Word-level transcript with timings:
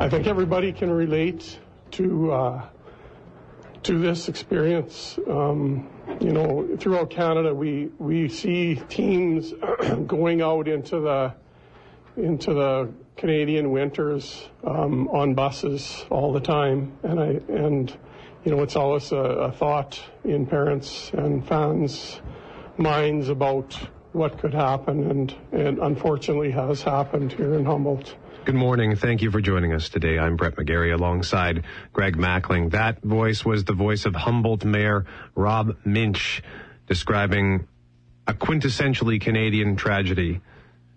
I 0.00 0.08
think 0.08 0.26
everybody 0.26 0.72
can 0.72 0.90
relate 0.90 1.58
to 1.90 2.32
uh, 2.32 2.62
to 3.82 3.98
this 3.98 4.30
experience. 4.30 5.18
Um, 5.28 5.90
you 6.22 6.32
know, 6.32 6.74
throughout 6.78 7.10
Canada, 7.10 7.54
we 7.54 7.90
we 7.98 8.30
see 8.30 8.76
teams 8.88 9.52
going 10.06 10.40
out 10.40 10.68
into 10.68 11.00
the 11.00 11.34
into 12.16 12.54
the 12.54 12.90
Canadian 13.18 13.72
winters 13.72 14.48
um, 14.64 15.06
on 15.08 15.34
buses 15.34 16.06
all 16.08 16.32
the 16.32 16.40
time, 16.40 16.94
and 17.02 17.20
I 17.20 17.26
and 17.52 17.94
you 18.46 18.52
know 18.56 18.62
it's 18.62 18.76
always 18.76 19.12
a, 19.12 19.16
a 19.16 19.52
thought 19.52 20.02
in 20.24 20.46
parents 20.46 21.10
and 21.12 21.46
fans' 21.46 22.22
minds 22.78 23.28
about 23.28 23.74
what 24.12 24.38
could 24.38 24.54
happen, 24.54 25.10
and 25.10 25.36
and 25.52 25.78
unfortunately 25.78 26.52
has 26.52 26.80
happened 26.80 27.32
here 27.32 27.52
in 27.52 27.66
Humboldt. 27.66 28.16
Good 28.44 28.54
morning. 28.54 28.96
Thank 28.96 29.20
you 29.20 29.30
for 29.30 29.40
joining 29.42 29.74
us 29.74 29.90
today. 29.90 30.18
I'm 30.18 30.36
Brett 30.36 30.56
McGarry 30.56 30.94
alongside 30.94 31.64
Greg 31.92 32.16
Mackling. 32.16 32.70
That 32.70 33.02
voice 33.02 33.44
was 33.44 33.64
the 33.64 33.74
voice 33.74 34.06
of 34.06 34.14
Humboldt 34.14 34.64
Mayor 34.64 35.04
Rob 35.34 35.76
Muench 35.84 36.42
describing 36.86 37.68
a 38.26 38.32
quintessentially 38.32 39.20
Canadian 39.20 39.76
tragedy. 39.76 40.40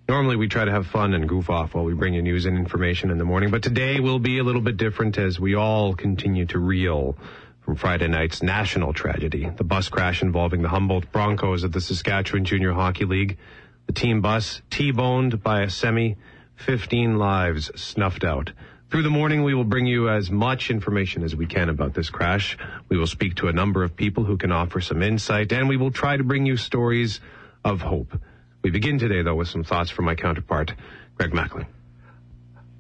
Normally 0.08 0.38
we 0.38 0.48
try 0.48 0.64
to 0.64 0.72
have 0.72 0.88
fun 0.88 1.14
and 1.14 1.28
goof 1.28 1.50
off 1.50 1.76
while 1.76 1.84
we 1.84 1.94
bring 1.94 2.14
you 2.14 2.22
news 2.22 2.46
and 2.46 2.58
information 2.58 3.12
in 3.12 3.18
the 3.18 3.26
morning, 3.26 3.52
but 3.52 3.62
today 3.62 4.00
will 4.00 4.20
be 4.20 4.40
a 4.40 4.44
little 4.44 4.62
bit 4.62 4.78
different 4.78 5.18
as 5.18 5.38
we 5.40 5.54
all 5.54 5.94
continue 5.96 6.46
to 6.48 6.60
reel 6.60 7.18
from 7.60 7.76
Friday 7.76 8.08
night's 8.08 8.42
national 8.42 8.94
tragedy, 8.94 9.50
the 9.58 9.64
bus 9.66 9.90
crash 9.90 10.22
involving 10.22 10.62
the 10.62 10.70
Humboldt 10.70 11.12
Broncos 11.12 11.64
of 11.64 11.74
the 11.74 11.82
Saskatchewan 11.82 12.46
Junior 12.46 12.72
Hockey 12.72 13.06
League. 13.06 13.38
The 13.86 13.94
team 13.94 14.22
bus 14.22 14.62
T-boned 14.70 15.44
by 15.44 15.64
a 15.64 15.70
semi 15.70 16.16
15 16.56 17.18
lives 17.18 17.72
snuffed 17.80 18.24
out. 18.24 18.52
Through 18.90 19.04
the 19.04 19.10
morning, 19.10 19.44
we 19.44 19.56
will 19.56 19.64
bring 19.64 19.88
you 19.88 20.08
as 20.08 20.30
much 20.30 20.70
information 20.70 21.24
as 21.24 21.36
we 21.36 21.48
can 21.48 21.70
about 21.70 21.96
this 21.96 22.12
crash. 22.12 22.58
We 22.90 22.98
will 22.98 23.08
speak 23.08 23.36
to 23.38 23.48
a 23.48 23.54
number 23.54 23.84
of 23.84 23.96
people 23.96 24.24
who 24.24 24.38
can 24.38 24.52
offer 24.52 24.82
some 24.82 25.02
insight, 25.02 25.52
and 25.52 25.68
we 25.68 25.78
will 25.78 25.92
try 25.92 26.16
to 26.16 26.24
bring 26.24 26.46
you 26.46 26.58
stories 26.58 27.20
of 27.66 27.82
hope. 27.82 28.16
We 28.62 28.70
begin 28.70 29.00
today, 29.00 29.24
though, 29.24 29.36
with 29.36 29.48
some 29.48 29.64
thoughts 29.64 29.90
from 29.90 30.06
my 30.06 30.16
counterpart, 30.16 30.74
Greg 31.16 31.32
Mackling. 31.32 31.66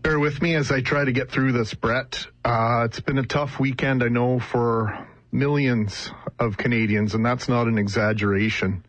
Bear 0.03 0.19
with 0.19 0.41
me 0.41 0.53
as 0.55 0.71
I 0.71 0.81
try 0.81 1.03
to 1.03 1.11
get 1.11 1.31
through 1.31 1.53
this, 1.53 1.73
Brett. 1.73 2.27
Uh, 2.45 2.83
it's 2.85 2.99
been 2.99 3.17
a 3.17 3.25
tough 3.25 3.59
weekend, 3.59 4.03
I 4.03 4.09
know, 4.09 4.37
for 4.37 5.08
millions 5.31 6.11
of 6.37 6.58
Canadians, 6.58 7.15
and 7.15 7.25
that's 7.25 7.49
not 7.49 7.67
an 7.67 7.77
exaggeration. 7.77 8.85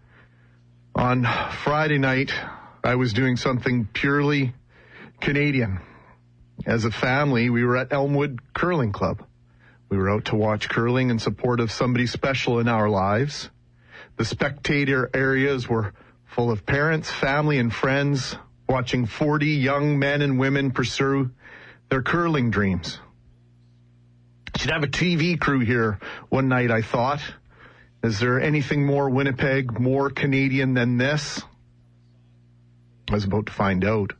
On 0.94 1.24
Friday 1.62 1.98
night, 1.98 2.32
I 2.84 2.96
was 2.96 3.12
doing 3.12 3.36
something 3.36 3.88
purely 3.92 4.52
Canadian. 5.20 5.80
As 6.66 6.84
a 6.84 6.90
family, 6.90 7.50
we 7.50 7.64
were 7.64 7.76
at 7.76 7.92
Elmwood 7.92 8.40
Curling 8.54 8.92
Club. 8.92 9.22
We 9.88 9.96
were 9.98 10.10
out 10.10 10.26
to 10.26 10.36
watch 10.36 10.68
curling 10.68 11.10
in 11.10 11.18
support 11.18 11.60
of 11.60 11.70
somebody 11.70 12.06
special 12.06 12.58
in 12.58 12.68
our 12.68 12.88
lives. 12.88 13.50
The 14.16 14.24
spectator 14.24 15.10
areas 15.12 15.68
were 15.68 15.92
full 16.24 16.50
of 16.50 16.66
parents, 16.66 17.10
family, 17.10 17.58
and 17.58 17.72
friends 17.72 18.36
watching 18.68 19.06
40 19.06 19.46
young 19.46 19.98
men 19.98 20.22
and 20.22 20.38
women 20.38 20.70
pursue 20.70 21.30
their 21.90 22.02
curling 22.02 22.50
dreams. 22.50 22.98
Should 24.56 24.70
have 24.70 24.84
a 24.84 24.88
TV 24.88 25.38
crew 25.38 25.60
here 25.60 25.98
one 26.28 26.48
night, 26.48 26.70
I 26.70 26.82
thought. 26.82 27.20
Is 28.02 28.20
there 28.20 28.40
anything 28.40 28.86
more 28.86 29.10
Winnipeg, 29.10 29.78
more 29.78 30.10
Canadian 30.10 30.74
than 30.74 30.96
this? 30.96 31.42
I 33.10 33.14
was 33.14 33.24
about 33.24 33.46
to 33.46 33.52
find 33.52 33.84
out. 33.84 34.12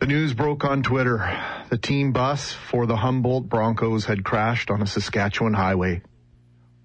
The 0.00 0.06
news 0.08 0.34
broke 0.34 0.64
on 0.64 0.82
Twitter. 0.82 1.40
The 1.70 1.78
team 1.78 2.12
bus 2.12 2.52
for 2.52 2.84
the 2.84 2.96
Humboldt 2.96 3.48
Broncos 3.48 4.04
had 4.04 4.24
crashed 4.24 4.70
on 4.70 4.82
a 4.82 4.86
Saskatchewan 4.86 5.54
highway. 5.54 6.02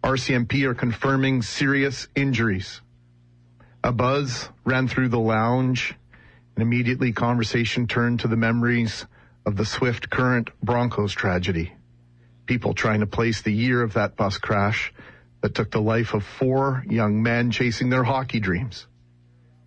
RCMP 0.03 0.63
are 0.63 0.75
confirming 0.75 1.41
serious 1.41 2.07
injuries. 2.15 2.81
A 3.83 3.91
buzz 3.91 4.49
ran 4.63 4.87
through 4.87 5.09
the 5.09 5.19
lounge, 5.19 5.95
and 6.55 6.61
immediately 6.61 7.11
conversation 7.11 7.87
turned 7.87 8.21
to 8.21 8.27
the 8.27 8.37
memories 8.37 9.05
of 9.45 9.57
the 9.57 9.65
Swift 9.65 10.09
Current 10.09 10.51
Broncos 10.63 11.11
tragedy. 11.11 11.73
People 12.45 12.73
trying 12.73 12.99
to 12.99 13.07
place 13.07 13.41
the 13.41 13.51
year 13.51 13.81
of 13.81 13.93
that 13.93 14.15
bus 14.17 14.37
crash 14.37 14.93
that 15.41 15.55
took 15.55 15.71
the 15.71 15.81
life 15.81 16.13
of 16.13 16.23
four 16.23 16.85
young 16.87 17.23
men 17.23 17.49
chasing 17.51 17.89
their 17.89 18.03
hockey 18.03 18.39
dreams. 18.39 18.85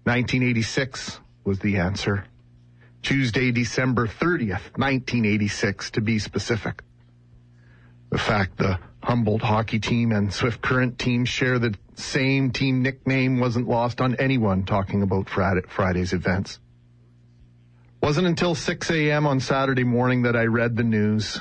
1986 0.04 1.18
was 1.44 1.58
the 1.58 1.78
answer. 1.78 2.24
Tuesday, 3.02 3.50
December 3.50 4.06
30th, 4.06 4.78
1986, 4.78 5.90
to 5.92 6.00
be 6.00 6.18
specific. 6.18 6.82
The 8.10 8.18
fact 8.18 8.58
the 8.58 8.78
Humboldt 9.02 9.42
hockey 9.42 9.80
team 9.80 10.12
and 10.12 10.32
Swift 10.32 10.62
Current 10.62 10.98
team 10.98 11.24
share 11.24 11.58
the 11.58 11.74
same 11.96 12.52
team 12.52 12.82
nickname 12.82 13.40
wasn't 13.40 13.68
lost 13.68 14.00
on 14.00 14.14
anyone 14.16 14.64
talking 14.64 15.02
about 15.02 15.28
Friday's 15.28 16.12
events. 16.12 16.60
Wasn't 18.00 18.26
until 18.26 18.54
6 18.54 18.90
a.m. 18.90 19.26
on 19.26 19.40
Saturday 19.40 19.84
morning 19.84 20.22
that 20.22 20.36
I 20.36 20.44
read 20.44 20.76
the 20.76 20.84
news. 20.84 21.40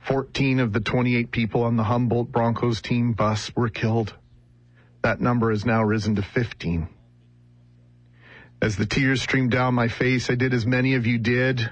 14 0.00 0.60
of 0.60 0.72
the 0.72 0.80
28 0.80 1.30
people 1.30 1.62
on 1.62 1.76
the 1.76 1.84
Humboldt 1.84 2.30
Broncos 2.30 2.82
team 2.82 3.12
bus 3.12 3.50
were 3.56 3.70
killed. 3.70 4.14
That 5.02 5.20
number 5.20 5.50
has 5.50 5.64
now 5.64 5.82
risen 5.82 6.16
to 6.16 6.22
15. 6.22 6.88
As 8.64 8.76
the 8.76 8.86
tears 8.86 9.20
streamed 9.20 9.50
down 9.50 9.74
my 9.74 9.88
face, 9.88 10.30
I 10.30 10.36
did 10.36 10.54
as 10.54 10.64
many 10.64 10.94
of 10.94 11.06
you 11.06 11.18
did. 11.18 11.70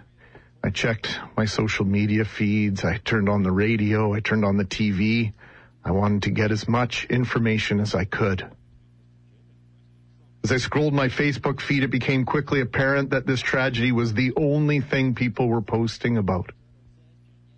I 0.62 0.68
checked 0.68 1.18
my 1.38 1.46
social 1.46 1.86
media 1.86 2.26
feeds. 2.26 2.84
I 2.84 2.98
turned 2.98 3.30
on 3.30 3.42
the 3.42 3.50
radio. 3.50 4.12
I 4.12 4.20
turned 4.20 4.44
on 4.44 4.58
the 4.58 4.66
TV. 4.66 5.32
I 5.82 5.92
wanted 5.92 6.24
to 6.24 6.30
get 6.30 6.52
as 6.52 6.68
much 6.68 7.06
information 7.06 7.80
as 7.80 7.94
I 7.94 8.04
could. 8.04 8.46
As 10.44 10.52
I 10.52 10.58
scrolled 10.58 10.92
my 10.92 11.08
Facebook 11.08 11.62
feed, 11.62 11.82
it 11.82 11.90
became 11.90 12.26
quickly 12.26 12.60
apparent 12.60 13.08
that 13.08 13.26
this 13.26 13.40
tragedy 13.40 13.90
was 13.90 14.12
the 14.12 14.34
only 14.36 14.82
thing 14.82 15.14
people 15.14 15.48
were 15.48 15.62
posting 15.62 16.18
about. 16.18 16.52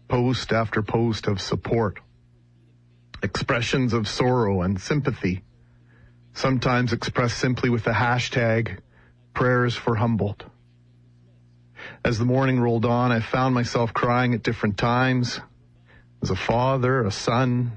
Post 0.06 0.52
after 0.52 0.80
post 0.80 1.26
of 1.26 1.40
support. 1.40 1.98
Expressions 3.20 3.94
of 3.94 4.06
sorrow 4.06 4.62
and 4.62 4.80
sympathy. 4.80 5.42
Sometimes 6.34 6.92
expressed 6.92 7.38
simply 7.38 7.68
with 7.68 7.82
the 7.82 7.90
hashtag 7.90 8.78
prayers 9.34 9.74
for 9.74 9.96
Humboldt. 9.96 10.44
As 12.04 12.18
the 12.18 12.24
morning 12.24 12.60
rolled 12.60 12.84
on, 12.84 13.12
I 13.12 13.20
found 13.20 13.54
myself 13.54 13.92
crying 13.92 14.34
at 14.34 14.42
different 14.42 14.78
times. 14.78 15.40
As 16.22 16.30
a 16.30 16.36
father, 16.36 17.02
a 17.02 17.10
son, 17.10 17.72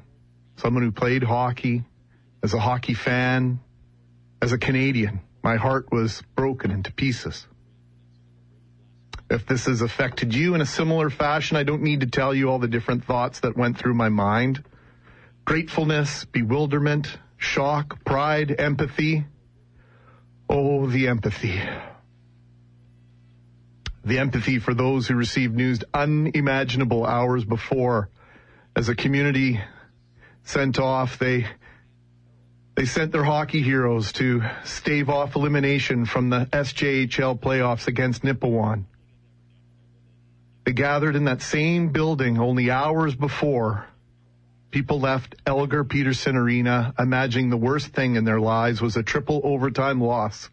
someone 0.56 0.84
who 0.84 0.92
played 0.92 1.24
hockey, 1.24 1.84
as 2.44 2.54
a 2.54 2.60
hockey 2.60 2.94
fan, 2.94 3.60
as 4.42 4.52
a 4.52 4.58
Canadian, 4.58 5.20
my 5.44 5.56
heart 5.56 5.92
was 5.92 6.22
broken 6.36 6.72
into 6.72 6.92
pieces. 6.94 7.48
If 9.30 9.46
this 9.46 9.66
has 9.66 9.82
affected 9.82 10.34
you 10.34 10.56
in 10.56 10.62
a 10.62 10.66
similar 10.66 11.10
fashion, 11.10 11.58
I 11.58 11.64
don't 11.64 11.82
need 11.82 12.00
to 12.02 12.08
tell 12.08 12.34
you 12.34 12.50
all 12.50 12.60
the 12.60 12.68
different 12.68 13.04
thoughts 13.04 13.42
that 13.42 13.58
went 13.58 13.78
through 13.78 13.96
my 13.96 14.10
mind. 14.10 14.64
Gratefulness, 15.44 16.26
bewilderment, 16.26 17.18
shock, 17.38 18.04
pride, 18.06 18.56
empathy, 18.58 19.26
Oh, 20.50 20.88
the 20.88 21.08
empathy. 21.08 21.62
The 24.06 24.20
empathy 24.20 24.60
for 24.60 24.74
those 24.74 25.08
who 25.08 25.16
received 25.16 25.56
news 25.56 25.84
unimaginable 25.94 27.06
hours 27.06 27.44
before. 27.44 28.10
As 28.76 28.88
a 28.88 28.96
community 28.96 29.60
sent 30.44 30.80
off, 30.80 31.20
they 31.20 31.48
they 32.76 32.86
sent 32.86 33.12
their 33.12 33.24
hockey 33.24 33.64
heroes 33.64 34.12
to 34.14 34.44
stave 34.64 35.10
off 35.10 35.36
elimination 35.36 36.06
from 36.06 36.30
the 36.30 36.46
SJHL 36.54 37.40
playoffs 37.40 37.88
against 37.88 38.22
Nipawin. 38.22 38.86
They 40.64 40.74
gathered 40.74 41.16
in 41.16 41.26
that 41.26 41.42
same 41.42 41.90
building 41.90 42.40
only 42.40 42.70
hours 42.70 43.16
before 43.16 43.88
People 44.78 45.00
left 45.00 45.34
Elgar 45.48 45.84
Petersen 45.84 46.36
Arena 46.36 46.94
imagining 47.00 47.50
the 47.50 47.58
worst 47.58 47.88
thing 47.88 48.16
in 48.16 48.26
their 48.26 48.40
lives 48.40 48.80
was 48.80 48.96
a 48.96 49.02
triple 49.02 49.42
overtime 49.44 50.00
loss 50.00 50.52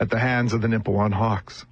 at 0.00 0.10
the 0.10 0.18
hands 0.18 0.52
of 0.52 0.60
the 0.60 0.66
Nipawin 0.66 1.12
Hawks. 1.12 1.64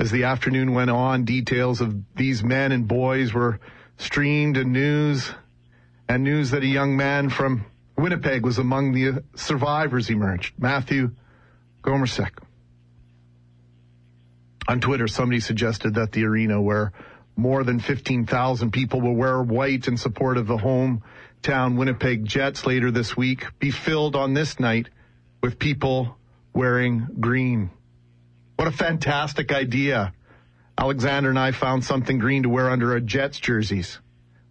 As 0.00 0.10
the 0.10 0.24
afternoon 0.24 0.74
went 0.74 0.90
on, 0.90 1.24
details 1.24 1.80
of 1.80 1.94
these 2.16 2.42
men 2.42 2.72
and 2.72 2.88
boys 2.88 3.32
were 3.32 3.60
streamed 3.96 4.56
in 4.56 4.72
news, 4.72 5.30
and 6.08 6.24
news 6.24 6.50
that 6.50 6.64
a 6.64 6.66
young 6.66 6.96
man 6.96 7.30
from 7.30 7.64
Winnipeg 7.96 8.42
was 8.42 8.58
among 8.58 8.94
the 8.94 9.22
survivors 9.36 10.10
emerged. 10.10 10.54
Matthew 10.58 11.12
Gomercic. 11.80 12.32
On 14.66 14.80
Twitter, 14.80 15.06
somebody 15.06 15.38
suggested 15.38 15.94
that 15.94 16.10
the 16.10 16.24
arena 16.24 16.60
where 16.60 16.92
more 17.36 17.64
than 17.64 17.80
15,000 17.80 18.70
people 18.72 19.00
will 19.00 19.14
wear 19.14 19.42
white 19.42 19.88
in 19.88 19.96
support 19.96 20.36
of 20.36 20.46
the 20.46 20.58
hometown 20.58 21.76
Winnipeg 21.76 22.24
Jets 22.24 22.66
later 22.66 22.90
this 22.90 23.16
week, 23.16 23.46
be 23.58 23.70
filled 23.70 24.16
on 24.16 24.34
this 24.34 24.60
night 24.60 24.88
with 25.42 25.58
people 25.58 26.16
wearing 26.52 27.06
green. 27.20 27.70
What 28.56 28.68
a 28.68 28.72
fantastic 28.72 29.52
idea. 29.52 30.12
Alexander 30.78 31.30
and 31.30 31.38
I 31.38 31.52
found 31.52 31.84
something 31.84 32.18
green 32.18 32.44
to 32.44 32.48
wear 32.48 32.70
under 32.70 32.92
our 32.92 33.00
Jets 33.00 33.38
jerseys. 33.40 33.98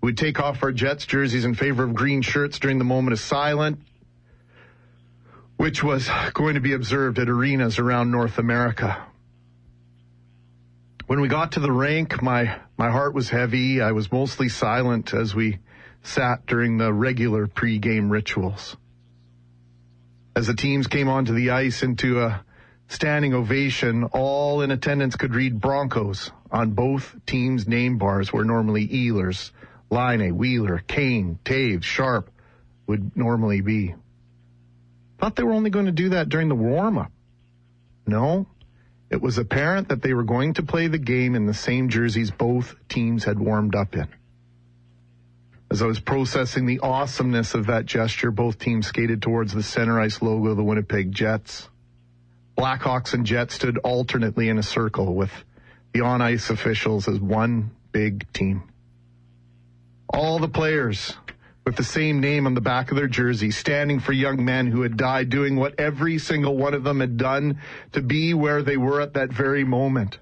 We'd 0.02 0.18
take 0.18 0.40
off 0.40 0.64
our 0.64 0.72
Jets 0.72 1.06
jerseys 1.06 1.46
in 1.46 1.54
favor 1.54 1.84
of 1.84 1.94
green 1.94 2.22
shirts 2.22 2.58
during 2.60 2.80
the 2.80 2.84
moment 2.84 3.14
of 3.14 3.20
silence, 3.20 3.80
which 5.58 5.84
was 5.84 6.10
going 6.34 6.56
to 6.56 6.62
be 6.62 6.74
observed 6.74 7.20
at 7.20 7.30
arenas 7.30 7.78
around 7.78 8.10
North 8.10 8.40
America. 8.40 9.06
When 11.12 11.20
we 11.20 11.28
got 11.28 11.52
to 11.52 11.60
the 11.60 11.74
rink, 11.74 12.22
my, 12.22 12.58
my 12.78 12.90
heart 12.90 13.14
was 13.14 13.30
heavy. 13.30 13.82
I 13.82 13.92
was 13.92 14.14
mostly 14.14 14.48
silent 14.48 15.14
as 15.14 15.36
we 15.36 15.60
sat 16.04 16.46
during 16.46 16.78
the 16.78 16.94
regular 16.94 17.48
pre-game 17.48 18.10
rituals. 18.10 18.78
As 20.38 20.48
the 20.48 20.54
teams 20.54 20.88
came 20.88 21.10
onto 21.10 21.34
the 21.34 21.50
ice 21.50 21.84
into 21.84 22.22
a 22.22 22.46
standing 22.88 23.34
ovation, 23.34 24.06
all 24.06 24.62
in 24.62 24.72
attendance 24.72 25.18
could 25.18 25.36
read 25.36 25.60
Broncos 25.60 26.32
on 26.50 26.72
both 26.72 27.14
teams' 27.26 27.68
name 27.68 27.98
bars 27.98 28.32
where 28.32 28.46
normally 28.46 28.88
Ehlers, 28.88 29.52
Laine, 29.90 30.38
Wheeler, 30.38 30.82
Kane, 30.88 31.40
Toews, 31.44 31.84
Sharp 31.84 32.32
would 32.88 33.18
normally 33.18 33.60
be. 33.60 33.96
Thought 35.20 35.36
they 35.36 35.44
were 35.44 35.52
only 35.52 35.72
going 35.72 35.88
to 35.88 35.92
do 35.92 36.08
that 36.12 36.30
during 36.30 36.48
the 36.48 36.56
warm-up. 36.56 37.12
No, 38.08 38.48
it 39.12 39.22
was 39.22 39.38
apparent 39.38 39.90
that 39.90 40.02
they 40.02 40.14
were 40.14 40.24
going 40.24 40.54
to 40.54 40.64
play 40.64 40.88
the 40.88 40.98
game 40.98 41.36
in 41.36 41.46
the 41.46 41.54
same 41.54 41.90
jerseys 41.90 42.32
both 42.32 42.76
teams 42.88 43.26
had 43.26 43.38
warmed 43.38 43.76
up 43.76 43.94
in. 43.96 44.08
As 45.70 45.82
I 45.82 45.86
was 45.86 46.00
processing 46.00 46.66
the 46.66 46.80
awesomeness 46.80 47.54
of 47.54 47.68
that 47.68 47.86
gesture, 47.86 48.32
both 48.32 48.58
teams 48.58 48.88
skated 48.88 49.22
towards 49.22 49.54
the 49.54 49.64
center 49.64 50.00
ice 50.00 50.22
logo 50.22 50.48
of 50.50 50.58
the 50.58 50.64
Winnipeg 50.64 51.12
Jets. 51.12 51.68
Blackhawks 52.58 53.14
and 53.14 53.26
Jets 53.26 53.56
stood 53.56 53.78
alternately 53.80 54.48
in 54.48 54.58
a 54.58 54.64
circle 54.64 55.14
with 55.14 55.32
the 55.94 56.02
on 56.02 56.22
ice 56.22 56.50
officials 56.50 57.08
as 57.08 57.20
one 57.20 57.72
big 57.92 58.32
team. 58.32 58.64
All 60.10 60.40
the 60.40 60.50
players 60.50 61.16
with 61.66 61.76
the 61.76 61.84
same 61.84 62.20
name 62.20 62.48
on 62.48 62.54
the 62.54 62.62
back 62.62 62.92
of 62.92 62.98
their 62.98 63.08
jersey, 63.08 63.52
standing 63.52 64.00
for 64.00 64.14
young 64.14 64.44
men 64.44 64.68
who 64.68 64.82
had 64.82 64.98
died 64.98 65.30
doing 65.30 65.56
what 65.56 65.80
every 65.80 66.18
single 66.18 66.58
one 66.58 66.74
of 66.74 66.84
them 66.84 67.00
had 67.00 67.18
done 67.18 67.60
to 67.92 68.02
be 68.02 68.34
where 68.34 68.64
they 68.64 68.78
were 68.78 69.00
at 69.02 69.14
that 69.14 69.32
very 69.32 69.64
moment. 69.64 70.20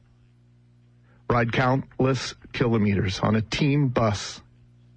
Ride 1.29 1.53
countless 1.53 2.35
kilometers 2.53 3.19
on 3.19 3.35
a 3.35 3.41
team 3.41 3.87
bus 3.87 4.41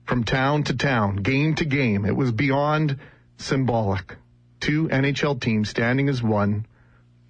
from 0.04 0.24
town 0.24 0.64
to 0.64 0.76
town, 0.76 1.16
game 1.16 1.54
to 1.54 1.64
game. 1.64 2.04
It 2.04 2.16
was 2.16 2.32
beyond 2.32 2.98
symbolic. 3.36 4.16
Two 4.60 4.88
NHL 4.88 5.40
teams 5.40 5.68
standing 5.68 6.08
as 6.08 6.22
one 6.22 6.66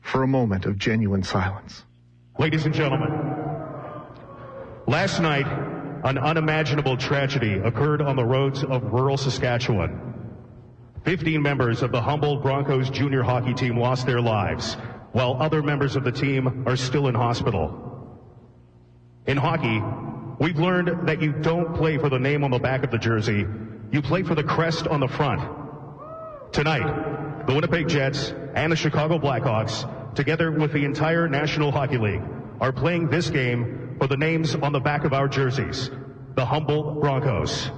for 0.00 0.22
a 0.22 0.26
moment 0.26 0.66
of 0.66 0.78
genuine 0.78 1.22
silence. 1.22 1.84
Ladies 2.38 2.64
and 2.64 2.74
gentlemen, 2.74 3.10
last 4.86 5.20
night, 5.20 5.71
an 6.04 6.18
unimaginable 6.18 6.96
tragedy 6.96 7.54
occurred 7.54 8.02
on 8.02 8.16
the 8.16 8.24
roads 8.24 8.64
of 8.64 8.92
rural 8.92 9.16
Saskatchewan. 9.16 10.12
15 11.04 11.40
members 11.40 11.82
of 11.82 11.92
the 11.92 12.00
Humboldt 12.00 12.42
Broncos 12.42 12.90
junior 12.90 13.22
hockey 13.22 13.54
team 13.54 13.76
lost 13.76 14.06
their 14.06 14.20
lives, 14.20 14.74
while 15.12 15.40
other 15.40 15.62
members 15.62 15.96
of 15.96 16.04
the 16.04 16.12
team 16.12 16.64
are 16.66 16.76
still 16.76 17.08
in 17.08 17.14
hospital. 17.14 18.18
In 19.26 19.36
hockey, 19.36 19.80
we've 20.38 20.58
learned 20.58 21.06
that 21.08 21.22
you 21.22 21.32
don't 21.32 21.74
play 21.74 21.98
for 21.98 22.08
the 22.08 22.18
name 22.18 22.42
on 22.42 22.50
the 22.50 22.58
back 22.58 22.82
of 22.82 22.90
the 22.90 22.98
jersey, 22.98 23.46
you 23.92 24.02
play 24.02 24.22
for 24.22 24.34
the 24.34 24.44
crest 24.44 24.86
on 24.88 25.00
the 25.00 25.08
front. 25.08 25.42
Tonight, 26.52 27.46
the 27.46 27.54
Winnipeg 27.54 27.88
Jets 27.88 28.32
and 28.54 28.72
the 28.72 28.76
Chicago 28.76 29.18
Blackhawks, 29.18 30.14
together 30.14 30.50
with 30.50 30.72
the 30.72 30.84
entire 30.84 31.28
National 31.28 31.70
Hockey 31.70 31.98
League, 31.98 32.22
are 32.60 32.72
playing 32.72 33.08
this 33.08 33.30
game 33.30 33.81
for 34.02 34.08
the 34.08 34.16
names 34.16 34.56
on 34.56 34.72
the 34.72 34.80
back 34.80 35.04
of 35.04 35.12
our 35.12 35.28
jerseys, 35.28 35.88
the 36.34 36.44
Humboldt 36.44 37.00
Broncos. 37.00 37.70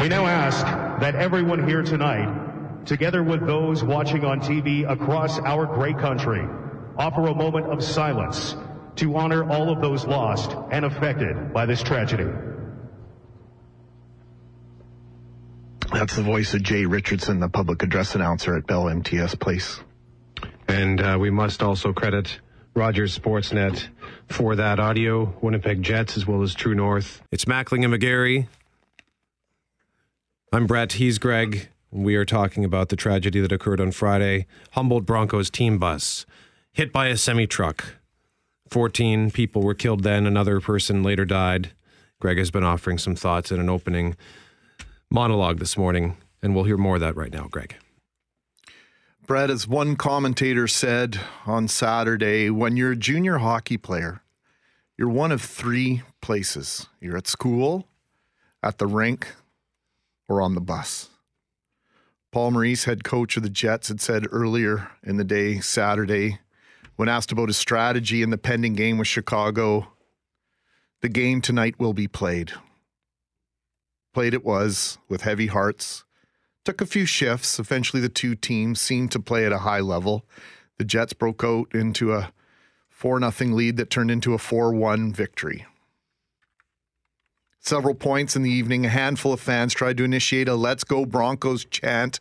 We 0.00 0.08
now 0.08 0.24
ask 0.24 0.64
that 1.02 1.14
everyone 1.16 1.68
here 1.68 1.82
tonight, 1.82 2.86
together 2.86 3.22
with 3.22 3.46
those 3.46 3.84
watching 3.84 4.24
on 4.24 4.40
TV 4.40 4.90
across 4.90 5.38
our 5.40 5.66
great 5.66 5.98
country, 5.98 6.48
offer 6.96 7.26
a 7.26 7.34
moment 7.34 7.66
of 7.66 7.84
silence 7.84 8.56
to 8.96 9.16
honor 9.16 9.48
all 9.48 9.70
of 9.70 9.80
those 9.80 10.06
lost 10.06 10.56
and 10.70 10.84
affected 10.84 11.52
by 11.52 11.66
this 11.66 11.82
tragedy. 11.82 12.30
That's 15.92 16.16
the 16.16 16.22
voice 16.22 16.54
of 16.54 16.62
Jay 16.62 16.86
Richardson, 16.86 17.40
the 17.40 17.48
public 17.48 17.82
address 17.82 18.14
announcer 18.14 18.56
at 18.56 18.66
Bell 18.66 18.88
MTS 18.88 19.34
Place. 19.34 19.80
And 20.66 21.00
uh, 21.00 21.18
we 21.20 21.30
must 21.30 21.62
also 21.62 21.92
credit 21.92 22.40
Rogers 22.74 23.18
Sportsnet 23.18 23.88
for 24.28 24.56
that 24.56 24.80
audio, 24.80 25.34
Winnipeg 25.42 25.82
Jets, 25.82 26.16
as 26.16 26.26
well 26.26 26.42
as 26.42 26.54
True 26.54 26.74
North. 26.74 27.22
It's 27.30 27.44
Mackling 27.44 27.84
and 27.84 27.92
McGarry. 27.92 28.46
I'm 30.52 30.66
Brett. 30.66 30.92
He's 30.92 31.18
Greg. 31.18 31.68
We 31.90 32.16
are 32.16 32.24
talking 32.24 32.64
about 32.64 32.88
the 32.88 32.96
tragedy 32.96 33.40
that 33.40 33.52
occurred 33.52 33.80
on 33.80 33.92
Friday. 33.92 34.46
Humboldt 34.72 35.04
Broncos 35.04 35.50
team 35.50 35.78
bus 35.78 36.24
hit 36.72 36.90
by 36.90 37.08
a 37.08 37.16
semi 37.18 37.46
truck. 37.46 37.96
14 38.72 39.30
people 39.30 39.60
were 39.60 39.74
killed 39.74 40.02
then. 40.02 40.26
Another 40.26 40.58
person 40.58 41.02
later 41.02 41.26
died. 41.26 41.72
Greg 42.20 42.38
has 42.38 42.50
been 42.50 42.64
offering 42.64 42.96
some 42.96 43.14
thoughts 43.14 43.52
in 43.52 43.60
an 43.60 43.68
opening 43.68 44.16
monologue 45.10 45.58
this 45.58 45.76
morning, 45.76 46.16
and 46.42 46.54
we'll 46.54 46.64
hear 46.64 46.78
more 46.78 46.94
of 46.94 47.02
that 47.02 47.14
right 47.14 47.32
now, 47.32 47.48
Greg. 47.50 47.76
Brett, 49.26 49.50
as 49.50 49.68
one 49.68 49.94
commentator 49.96 50.66
said 50.66 51.20
on 51.44 51.68
Saturday, 51.68 52.48
when 52.48 52.78
you're 52.78 52.92
a 52.92 52.96
junior 52.96 53.38
hockey 53.38 53.76
player, 53.76 54.22
you're 54.96 55.10
one 55.10 55.32
of 55.32 55.42
three 55.42 56.02
places. 56.22 56.86
You're 56.98 57.18
at 57.18 57.28
school, 57.28 57.86
at 58.62 58.78
the 58.78 58.86
rink, 58.86 59.34
or 60.30 60.40
on 60.40 60.54
the 60.54 60.62
bus. 60.62 61.10
Paul 62.30 62.52
Maurice, 62.52 62.84
head 62.84 63.04
coach 63.04 63.36
of 63.36 63.42
the 63.42 63.50
Jets, 63.50 63.88
had 63.88 64.00
said 64.00 64.26
earlier 64.32 64.90
in 65.02 65.18
the 65.18 65.24
day, 65.24 65.60
Saturday, 65.60 66.38
when 67.02 67.08
asked 67.08 67.32
about 67.32 67.48
his 67.48 67.56
strategy 67.56 68.22
in 68.22 68.30
the 68.30 68.38
pending 68.38 68.74
game 68.74 68.96
with 68.96 69.08
Chicago, 69.08 69.88
the 71.00 71.08
game 71.08 71.40
tonight 71.40 71.74
will 71.76 71.92
be 71.92 72.06
played. 72.06 72.52
Played 74.14 74.34
it 74.34 74.44
was 74.44 74.98
with 75.08 75.22
heavy 75.22 75.48
hearts. 75.48 76.04
Took 76.64 76.80
a 76.80 76.86
few 76.86 77.04
shifts. 77.04 77.58
Eventually, 77.58 78.00
the 78.00 78.08
two 78.08 78.36
teams 78.36 78.80
seemed 78.80 79.10
to 79.10 79.18
play 79.18 79.44
at 79.44 79.50
a 79.50 79.58
high 79.58 79.80
level. 79.80 80.24
The 80.78 80.84
Jets 80.84 81.12
broke 81.12 81.42
out 81.42 81.74
into 81.74 82.12
a 82.12 82.32
4 82.88 83.18
0 83.18 83.52
lead 83.52 83.78
that 83.78 83.90
turned 83.90 84.12
into 84.12 84.32
a 84.32 84.38
4 84.38 84.72
1 84.72 85.12
victory. 85.12 85.66
Several 87.58 87.96
points 87.96 88.36
in 88.36 88.42
the 88.42 88.50
evening, 88.52 88.86
a 88.86 88.90
handful 88.90 89.32
of 89.32 89.40
fans 89.40 89.74
tried 89.74 89.96
to 89.96 90.04
initiate 90.04 90.46
a 90.46 90.54
Let's 90.54 90.84
Go 90.84 91.04
Broncos 91.04 91.64
chant 91.64 92.20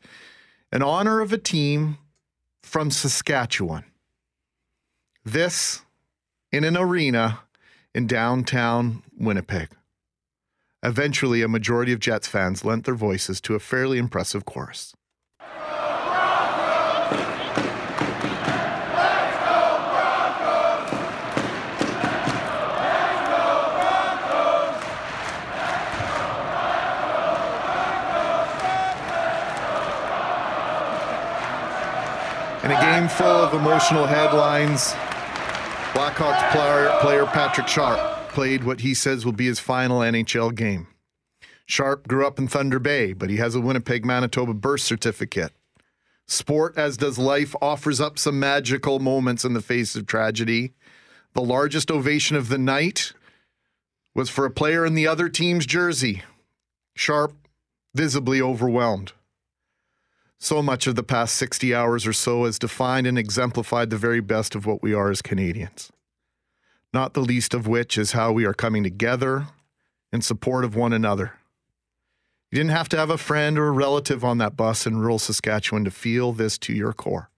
in 0.71 0.81
honor 0.81 1.21
of 1.21 1.31
a 1.31 1.37
team 1.37 1.99
from 2.63 2.89
Saskatchewan. 2.89 3.83
This 5.23 5.83
in 6.51 6.63
an 6.63 6.75
arena 6.75 7.41
in 7.93 8.07
downtown 8.07 9.03
Winnipeg. 9.15 9.69
Eventually, 10.81 11.43
a 11.43 11.47
majority 11.47 11.93
of 11.93 11.99
Jets 11.99 12.27
fans 12.27 12.65
lent 12.65 12.85
their 12.85 12.95
voices 12.95 13.39
to 13.41 13.53
a 13.53 13.59
fairly 13.59 13.99
impressive 13.99 14.45
chorus. 14.45 14.95
In 32.63 32.71
a 32.71 32.81
game 32.81 33.07
full 33.07 33.27
of 33.27 33.53
emotional 33.53 34.07
headlines, 34.07 34.95
Blackhawks 35.93 36.51
player, 36.51 36.97
player 37.01 37.25
Patrick 37.25 37.67
Sharp 37.67 38.29
played 38.29 38.63
what 38.63 38.79
he 38.79 38.93
says 38.93 39.25
will 39.25 39.33
be 39.33 39.47
his 39.47 39.59
final 39.59 39.99
NHL 39.99 40.55
game. 40.55 40.87
Sharp 41.65 42.07
grew 42.07 42.25
up 42.25 42.39
in 42.39 42.47
Thunder 42.47 42.79
Bay, 42.79 43.11
but 43.11 43.29
he 43.29 43.37
has 43.37 43.55
a 43.55 43.61
Winnipeg, 43.61 44.05
Manitoba 44.05 44.53
birth 44.53 44.81
certificate. 44.81 45.51
Sport, 46.27 46.77
as 46.77 46.95
does 46.95 47.17
life, 47.19 47.53
offers 47.61 47.99
up 47.99 48.17
some 48.17 48.39
magical 48.39 48.99
moments 48.99 49.43
in 49.43 49.53
the 49.53 49.61
face 49.61 49.95
of 49.97 50.05
tragedy. 50.05 50.71
The 51.33 51.41
largest 51.41 51.91
ovation 51.91 52.37
of 52.37 52.47
the 52.47 52.57
night 52.57 53.11
was 54.15 54.29
for 54.29 54.45
a 54.45 54.51
player 54.51 54.85
in 54.85 54.93
the 54.93 55.07
other 55.07 55.27
team's 55.27 55.65
jersey. 55.65 56.23
Sharp, 56.95 57.35
visibly 57.93 58.41
overwhelmed. 58.41 59.11
So 60.43 60.63
much 60.63 60.87
of 60.87 60.95
the 60.95 61.03
past 61.03 61.35
60 61.35 61.75
hours 61.75 62.07
or 62.07 62.13
so 62.13 62.45
has 62.45 62.57
defined 62.57 63.05
and 63.05 63.15
exemplified 63.15 63.91
the 63.91 63.97
very 63.97 64.21
best 64.21 64.55
of 64.55 64.65
what 64.65 64.81
we 64.81 64.91
are 64.91 65.11
as 65.11 65.21
Canadians. 65.21 65.91
not 66.91 67.13
the 67.13 67.21
least 67.21 67.53
of 67.53 67.67
which 67.67 67.95
is 67.95 68.13
how 68.13 68.31
we 68.31 68.43
are 68.43 68.55
coming 68.55 68.81
together 68.81 69.45
in 70.11 70.19
support 70.19 70.65
of 70.65 70.75
one 70.75 70.93
another. 70.93 71.33
You 72.49 72.57
didn't 72.57 72.71
have 72.71 72.89
to 72.89 72.97
have 72.97 73.11
a 73.11 73.19
friend 73.19 73.57
or 73.59 73.67
a 73.67 73.71
relative 73.71 74.25
on 74.25 74.39
that 74.39 74.57
bus 74.57 74.87
in 74.87 74.97
rural 74.97 75.19
Saskatchewan 75.19 75.85
to 75.85 75.91
feel 75.91 76.33
this 76.33 76.57
to 76.57 76.73
your 76.73 76.91
core. 76.91 77.29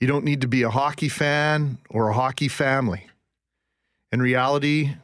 You 0.00 0.06
don't 0.08 0.24
need 0.24 0.40
to 0.40 0.48
be 0.48 0.62
a 0.62 0.70
hockey 0.70 1.10
fan 1.10 1.76
or 1.90 2.08
a 2.08 2.14
hockey 2.14 2.48
family. 2.48 3.08
In 4.10 4.22
reality, 4.22 4.94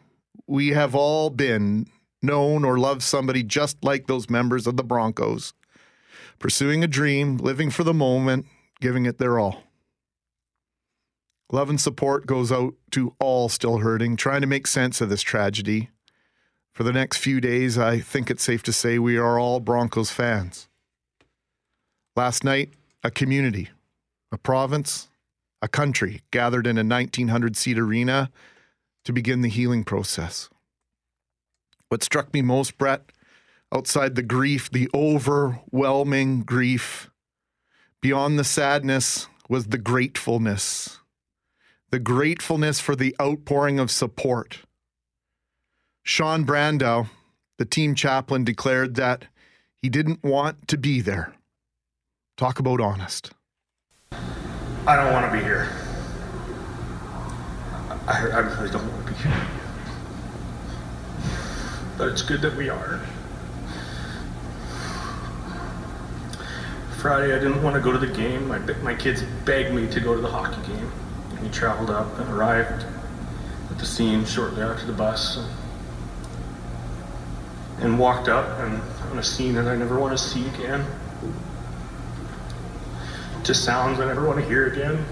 we 0.47 0.71
have 0.71 0.95
all 0.95 1.29
been, 1.29 1.89
known, 2.23 2.65
or 2.65 2.79
loved 2.79 3.03
somebody 3.03 3.43
just 3.43 3.85
like 3.85 4.07
those 4.07 4.31
members 4.31 4.67
of 4.67 4.79
the 4.79 4.83
Broncos, 4.83 5.53
pursuing 6.39 6.85
a 6.85 6.89
dream, 6.89 7.37
living 7.37 7.71
for 7.71 7.85
the 7.85 7.95
moment, 7.95 8.47
giving 8.81 9.07
it 9.07 9.19
their 9.19 9.39
all. 9.39 9.65
Love 11.53 11.71
and 11.71 11.81
support 11.81 12.27
goes 12.27 12.51
out 12.51 12.75
to 12.91 13.15
all 13.21 13.49
still 13.49 13.79
hurting, 13.79 14.17
trying 14.17 14.41
to 14.41 14.47
make 14.47 14.67
sense 14.67 15.01
of 15.01 15.09
this 15.09 15.23
tragedy. 15.23 15.91
For 16.73 16.83
the 16.83 16.93
next 16.93 17.19
few 17.19 17.41
days, 17.41 17.79
I 17.79 18.01
think 18.01 18.31
it's 18.31 18.43
safe 18.43 18.63
to 18.65 18.73
say 18.73 18.99
we 18.99 19.17
are 19.17 19.39
all 19.39 19.61
Broncos 19.61 20.11
fans. 20.11 20.69
Last 22.17 22.43
night, 22.45 22.71
a 23.03 23.11
community, 23.11 23.71
a 24.33 24.39
province, 24.39 25.09
a 25.63 25.69
country 25.69 26.23
gathered 26.31 26.67
in 26.67 26.77
a 26.77 26.85
1900 26.85 27.57
seat 27.57 27.79
arena 27.79 28.31
to 29.05 29.13
begin 29.13 29.43
the 29.43 29.49
healing 29.49 29.85
process. 29.85 30.49
What 31.89 32.03
struck 32.03 32.33
me 32.35 32.43
most, 32.43 32.77
Brett, 32.79 33.13
outside 33.75 34.15
the 34.15 34.23
grief, 34.23 34.71
the 34.71 34.89
overwhelming 34.95 36.43
grief, 36.43 37.11
beyond 38.01 38.39
the 38.39 38.45
sadness, 38.45 39.27
was 39.49 39.67
the 39.67 39.79
gratefulness. 39.79 41.01
The 41.91 41.99
gratefulness 41.99 42.81
for 42.81 42.97
the 42.97 43.15
outpouring 43.21 43.79
of 43.79 43.91
support. 43.91 44.61
Sean 46.03 46.45
Brandow, 46.45 47.09
the 47.59 47.65
team 47.65 47.95
chaplain, 47.95 48.45
declared 48.45 48.95
that 48.97 49.27
he 49.83 49.89
didn't 49.89 50.23
want 50.23 50.69
to 50.69 50.79
be 50.79 51.01
there. 51.01 51.35
Talk 52.37 52.59
about 52.59 52.81
honest. 52.81 53.33
I 54.87 54.97
don't 54.97 55.13
want 55.13 55.31
to 55.31 55.39
be 55.39 55.43
here. 55.43 55.69
I, 58.07 58.29
I 58.33 58.39
really 58.39 58.71
don't 58.71 58.91
want 58.93 59.07
to 59.07 59.13
be 59.13 59.19
here. 59.19 59.47
But 61.97 62.09
it's 62.09 62.23
good 62.23 62.43
that 62.43 62.57
we 62.57 62.69
are. 62.69 63.01
Friday, 67.05 67.35
I 67.35 67.39
didn't 67.39 67.63
want 67.63 67.77
to 67.77 67.83
go 67.83 67.93
to 67.93 67.99
the 67.99 68.07
game. 68.07 68.49
My, 68.49 68.59
my 68.83 68.95
kids 68.95 69.23
begged 69.45 69.75
me 69.75 69.87
to 69.89 70.01
go 70.01 70.15
to 70.15 70.23
the 70.23 70.31
hockey 70.31 70.67
game. 70.67 70.91
We 71.43 71.51
traveled 71.51 71.91
up 71.91 72.19
and 72.19 72.31
arrived 72.31 72.83
at 73.71 73.79
the 73.79 73.85
scene 73.85 74.25
shortly 74.25 74.63
after 74.63 74.87
the 74.87 74.95
bus 74.95 75.37
and, 75.37 75.47
and 77.81 77.99
walked 77.99 78.29
up 78.29 78.59
and 78.61 78.81
on 79.11 79.19
a 79.19 79.23
scene 79.23 79.53
that 79.57 79.67
I 79.67 79.77
never 79.77 80.01
want 80.01 80.17
to 80.17 80.25
see 80.25 80.49
again. 80.49 80.87
To 83.43 83.55
sounds 83.55 84.01
I 84.01 84.07
never 84.07 84.27
want 84.27 84.41
to 84.41 84.47
hear 84.47 84.69
again. 84.69 85.05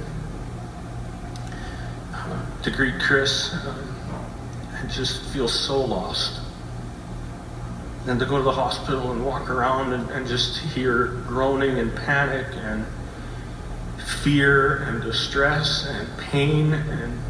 Uh, 2.15 2.63
to 2.63 2.71
greet 2.71 2.99
Chris, 3.03 3.53
um, 3.67 3.95
I 4.83 4.87
just 4.87 5.25
feel 5.25 5.47
so 5.47 5.85
lost. 5.85 6.42
And 8.07 8.19
to 8.19 8.27
go 8.27 8.37
to 8.37 8.43
the 8.43 8.53
hospital 8.53 9.13
and 9.13 9.25
walk 9.25 9.49
around 9.49 9.93
and, 9.93 10.11
and 10.11 10.27
just 10.27 10.59
hear 10.59 11.07
groaning 11.27 11.79
and 11.79 11.95
panic 11.95 12.47
and 12.57 12.85
fear 14.23 14.79
and 14.85 15.01
distress 15.03 15.87
and 15.87 16.09
pain 16.19 16.73
and 16.73 17.21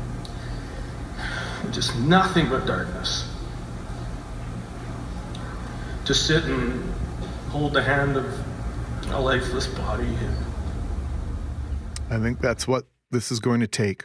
just 1.73 1.97
nothing 1.99 2.49
but 2.49 2.67
darkness. 2.67 3.29
To 6.07 6.15
sit 6.15 6.45
and 6.45 6.93
hold 7.51 7.75
the 7.75 7.83
hand 7.83 8.17
of 8.17 8.27
a 9.11 9.21
lifeless 9.21 9.67
body. 9.67 10.17
I 12.11 12.19
think 12.19 12.41
that's 12.41 12.67
what 12.67 12.87
this 13.11 13.31
is 13.31 13.41
going 13.41 13.61
to 13.61 13.67
take. 13.67 14.05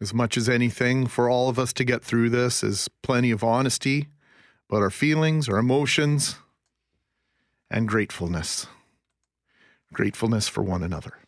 As 0.00 0.14
much 0.14 0.36
as 0.36 0.48
anything, 0.48 1.08
for 1.08 1.28
all 1.28 1.48
of 1.48 1.58
us 1.58 1.72
to 1.74 1.84
get 1.84 2.04
through 2.04 2.30
this 2.30 2.62
is 2.62 2.88
plenty 3.02 3.32
of 3.32 3.42
honesty 3.42 4.06
about 4.68 4.82
our 4.82 4.90
feelings, 4.90 5.48
our 5.48 5.58
emotions, 5.58 6.36
and 7.70 7.88
gratefulness. 7.88 8.66
Gratefulness 9.92 10.48
for 10.48 10.62
one 10.62 10.82
another. 10.82 11.18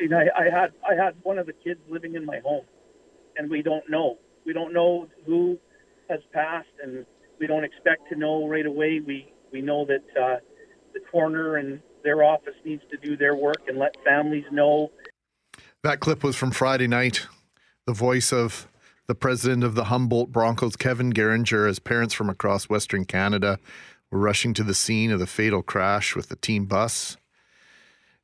I, 0.00 0.26
I 0.38 0.44
had 0.44 0.72
I 0.88 0.94
had 0.94 1.14
one 1.22 1.38
of 1.38 1.46
the 1.46 1.52
kids 1.52 1.80
living 1.88 2.14
in 2.14 2.24
my 2.24 2.40
home, 2.44 2.64
and 3.36 3.50
we 3.50 3.62
don't 3.62 3.88
know. 3.88 4.18
We 4.44 4.52
don't 4.52 4.72
know 4.72 5.08
who 5.26 5.58
has 6.08 6.20
passed, 6.32 6.68
and 6.82 7.04
we 7.38 7.46
don't 7.46 7.64
expect 7.64 8.08
to 8.10 8.18
know 8.18 8.46
right 8.46 8.66
away. 8.66 9.00
We 9.06 9.32
we 9.52 9.60
know 9.60 9.86
that 9.86 10.04
uh, 10.20 10.36
the 10.92 11.00
coroner 11.10 11.56
and 11.56 11.80
their 12.02 12.22
office 12.22 12.54
needs 12.64 12.82
to 12.90 12.96
do 12.96 13.16
their 13.16 13.34
work 13.34 13.62
and 13.68 13.78
let 13.78 13.94
families 14.04 14.44
know. 14.50 14.90
That 15.82 16.00
clip 16.00 16.22
was 16.22 16.36
from 16.36 16.50
Friday 16.50 16.86
night. 16.86 17.26
The 17.86 17.92
voice 17.92 18.32
of 18.32 18.68
the 19.10 19.14
president 19.16 19.64
of 19.64 19.74
the 19.74 19.86
Humboldt 19.86 20.30
Broncos, 20.30 20.76
Kevin 20.76 21.12
Garinger, 21.12 21.68
as 21.68 21.80
parents 21.80 22.14
from 22.14 22.30
across 22.30 22.68
Western 22.68 23.04
Canada 23.04 23.58
were 24.08 24.20
rushing 24.20 24.54
to 24.54 24.62
the 24.62 24.72
scene 24.72 25.10
of 25.10 25.18
the 25.18 25.26
fatal 25.26 25.62
crash 25.62 26.14
with 26.14 26.28
the 26.28 26.36
team 26.36 26.66
bus. 26.66 27.16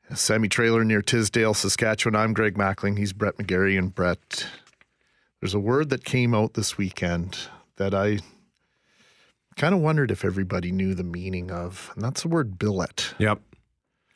A 0.09 0.15
semi 0.15 0.47
trailer 0.47 0.85
near 0.85 1.03
Tisdale, 1.03 1.55
Saskatchewan. 1.55 2.15
I'm 2.15 2.33
Greg 2.33 2.55
Mackling. 2.55 2.99
He's 2.99 3.13
Brett 3.13 3.37
McGarry. 3.37 3.77
And 3.77 3.93
Brett, 3.93 4.47
there's 5.41 5.55
a 5.55 5.59
word 5.59 5.91
that 5.91 6.05
came 6.05 6.33
out 6.33 6.55
this 6.55 6.79
weekend 6.79 7.37
that 7.79 7.93
I 7.93 8.21
kind 9.57 9.75
of 9.75 9.81
wondered 9.81 10.13
if 10.13 10.25
everybody 10.25 10.71
knew 10.71 10.95
the 10.95 11.03
meaning 11.03 11.51
of, 11.51 11.91
and 11.97 12.05
that's 12.05 12.23
the 12.23 12.29
word 12.29 12.61
billet. 12.61 13.13
Yep. 13.19 13.41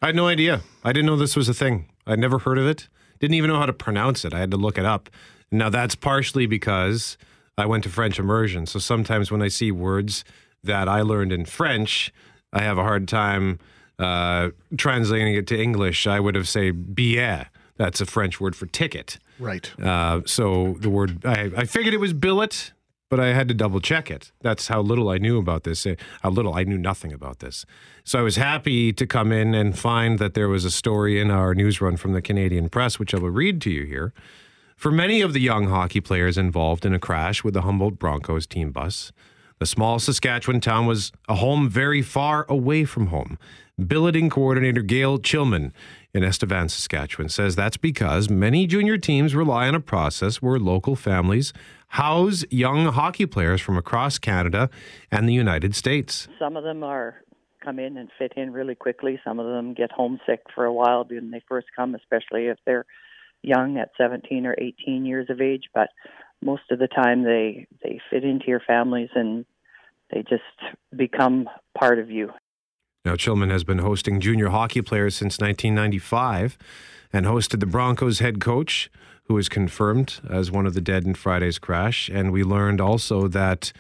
I 0.01 0.07
had 0.07 0.15
no 0.15 0.29
idea. 0.29 0.61
I 0.85 0.93
didn't 0.93 1.07
know 1.07 1.17
this 1.17 1.35
was 1.35 1.49
a 1.49 1.55
thing. 1.55 1.91
I'd 2.07 2.21
never 2.21 2.39
heard 2.39 2.59
of 2.59 2.67
it. 2.69 2.89
Didn't 3.19 3.35
even 3.35 3.51
know 3.51 3.59
how 3.59 3.67
to 3.67 3.73
pronounce 3.73 4.25
it. 4.25 4.33
I 4.33 4.39
had 4.39 4.53
to 4.53 4.57
look 4.57 4.79
it 4.79 4.85
up. 4.85 5.11
Now, 5.53 5.69
that's 5.69 5.95
partially 5.95 6.47
because 6.47 7.19
I 7.59 7.67
went 7.67 7.85
to 7.85 7.91
French 7.91 8.19
immersion. 8.19 8.67
So 8.67 8.79
sometimes 8.79 9.31
when 9.31 9.43
I 9.43 9.49
see 9.49 9.73
words 9.73 10.25
that 10.63 10.89
I 10.89 11.03
learned 11.03 11.33
in 11.33 11.45
French, 11.45 12.13
I 12.53 12.63
have 12.63 12.79
a 12.79 12.83
hard 12.83 13.09
time 13.09 13.59
uh, 13.99 14.51
translating 14.77 15.35
it 15.35 15.47
to 15.49 15.61
English. 15.61 16.07
I 16.07 16.21
would 16.21 16.35
have 16.35 16.49
say 16.49 16.71
billet. 16.71 17.49
That's 17.77 18.01
a 18.01 18.07
French 18.07 18.41
word 18.41 18.55
for 18.55 18.67
ticket. 18.67 19.19
Right. 19.39 19.71
Uh, 19.81 20.21
so 20.27 20.77
the 20.81 20.91
word, 20.91 21.25
I, 21.25 21.51
I 21.57 21.65
figured 21.65 21.95
it 21.95 22.01
was 22.01 22.13
billet, 22.13 22.73
but 23.09 23.19
I 23.19 23.29
had 23.29 23.49
to 23.49 23.55
double 23.55 23.81
check 23.81 24.11
it. 24.11 24.33
That's 24.43 24.69
how 24.69 24.83
little 24.83 25.09
I 25.09 25.19
knew 25.19 25.39
about 25.39 25.65
this. 25.65 25.87
Uh, 25.87 25.95
How 26.23 26.31
little 26.31 26.55
I 26.55 26.65
knew 26.65 26.79
nothing 26.79 27.13
about 27.13 27.41
this. 27.41 27.65
So 28.05 28.19
I 28.19 28.23
was 28.23 28.37
happy 28.37 28.93
to 28.93 29.07
come 29.07 29.33
in 29.33 29.55
and 29.55 29.79
find 29.79 30.19
that 30.19 30.35
there 30.35 30.49
was 30.49 30.65
a 30.65 30.71
story 30.71 31.21
in 31.21 31.31
our 31.31 31.55
news 31.55 31.81
run 31.81 31.97
from 31.97 32.13
the 32.13 32.23
Canadian 32.23 32.69
Press, 32.69 32.99
which 32.99 33.15
I 33.15 33.19
will 33.19 33.31
read 33.31 33.61
to 33.63 33.71
you 33.71 33.85
here. 33.85 34.13
For 34.81 34.91
many 34.91 35.21
of 35.21 35.35
the 35.35 35.41
young 35.41 35.67
hockey 35.67 36.01
players 36.01 36.39
involved 36.39 36.87
in 36.87 36.95
a 36.95 36.99
crash 36.99 37.45
with 37.45 37.53
the 37.53 37.61
Humboldt 37.61 37.99
Broncos 37.99 38.47
team 38.47 38.71
bus, 38.73 39.13
the 39.59 39.67
small 39.67 39.99
Saskatchewan 39.99 40.63
town 40.63 40.87
was 40.87 41.13
a 41.29 41.35
home 41.35 41.69
very 41.69 42.01
far 42.01 42.47
away 42.49 42.87
from 42.87 43.09
home. 43.09 43.39
Billeting 43.79 44.31
coordinator 44.31 44.81
Gail 44.81 45.19
Chilman 45.19 45.75
in 46.15 46.25
Estevan, 46.25 46.71
Saskatchewan 46.71 47.29
says 47.29 47.55
that's 47.55 47.77
because 47.77 48.31
many 48.31 48.67
junior 48.67 48.97
teams 48.97 49.35
rely 49.35 49.69
on 49.69 49.75
a 49.75 49.81
process 49.81 50.41
where 50.41 50.59
local 50.59 50.97
families 50.97 51.53
house 51.89 52.43
young 52.49 52.87
hockey 52.87 53.27
players 53.27 53.61
from 53.61 53.77
across 53.77 54.17
Canada 54.17 54.71
and 55.13 55.29
the 55.29 55.35
United 55.35 55.77
States. 55.77 56.27
Some 56.39 56.57
of 56.57 56.65
them 56.65 56.83
are 56.83 57.17
come 57.63 57.79
in 57.79 57.99
and 57.99 58.09
fit 58.19 58.33
in 58.35 58.51
really 58.51 58.77
quickly. 58.77 59.21
Some 59.25 59.39
of 59.39 59.45
them 59.45 59.75
get 59.75 59.93
homesick 59.93 60.41
for 60.55 60.65
a 60.65 60.73
while 60.73 61.05
when 61.05 61.33
they 61.33 61.43
first 61.47 61.67
come, 61.77 61.95
especially 61.95 62.47
if 62.47 62.57
they're 62.65 62.87
young 63.43 63.79
at 63.79 63.91
17 63.97 64.47
or 64.47 64.55
18 64.59 65.05
years 65.05 65.27
of 65.31 65.41
age. 65.41 65.65
But 65.75 65.89
most 66.43 66.63
of 66.71 66.79
the 66.79 66.89
time, 66.89 67.25
they 67.25 67.67
they 67.83 68.01
fit 68.11 68.25
into 68.25 68.47
your 68.49 68.61
families 68.61 69.11
and 69.15 69.45
they 70.11 70.23
just 70.23 70.43
become 70.95 71.49
part 71.79 71.99
of 71.99 72.11
you. 72.11 72.31
Now, 73.05 73.17
Chilman 73.17 73.51
has 73.51 73.65
been 73.65 73.79
hosting 73.79 74.21
junior 74.21 74.51
hockey 74.51 74.83
players 74.83 75.15
since 75.15 75.39
1995 75.39 76.59
and 77.13 77.27
hosted 77.27 77.61
the 77.61 77.67
Broncos 77.67 78.19
head 78.19 78.41
coach, 78.41 78.91
who 79.25 79.35
was 79.35 79.49
confirmed 79.49 80.21
as 80.29 80.51
one 80.51 80.67
of 80.67 80.75
the 80.75 80.81
dead 80.81 81.05
in 81.05 81.15
Friday's 81.15 81.59
crash. 81.59 82.11
And 82.13 82.31
we 82.31 82.45
learned 82.45 82.81
also 82.81 83.27
that 83.29 83.73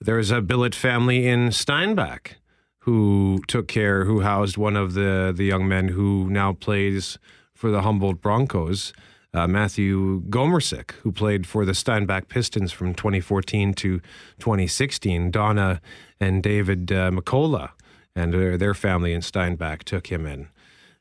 there 0.00 0.18
is 0.18 0.30
a 0.30 0.40
billet 0.40 0.74
family 0.74 1.28
in 1.28 1.52
Steinbach 1.52 2.36
who 2.80 3.40
took 3.46 3.68
care, 3.68 4.04
who 4.04 4.20
housed 4.20 4.56
one 4.56 4.76
of 4.76 4.94
the, 4.94 5.32
the 5.36 5.44
young 5.44 5.68
men 5.68 5.88
who 5.88 6.28
now 6.30 6.52
plays 6.52 7.18
for 7.62 7.70
the 7.70 7.82
Humboldt 7.82 8.20
Broncos. 8.20 8.92
Uh, 9.32 9.46
Matthew 9.46 10.22
Gomercic, 10.22 10.90
who 11.02 11.12
played 11.12 11.46
for 11.46 11.64
the 11.64 11.74
Steinbach 11.74 12.26
Pistons 12.28 12.72
from 12.72 12.92
2014 12.92 13.72
to 13.74 14.00
2016. 14.40 15.30
Donna 15.30 15.80
and 16.18 16.42
David 16.42 16.90
uh, 16.90 17.12
McCullough 17.12 17.70
and 18.16 18.34
their, 18.34 18.58
their 18.58 18.74
family 18.74 19.12
in 19.12 19.22
Steinbach 19.22 19.84
took 19.84 20.08
him 20.08 20.26
in, 20.26 20.48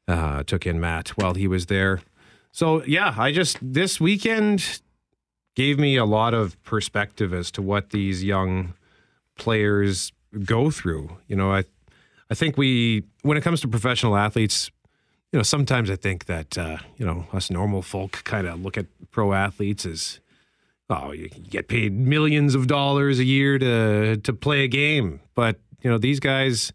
uh, 0.07 0.43
took 0.43 0.67
in 0.67 0.79
Matt 0.79 1.09
while 1.17 1.33
he 1.33 1.47
was 1.47 1.65
there. 1.65 2.01
So 2.51 2.83
yeah, 2.83 3.15
I 3.17 3.31
just 3.31 3.57
this 3.59 3.99
weekend 3.99 4.81
gave 5.55 5.79
me 5.79 5.95
a 5.97 6.05
lot 6.05 6.35
of 6.35 6.61
perspective 6.61 7.33
as 7.33 7.49
to 7.53 7.63
what 7.63 7.89
these 7.89 8.23
young 8.23 8.75
players 9.35 10.11
go 10.45 10.69
through. 10.69 11.17
You 11.27 11.37
know, 11.37 11.51
I 11.51 11.63
I 12.29 12.35
think 12.35 12.55
we 12.55 13.03
when 13.23 13.35
it 13.35 13.41
comes 13.41 13.61
to 13.61 13.67
professional 13.67 14.15
athletes, 14.15 14.69
you 15.31 15.39
know, 15.39 15.43
sometimes 15.43 15.89
I 15.89 15.95
think 15.95 16.25
that 16.25 16.57
uh, 16.57 16.77
you 16.97 17.05
know 17.05 17.25
us 17.33 17.49
normal 17.49 17.81
folk 17.81 18.23
kind 18.23 18.47
of 18.47 18.61
look 18.61 18.77
at 18.77 18.85
pro 19.11 19.33
athletes 19.33 19.85
as 19.85 20.19
oh, 20.89 21.11
you 21.11 21.29
get 21.29 21.67
paid 21.67 21.93
millions 21.93 22.53
of 22.53 22.67
dollars 22.67 23.19
a 23.19 23.23
year 23.23 23.57
to 23.57 24.17
to 24.17 24.33
play 24.33 24.63
a 24.63 24.67
game, 24.67 25.21
but 25.35 25.59
you 25.81 25.89
know 25.89 25.97
these 25.97 26.19
guys. 26.19 26.73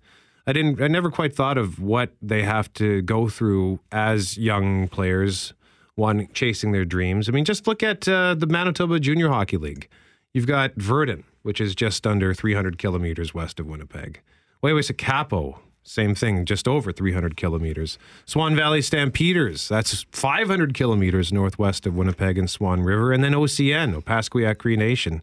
I 0.48 0.52
didn't. 0.52 0.80
I 0.80 0.86
never 0.86 1.10
quite 1.10 1.34
thought 1.34 1.58
of 1.58 1.80
what 1.80 2.12
they 2.22 2.44
have 2.44 2.72
to 2.74 3.02
go 3.02 3.28
through 3.28 3.80
as 3.90 4.38
young 4.38 4.86
players. 4.86 5.52
One 5.96 6.28
chasing 6.34 6.70
their 6.70 6.84
dreams. 6.84 7.28
I 7.28 7.32
mean, 7.32 7.44
just 7.44 7.66
look 7.66 7.82
at 7.82 8.06
uh, 8.06 8.34
the 8.34 8.46
Manitoba 8.46 9.00
Junior 9.00 9.28
Hockey 9.28 9.56
League. 9.56 9.88
You've 10.32 10.46
got 10.46 10.74
Virden, 10.76 11.24
which 11.42 11.60
is 11.60 11.74
just 11.74 12.06
under 12.06 12.32
300 12.34 12.78
kilometers 12.78 13.32
west 13.32 13.58
of 13.58 13.66
Winnipeg. 13.66 14.20
Waywayseecappo, 14.62 15.58
same 15.86 16.14
thing, 16.14 16.44
just 16.44 16.66
over 16.66 16.92
300 16.92 17.36
kilometers. 17.36 17.96
Swan 18.24 18.56
Valley 18.56 18.82
Stampeders, 18.82 19.68
that's 19.68 20.04
500 20.10 20.74
kilometers 20.74 21.32
northwest 21.32 21.86
of 21.86 21.96
Winnipeg 21.96 22.36
and 22.36 22.50
Swan 22.50 22.82
River. 22.82 23.12
And 23.12 23.22
then 23.22 23.32
OCN, 23.32 23.94
Opaskwayak 23.94 24.58
Cree 24.58 24.76
Nation, 24.76 25.22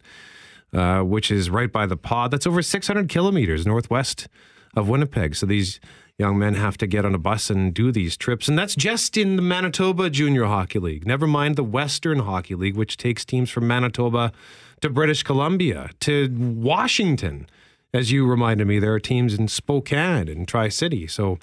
uh, 0.72 1.00
which 1.02 1.30
is 1.30 1.50
right 1.50 1.70
by 1.70 1.86
the 1.86 1.96
Pas. 1.96 2.30
That's 2.30 2.46
over 2.46 2.62
600 2.62 3.08
kilometers 3.08 3.66
northwest 3.66 4.26
of 4.74 4.88
Winnipeg. 4.88 5.36
So 5.36 5.46
these 5.46 5.80
young 6.18 6.38
men 6.38 6.54
have 6.54 6.78
to 6.78 6.86
get 6.86 7.04
on 7.04 7.14
a 7.14 7.18
bus 7.18 7.50
and 7.50 7.74
do 7.74 7.92
these 7.92 8.16
trips. 8.16 8.48
And 8.48 8.58
that's 8.58 8.74
just 8.74 9.16
in 9.16 9.36
the 9.36 9.42
Manitoba 9.42 10.08
Junior 10.10 10.44
Hockey 10.44 10.78
League. 10.78 11.06
Never 11.06 11.26
mind 11.26 11.56
the 11.56 11.64
Western 11.64 12.20
Hockey 12.20 12.54
League, 12.54 12.76
which 12.76 12.96
takes 12.96 13.24
teams 13.24 13.50
from 13.50 13.66
Manitoba 13.66 14.32
to 14.80 14.88
British 14.88 15.22
Columbia 15.22 15.90
to 16.00 16.28
Washington. 16.36 17.46
As 17.94 18.10
you 18.10 18.26
reminded 18.26 18.66
me, 18.66 18.80
there 18.80 18.92
are 18.92 18.98
teams 18.98 19.34
in 19.34 19.46
Spokane 19.46 20.28
and 20.28 20.48
Tri 20.48 20.68
City. 20.68 21.06
So, 21.06 21.38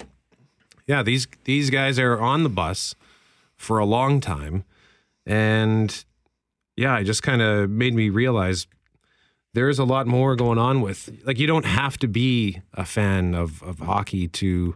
yeah, 0.86 1.02
these 1.02 1.26
these 1.46 1.70
guys 1.70 1.98
are 1.98 2.20
on 2.20 2.44
the 2.44 2.50
bus 2.50 2.94
for 3.56 3.80
a 3.80 3.86
long 3.86 4.20
time, 4.20 4.66
and 5.26 6.04
yeah, 6.76 7.00
it 7.00 7.06
just 7.06 7.24
kind 7.24 7.42
of 7.42 7.70
made 7.70 7.94
me 7.94 8.10
realize 8.10 8.68
there's 9.54 9.80
a 9.80 9.86
lot 9.86 10.08
more 10.08 10.36
going 10.36 10.58
on 10.58 10.82
with 10.82 11.10
like 11.24 11.40
you 11.40 11.48
don't 11.48 11.66
have 11.66 11.98
to 12.00 12.08
be 12.08 12.62
a 12.74 12.84
fan 12.84 13.34
of 13.34 13.64
of 13.64 13.80
hockey 13.80 14.28
to 14.28 14.76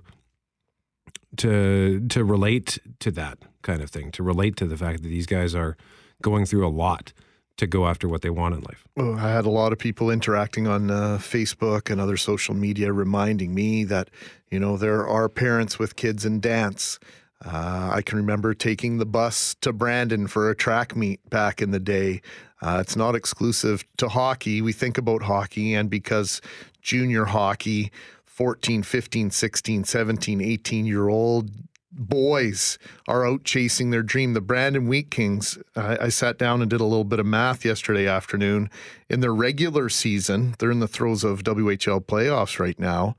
to 1.36 2.08
to 2.08 2.24
relate 2.24 2.80
to 3.00 3.12
that 3.12 3.38
kind 3.62 3.82
of 3.82 3.90
thing 3.90 4.12
to 4.12 4.24
relate 4.24 4.56
to 4.56 4.66
the 4.66 4.78
fact 4.78 5.04
that 5.04 5.10
these 5.10 5.26
guys 5.26 5.54
are 5.54 5.76
going 6.22 6.46
through 6.46 6.66
a 6.66 6.70
lot 6.70 7.12
to 7.58 7.68
go 7.68 7.88
after 7.88 8.08
what 8.08 8.22
they 8.22 8.30
want 8.30 8.56
in 8.56 8.62
life. 8.62 8.86
Oh, 8.98 9.16
I 9.16 9.30
had 9.30 9.46
a 9.46 9.50
lot 9.50 9.72
of 9.72 9.80
people 9.80 10.10
interacting 10.10 10.68
on 10.68 10.92
uh, 10.92 11.18
Facebook 11.20 11.90
and 11.90 12.02
other 12.02 12.18
social 12.18 12.54
media 12.54 12.92
reminding 12.92 13.54
me 13.54 13.84
that 13.86 14.10
you 14.50 14.60
know 14.60 14.78
there 14.78 15.08
are 15.08 15.30
parents 15.30 15.80
with 15.80 15.96
kids 15.96 16.26
in 16.26 16.40
dance 16.40 17.00
uh, 17.44 17.92
I 17.94 18.02
can 18.02 18.18
remember 18.18 18.54
taking 18.54 18.98
the 18.98 19.06
bus 19.06 19.56
to 19.62 19.74
Brandon 19.74 20.28
for 20.28 20.50
a 20.50 20.56
track 20.56 20.96
meet 20.96 21.28
back 21.30 21.62
in 21.62 21.72
the 21.72 21.80
day. 21.80 22.22
Uh, 22.62 22.80
it's 22.82 22.96
not 22.96 23.16
exclusive 23.16 23.84
to 23.98 24.08
hockey. 24.08 24.62
We 24.62 24.72
think 24.72 24.98
about 24.98 25.24
hockey, 25.24 25.74
and 25.74 25.90
because 25.90 26.42
junior 26.82 27.26
hockey, 27.26 27.92
14, 28.24 28.84
15, 28.84 29.32
16, 29.32 29.84
17, 29.84 30.42
18 30.42 30.86
year 30.86 31.10
old 31.10 31.52
boys 31.96 32.78
are 33.08 33.26
out 33.26 33.44
chasing 33.44 33.90
their 33.90 34.04
dream. 34.04 34.34
The 34.34 34.42
Brandon 34.42 34.88
Wheat 34.88 35.10
Kings, 35.10 35.58
I, 35.76 35.98
I 36.02 36.10
sat 36.10 36.38
down 36.38 36.62
and 36.62 36.70
did 36.70 36.82
a 36.82 36.86
little 36.86 37.06
bit 37.06 37.20
of 37.20 37.26
math 37.26 37.66
yesterday 37.66 38.08
afternoon. 38.08 38.70
In 39.10 39.22
their 39.22 39.34
regular 39.34 39.90
season, 39.90 40.56
they're 40.60 40.72
in 40.72 40.80
the 40.80 40.88
throes 40.88 41.24
of 41.24 41.44
WHL 41.44 42.06
playoffs 42.06 42.60
right 42.60 42.80
now. 42.80 43.16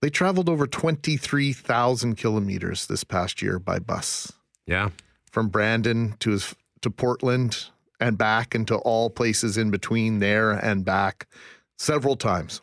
They 0.00 0.10
traveled 0.10 0.48
over 0.48 0.66
23,000 0.66 2.16
kilometers 2.16 2.86
this 2.86 3.04
past 3.04 3.42
year 3.42 3.58
by 3.58 3.78
bus. 3.78 4.32
Yeah. 4.66 4.90
From 5.30 5.48
Brandon 5.48 6.14
to 6.20 6.30
his, 6.30 6.54
to 6.82 6.90
Portland 6.90 7.66
and 8.00 8.16
back 8.16 8.54
and 8.54 8.66
to 8.68 8.76
all 8.76 9.10
places 9.10 9.58
in 9.58 9.70
between 9.70 10.20
there 10.20 10.52
and 10.52 10.84
back 10.84 11.26
several 11.76 12.16
times. 12.16 12.60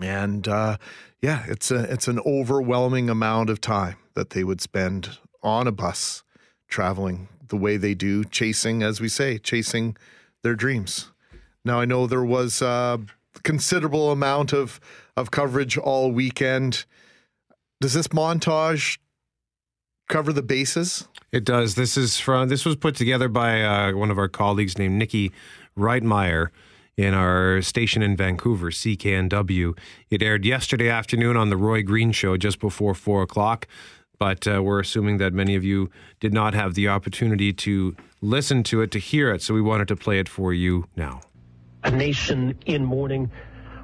And 0.00 0.48
uh, 0.48 0.78
yeah, 1.24 1.42
it's 1.48 1.70
a 1.70 1.90
it's 1.90 2.06
an 2.06 2.20
overwhelming 2.26 3.08
amount 3.08 3.48
of 3.48 3.58
time 3.58 3.96
that 4.12 4.30
they 4.30 4.44
would 4.44 4.60
spend 4.60 5.18
on 5.42 5.66
a 5.66 5.72
bus 5.72 6.22
traveling 6.68 7.28
the 7.48 7.56
way 7.56 7.78
they 7.78 7.94
do, 7.94 8.24
chasing, 8.24 8.82
as 8.82 9.00
we 9.00 9.08
say, 9.08 9.38
chasing 9.38 9.96
their 10.42 10.54
dreams. 10.54 11.12
Now 11.64 11.80
I 11.80 11.86
know 11.86 12.06
there 12.06 12.22
was 12.22 12.60
a 12.60 13.00
considerable 13.42 14.10
amount 14.10 14.52
of 14.52 14.78
of 15.16 15.30
coverage 15.30 15.78
all 15.78 16.12
weekend. 16.12 16.84
Does 17.80 17.94
this 17.94 18.08
montage 18.08 18.98
cover 20.10 20.30
the 20.30 20.42
bases? 20.42 21.08
It 21.32 21.44
does. 21.44 21.74
This 21.74 21.96
is 21.96 22.20
from 22.20 22.50
this 22.50 22.66
was 22.66 22.76
put 22.76 22.96
together 22.96 23.30
by 23.30 23.62
uh, 23.62 23.92
one 23.94 24.10
of 24.10 24.18
our 24.18 24.28
colleagues 24.28 24.76
named 24.76 24.98
Nikki 24.98 25.32
Reitmeyer 25.74 26.50
in 26.96 27.14
our 27.14 27.60
station 27.62 28.02
in 28.02 28.16
Vancouver, 28.16 28.70
CKNW. 28.70 29.76
It 30.10 30.22
aired 30.22 30.44
yesterday 30.44 30.88
afternoon 30.88 31.36
on 31.36 31.50
the 31.50 31.56
Roy 31.56 31.82
Green 31.82 32.12
Show 32.12 32.36
just 32.36 32.60
before 32.60 32.94
four 32.94 33.22
o'clock. 33.22 33.66
But 34.18 34.46
uh, 34.46 34.62
we're 34.62 34.80
assuming 34.80 35.18
that 35.18 35.32
many 35.32 35.56
of 35.56 35.64
you 35.64 35.90
did 36.20 36.32
not 36.32 36.54
have 36.54 36.74
the 36.74 36.88
opportunity 36.88 37.52
to 37.52 37.96
listen 38.20 38.62
to 38.64 38.80
it, 38.80 38.90
to 38.92 38.98
hear 38.98 39.32
it. 39.32 39.42
So 39.42 39.54
we 39.54 39.60
wanted 39.60 39.88
to 39.88 39.96
play 39.96 40.18
it 40.18 40.28
for 40.28 40.52
you 40.52 40.86
now. 40.96 41.20
A 41.82 41.90
nation 41.90 42.56
in 42.64 42.84
mourning 42.84 43.30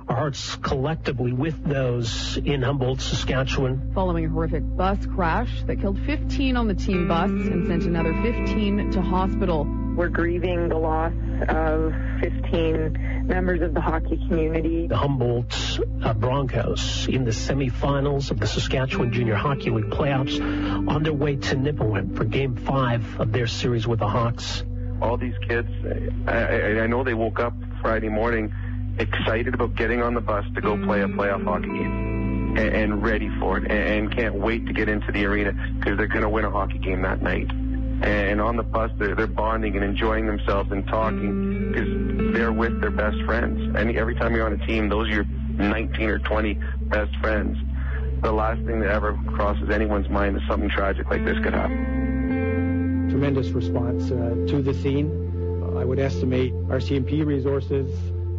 our 0.09 0.17
hearts 0.17 0.57
collectively 0.57 1.33
with 1.33 1.65
those 1.65 2.37
in 2.37 2.63
Humboldt, 2.63 3.01
Saskatchewan. 3.01 3.93
Following 3.95 4.27
a 4.27 4.29
horrific 4.29 4.65
bus 4.77 4.99
crash 5.07 5.63
that 5.67 5.81
killed 5.81 5.99
15 6.07 6.57
on 6.57 6.69
the 6.69 6.75
team 6.75 7.09
bus 7.09 7.31
and 7.31 7.67
sent 7.67 7.85
another 7.85 8.13
15 8.23 8.93
to 8.93 9.03
hospital. 9.03 9.65
We're 9.97 10.09
grieving 10.09 10.69
the 10.69 10.79
loss 10.79 11.13
of 11.49 11.93
15 12.21 13.27
members 13.27 13.61
of 13.61 13.75
the 13.75 13.81
hockey 13.81 14.17
community. 14.29 14.87
The 14.87 14.97
Humboldt 14.97 15.81
uh, 16.03 16.15
Broncos 16.15 17.07
in 17.09 17.25
the 17.25 17.33
semifinals 17.33 18.31
of 18.31 18.41
the 18.41 18.47
Saskatchewan 18.47 19.13
Junior 19.13 19.35
Hockey 19.35 19.71
League 19.71 19.91
playoffs 19.91 20.41
on 20.89 21.03
their 21.03 21.13
way 21.13 21.37
to 21.37 21.57
Nipawin 21.57 22.17
for 22.17 22.25
game 22.25 22.57
five 22.57 23.21
of 23.21 23.33
their 23.33 23.47
series 23.47 23.87
with 23.87 23.99
the 23.99 24.09
Hawks. 24.09 24.65
All 25.03 25.17
these 25.17 25.37
kids, 25.47 25.69
I, 26.27 26.33
I, 26.33 26.83
I 26.83 26.87
know 26.87 27.05
they 27.05 27.15
woke 27.15 27.41
up 27.41 27.55
Friday 27.81 28.09
morning 28.09 28.53
excited 28.99 29.55
about 29.55 29.75
getting 29.77 30.03
on 30.03 30.15
the 30.15 30.21
bus 30.21 30.45
to 30.55 30.61
go 30.61 30.77
play 30.85 31.01
a 31.03 31.09
playoff 31.09 31.45
hockey 31.45 31.69
game 31.69 32.55
and, 32.57 32.75
and 32.75 33.03
ready 33.03 33.31
for 33.39 33.59
it 33.59 33.71
and, 33.71 34.07
and 34.07 34.17
can't 34.17 34.35
wait 34.35 34.67
to 34.67 34.73
get 34.73 34.89
into 34.89 35.11
the 35.13 35.25
arena 35.25 35.53
because 35.79 35.97
they're 35.97 36.07
going 36.07 36.23
to 36.23 36.29
win 36.29 36.45
a 36.45 36.51
hockey 36.51 36.79
game 36.79 37.03
that 37.03 37.23
night. 37.23 37.51
And 38.03 38.41
on 38.41 38.57
the 38.57 38.63
bus, 38.63 38.91
they're, 38.99 39.15
they're 39.15 39.27
bonding 39.27 39.77
and 39.77 39.85
enjoying 39.85 40.27
themselves 40.27 40.73
and 40.73 40.87
talking 40.87 41.73
because 41.73 42.33
they're 42.35 42.53
with 42.53 42.81
their 42.81 42.91
best 42.91 43.17
friends. 43.27 43.77
And 43.77 43.95
every 43.97 44.15
time 44.15 44.35
you're 44.35 44.47
on 44.47 44.55
a 44.55 44.67
team, 44.67 44.89
those 44.89 45.09
are 45.09 45.17
your 45.17 45.25
19 45.25 46.09
or 46.09 46.19
20 46.19 46.55
best 46.85 47.15
friends. 47.17 47.59
The 48.23 48.33
last 48.33 48.63
thing 48.65 48.81
that 48.81 48.91
ever 48.91 49.19
crosses 49.35 49.71
anyone's 49.71 50.09
mind 50.09 50.37
is 50.37 50.43
something 50.49 50.71
tragic 50.71 51.11
like 51.11 51.25
this 51.25 51.39
could 51.43 51.53
happen. 51.53 53.09
Tremendous 53.11 53.49
response 53.49 54.11
uh, 54.11 54.47
to 54.49 54.63
the 54.63 54.73
scene. 54.75 55.29
I 55.77 55.85
would 55.85 55.99
estimate 55.99 56.53
RCMP 56.69 57.25
resources 57.25 57.91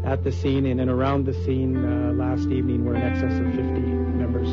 at 0.04 0.24
the 0.24 0.32
scene 0.32 0.66
and, 0.66 0.82
and 0.82 0.90
around 0.90 1.26
the 1.26 1.34
scene 1.34 1.78
uh, 1.78 2.14
last 2.14 2.48
evening 2.50 2.84
were 2.86 2.96
in 2.96 3.02
excess 3.02 3.34
of 3.40 3.46
50 3.46 3.62
members. 3.62 4.50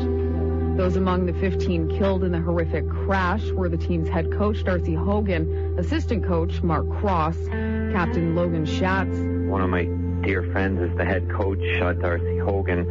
Those 0.77 0.95
among 0.95 1.25
the 1.25 1.33
15 1.33 1.97
killed 1.97 2.23
in 2.23 2.31
the 2.31 2.39
horrific 2.39 2.87
crash 2.87 3.51
were 3.51 3.67
the 3.67 3.77
team's 3.77 4.07
head 4.07 4.31
coach, 4.31 4.63
Darcy 4.63 4.93
Haugan, 4.93 5.77
assistant 5.77 6.25
coach, 6.25 6.61
Mark 6.63 6.89
Cross, 6.99 7.37
Captain 7.47 8.35
Logan 8.35 8.65
Schatz. 8.65 9.17
One 9.49 9.61
of 9.61 9.69
my 9.69 9.85
dear 10.21 10.43
friends 10.51 10.79
is 10.79 10.95
the 10.97 11.03
head 11.03 11.29
coach, 11.29 11.59
uh, 11.81 11.93
Darcy 11.93 12.37
Haugan, 12.37 12.85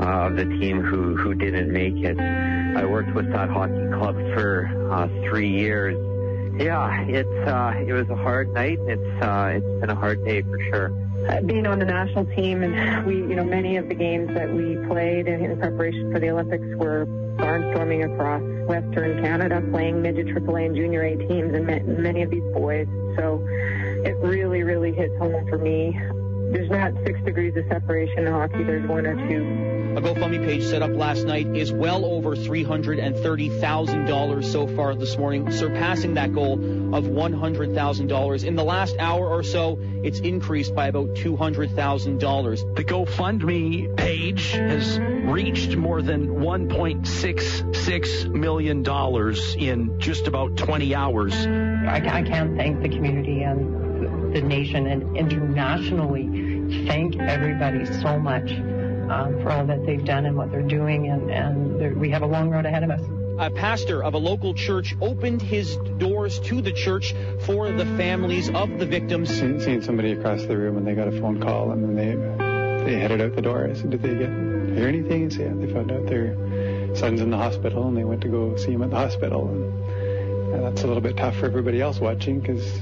uh, 0.00 0.28
of 0.28 0.36
the 0.36 0.44
team 0.44 0.80
who, 0.80 1.16
who 1.16 1.34
didn't 1.34 1.70
make 1.70 1.96
it. 1.96 2.18
I 2.18 2.84
worked 2.86 3.14
with 3.14 3.30
that 3.32 3.50
hockey 3.50 3.88
club 3.92 4.14
for 4.34 4.70
uh, 4.90 5.08
three 5.28 5.50
years. 5.50 5.96
Yeah, 6.58 7.02
it's 7.02 7.48
uh, 7.48 7.74
it 7.86 7.92
was 7.92 8.08
a 8.08 8.16
hard 8.16 8.52
night. 8.52 8.78
It's 8.80 9.22
uh, 9.22 9.52
it's 9.54 9.80
been 9.80 9.90
a 9.90 9.94
hard 9.94 10.24
day 10.24 10.42
for 10.42 10.58
sure 10.72 11.07
Uh, 11.28 11.40
being 11.42 11.66
on 11.66 11.78
the 11.78 11.84
national 11.84 12.24
team, 12.34 12.62
and 12.62 13.04
we, 13.06 13.16
you 13.16 13.34
know, 13.34 13.44
many 13.44 13.76
of 13.76 13.86
the 13.88 13.94
games 13.94 14.32
that 14.34 14.50
we 14.50 14.76
played 14.88 15.26
in, 15.26 15.44
in 15.44 15.58
preparation 15.58 16.10
for 16.10 16.18
the 16.18 16.30
Olympics 16.30 16.64
were 16.76 17.04
barnstorming 17.36 18.10
across 18.10 18.40
Western 18.66 19.22
Canada, 19.22 19.60
playing 19.70 20.00
midget 20.00 20.26
AAA 20.28 20.66
and 20.66 20.76
junior 20.76 21.02
A 21.02 21.16
teams, 21.16 21.52
and 21.54 21.66
met 21.66 21.86
many 21.86 22.22
of 22.22 22.30
these 22.30 22.42
boys. 22.54 22.86
So 23.16 23.44
it 24.04 24.16
really, 24.22 24.62
really 24.62 24.92
hits 24.92 25.14
home 25.18 25.46
for 25.48 25.58
me. 25.58 25.98
there's 26.50 26.70
not 26.70 26.92
six 27.04 27.20
degrees 27.24 27.54
of 27.56 27.64
separation 27.68 28.26
in 28.26 28.32
hockey. 28.32 28.64
There's 28.64 28.88
one 28.88 29.06
or 29.06 29.14
two. 29.28 29.66
A 29.96 30.00
GoFundMe 30.00 30.44
page 30.44 30.64
set 30.64 30.82
up 30.82 30.90
last 30.92 31.24
night 31.24 31.46
is 31.56 31.72
well 31.72 32.04
over 32.04 32.36
$330,000 32.36 34.44
so 34.44 34.66
far 34.68 34.94
this 34.94 35.16
morning, 35.18 35.50
surpassing 35.50 36.14
that 36.14 36.32
goal 36.32 36.52
of 36.94 37.04
$100,000. 37.04 38.44
In 38.44 38.54
the 38.54 38.62
last 38.64 38.94
hour 38.98 39.28
or 39.28 39.42
so, 39.42 39.78
it's 40.02 40.20
increased 40.20 40.74
by 40.74 40.88
about 40.88 41.14
$200,000. 41.14 42.76
The 42.76 42.84
GoFundMe 42.84 43.96
page 43.96 44.52
has 44.52 44.98
reached 44.98 45.76
more 45.76 46.02
than 46.02 46.28
$1.66 46.28 48.32
million 48.32 48.84
in 49.58 50.00
just 50.00 50.26
about 50.26 50.56
20 50.56 50.94
hours. 50.94 51.34
I, 51.34 51.96
I 51.96 52.22
can't 52.22 52.56
thank 52.56 52.80
the 52.82 52.88
community 52.88 53.42
and 53.42 54.34
the 54.34 54.42
nation 54.42 54.86
and 54.86 55.16
internationally 55.16 56.86
thank 56.86 57.18
everybody 57.18 57.86
so 57.86 58.18
much 58.18 58.52
um, 58.52 59.40
for 59.42 59.50
all 59.50 59.66
that 59.66 59.84
they've 59.86 60.04
done 60.04 60.26
and 60.26 60.36
what 60.36 60.50
they're 60.50 60.60
doing, 60.62 61.08
and, 61.08 61.30
and 61.30 61.98
we 61.98 62.10
have 62.10 62.22
a 62.22 62.26
long 62.26 62.50
road 62.50 62.66
ahead 62.66 62.84
of 62.84 62.90
us. 62.90 63.00
A 63.38 63.50
pastor 63.50 64.02
of 64.02 64.14
a 64.14 64.18
local 64.18 64.52
church 64.52 64.96
opened 65.00 65.40
his 65.40 65.76
doors 65.98 66.40
to 66.40 66.60
the 66.60 66.72
church 66.72 67.14
for 67.42 67.70
the 67.70 67.86
families 67.96 68.50
of 68.50 68.80
the 68.80 68.86
victims. 68.86 69.30
Seeing, 69.30 69.80
somebody 69.80 70.10
across 70.10 70.42
the 70.42 70.56
room 70.56 70.76
and 70.76 70.84
they 70.84 70.94
got 70.96 71.06
a 71.06 71.12
phone 71.20 71.40
call 71.40 71.70
and 71.70 71.84
then 71.84 71.94
they 71.94 72.84
they 72.84 72.98
headed 72.98 73.20
out 73.20 73.36
the 73.36 73.42
door. 73.42 73.68
I 73.68 73.74
said, 73.74 73.90
did 73.90 74.02
they 74.02 74.14
get 74.14 74.30
hear 74.76 74.88
anything? 74.88 75.22
And 75.22 75.32
say, 75.32 75.44
yeah, 75.44 75.54
they 75.54 75.72
found 75.72 75.92
out 75.92 76.06
their 76.06 76.34
son's 76.96 77.20
in 77.20 77.30
the 77.30 77.36
hospital 77.36 77.86
and 77.86 77.96
they 77.96 78.02
went 78.02 78.22
to 78.22 78.28
go 78.28 78.56
see 78.56 78.72
him 78.72 78.82
at 78.82 78.90
the 78.90 78.96
hospital. 78.96 79.48
And, 79.48 80.54
and 80.54 80.64
that's 80.64 80.82
a 80.82 80.88
little 80.88 81.02
bit 81.02 81.16
tough 81.16 81.36
for 81.36 81.46
everybody 81.46 81.80
else 81.80 82.00
watching 82.00 82.40
because, 82.40 82.80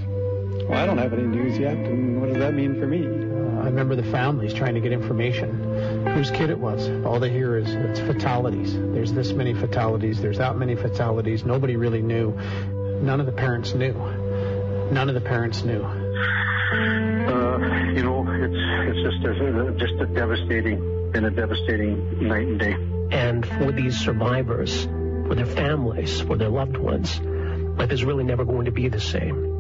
well, 0.68 0.78
I 0.78 0.86
don't 0.86 0.98
have 0.98 1.12
any 1.12 1.22
news 1.22 1.58
yet. 1.58 1.76
And 1.76 2.20
what 2.20 2.28
does 2.28 2.38
that 2.38 2.54
mean 2.54 2.78
for 2.80 2.86
me? 2.86 3.06
Uh, 3.06 3.62
I 3.62 3.66
remember 3.66 3.96
the 3.96 4.04
families 4.04 4.52
trying 4.52 4.74
to 4.74 4.80
get 4.80 4.92
information 4.92 6.06
whose 6.14 6.30
kid 6.30 6.50
it 6.50 6.58
was. 6.58 6.88
All 7.04 7.20
they 7.20 7.30
hear 7.30 7.56
is 7.56 7.72
it's 7.72 8.00
fatalities. 8.00 8.74
There's 8.74 9.12
this 9.12 9.32
many 9.32 9.54
fatalities. 9.54 10.20
There's 10.20 10.38
that 10.38 10.56
many 10.56 10.74
fatalities. 10.76 11.44
Nobody 11.44 11.76
really 11.76 12.02
knew. 12.02 12.36
None 13.00 13.20
of 13.20 13.26
the 13.26 13.32
parents 13.32 13.74
knew. 13.74 13.92
None 14.90 15.08
of 15.08 15.14
the 15.14 15.20
parents 15.20 15.62
knew. 15.62 15.82
Uh, 15.82 17.58
you 17.94 18.02
know, 18.02 18.24
it's 18.28 18.54
it's 18.88 19.02
just 19.02 19.24
a, 19.24 19.74
just 19.78 19.94
a 20.00 20.06
devastating, 20.06 21.10
been 21.12 21.24
a 21.24 21.30
devastating 21.30 22.28
night 22.28 22.46
and 22.46 22.58
day. 22.58 22.76
And 23.10 23.46
for 23.46 23.72
these 23.72 23.96
survivors, 23.96 24.84
for 24.84 25.34
their 25.34 25.46
families, 25.46 26.20
for 26.20 26.36
their 26.36 26.48
loved 26.48 26.76
ones, 26.76 27.20
life 27.78 27.92
is 27.92 28.04
really 28.04 28.24
never 28.24 28.44
going 28.44 28.64
to 28.64 28.72
be 28.72 28.88
the 28.88 29.00
same. 29.00 29.55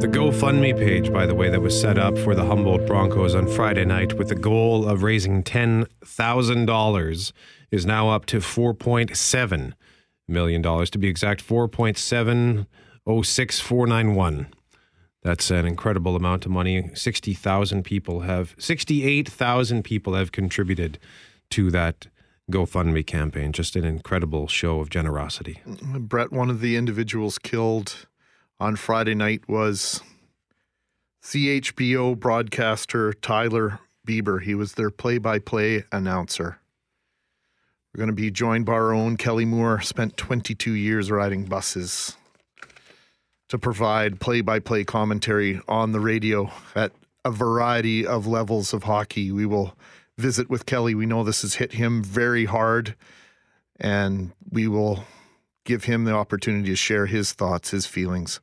The 0.00 0.06
GoFundMe 0.06 0.78
page, 0.78 1.12
by 1.12 1.26
the 1.26 1.34
way, 1.34 1.50
that 1.50 1.60
was 1.60 1.78
set 1.78 1.98
up 1.98 2.16
for 2.16 2.34
the 2.34 2.44
Humboldt 2.44 2.86
Broncos 2.86 3.34
on 3.34 3.46
Friday 3.48 3.84
night 3.84 4.14
with 4.14 4.28
the 4.28 4.36
goal 4.36 4.88
of 4.88 5.02
raising 5.02 5.42
$10,000 5.42 7.32
is 7.70 7.84
now 7.84 8.08
up 8.10 8.24
to 8.26 8.38
$4.7 8.38 9.72
million. 10.28 10.62
To 10.62 10.98
be 10.98 11.08
exact, 11.08 11.44
4.706491. 11.46 14.46
That's 15.22 15.50
an 15.50 15.66
incredible 15.66 16.14
amount 16.14 16.46
of 16.46 16.52
money. 16.52 16.90
60,000 16.94 17.82
people 17.82 18.20
have, 18.20 18.54
68,000 18.58 19.82
people 19.82 20.14
have 20.14 20.30
contributed 20.30 21.00
to 21.50 21.72
that 21.72 22.06
GoFundMe 22.50 23.06
campaign. 23.06 23.52
Just 23.52 23.76
an 23.76 23.84
incredible 23.84 24.46
show 24.46 24.80
of 24.80 24.88
generosity. 24.90 25.60
Brett, 25.66 26.32
one 26.32 26.50
of 26.50 26.60
the 26.60 26.76
individuals 26.76 27.38
killed 27.38 28.06
on 28.60 28.76
Friday 28.76 29.14
night 29.14 29.48
was 29.48 30.02
CHBO 31.22 32.18
broadcaster 32.18 33.12
Tyler 33.12 33.78
Bieber. 34.06 34.42
He 34.42 34.54
was 34.54 34.74
their 34.74 34.90
play 34.90 35.18
by 35.18 35.38
play 35.38 35.84
announcer. 35.92 36.58
We're 37.92 37.98
going 37.98 38.08
to 38.08 38.14
be 38.14 38.30
joined 38.30 38.66
by 38.66 38.72
our 38.72 38.92
own 38.92 39.16
Kelly 39.16 39.44
Moore, 39.44 39.80
spent 39.80 40.16
22 40.16 40.72
years 40.72 41.10
riding 41.10 41.44
buses 41.44 42.16
to 43.48 43.58
provide 43.58 44.20
play 44.20 44.40
by 44.40 44.58
play 44.58 44.84
commentary 44.84 45.60
on 45.68 45.92
the 45.92 46.00
radio 46.00 46.50
at 46.74 46.92
a 47.24 47.30
variety 47.30 48.06
of 48.06 48.26
levels 48.26 48.72
of 48.72 48.84
hockey. 48.84 49.32
We 49.32 49.46
will 49.46 49.74
visit 50.18 50.50
with 50.50 50.66
Kelly. 50.66 50.94
We 50.94 51.06
know 51.06 51.24
this 51.24 51.42
has 51.42 51.54
hit 51.54 51.72
him 51.72 52.02
very 52.02 52.44
hard, 52.44 52.94
and 53.80 54.32
we 54.50 54.68
will 54.68 55.04
give 55.68 55.84
him 55.84 56.04
the 56.04 56.14
opportunity 56.14 56.70
to 56.70 56.74
share 56.74 57.04
his 57.04 57.34
thoughts, 57.34 57.72
his 57.72 57.84
feelings 57.84 58.40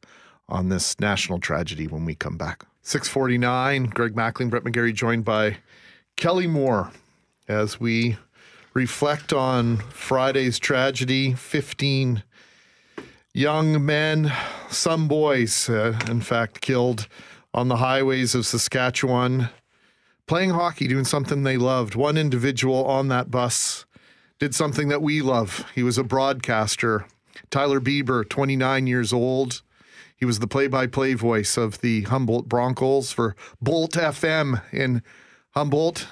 on 0.47 0.69
this 0.69 0.99
national 0.99 1.39
tragedy 1.39 1.87
when 1.87 2.05
we 2.05 2.13
come 2.13 2.37
back. 2.37 2.67
649, 2.83 3.85
Greg 3.85 4.13
Mackling, 4.13 4.51
Brett 4.51 4.63
McGarry, 4.63 4.93
joined 4.93 5.25
by 5.25 5.57
Kelly 6.17 6.45
Moore 6.45 6.91
as 7.47 7.79
we 7.79 8.17
reflect 8.75 9.33
on 9.33 9.77
Friday's 9.77 10.59
tragedy. 10.59 11.33
15 11.33 12.21
young 13.33 13.83
men, 13.83 14.31
some 14.69 15.07
boys, 15.07 15.67
uh, 15.67 15.99
in 16.07 16.21
fact, 16.21 16.61
killed 16.61 17.07
on 17.55 17.69
the 17.69 17.77
highways 17.77 18.35
of 18.35 18.45
Saskatchewan, 18.45 19.49
playing 20.27 20.51
hockey, 20.51 20.87
doing 20.87 21.05
something 21.05 21.41
they 21.41 21.57
loved. 21.57 21.95
One 21.95 22.17
individual 22.17 22.85
on 22.85 23.07
that 23.07 23.31
bus 23.31 23.87
did 24.37 24.53
something 24.53 24.89
that 24.89 25.01
we 25.01 25.23
love. 25.23 25.65
He 25.73 25.81
was 25.81 25.97
a 25.97 26.03
broadcaster 26.03 27.07
Tyler 27.49 27.79
Bieber, 27.79 28.27
29 28.27 28.87
years 28.87 29.13
old. 29.13 29.61
He 30.17 30.25
was 30.25 30.39
the 30.39 30.47
play 30.47 30.67
by 30.67 30.87
play 30.87 31.13
voice 31.13 31.57
of 31.57 31.81
the 31.81 32.03
Humboldt 32.03 32.47
Broncos 32.47 33.11
for 33.11 33.35
Bolt 33.61 33.93
FM 33.93 34.61
in 34.71 35.03
Humboldt. 35.51 36.07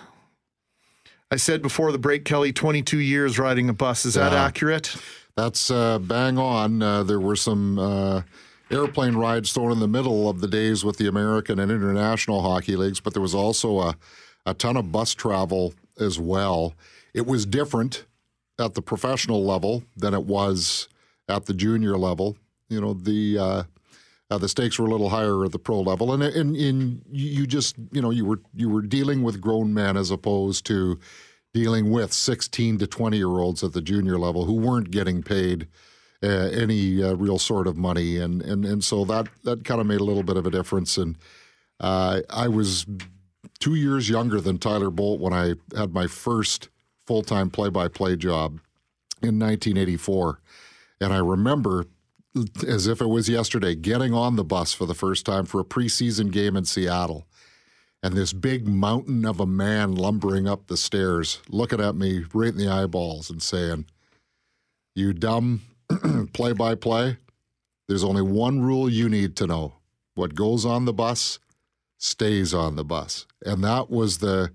I 1.32 1.38
said 1.38 1.62
before 1.62 1.92
the 1.92 1.98
break, 1.98 2.26
Kelly, 2.26 2.54
22 2.54 3.00
years 3.00 3.40
riding 3.40 3.70
a 3.70 3.74
bus. 3.74 4.06
Is 4.06 4.16
yeah, 4.16 4.30
that 4.30 4.34
accurate? 4.34 4.96
That's 5.36 5.72
uh, 5.72 6.00
bang 6.00 6.38
on. 6.38 6.82
Uh, 6.82 7.04
there 7.04 7.20
were 7.20 7.36
some 7.36 7.80
uh, 7.80 8.22
airplane 8.70 9.16
rides 9.16 9.52
thrown 9.52 9.72
in 9.72 9.80
the 9.80 9.88
middle 9.88 10.30
of 10.30 10.42
the 10.42 10.48
days 10.48 10.84
with 10.86 10.98
the 10.98 11.08
American 11.08 11.60
and 11.60 11.72
International 11.72 12.42
Hockey 12.42 12.76
Leagues, 12.76 13.00
but 13.00 13.14
there 13.14 13.22
was 13.22 13.34
also 13.34 13.80
a, 13.80 13.98
a 14.46 14.54
ton 14.54 14.78
of 14.78 14.92
bus 14.92 15.14
travel 15.14 15.74
as 16.00 16.20
well. 16.20 16.76
It 17.14 17.26
was 17.26 17.46
different 17.46 18.06
at 18.60 18.76
the 18.76 18.82
professional 18.82 19.44
level 19.44 19.84
than 19.98 20.14
it 20.14 20.26
was 20.26 20.88
at 21.30 21.46
the 21.46 21.54
junior 21.54 21.98
level. 21.98 22.38
You 22.70 22.82
know, 22.82 22.94
the 22.94 23.38
uh, 23.38 23.64
uh, 24.30 24.38
the 24.38 24.50
stakes 24.50 24.80
were 24.80 24.88
a 24.88 24.90
little 24.90 25.10
higher 25.10 25.44
at 25.46 25.52
the 25.52 25.60
pro 25.60 25.82
level, 25.82 26.14
and 26.14 26.24
and, 26.24 26.56
and 26.56 27.02
you 27.12 27.46
just 27.46 27.76
you 27.92 28.02
know 28.02 28.10
you 28.10 28.26
were 28.26 28.42
you 28.54 28.70
were 28.70 28.82
dealing 28.82 29.24
with 29.24 29.42
grown 29.42 29.74
men 29.74 29.98
as 29.98 30.12
opposed 30.12 30.66
to 30.68 31.00
dealing 31.54 31.92
with 31.92 32.12
16 32.12 32.80
to 32.80 32.88
20 32.88 33.18
year 33.18 33.28
olds 33.28 33.64
at 33.64 33.74
the 33.74 33.82
junior 33.82 34.18
level 34.18 34.46
who 34.46 34.54
weren't 34.54 34.90
getting 34.90 35.22
paid 35.22 35.68
uh, 36.24 36.50
any 36.52 37.04
uh, 37.04 37.14
real 37.14 37.38
sort 37.38 37.68
of 37.68 37.78
money, 37.78 38.18
and 38.18 38.42
and 38.42 38.66
and 38.66 38.84
so 38.84 39.04
that 39.06 39.28
that 39.44 39.66
kind 39.66 39.82
of 39.82 39.88
made 39.88 40.00
a 40.00 40.06
little 40.06 40.24
bit 40.24 40.38
of 40.38 40.46
a 40.46 40.52
difference. 40.52 40.98
And 40.98 41.18
uh, 41.80 42.22
I 42.30 42.48
was 42.48 42.86
two 43.60 43.76
years 43.76 44.10
younger 44.10 44.40
than 44.40 44.58
Tyler 44.58 44.90
Bolt 44.90 45.20
when 45.20 45.34
I 45.34 45.56
had 45.76 45.94
my 45.94 46.08
first 46.08 46.70
full 47.06 47.24
time 47.24 47.50
play 47.50 47.70
by 47.70 47.88
play 47.88 48.16
job 48.16 48.60
in 49.22 49.38
1984. 49.38 50.40
And 51.04 51.14
I 51.14 51.18
remember, 51.18 51.86
as 52.66 52.88
if 52.88 53.02
it 53.02 53.08
was 53.08 53.28
yesterday, 53.28 53.76
getting 53.76 54.14
on 54.14 54.38
the 54.38 54.44
bus 54.44 54.74
for 54.74 54.86
the 54.86 54.96
first 54.96 55.26
time 55.26 55.46
for 55.46 55.60
a 55.60 55.66
preseason 55.66 56.32
game 56.32 56.56
in 56.56 56.64
Seattle. 56.64 57.28
And 58.02 58.16
this 58.16 58.32
big 58.32 58.68
mountain 58.68 59.26
of 59.26 59.40
a 59.40 59.46
man 59.46 59.96
lumbering 59.96 60.48
up 60.48 60.68
the 60.68 60.78
stairs, 60.78 61.42
looking 61.50 61.82
at 61.82 61.96
me 61.96 62.24
right 62.34 62.50
in 62.50 62.58
the 62.58 62.70
eyeballs 62.70 63.30
and 63.30 63.42
saying, 63.42 63.86
You 64.96 65.14
dumb 65.14 65.62
play 66.34 66.54
by 66.54 66.76
play, 66.76 67.18
there's 67.88 68.04
only 68.04 68.22
one 68.22 68.62
rule 68.62 68.90
you 68.90 69.10
need 69.10 69.36
to 69.38 69.48
know 69.48 69.74
what 70.16 70.36
goes 70.36 70.66
on 70.66 70.86
the 70.86 70.94
bus 70.94 71.40
stays 71.98 72.54
on 72.54 72.76
the 72.76 72.84
bus. 72.84 73.26
And 73.46 73.64
that 73.64 73.90
was 73.90 74.20
the, 74.20 74.52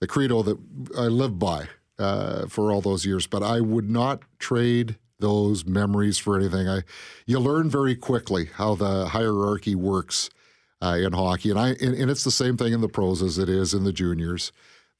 the 0.00 0.06
credo 0.06 0.42
that 0.42 0.58
I 0.96 1.02
lived 1.02 1.38
by 1.38 1.68
uh, 1.98 2.46
for 2.46 2.72
all 2.72 2.80
those 2.80 3.04
years. 3.04 3.26
But 3.26 3.42
I 3.42 3.60
would 3.60 3.90
not 3.90 4.22
trade 4.38 4.96
those 5.20 5.64
memories 5.64 6.18
for 6.18 6.38
anything. 6.38 6.68
I, 6.68 6.82
you 7.26 7.38
learn 7.38 7.70
very 7.70 7.94
quickly 7.94 8.46
how 8.54 8.74
the 8.74 9.08
hierarchy 9.08 9.74
works 9.74 10.30
uh, 10.82 10.98
in 11.00 11.12
hockey, 11.12 11.50
and 11.50 11.58
I 11.58 11.70
and, 11.70 11.94
and, 11.94 12.10
it's 12.10 12.24
the 12.24 12.30
same 12.30 12.56
thing 12.56 12.72
in 12.72 12.80
the 12.80 12.88
pros 12.88 13.22
as 13.22 13.38
it 13.38 13.48
is 13.48 13.74
in 13.74 13.84
the 13.84 13.92
juniors. 13.92 14.50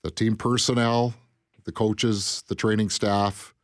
The 0.02 0.10
team 0.10 0.36
personnel, 0.36 1.14
the 1.64 1.72
coaches, 1.72 2.44
the 2.48 2.54
training 2.54 2.90
staff, 2.90 3.54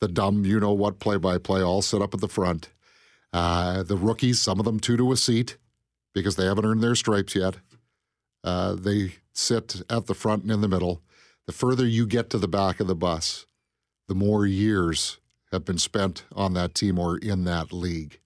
the 0.00 0.08
dumb, 0.08 0.44
you 0.44 0.60
know 0.60 0.72
what, 0.72 1.00
play 1.00 1.16
by 1.16 1.38
play, 1.38 1.62
all 1.62 1.82
set 1.82 2.02
up 2.02 2.14
at 2.14 2.20
the 2.20 2.28
front. 2.28 2.70
Uh, 3.32 3.82
the 3.82 3.96
rookies, 3.96 4.40
some 4.40 4.58
of 4.58 4.64
them 4.64 4.80
two 4.80 4.96
to 4.96 5.12
a 5.12 5.16
seat 5.16 5.56
because 6.14 6.36
they 6.36 6.46
haven't 6.46 6.64
earned 6.64 6.82
their 6.82 6.94
stripes 6.94 7.34
yet. 7.34 7.56
Uh, 8.42 8.74
they 8.74 9.14
sit 9.32 9.82
at 9.90 10.06
the 10.06 10.14
front 10.14 10.42
and 10.42 10.52
in 10.52 10.60
the 10.60 10.68
middle. 10.68 11.02
The 11.46 11.52
further 11.52 11.86
you 11.86 12.06
get 12.06 12.30
to 12.30 12.38
the 12.38 12.48
back 12.48 12.80
of 12.80 12.86
the 12.86 12.94
bus, 12.94 13.46
the 14.08 14.14
more 14.14 14.46
years 14.46 15.18
have 15.52 15.64
been 15.64 15.78
spent 15.78 16.24
on 16.34 16.54
that 16.54 16.74
team 16.74 16.98
or 16.98 17.18
in 17.18 17.44
that 17.44 17.72
league. 17.72 18.20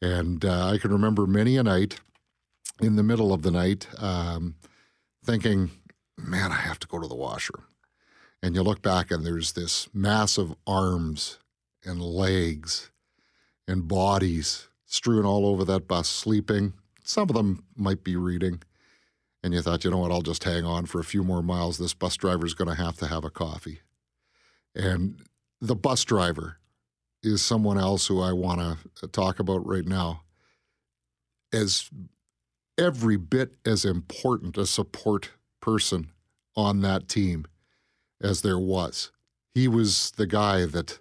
And 0.00 0.44
uh, 0.44 0.68
I 0.68 0.78
can 0.78 0.92
remember 0.92 1.26
many 1.26 1.56
a 1.56 1.62
night 1.62 2.00
in 2.80 2.96
the 2.96 3.02
middle 3.02 3.32
of 3.32 3.42
the 3.42 3.50
night, 3.50 3.88
um, 3.98 4.54
thinking, 5.24 5.70
man, 6.16 6.52
I 6.52 6.56
have 6.56 6.78
to 6.80 6.86
go 6.86 6.98
to 6.98 7.08
the 7.08 7.14
washroom. 7.14 7.64
And 8.42 8.54
you 8.54 8.62
look 8.62 8.82
back 8.82 9.10
and 9.10 9.26
there's 9.26 9.52
this 9.52 9.88
massive 9.92 10.54
arms 10.66 11.38
and 11.84 12.00
legs 12.00 12.90
and 13.66 13.88
bodies 13.88 14.68
strewn 14.86 15.24
all 15.24 15.46
over 15.46 15.64
that 15.64 15.88
bus, 15.88 16.08
sleeping. 16.08 16.72
Some 17.02 17.28
of 17.28 17.34
them 17.34 17.64
might 17.76 18.04
be 18.04 18.16
reading. 18.16 18.62
And 19.42 19.54
you 19.54 19.62
thought, 19.62 19.84
you 19.84 19.90
know 19.90 19.98
what, 19.98 20.10
I'll 20.10 20.22
just 20.22 20.44
hang 20.44 20.64
on 20.64 20.86
for 20.86 21.00
a 21.00 21.04
few 21.04 21.22
more 21.22 21.42
miles. 21.42 21.78
This 21.78 21.94
bus 21.94 22.16
driver's 22.16 22.54
going 22.54 22.68
to 22.68 22.82
have 22.82 22.96
to 22.98 23.06
have 23.06 23.24
a 23.24 23.30
coffee. 23.30 23.80
And 24.74 25.22
the 25.60 25.74
bus 25.74 26.04
driver 26.04 26.58
is 27.22 27.42
someone 27.42 27.78
else 27.78 28.06
who 28.06 28.20
I 28.20 28.32
want 28.32 28.78
to 28.96 29.08
talk 29.08 29.38
about 29.38 29.66
right 29.66 29.86
now 29.86 30.22
as 31.52 31.90
every 32.78 33.16
bit 33.16 33.54
as 33.66 33.84
important 33.84 34.56
a 34.56 34.66
support 34.66 35.30
person 35.60 36.12
on 36.56 36.80
that 36.82 37.08
team 37.08 37.46
as 38.20 38.42
there 38.42 38.58
was. 38.58 39.10
He 39.54 39.66
was 39.66 40.12
the 40.12 40.26
guy 40.26 40.66
that 40.66 41.00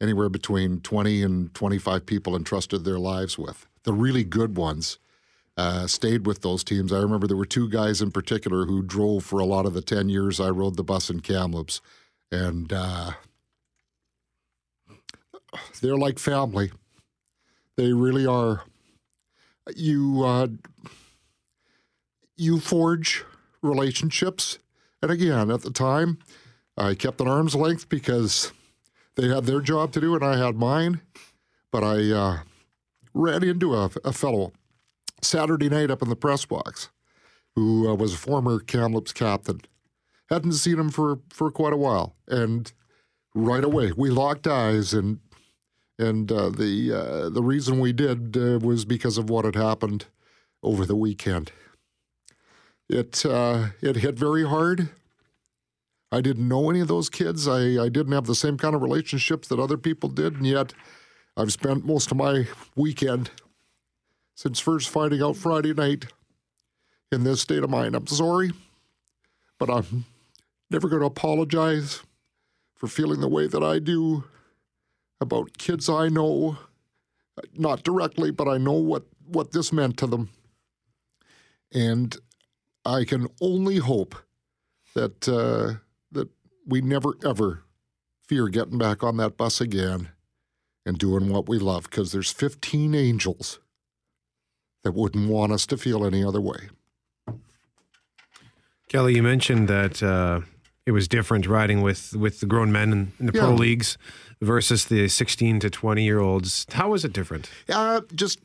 anywhere 0.00 0.28
between 0.28 0.80
20 0.80 1.22
and 1.22 1.54
25 1.54 2.06
people 2.06 2.34
entrusted 2.36 2.84
their 2.84 2.98
lives 2.98 3.36
with. 3.38 3.66
The 3.82 3.92
really 3.92 4.24
good 4.24 4.56
ones 4.56 4.98
uh, 5.56 5.86
stayed 5.86 6.26
with 6.26 6.42
those 6.42 6.62
teams. 6.62 6.92
I 6.92 6.98
remember 7.00 7.26
there 7.26 7.36
were 7.36 7.44
two 7.44 7.68
guys 7.68 8.00
in 8.00 8.12
particular 8.12 8.64
who 8.64 8.82
drove 8.82 9.24
for 9.24 9.40
a 9.40 9.44
lot 9.44 9.66
of 9.66 9.74
the 9.74 9.82
10 9.82 10.08
years 10.08 10.40
I 10.40 10.50
rode 10.50 10.76
the 10.76 10.84
bus 10.84 11.10
in 11.10 11.20
Kamloops. 11.20 11.80
And 12.30 12.72
uh, 12.72 13.12
they're 15.80 15.96
like 15.96 16.18
family. 16.18 16.70
They 17.76 17.92
really 17.92 18.26
are. 18.26 18.62
You 19.76 20.24
uh, 20.24 20.48
you 22.36 22.60
forge 22.60 23.24
relationships, 23.62 24.58
and 25.02 25.10
again, 25.10 25.50
at 25.50 25.62
the 25.62 25.70
time, 25.70 26.18
I 26.76 26.94
kept 26.94 27.20
an 27.20 27.28
arm's 27.28 27.54
length 27.54 27.88
because 27.88 28.52
they 29.16 29.28
had 29.28 29.44
their 29.44 29.60
job 29.60 29.92
to 29.92 30.00
do 30.00 30.14
and 30.14 30.24
I 30.24 30.38
had 30.38 30.56
mine. 30.56 31.00
But 31.72 31.82
I 31.82 32.10
uh, 32.12 32.38
ran 33.12 33.42
into 33.42 33.74
a, 33.74 33.90
a, 34.04 34.12
fellow 34.12 34.52
Saturday 35.20 35.68
night 35.68 35.90
up 35.90 36.02
in 36.02 36.08
the 36.08 36.16
press 36.16 36.44
box 36.44 36.88
who 37.54 37.88
uh, 37.88 37.94
was 37.94 38.14
a 38.14 38.16
former 38.16 38.60
Kamloops 38.60 39.12
captain. 39.12 39.60
Hadn't 40.30 40.52
seen 40.52 40.78
him 40.78 40.90
for 40.90 41.18
for 41.30 41.50
quite 41.50 41.72
a 41.72 41.76
while, 41.76 42.14
and 42.28 42.72
right 43.34 43.64
away 43.64 43.92
we 43.96 44.08
locked 44.08 44.46
eyes 44.46 44.94
and 44.94 45.18
and 45.98 46.30
uh, 46.30 46.50
the 46.50 46.92
uh, 46.92 47.28
the 47.28 47.42
reason 47.42 47.80
we 47.80 47.92
did 47.92 48.36
uh, 48.36 48.58
was 48.60 48.84
because 48.84 49.18
of 49.18 49.28
what 49.28 49.44
had 49.44 49.56
happened 49.56 50.06
over 50.62 50.86
the 50.86 50.96
weekend. 50.96 51.52
It 52.88 53.24
uh, 53.26 53.68
it 53.82 53.96
hit 53.96 54.18
very 54.18 54.46
hard. 54.46 54.90
I 56.10 56.20
didn't 56.20 56.48
know 56.48 56.70
any 56.70 56.80
of 56.80 56.88
those 56.88 57.10
kids. 57.10 57.46
I, 57.46 57.82
I 57.82 57.88
didn't 57.90 58.12
have 58.12 58.26
the 58.26 58.34
same 58.34 58.56
kind 58.56 58.74
of 58.74 58.80
relationships 58.80 59.48
that 59.48 59.58
other 59.58 59.76
people 59.76 60.08
did, 60.08 60.36
and 60.36 60.46
yet 60.46 60.72
I've 61.36 61.52
spent 61.52 61.84
most 61.84 62.10
of 62.10 62.16
my 62.16 62.46
weekend 62.76 63.30
since 64.34 64.58
first 64.58 64.88
finding 64.88 65.22
out 65.22 65.36
Friday 65.36 65.74
night 65.74 66.06
in 67.12 67.24
this 67.24 67.42
state 67.42 67.62
of 67.62 67.68
mind. 67.68 67.94
I'm 67.94 68.06
sorry, 68.06 68.52
but 69.58 69.68
I'm 69.68 70.06
never 70.70 70.88
going 70.88 71.00
to 71.00 71.06
apologize 71.06 72.02
for 72.74 72.86
feeling 72.86 73.20
the 73.20 73.28
way 73.28 73.46
that 73.46 73.62
I 73.62 73.78
do 73.78 74.24
about 75.20 75.58
kids 75.58 75.88
I 75.88 76.08
know, 76.08 76.58
not 77.54 77.82
directly, 77.82 78.30
but 78.30 78.48
I 78.48 78.58
know 78.58 78.72
what, 78.72 79.04
what 79.26 79.52
this 79.52 79.72
meant 79.72 79.96
to 79.98 80.06
them. 80.06 80.30
And 81.72 82.16
I 82.84 83.04
can 83.04 83.28
only 83.40 83.76
hope 83.76 84.14
that 84.94 85.28
uh, 85.28 85.80
that 86.12 86.28
we 86.66 86.80
never 86.80 87.14
ever 87.24 87.62
fear 88.26 88.48
getting 88.48 88.78
back 88.78 89.02
on 89.02 89.16
that 89.18 89.36
bus 89.36 89.60
again 89.60 90.08
and 90.86 90.98
doing 90.98 91.28
what 91.28 91.48
we 91.48 91.58
love 91.58 91.84
because 91.84 92.12
there's 92.12 92.32
15 92.32 92.94
angels 92.94 93.60
that 94.84 94.92
wouldn't 94.92 95.28
want 95.28 95.52
us 95.52 95.66
to 95.66 95.76
feel 95.76 96.04
any 96.04 96.24
other 96.24 96.40
way. 96.40 96.68
Kelly, 98.88 99.14
you 99.16 99.22
mentioned 99.22 99.68
that 99.68 100.02
uh, 100.02 100.40
it 100.86 100.92
was 100.92 101.08
different 101.08 101.46
riding 101.46 101.82
with 101.82 102.16
with 102.16 102.40
the 102.40 102.46
grown 102.46 102.72
men 102.72 102.92
in, 102.92 103.12
in 103.20 103.26
the 103.26 103.32
yeah. 103.34 103.42
pro 103.42 103.54
leagues 103.54 103.98
versus 104.40 104.86
the 104.86 105.08
16 105.08 105.60
to 105.60 105.70
20 105.70 106.04
year 106.04 106.20
olds. 106.20 106.66
How 106.70 106.90
was 106.90 107.04
it 107.04 107.12
different? 107.12 107.50
Uh, 107.68 108.02
just 108.14 108.40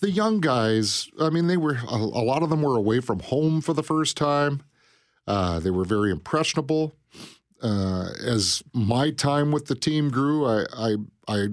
the 0.00 0.10
young 0.10 0.40
guys. 0.40 1.08
I 1.20 1.30
mean, 1.30 1.46
they 1.46 1.56
were 1.56 1.78
a, 1.88 1.94
a 1.94 2.24
lot 2.24 2.42
of 2.42 2.50
them 2.50 2.62
were 2.62 2.76
away 2.76 3.00
from 3.00 3.20
home 3.20 3.60
for 3.60 3.72
the 3.72 3.82
first 3.82 4.16
time. 4.16 4.62
Uh, 5.26 5.60
they 5.60 5.70
were 5.70 5.84
very 5.84 6.10
impressionable. 6.10 6.94
Uh, 7.62 8.08
as 8.24 8.62
my 8.72 9.10
time 9.10 9.52
with 9.52 9.66
the 9.66 9.76
team 9.76 10.10
grew, 10.10 10.44
I, 10.44 10.64
I, 10.76 10.96
I 11.28 11.46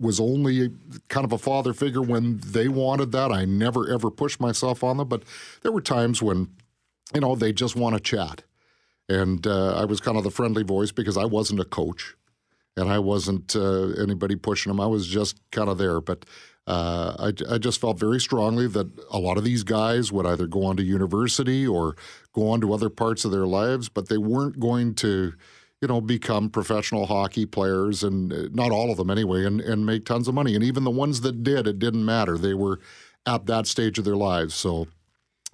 was 0.00 0.18
only 0.18 0.70
kind 1.08 1.24
of 1.24 1.32
a 1.32 1.38
father 1.38 1.72
figure 1.72 2.02
when 2.02 2.40
they 2.44 2.66
wanted 2.66 3.12
that. 3.12 3.30
I 3.30 3.44
never 3.44 3.88
ever 3.88 4.10
pushed 4.10 4.40
myself 4.40 4.82
on 4.82 4.96
them, 4.96 5.08
but 5.08 5.22
there 5.62 5.70
were 5.70 5.80
times 5.80 6.20
when, 6.20 6.48
you 7.14 7.20
know, 7.20 7.36
they 7.36 7.52
just 7.52 7.76
want 7.76 7.94
to 7.94 8.00
chat. 8.00 8.42
And 9.08 9.46
uh, 9.46 9.76
I 9.76 9.84
was 9.84 10.00
kind 10.00 10.16
of 10.18 10.24
the 10.24 10.30
friendly 10.30 10.64
voice 10.64 10.90
because 10.90 11.16
I 11.16 11.26
wasn't 11.26 11.60
a 11.60 11.64
coach 11.64 12.16
and 12.76 12.88
I 12.88 12.98
wasn't 12.98 13.54
uh, 13.54 13.88
anybody 14.00 14.36
pushing 14.36 14.70
them. 14.70 14.80
I 14.80 14.86
was 14.86 15.06
just 15.06 15.38
kind 15.50 15.68
of 15.68 15.78
there. 15.78 16.00
But 16.00 16.24
uh, 16.66 17.30
I, 17.48 17.54
I, 17.54 17.58
just 17.58 17.80
felt 17.80 17.98
very 17.98 18.18
strongly 18.18 18.66
that 18.68 18.90
a 19.10 19.18
lot 19.18 19.36
of 19.36 19.44
these 19.44 19.62
guys 19.62 20.10
would 20.10 20.24
either 20.24 20.46
go 20.46 20.64
on 20.64 20.76
to 20.78 20.82
university 20.82 21.66
or 21.66 21.94
go 22.32 22.48
on 22.48 22.60
to 22.62 22.72
other 22.72 22.88
parts 22.88 23.24
of 23.24 23.30
their 23.30 23.46
lives, 23.46 23.90
but 23.90 24.08
they 24.08 24.16
weren't 24.16 24.58
going 24.58 24.94
to, 24.94 25.34
you 25.82 25.88
know, 25.88 26.00
become 26.00 26.48
professional 26.48 27.04
hockey 27.04 27.44
players, 27.44 28.02
and 28.02 28.32
uh, 28.32 28.48
not 28.52 28.70
all 28.70 28.90
of 28.90 28.96
them 28.96 29.10
anyway, 29.10 29.44
and, 29.44 29.60
and 29.60 29.84
make 29.84 30.06
tons 30.06 30.26
of 30.26 30.34
money. 30.34 30.54
And 30.54 30.64
even 30.64 30.84
the 30.84 30.90
ones 30.90 31.20
that 31.20 31.42
did, 31.42 31.66
it 31.66 31.78
didn't 31.78 32.04
matter. 32.04 32.38
They 32.38 32.54
were 32.54 32.80
at 33.26 33.44
that 33.46 33.66
stage 33.66 33.98
of 33.98 34.06
their 34.06 34.16
lives. 34.16 34.54
So, 34.54 34.88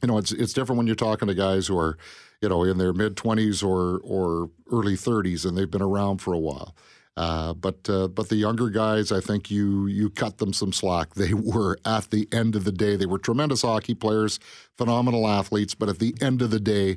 you 0.01 0.07
know, 0.09 0.17
it's 0.17 0.31
it's 0.31 0.53
different 0.53 0.79
when 0.79 0.87
you're 0.87 0.97
talking 0.97 1.27
to 1.27 1.35
guys 1.35 1.67
who 1.67 1.77
are 1.77 1.99
you 2.41 2.49
know, 2.49 2.65
in 2.65 2.79
their 2.79 2.93
mid 2.93 3.17
20s 3.17 3.63
or 3.63 4.01
or 4.03 4.51
early 4.73 4.95
30s, 4.95 5.45
and 5.45 5.57
they've 5.57 5.71
been 5.71 5.83
around 5.83 6.19
for 6.19 6.33
a 6.33 6.39
while. 6.39 6.75
Uh, 7.21 7.53
but 7.53 7.87
uh, 7.91 8.09
but 8.09 8.31
the 8.31 8.37
younger 8.37 8.71
guys, 8.71 9.13
I 9.13 9.21
think 9.21 9.51
you 9.51 9.87
you 9.87 10.09
cut 10.09 10.39
them 10.39 10.55
some 10.55 10.73
slack. 10.73 11.09
They 11.15 11.35
were 11.35 11.77
at 11.85 12.11
the 12.11 12.27
end 12.33 12.57
of 12.57 12.65
the 12.65 12.73
day, 12.73 12.97
they 12.97 13.05
were 13.05 13.19
tremendous 13.19 13.61
hockey 13.61 13.95
players, 13.95 14.41
phenomenal 14.79 15.29
athletes, 15.29 15.75
but 15.75 15.91
at 15.91 15.99
the 15.99 16.15
end 16.23 16.41
of 16.41 16.51
the 16.51 16.59
day, 16.59 16.97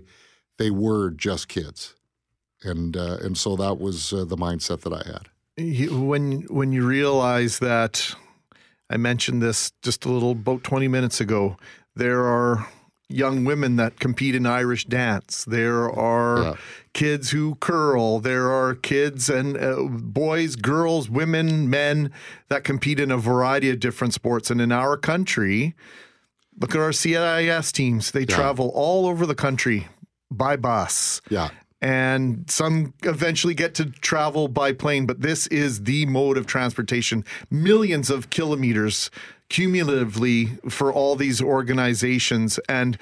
they 0.57 0.71
were 0.71 1.09
just 1.09 1.49
kids, 1.49 1.93
and 2.63 2.95
uh, 2.95 3.17
and 3.21 3.37
so 3.37 3.57
that 3.57 3.81
was 3.81 4.13
uh, 4.13 4.23
the 4.23 4.37
mindset 4.37 4.79
that 4.83 4.93
I 4.93 5.03
had. 5.05 5.27
When 5.91 6.43
when 6.43 6.71
you 6.71 6.87
realize 6.87 7.59
that, 7.59 8.15
I 8.89 8.95
mentioned 8.95 9.41
this 9.41 9.73
just 9.81 10.05
a 10.05 10.09
little 10.09 10.31
about 10.31 10.63
twenty 10.63 10.87
minutes 10.87 11.19
ago. 11.19 11.57
There 11.97 12.23
are 12.23 12.65
young 13.13 13.45
women 13.45 13.75
that 13.77 13.99
compete 13.99 14.35
in 14.35 14.45
Irish 14.45 14.85
dance. 14.85 15.45
There 15.45 15.89
are 15.89 16.41
yeah. 16.41 16.55
kids 16.93 17.31
who 17.31 17.55
curl. 17.55 18.19
There 18.19 18.51
are 18.51 18.75
kids 18.75 19.29
and 19.29 19.57
uh, 19.57 19.83
boys, 19.83 20.55
girls, 20.55 21.09
women, 21.09 21.69
men 21.69 22.11
that 22.49 22.63
compete 22.63 22.99
in 22.99 23.11
a 23.11 23.17
variety 23.17 23.69
of 23.69 23.79
different 23.79 24.13
sports. 24.13 24.49
And 24.49 24.59
in 24.59 24.71
our 24.71 24.97
country, 24.97 25.75
look 26.59 26.75
at 26.75 26.81
our 26.81 26.91
CIS 26.91 27.71
teams. 27.71 28.11
They 28.11 28.21
yeah. 28.21 28.35
travel 28.35 28.71
all 28.73 29.07
over 29.07 29.25
the 29.25 29.35
country 29.35 29.87
by 30.31 30.55
bus. 30.55 31.21
Yeah. 31.29 31.49
And 31.83 32.49
some 32.49 32.93
eventually 33.03 33.53
get 33.53 33.75
to 33.75 33.85
travel 33.85 34.47
by 34.47 34.71
plane, 34.71 35.05
but 35.05 35.19
this 35.19 35.47
is 35.47 35.83
the 35.83 36.05
mode 36.05 36.37
of 36.37 36.47
transportation. 36.47 37.25
Millions 37.51 38.09
of 38.09 38.29
kilometers 38.29 39.11
cumulatively 39.49 40.45
for 40.69 40.93
all 40.93 41.17
these 41.17 41.41
organizations. 41.41 42.57
And 42.69 42.97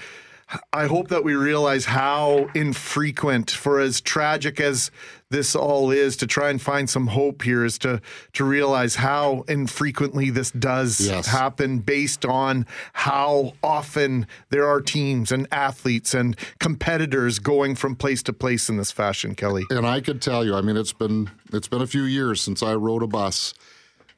I 0.73 0.87
hope 0.87 1.07
that 1.09 1.23
we 1.23 1.35
realize 1.35 1.85
how 1.85 2.49
infrequent, 2.53 3.51
for 3.51 3.79
as 3.79 4.01
tragic 4.01 4.59
as 4.59 4.91
this 5.29 5.55
all 5.55 5.91
is, 5.91 6.17
to 6.17 6.27
try 6.27 6.49
and 6.49 6.61
find 6.61 6.89
some 6.89 7.07
hope 7.07 7.43
here 7.43 7.63
is 7.63 7.77
to 7.79 8.01
to 8.33 8.43
realize 8.43 8.95
how 8.95 9.43
infrequently 9.47 10.29
this 10.29 10.51
does 10.51 10.99
yes. 10.99 11.27
happen 11.27 11.79
based 11.79 12.25
on 12.25 12.65
how 12.93 13.53
often 13.63 14.27
there 14.49 14.67
are 14.67 14.81
teams 14.81 15.31
and 15.31 15.47
athletes 15.51 16.13
and 16.13 16.37
competitors 16.59 17.39
going 17.39 17.75
from 17.75 17.95
place 17.95 18.21
to 18.23 18.33
place 18.33 18.67
in 18.67 18.77
this 18.77 18.91
fashion, 18.91 19.35
Kelly. 19.35 19.63
And 19.69 19.87
I 19.87 20.01
could 20.01 20.21
tell 20.21 20.43
you, 20.43 20.55
I 20.55 20.61
mean, 20.61 20.75
it's 20.75 20.93
been 20.93 21.29
it's 21.53 21.67
been 21.67 21.81
a 21.81 21.87
few 21.87 22.03
years 22.03 22.41
since 22.41 22.61
I 22.61 22.73
rode 22.73 23.03
a 23.03 23.07
bus, 23.07 23.53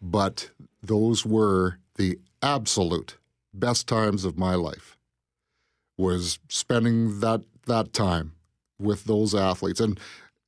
but 0.01 0.49
those 0.81 1.25
were 1.25 1.77
the 1.95 2.17
absolute 2.41 3.17
best 3.53 3.87
times 3.87 4.25
of 4.25 4.37
my 4.37 4.55
life 4.55 4.97
was 5.97 6.39
spending 6.49 7.19
that 7.19 7.41
that 7.65 7.93
time 7.93 8.33
with 8.79 9.05
those 9.05 9.33
athletes 9.33 9.79
and 9.79 9.99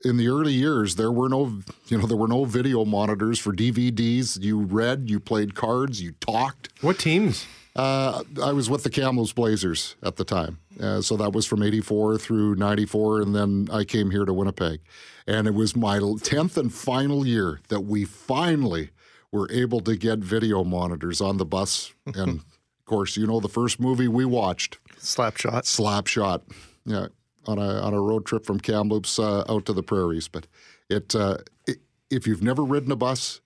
in 0.03 0.17
the 0.17 0.27
early 0.27 0.53
years 0.53 0.95
there 0.95 1.11
were 1.11 1.29
no 1.29 1.61
you 1.87 1.97
know 1.97 2.05
there 2.05 2.17
were 2.17 2.27
no 2.27 2.43
video 2.45 2.83
monitors 2.83 3.39
for 3.39 3.53
DVDs 3.53 4.41
you 4.41 4.59
read 4.59 5.09
you 5.09 5.19
played 5.19 5.55
cards 5.55 6.01
you 6.01 6.11
talked 6.19 6.69
what 6.81 6.99
teams 6.99 7.45
Uh, 7.77 8.23
I 8.41 8.53
was 8.53 8.69
with 8.69 8.83
the 8.83 8.89
Kamloops 8.89 9.33
Blazers 9.33 9.97
at 10.01 10.15
the 10.15 10.23
time. 10.23 10.59
Uh, 10.79 11.01
so 11.01 11.17
that 11.17 11.33
was 11.33 11.45
from 11.45 11.61
84 11.61 12.17
through 12.19 12.55
94. 12.55 13.19
And 13.21 13.35
then 13.35 13.67
I 13.69 13.83
came 13.83 14.11
here 14.11 14.23
to 14.23 14.31
Winnipeg. 14.31 14.79
And 15.27 15.45
it 15.45 15.53
was 15.53 15.75
my 15.75 15.99
10th 15.99 16.55
and 16.55 16.73
final 16.73 17.27
year 17.27 17.59
that 17.67 17.81
we 17.81 18.05
finally 18.05 18.91
were 19.29 19.51
able 19.51 19.81
to 19.81 19.97
get 19.97 20.19
video 20.19 20.63
monitors 20.63 21.19
on 21.19 21.35
the 21.35 21.43
bus. 21.43 21.93
and 22.05 22.39
of 22.39 22.85
course, 22.85 23.17
you 23.17 23.27
know, 23.27 23.41
the 23.41 23.49
first 23.49 23.77
movie 23.81 24.07
we 24.07 24.23
watched 24.23 24.77
Slapshot. 25.05 25.63
Slapshot. 25.63 26.41
Yeah. 26.85 27.07
On 27.47 27.59
a, 27.59 27.81
on 27.81 27.93
a 27.93 28.01
road 28.01 28.25
trip 28.25 28.43
from 28.43 28.59
Kamloops 28.59 29.19
uh, 29.19 29.43
out 29.47 29.65
to 29.67 29.73
the 29.73 29.83
prairies. 29.83 30.27
But 30.27 30.47
it, 30.89 31.13
uh, 31.15 31.37
it, 31.67 31.77
if 32.09 32.25
you've 32.25 32.41
never 32.41 32.63
ridden 32.63 32.91
a 32.91 32.95
bus, 32.95 33.41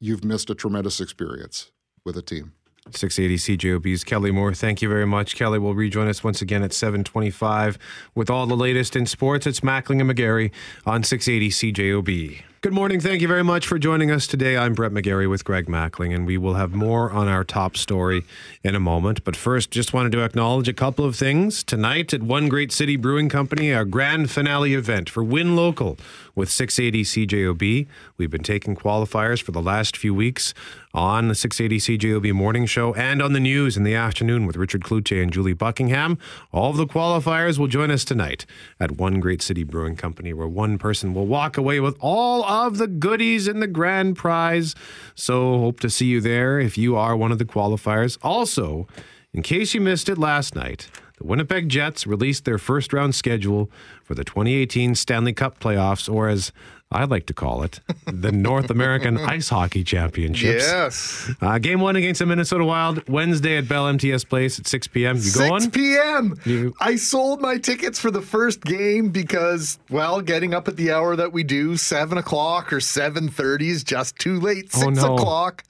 you've 0.00 0.24
missed 0.24 0.50
a 0.50 0.54
tremendous 0.54 1.00
experience 1.00 1.70
with 2.04 2.16
a 2.16 2.22
team. 2.22 2.52
680 2.90 3.56
CJOB's 3.56 4.04
Kelly 4.04 4.30
Moore. 4.30 4.54
Thank 4.54 4.82
you 4.82 4.88
very 4.88 5.06
much. 5.06 5.36
Kelly 5.36 5.58
will 5.58 5.74
rejoin 5.74 6.08
us 6.08 6.24
once 6.24 6.40
again 6.40 6.62
at 6.62 6.72
725 6.72 7.78
with 8.14 8.30
all 8.30 8.46
the 8.46 8.56
latest 8.56 8.96
in 8.96 9.06
sports. 9.06 9.46
It's 9.46 9.60
Mackling 9.60 10.00
and 10.00 10.10
McGarry 10.10 10.50
on 10.86 11.02
680 11.02 11.72
CJOB. 11.72 12.42
Good 12.60 12.72
morning. 12.72 12.98
Thank 12.98 13.22
you 13.22 13.28
very 13.28 13.44
much 13.44 13.68
for 13.68 13.78
joining 13.78 14.10
us 14.10 14.26
today. 14.26 14.56
I'm 14.56 14.74
Brett 14.74 14.90
McGarry 14.90 15.30
with 15.30 15.44
Greg 15.44 15.66
Mackling, 15.66 16.12
and 16.12 16.26
we 16.26 16.36
will 16.36 16.54
have 16.54 16.74
more 16.74 17.08
on 17.08 17.28
our 17.28 17.44
top 17.44 17.76
story 17.76 18.24
in 18.64 18.74
a 18.74 18.80
moment. 18.80 19.22
But 19.22 19.36
first, 19.36 19.70
just 19.70 19.92
wanted 19.92 20.10
to 20.10 20.24
acknowledge 20.24 20.66
a 20.66 20.72
couple 20.72 21.04
of 21.04 21.14
things. 21.14 21.62
Tonight 21.62 22.12
at 22.12 22.20
One 22.20 22.48
Great 22.48 22.72
City 22.72 22.96
Brewing 22.96 23.28
Company, 23.28 23.72
our 23.72 23.84
grand 23.84 24.32
finale 24.32 24.74
event 24.74 25.08
for 25.08 25.22
Win 25.22 25.54
Local 25.54 25.98
with 26.34 26.50
680 26.50 27.26
CJOB. 27.26 27.86
We've 28.16 28.30
been 28.30 28.42
taking 28.42 28.74
qualifiers 28.74 29.40
for 29.40 29.52
the 29.52 29.62
last 29.62 29.96
few 29.96 30.12
weeks 30.12 30.52
on 30.94 31.28
the 31.28 31.34
680 31.34 31.98
CJOB 31.98 32.32
morning 32.32 32.64
show 32.64 32.94
and 32.94 33.20
on 33.20 33.34
the 33.34 33.40
news 33.40 33.76
in 33.76 33.82
the 33.82 33.94
afternoon 33.94 34.46
with 34.46 34.56
Richard 34.56 34.82
Cloutier 34.82 35.22
and 35.22 35.32
Julie 35.32 35.52
Buckingham. 35.52 36.18
All 36.52 36.70
of 36.70 36.76
the 36.76 36.86
qualifiers 36.86 37.58
will 37.58 37.66
join 37.66 37.90
us 37.90 38.04
tonight 38.04 38.46
at 38.80 38.92
One 38.92 39.20
Great 39.20 39.42
City 39.42 39.64
Brewing 39.64 39.96
Company, 39.96 40.32
where 40.32 40.48
one 40.48 40.78
person 40.78 41.12
will 41.12 41.26
walk 41.26 41.56
away 41.56 41.80
with 41.80 41.96
all 42.00 42.44
of 42.48 42.78
the 42.78 42.88
goodies 42.88 43.46
in 43.46 43.60
the 43.60 43.66
grand 43.66 44.16
prize. 44.16 44.74
So 45.14 45.58
hope 45.58 45.78
to 45.80 45.90
see 45.90 46.06
you 46.06 46.20
there 46.20 46.58
if 46.58 46.78
you 46.78 46.96
are 46.96 47.16
one 47.16 47.30
of 47.30 47.38
the 47.38 47.44
qualifiers. 47.44 48.18
Also, 48.22 48.88
in 49.32 49.42
case 49.42 49.74
you 49.74 49.80
missed 49.80 50.08
it 50.08 50.18
last 50.18 50.56
night, 50.56 50.88
the 51.18 51.24
Winnipeg 51.24 51.68
Jets 51.68 52.06
released 52.06 52.44
their 52.44 52.58
first 52.58 52.92
round 52.92 53.14
schedule 53.14 53.70
for 54.02 54.14
the 54.14 54.24
2018 54.24 54.94
Stanley 54.94 55.34
Cup 55.34 55.60
playoffs, 55.60 56.12
or 56.12 56.28
as 56.28 56.52
I 56.90 57.04
like 57.04 57.26
to 57.26 57.34
call 57.34 57.64
it, 57.64 57.80
the 58.06 58.32
North 58.32 58.70
American 58.70 59.18
Ice 59.18 59.50
Hockey 59.50 59.84
Championships. 59.84 60.64
Yes. 60.64 61.30
Uh, 61.40 61.58
game 61.58 61.80
one 61.82 61.96
against 61.96 62.20
the 62.20 62.24
Minnesota 62.26 62.64
Wild, 62.64 63.06
Wednesday 63.10 63.58
at 63.58 63.68
Bell 63.68 63.86
MTS 63.88 64.24
Place 64.24 64.58
at 64.58 64.66
6 64.66 64.86
p.m. 64.86 65.16
You 65.16 65.22
6 65.22 65.36
going? 65.48 65.70
p.m. 65.70 66.40
You- 66.46 66.74
I 66.80 66.96
sold 66.96 67.42
my 67.42 67.58
tickets 67.58 67.98
for 67.98 68.10
the 68.10 68.22
first 68.22 68.62
game 68.62 69.10
because, 69.10 69.78
well, 69.90 70.22
getting 70.22 70.54
up 70.54 70.66
at 70.66 70.76
the 70.76 70.90
hour 70.92 71.14
that 71.16 71.30
we 71.32 71.42
do, 71.42 71.76
seven 71.76 72.16
o'clock 72.16 72.72
or 72.72 72.80
seven 72.80 73.28
thirty, 73.28 73.68
is 73.68 73.84
just 73.84 74.18
too 74.18 74.40
late. 74.40 74.70
Oh, 74.74 74.80
Six 74.80 75.02
no. 75.02 75.14
o'clock. 75.14 75.64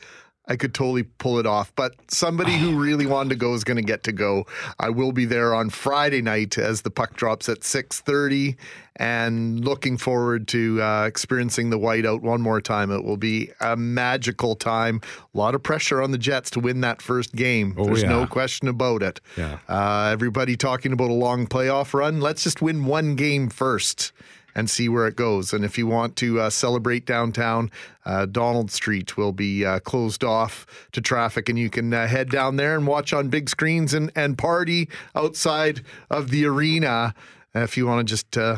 I 0.48 0.56
could 0.56 0.74
totally 0.74 1.02
pull 1.02 1.38
it 1.38 1.46
off, 1.46 1.72
but 1.76 1.94
somebody 2.10 2.56
who 2.56 2.78
really 2.82 3.06
wanted 3.06 3.30
to 3.30 3.36
go 3.36 3.54
is 3.54 3.64
going 3.64 3.76
to 3.76 3.82
get 3.82 4.02
to 4.04 4.12
go. 4.12 4.46
I 4.78 4.88
will 4.90 5.12
be 5.12 5.26
there 5.26 5.54
on 5.54 5.70
Friday 5.70 6.22
night 6.22 6.56
as 6.58 6.82
the 6.82 6.90
puck 6.90 7.14
drops 7.14 7.48
at 7.48 7.64
six 7.64 8.00
thirty, 8.00 8.56
and 8.96 9.64
looking 9.64 9.98
forward 9.98 10.48
to 10.48 10.82
uh, 10.82 11.04
experiencing 11.04 11.70
the 11.70 11.78
whiteout 11.78 12.22
one 12.22 12.40
more 12.40 12.60
time. 12.60 12.90
It 12.90 13.04
will 13.04 13.16
be 13.16 13.50
a 13.60 13.76
magical 13.76 14.56
time. 14.56 15.00
A 15.34 15.38
lot 15.38 15.54
of 15.54 15.62
pressure 15.62 16.02
on 16.02 16.10
the 16.10 16.18
Jets 16.18 16.50
to 16.50 16.60
win 16.60 16.80
that 16.80 17.02
first 17.02 17.34
game. 17.34 17.74
Oh, 17.76 17.84
There's 17.84 18.04
no 18.04 18.26
question 18.26 18.68
about 18.68 19.02
it. 19.02 19.20
Yeah. 19.36 19.58
Uh, 19.68 20.08
everybody 20.12 20.56
talking 20.56 20.92
about 20.92 21.10
a 21.10 21.14
long 21.14 21.46
playoff 21.46 21.94
run. 21.94 22.20
Let's 22.20 22.42
just 22.42 22.62
win 22.62 22.86
one 22.86 23.14
game 23.14 23.48
first 23.50 24.12
and 24.54 24.68
see 24.68 24.88
where 24.88 25.06
it 25.06 25.16
goes. 25.16 25.52
And 25.52 25.64
if 25.64 25.78
you 25.78 25.86
want 25.86 26.16
to 26.16 26.40
uh, 26.40 26.50
celebrate 26.50 27.06
downtown, 27.06 27.70
uh, 28.04 28.26
Donald 28.26 28.70
Street 28.70 29.16
will 29.16 29.32
be 29.32 29.64
uh, 29.64 29.80
closed 29.80 30.24
off 30.24 30.66
to 30.92 31.00
traffic, 31.00 31.48
and 31.48 31.58
you 31.58 31.70
can 31.70 31.92
uh, 31.92 32.06
head 32.06 32.30
down 32.30 32.56
there 32.56 32.74
and 32.76 32.86
watch 32.86 33.12
on 33.12 33.28
big 33.28 33.48
screens 33.48 33.94
and, 33.94 34.10
and 34.16 34.38
party 34.38 34.88
outside 35.14 35.82
of 36.10 36.30
the 36.30 36.44
arena 36.44 37.14
if 37.54 37.76
you 37.76 37.86
want 37.86 38.06
to 38.06 38.10
just 38.10 38.36
uh, 38.36 38.56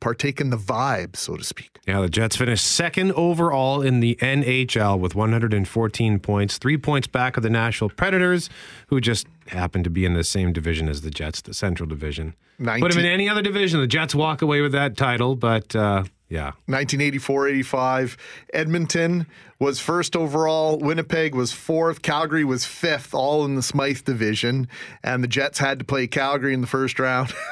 partake 0.00 0.40
in 0.40 0.50
the 0.50 0.56
vibe, 0.56 1.16
so 1.16 1.36
to 1.36 1.44
speak. 1.44 1.78
Yeah, 1.86 2.00
the 2.00 2.08
Jets 2.08 2.36
finished 2.36 2.66
second 2.66 3.12
overall 3.12 3.82
in 3.82 4.00
the 4.00 4.16
NHL 4.16 4.98
with 4.98 5.14
114 5.14 6.18
points, 6.20 6.58
three 6.58 6.78
points 6.78 7.06
back 7.06 7.36
of 7.36 7.42
the 7.42 7.50
Nashville 7.50 7.90
Predators, 7.90 8.48
who 8.86 9.00
just 9.00 9.26
happened 9.48 9.84
to 9.84 9.90
be 9.90 10.04
in 10.04 10.14
the 10.14 10.24
same 10.24 10.52
division 10.52 10.88
as 10.88 11.02
the 11.02 11.10
Jets, 11.10 11.42
the 11.42 11.54
Central 11.54 11.88
Division. 11.88 12.34
Put 12.58 12.92
them 12.92 13.00
in 13.00 13.06
any 13.06 13.28
other 13.28 13.42
division, 13.42 13.80
the 13.80 13.86
Jets 13.86 14.14
walk 14.14 14.42
away 14.42 14.60
with 14.60 14.72
that 14.72 14.96
title, 14.96 15.34
but 15.34 15.74
uh, 15.74 16.04
yeah. 16.28 16.52
1984 16.66 17.48
85. 17.48 18.16
Edmonton 18.54 19.26
was 19.62 19.78
first 19.78 20.16
overall. 20.16 20.76
Winnipeg 20.76 21.36
was 21.36 21.52
fourth. 21.52 22.02
Calgary 22.02 22.42
was 22.42 22.64
fifth, 22.64 23.14
all 23.14 23.44
in 23.44 23.54
the 23.54 23.62
Smythe 23.62 24.02
division. 24.02 24.66
And 25.04 25.22
the 25.22 25.28
Jets 25.28 25.60
had 25.60 25.78
to 25.78 25.84
play 25.84 26.08
Calgary 26.08 26.52
in 26.52 26.62
the 26.62 26.66
first 26.66 26.98
round. 26.98 27.32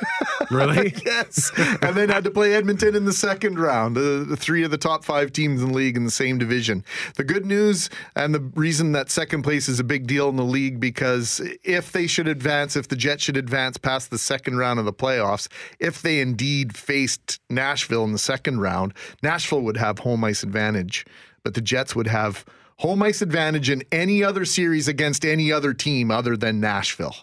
Really? 0.50 0.92
yes. 1.06 1.52
And 1.56 1.96
then 1.96 2.08
had 2.08 2.24
to 2.24 2.30
play 2.30 2.54
Edmonton 2.54 2.96
in 2.96 3.04
the 3.04 3.12
second 3.12 3.60
round. 3.60 3.94
The, 3.94 4.24
the 4.28 4.36
three 4.36 4.64
of 4.64 4.72
the 4.72 4.78
top 4.78 5.04
five 5.04 5.32
teams 5.32 5.62
in 5.62 5.68
the 5.68 5.74
league 5.74 5.96
in 5.96 6.04
the 6.04 6.10
same 6.10 6.38
division. 6.38 6.84
The 7.14 7.22
good 7.22 7.46
news 7.46 7.88
and 8.16 8.34
the 8.34 8.40
reason 8.40 8.90
that 8.92 9.10
second 9.10 9.42
place 9.42 9.68
is 9.68 9.78
a 9.78 9.84
big 9.84 10.08
deal 10.08 10.28
in 10.28 10.34
the 10.34 10.42
league 10.42 10.80
because 10.80 11.40
if 11.62 11.92
they 11.92 12.08
should 12.08 12.26
advance, 12.26 12.74
if 12.74 12.88
the 12.88 12.96
Jets 12.96 13.22
should 13.22 13.36
advance 13.36 13.76
past 13.76 14.10
the 14.10 14.18
second 14.18 14.56
round 14.56 14.80
of 14.80 14.86
the 14.86 14.92
playoffs, 14.92 15.46
if 15.78 16.02
they 16.02 16.18
indeed 16.18 16.76
faced 16.76 17.38
Nashville 17.48 18.02
in 18.02 18.10
the 18.10 18.18
second 18.18 18.58
round, 18.58 18.92
Nashville 19.22 19.62
would 19.62 19.76
have 19.76 20.00
home 20.00 20.24
ice 20.24 20.42
advantage, 20.42 21.06
but 21.42 21.54
the 21.54 21.60
Jets 21.60 21.94
would 21.94 22.06
have 22.06 22.44
home 22.78 23.02
ice 23.02 23.20
advantage 23.20 23.68
in 23.68 23.82
any 23.92 24.24
other 24.24 24.44
series 24.44 24.88
against 24.88 25.24
any 25.24 25.52
other 25.52 25.74
team 25.74 26.10
other 26.10 26.36
than 26.36 26.60
Nashville. 26.60 27.14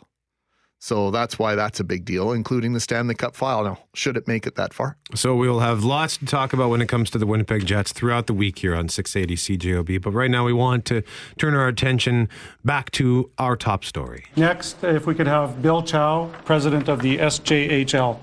So 0.79 1.09
that's 1.09 1.39
why 1.39 1.55
that's 1.55 1.79
a 1.79 1.83
big 1.83 2.05
deal, 2.05 2.31
including 2.31 2.73
the 2.73 2.79
Stanley 2.79 3.15
Cup 3.15 3.35
final. 3.35 3.63
Now, 3.63 3.79
should 3.95 4.15
it 4.15 4.27
make 4.27 4.45
it 4.45 4.55
that 4.55 4.75
far? 4.75 4.95
So 5.15 5.35
we'll 5.35 5.61
have 5.61 5.83
lots 5.83 6.17
to 6.17 6.25
talk 6.25 6.53
about 6.53 6.69
when 6.69 6.81
it 6.81 6.87
comes 6.87 7.09
to 7.11 7.17
the 7.17 7.25
Winnipeg 7.25 7.65
Jets 7.65 7.91
throughout 7.91 8.27
the 8.27 8.33
week 8.33 8.59
here 8.59 8.75
on 8.75 8.87
680 8.87 9.57
CJOB. 9.57 10.01
But 10.03 10.11
right 10.11 10.29
now 10.29 10.45
we 10.45 10.53
want 10.53 10.85
to 10.85 11.01
turn 11.39 11.55
our 11.55 11.67
attention 11.67 12.29
back 12.63 12.91
to 12.91 13.31
our 13.39 13.55
top 13.55 13.83
story. 13.83 14.25
Next, 14.35 14.83
if 14.83 15.07
we 15.07 15.15
could 15.15 15.27
have 15.27 15.63
Bill 15.63 15.81
Chow, 15.81 16.31
president 16.45 16.89
of 16.89 17.01
the 17.01 17.17
SJHL. 17.17 18.19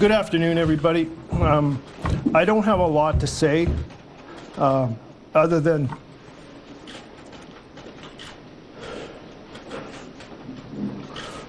Good 0.00 0.12
afternoon, 0.12 0.56
everybody. 0.56 1.10
Um, 1.32 1.82
I 2.34 2.46
don't 2.46 2.62
have 2.62 2.78
a 2.78 2.86
lot 2.86 3.20
to 3.20 3.26
say 3.26 3.68
uh, 4.56 4.88
other 5.34 5.60
than 5.60 5.90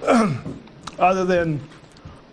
other 0.98 1.24
than 1.24 1.66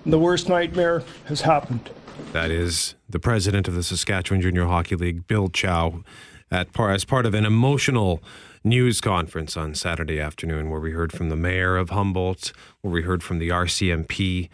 the 0.05 0.19
worst 0.19 0.49
nightmare 0.49 1.03
has 1.27 1.39
happened. 1.39 1.89
That 2.33 2.51
is 2.51 2.95
the 3.09 3.19
president 3.19 3.69
of 3.69 3.75
the 3.75 3.83
Saskatchewan 3.83 4.41
Junior 4.41 4.65
Hockey 4.65 4.97
League, 4.97 5.25
Bill 5.25 5.47
Chow, 5.47 6.03
at 6.51 6.73
par, 6.73 6.91
as 6.91 7.05
part 7.05 7.25
of 7.27 7.33
an 7.33 7.45
emotional 7.45 8.21
news 8.61 8.99
conference 8.99 9.55
on 9.55 9.73
Saturday 9.73 10.19
afternoon, 10.19 10.69
where 10.69 10.81
we 10.81 10.91
heard 10.91 11.13
from 11.13 11.29
the 11.29 11.37
mayor 11.37 11.77
of 11.77 11.91
Humboldt, 11.91 12.51
where 12.81 12.91
we 12.91 13.03
heard 13.03 13.23
from 13.23 13.39
the 13.39 13.47
RCMP 13.47 14.49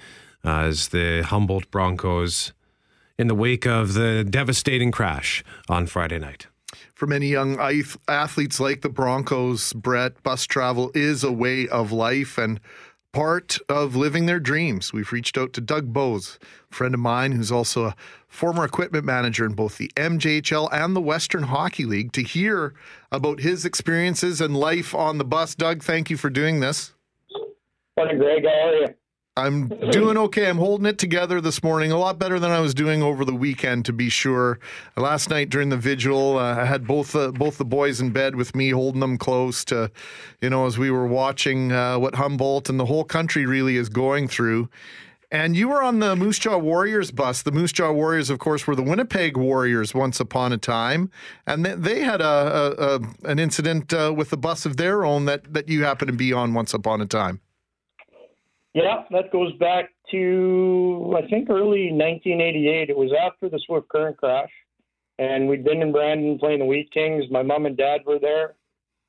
Uh, 0.46 0.66
as 0.66 0.90
the 0.90 1.24
Humboldt 1.24 1.72
Broncos, 1.72 2.54
in 3.18 3.28
the 3.28 3.36
wake 3.36 3.66
of 3.66 3.94
the 3.94 4.24
devastating 4.24 4.92
crash 4.92 5.44
on 5.70 5.88
Friday 5.88 6.20
night. 6.20 6.48
For 6.94 7.08
many 7.08 7.28
young 7.28 7.60
ath- 7.60 7.98
athletes 8.08 8.60
like 8.60 8.82
the 8.82 8.90
Broncos, 8.90 9.74
Brett, 9.74 10.22
bus 10.24 10.46
travel 10.46 10.92
is 10.94 11.24
a 11.24 11.32
way 11.32 11.68
of 11.68 11.92
life 11.92 12.38
and 12.38 12.60
part 13.12 13.58
of 13.70 13.96
living 13.96 14.26
their 14.26 14.40
dreams. 14.40 14.92
We've 14.92 15.12
reached 15.12 15.38
out 15.38 15.54
to 15.54 15.62
Doug 15.62 15.94
Bowes, 15.94 16.38
a 16.70 16.76
friend 16.76 16.94
of 16.94 17.00
mine 17.00 17.32
who's 17.32 17.52
also 17.52 17.86
a 17.86 17.96
former 18.28 18.66
equipment 18.66 19.06
manager 19.06 19.46
in 19.46 19.54
both 19.54 19.78
the 19.78 19.92
MJHL 19.96 20.70
and 20.72 20.96
the 20.96 21.02
Western 21.02 21.44
Hockey 21.44 21.86
League, 21.86 22.12
to 22.12 22.22
hear 22.22 22.74
about 23.12 23.40
his 23.40 23.64
experiences 23.64 24.42
and 24.42 24.56
life 24.56 24.94
on 24.94 25.18
the 25.18 25.26
bus. 25.26 25.56
Doug, 25.56 25.82
thank 25.82 26.10
you 26.10 26.18
for 26.18 26.30
doing 26.30 26.60
this. 26.60 26.94
Morning, 27.98 28.18
Greg. 28.18 28.44
How 28.44 28.68
are 28.68 28.76
you? 28.76 28.88
I'm 29.38 29.68
doing 29.92 30.18
okay. 30.18 30.48
I'm 30.48 30.58
holding 30.58 30.86
it 30.86 30.98
together 30.98 31.42
this 31.42 31.62
morning, 31.62 31.92
a 31.92 31.98
lot 31.98 32.18
better 32.18 32.40
than 32.40 32.52
I 32.52 32.62
was 32.62 32.74
doing 32.74 33.04
over 33.04 33.26
the 33.26 33.36
weekend, 33.36 33.84
to 33.86 33.94
be 33.94 34.08
sure. 34.08 34.60
Last 34.96 35.30
night 35.30 35.50
during 35.50 35.68
the 35.70 35.78
vigil, 35.78 36.38
uh, 36.38 36.56
I 36.56 36.66
had 36.66 36.88
both 36.88 37.16
uh, 37.16 37.32
both 37.32 37.58
the 37.58 37.66
boys 37.66 38.00
in 38.00 38.12
bed 38.12 38.36
with 38.36 38.56
me, 38.56 38.70
holding 38.70 39.02
them 39.02 39.18
close 39.18 39.66
to, 39.66 39.92
you 40.42 40.50
know, 40.50 40.66
as 40.66 40.78
we 40.78 40.90
were 40.90 41.08
watching 41.08 41.74
uh, 41.74 42.00
what 42.00 42.16
Humboldt 42.16 42.70
and 42.70 42.80
the 42.80 42.86
whole 42.86 43.04
country 43.04 43.46
really 43.46 43.76
is 43.76 43.90
going 43.90 44.30
through. 44.30 44.70
And 45.32 45.58
you 45.58 45.68
were 45.68 45.84
on 45.84 46.00
the 46.00 46.16
Moose 46.16 46.40
Jaw 46.40 46.58
Warriors 46.58 47.12
bus. 47.12 47.42
The 47.42 47.52
Moose 47.52 47.74
Jaw 47.74 47.92
Warriors, 47.92 48.30
of 48.30 48.40
course, 48.40 48.66
were 48.66 48.76
the 48.76 48.84
Winnipeg 48.84 49.36
Warriors 49.36 49.94
once 49.94 50.22
upon 50.22 50.54
a 50.54 50.58
time, 50.58 51.12
and 51.46 51.66
they 51.66 52.02
had 52.02 52.22
a, 52.22 52.26
a, 52.26 52.96
a 52.96 53.00
an 53.30 53.40
incident 53.40 53.92
uh, 53.92 54.14
with 54.16 54.32
a 54.32 54.38
bus 54.38 54.66
of 54.66 54.78
their 54.78 55.04
own 55.04 55.26
that 55.26 55.54
that 55.54 55.68
you 55.68 55.84
happened 55.84 56.08
to 56.08 56.16
be 56.16 56.32
on 56.32 56.54
once 56.54 56.74
upon 56.74 57.02
a 57.02 57.06
time. 57.06 57.42
Yeah, 58.76 59.04
that 59.12 59.32
goes 59.32 59.54
back 59.54 59.90
to 60.12 61.16
I 61.18 61.26
think 61.30 61.50
early 61.50 61.94
1988. 61.94 62.90
It 62.90 62.98
was 62.98 63.12
after 63.18 63.48
the 63.48 63.60
Swift 63.66 63.88
Current 63.88 64.18
crash, 64.18 64.52
and 65.18 65.48
we'd 65.48 65.64
been 65.64 65.82
in 65.82 65.94
Brandon 65.94 66.38
playing 66.38 66.60
the 66.60 66.66
Wheat 66.66 66.92
Kings. 66.92 67.24
My 67.32 67.42
mom 67.42 67.66
and 67.66 67.78
dad 67.78 68.02
were 68.06 68.20
there. 68.20 68.56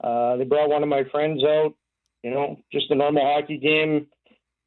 Uh, 0.03 0.37
they 0.37 0.45
brought 0.45 0.71
one 0.71 0.85
of 0.85 0.89
my 0.89 1.03
friends 1.11 1.43
out. 1.43 1.75
You 2.23 2.31
know, 2.31 2.61
just 2.73 2.93
a 2.93 2.95
normal 2.95 3.25
hockey 3.25 3.59
game 3.59 4.07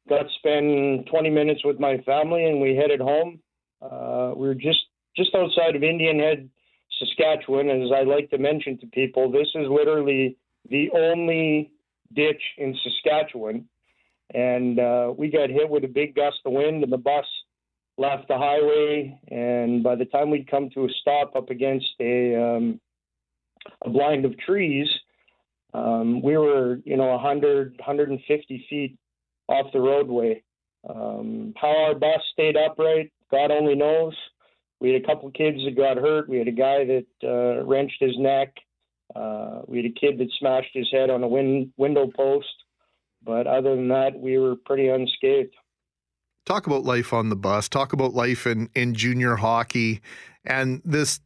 got 0.06 0.24
to 0.24 0.28
spend 0.36 1.06
20 1.06 1.30
minutes 1.30 1.64
with 1.64 1.80
my 1.80 1.96
family, 2.04 2.44
and 2.44 2.60
we 2.60 2.76
headed 2.76 3.00
home. 3.00 3.40
Uh, 3.80 4.32
we 4.36 4.48
were 4.48 4.54
just 4.54 4.80
just 5.16 5.34
outside 5.34 5.76
of 5.76 5.82
Indian 5.82 6.18
Head, 6.18 6.50
Saskatchewan. 6.98 7.70
And 7.70 7.84
as 7.84 7.90
I 7.90 8.02
like 8.02 8.28
to 8.30 8.38
mention 8.38 8.76
to 8.80 8.86
people, 8.88 9.32
this 9.32 9.48
is 9.54 9.66
literally 9.66 10.36
the 10.68 10.90
only 10.94 11.72
ditch 12.12 12.42
in 12.58 12.76
Saskatchewan. 12.82 13.66
And 14.32 14.78
uh, 14.78 15.12
we 15.16 15.30
got 15.30 15.50
hit 15.50 15.68
with 15.68 15.84
a 15.84 15.88
big 15.88 16.14
gust 16.14 16.38
of 16.44 16.52
wind, 16.52 16.84
and 16.84 16.92
the 16.92 16.98
bus 16.98 17.26
left 17.98 18.28
the 18.28 18.38
highway. 18.38 19.18
And 19.28 19.82
by 19.82 19.96
the 19.96 20.04
time 20.04 20.30
we'd 20.30 20.50
come 20.50 20.70
to 20.70 20.84
a 20.84 20.88
stop 21.00 21.34
up 21.36 21.50
against 21.50 21.90
a 22.00 22.36
um, 22.36 22.80
a 23.84 23.90
blind 23.90 24.24
of 24.24 24.38
trees, 24.38 24.88
um, 25.74 26.22
we 26.22 26.36
were, 26.36 26.80
you 26.84 26.96
know, 26.96 27.08
100, 27.08 27.74
150 27.78 28.66
feet 28.68 28.98
off 29.48 29.72
the 29.72 29.80
roadway. 29.80 30.42
Um, 30.88 31.52
how 31.56 31.84
our 31.84 31.94
bus 31.94 32.20
stayed 32.32 32.56
upright, 32.56 33.12
God 33.30 33.50
only 33.50 33.74
knows. 33.74 34.14
We 34.80 34.92
had 34.92 35.02
a 35.02 35.06
couple 35.06 35.30
kids 35.30 35.58
that 35.64 35.76
got 35.76 35.98
hurt. 35.98 36.28
We 36.28 36.38
had 36.38 36.48
a 36.48 36.52
guy 36.52 36.84
that 36.86 37.06
uh, 37.22 37.64
wrenched 37.64 38.00
his 38.00 38.16
neck. 38.18 38.54
Uh, 39.14 39.60
we 39.66 39.78
had 39.78 39.86
a 39.86 40.00
kid 40.00 40.18
that 40.18 40.30
smashed 40.38 40.70
his 40.72 40.88
head 40.90 41.10
on 41.10 41.22
a 41.22 41.28
win- 41.28 41.72
window 41.76 42.06
post. 42.06 42.48
But 43.22 43.46
other 43.46 43.76
than 43.76 43.88
that, 43.88 44.18
we 44.18 44.38
were 44.38 44.56
pretty 44.56 44.88
unscathed. 44.88 45.54
Talk 46.46 46.66
about 46.66 46.84
life 46.84 47.12
on 47.12 47.28
the 47.28 47.36
bus. 47.36 47.68
Talk 47.68 47.92
about 47.92 48.14
life 48.14 48.46
in, 48.46 48.70
in 48.74 48.94
junior 48.94 49.36
hockey 49.36 50.00
and 50.44 50.80
this 50.84 51.20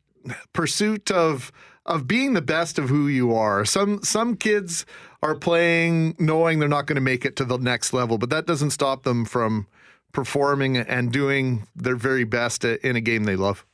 pursuit 0.52 1.10
of 1.10 1.52
of 1.86 2.06
being 2.06 2.32
the 2.32 2.42
best 2.42 2.78
of 2.78 2.88
who 2.88 3.08
you 3.08 3.34
are. 3.34 3.64
Some 3.64 4.02
some 4.02 4.36
kids 4.36 4.86
are 5.22 5.34
playing 5.34 6.16
knowing 6.18 6.58
they're 6.58 6.68
not 6.68 6.86
going 6.86 6.96
to 6.96 7.02
make 7.02 7.24
it 7.24 7.36
to 7.36 7.44
the 7.44 7.58
next 7.58 7.92
level, 7.92 8.18
but 8.18 8.30
that 8.30 8.46
doesn't 8.46 8.70
stop 8.70 9.02
them 9.02 9.24
from 9.24 9.66
performing 10.12 10.76
and 10.76 11.12
doing 11.12 11.66
their 11.74 11.96
very 11.96 12.24
best 12.24 12.64
in 12.64 12.96
a 12.96 13.00
game 13.00 13.24
they 13.24 13.36
love. 13.36 13.66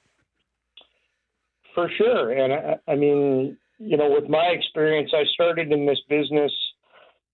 For 1.75 1.89
sure, 1.97 2.33
and 2.33 2.53
I, 2.53 2.93
I 2.93 2.97
mean, 2.97 3.57
you 3.79 3.97
know, 3.97 4.11
with 4.11 4.29
my 4.29 4.47
experience, 4.47 5.13
I 5.15 5.25
started 5.33 5.73
in 5.73 5.87
this 5.87 6.01
business. 6.09 6.53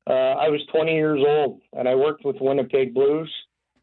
Uh, 0.09 0.13
I 0.13 0.49
was 0.49 0.61
20 0.73 0.95
years 0.95 1.21
old, 1.27 1.61
and 1.73 1.89
I 1.89 1.95
worked 1.95 2.25
with 2.25 2.37
Winnipeg 2.41 2.95
Blues, 2.95 3.33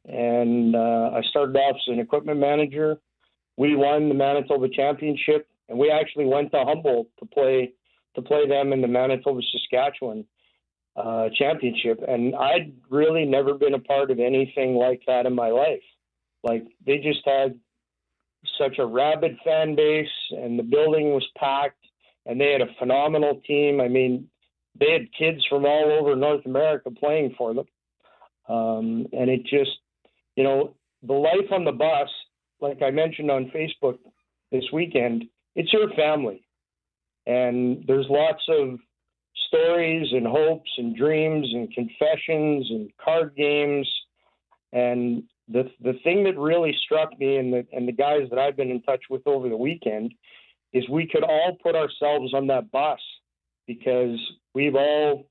and 0.06 0.76
uh, 0.76 1.12
I 1.14 1.22
started 1.30 1.56
off 1.58 1.76
as 1.76 1.94
an 1.94 2.00
equipment 2.00 2.40
manager. 2.40 2.98
We 3.58 3.76
won 3.76 4.10
the 4.10 4.16
Manitoba 4.16 4.70
Championship 4.70 5.48
and 5.70 5.78
we 5.78 5.90
actually 5.90 6.26
went 6.26 6.52
to 6.52 6.64
Humboldt 6.64 7.08
to 7.20 7.26
play 7.26 7.74
to 8.16 8.22
play 8.22 8.48
them 8.48 8.74
in 8.74 8.82
the 8.82 8.88
Manitoba 8.88 9.42
Saskatchewan 9.52 10.24
uh, 10.96 11.30
championship. 11.36 12.00
And 12.08 12.36
I'd 12.36 12.72
really 12.92 13.26
never 13.26 13.56
been 13.56 13.74
a 13.74 13.80
part 13.80 14.12
of 14.12 14.20
anything 14.20 14.76
like 14.76 15.02
that 15.08 15.26
in 15.26 15.34
my 15.34 15.50
life. 15.50 15.82
Like 16.44 16.64
they 16.86 16.98
just 17.00 17.22
had 17.26 17.60
such 18.60 18.78
a 18.78 18.86
rabid 18.86 19.38
fan 19.44 19.76
base, 19.76 20.08
and 20.32 20.60
the 20.60 20.64
building 20.64 21.14
was 21.14 21.26
packed, 21.38 21.84
and 22.26 22.40
they 22.40 22.52
had 22.52 22.62
a 22.62 22.74
phenomenal 22.78 23.42
team. 23.48 23.82
I 23.82 23.88
mean, 23.88 24.28
they 24.80 24.92
had 24.92 25.14
kids 25.18 25.46
from 25.50 25.66
all 25.66 25.92
over 25.92 26.16
North 26.16 26.46
America 26.46 26.90
playing 26.92 27.36
for 27.38 27.54
them, 27.54 27.66
um, 28.48 29.08
and 29.14 29.30
it 29.30 29.44
just, 29.46 29.72
you 30.36 30.44
know, 30.44 30.76
the 31.04 31.14
life 31.14 31.52
on 31.52 31.66
the 31.66 31.72
bus, 31.72 32.10
like 32.62 32.82
I 32.82 32.92
mentioned 32.92 33.30
on 33.30 33.52
Facebook 33.54 33.98
this 34.52 34.64
weekend, 34.72 35.26
it's 35.56 35.74
your 35.74 35.90
family. 35.94 36.46
And 37.26 37.84
there's 37.88 38.08
lots 38.10 38.44
of 38.50 38.80
stories 39.48 40.08
and 40.12 40.26
hopes 40.26 40.70
and 40.78 40.96
dreams 40.96 41.48
and 41.54 41.74
confessions 41.74 42.68
and 42.70 42.90
card 43.04 43.36
games. 43.36 43.90
And 44.72 45.24
the 45.48 45.70
the 45.82 45.94
thing 46.04 46.24
that 46.24 46.38
really 46.38 46.76
struck 46.86 47.18
me 47.20 47.38
and 47.38 47.54
the 47.54 47.66
and 47.72 47.88
the 47.88 47.94
guys 47.94 48.28
that 48.30 48.40
I've 48.40 48.58
been 48.58 48.72
in 48.72 48.82
touch 48.82 49.04
with 49.10 49.26
over 49.26 49.50
the 49.50 49.58
weekend 49.58 50.14
is 50.72 50.88
we 50.90 51.08
could 51.08 51.24
all 51.24 51.58
put 51.62 51.76
ourselves 51.76 52.34
on 52.34 52.48
that 52.48 52.72
bus 52.72 53.00
because 53.68 54.20
we've 54.54 54.76
all 54.76 55.28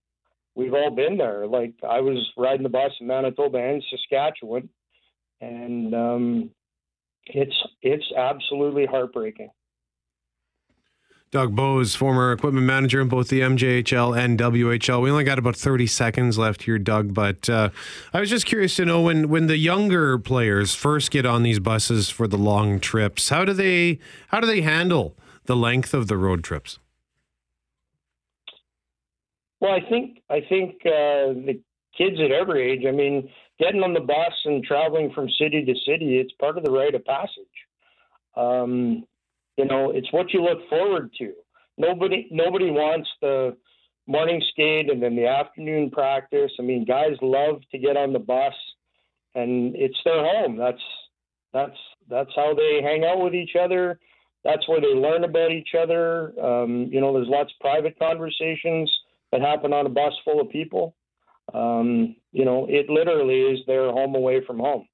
we've 0.54 0.74
all 0.74 0.90
been 0.90 1.16
there. 1.16 1.46
Like 1.46 1.74
I 1.88 2.00
was 2.00 2.18
riding 2.36 2.62
the 2.62 2.68
bus 2.68 2.92
in 3.00 3.06
Manitoba 3.06 3.58
and 3.58 3.82
Saskatchewan, 3.90 4.68
and 5.40 5.94
um, 5.94 6.50
it's 7.26 7.56
it's 7.82 8.06
absolutely 8.16 8.86
heartbreaking. 8.86 9.50
Doug 11.32 11.56
Bowes, 11.56 11.94
former 11.94 12.30
equipment 12.30 12.66
manager 12.66 13.00
in 13.00 13.08
both 13.08 13.28
the 13.28 13.40
MJHL 13.40 14.14
and 14.14 14.38
WHL. 14.38 15.00
We 15.00 15.10
only 15.10 15.24
got 15.24 15.38
about 15.38 15.56
30 15.56 15.86
seconds 15.86 16.36
left 16.36 16.64
here, 16.64 16.78
Doug, 16.78 17.14
but 17.14 17.48
uh, 17.48 17.70
I 18.12 18.20
was 18.20 18.28
just 18.28 18.44
curious 18.44 18.76
to 18.76 18.84
know 18.84 19.00
when, 19.00 19.30
when 19.30 19.46
the 19.46 19.56
younger 19.56 20.18
players 20.18 20.74
first 20.74 21.10
get 21.10 21.24
on 21.24 21.42
these 21.42 21.58
buses 21.58 22.10
for 22.10 22.28
the 22.28 22.36
long 22.36 22.80
trips, 22.80 23.30
how 23.30 23.46
do 23.46 23.54
they 23.54 23.98
how 24.28 24.40
do 24.40 24.46
they 24.46 24.60
handle 24.60 25.16
the 25.46 25.56
length 25.56 25.94
of 25.94 26.06
the 26.06 26.18
road 26.18 26.44
trips? 26.44 26.78
Well, 29.62 29.70
I 29.70 29.88
think 29.88 30.18
I 30.28 30.40
think 30.48 30.74
uh, 30.84 31.38
the 31.46 31.60
kids 31.96 32.16
at 32.20 32.32
every 32.32 32.72
age. 32.72 32.84
I 32.84 32.90
mean, 32.90 33.30
getting 33.60 33.84
on 33.84 33.94
the 33.94 34.00
bus 34.00 34.32
and 34.44 34.64
traveling 34.64 35.12
from 35.14 35.28
city 35.38 35.64
to 35.64 35.74
city, 35.86 36.18
it's 36.18 36.32
part 36.40 36.58
of 36.58 36.64
the 36.64 36.70
rite 36.72 36.96
of 36.96 37.04
passage. 37.04 37.30
Um, 38.36 39.06
you 39.56 39.64
know, 39.66 39.92
it's 39.92 40.12
what 40.12 40.32
you 40.32 40.42
look 40.42 40.68
forward 40.68 41.12
to. 41.18 41.32
Nobody 41.78 42.26
nobody 42.32 42.72
wants 42.72 43.08
the 43.20 43.56
morning 44.08 44.42
skate 44.50 44.90
and 44.90 45.00
then 45.00 45.14
the 45.14 45.28
afternoon 45.28 45.90
practice. 45.92 46.50
I 46.58 46.62
mean, 46.62 46.84
guys 46.84 47.12
love 47.22 47.60
to 47.70 47.78
get 47.78 47.96
on 47.96 48.12
the 48.12 48.18
bus 48.18 48.54
and 49.36 49.76
it's 49.76 49.98
their 50.04 50.24
home. 50.24 50.56
That's 50.56 50.82
that's 51.52 51.78
that's 52.10 52.30
how 52.34 52.52
they 52.52 52.80
hang 52.82 53.04
out 53.04 53.22
with 53.22 53.36
each 53.36 53.54
other. 53.54 54.00
That's 54.42 54.68
where 54.68 54.80
they 54.80 54.88
learn 54.88 55.22
about 55.22 55.52
each 55.52 55.76
other. 55.80 56.32
Um, 56.42 56.88
you 56.90 57.00
know, 57.00 57.12
there's 57.12 57.28
lots 57.28 57.52
of 57.52 57.60
private 57.60 57.96
conversations 57.96 58.92
that 59.32 59.40
happen 59.40 59.72
on 59.72 59.86
a 59.86 59.88
bus 59.88 60.12
full 60.24 60.40
of 60.40 60.50
people. 60.50 60.94
Um, 61.52 62.14
you 62.30 62.44
know, 62.44 62.66
it 62.68 62.88
literally 62.88 63.40
is 63.40 63.60
their 63.66 63.90
home 63.90 64.14
away 64.14 64.44
from 64.44 64.58
home. 64.58 64.86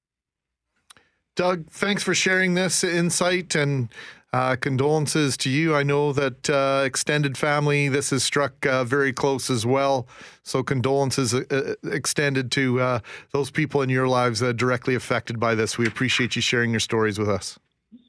Doug, 1.36 1.70
thanks 1.70 2.02
for 2.02 2.14
sharing 2.14 2.54
this 2.54 2.82
insight 2.82 3.54
and 3.54 3.90
uh, 4.32 4.56
condolences 4.56 5.36
to 5.38 5.50
you. 5.50 5.74
I 5.74 5.82
know 5.82 6.12
that 6.12 6.50
uh, 6.50 6.82
extended 6.84 7.38
family, 7.38 7.88
this 7.88 8.10
has 8.10 8.24
struck 8.24 8.66
uh, 8.66 8.84
very 8.84 9.12
close 9.12 9.48
as 9.48 9.64
well. 9.64 10.08
So, 10.42 10.62
condolences 10.62 11.34
uh, 11.34 11.44
uh, 11.50 11.74
extended 11.90 12.50
to 12.52 12.80
uh, 12.80 13.00
those 13.32 13.50
people 13.50 13.82
in 13.82 13.88
your 13.88 14.08
lives 14.08 14.40
that 14.40 14.48
are 14.48 14.52
directly 14.52 14.94
affected 14.94 15.38
by 15.38 15.54
this. 15.54 15.78
We 15.78 15.86
appreciate 15.86 16.34
you 16.36 16.42
sharing 16.42 16.72
your 16.72 16.80
stories 16.80 17.18
with 17.18 17.28
us. 17.28 17.58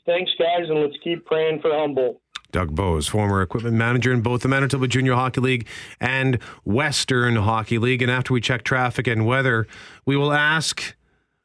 Thanks, 0.05 0.31
guys, 0.39 0.67
and 0.67 0.79
let's 0.79 0.97
keep 1.03 1.25
praying 1.25 1.61
for 1.61 1.71
Humboldt. 1.71 2.19
Doug 2.51 2.75
Bowes, 2.75 3.07
former 3.07 3.41
equipment 3.41 3.75
manager 3.75 4.11
in 4.11 4.21
both 4.21 4.41
the 4.41 4.47
Manitoba 4.47 4.87
Junior 4.87 5.13
Hockey 5.13 5.41
League 5.41 5.67
and 5.99 6.41
Western 6.63 7.35
Hockey 7.35 7.77
League. 7.77 8.01
And 8.01 8.11
after 8.11 8.33
we 8.33 8.41
check 8.41 8.63
traffic 8.63 9.07
and 9.07 9.25
weather, 9.25 9.67
we 10.05 10.15
will 10.15 10.33
ask 10.33 10.95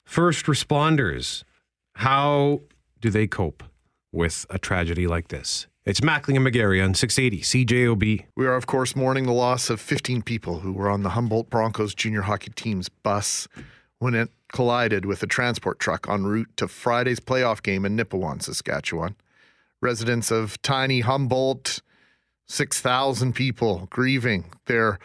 first 0.04 0.46
responders 0.46 1.44
how 1.96 2.62
do 3.00 3.10
they 3.10 3.26
cope? 3.26 3.62
with 4.14 4.46
a 4.48 4.58
tragedy 4.58 5.06
like 5.06 5.28
this. 5.28 5.66
It's 5.84 6.00
Mackling 6.00 6.36
and 6.36 6.46
McGarry 6.46 6.82
on 6.82 6.94
680 6.94 7.42
CJOB. 7.42 8.24
We 8.36 8.46
are, 8.46 8.54
of 8.54 8.66
course, 8.66 8.96
mourning 8.96 9.24
the 9.24 9.32
loss 9.32 9.68
of 9.68 9.80
15 9.80 10.22
people 10.22 10.60
who 10.60 10.72
were 10.72 10.88
on 10.88 11.02
the 11.02 11.10
Humboldt 11.10 11.50
Broncos 11.50 11.94
junior 11.94 12.22
hockey 12.22 12.52
team's 12.54 12.88
bus 12.88 13.48
when 13.98 14.14
it 14.14 14.30
collided 14.50 15.04
with 15.04 15.22
a 15.22 15.26
transport 15.26 15.78
truck 15.78 16.06
en 16.08 16.24
route 16.24 16.48
to 16.56 16.68
Friday's 16.68 17.20
playoff 17.20 17.62
game 17.62 17.84
in 17.84 17.98
Nipawin, 17.98 18.40
Saskatchewan. 18.40 19.16
Residents 19.84 20.30
of 20.30 20.60
tiny 20.62 21.00
Humboldt, 21.00 21.82
6,000 22.48 23.34
people 23.34 23.86
grieving. 23.90 24.50
They're 24.64 24.98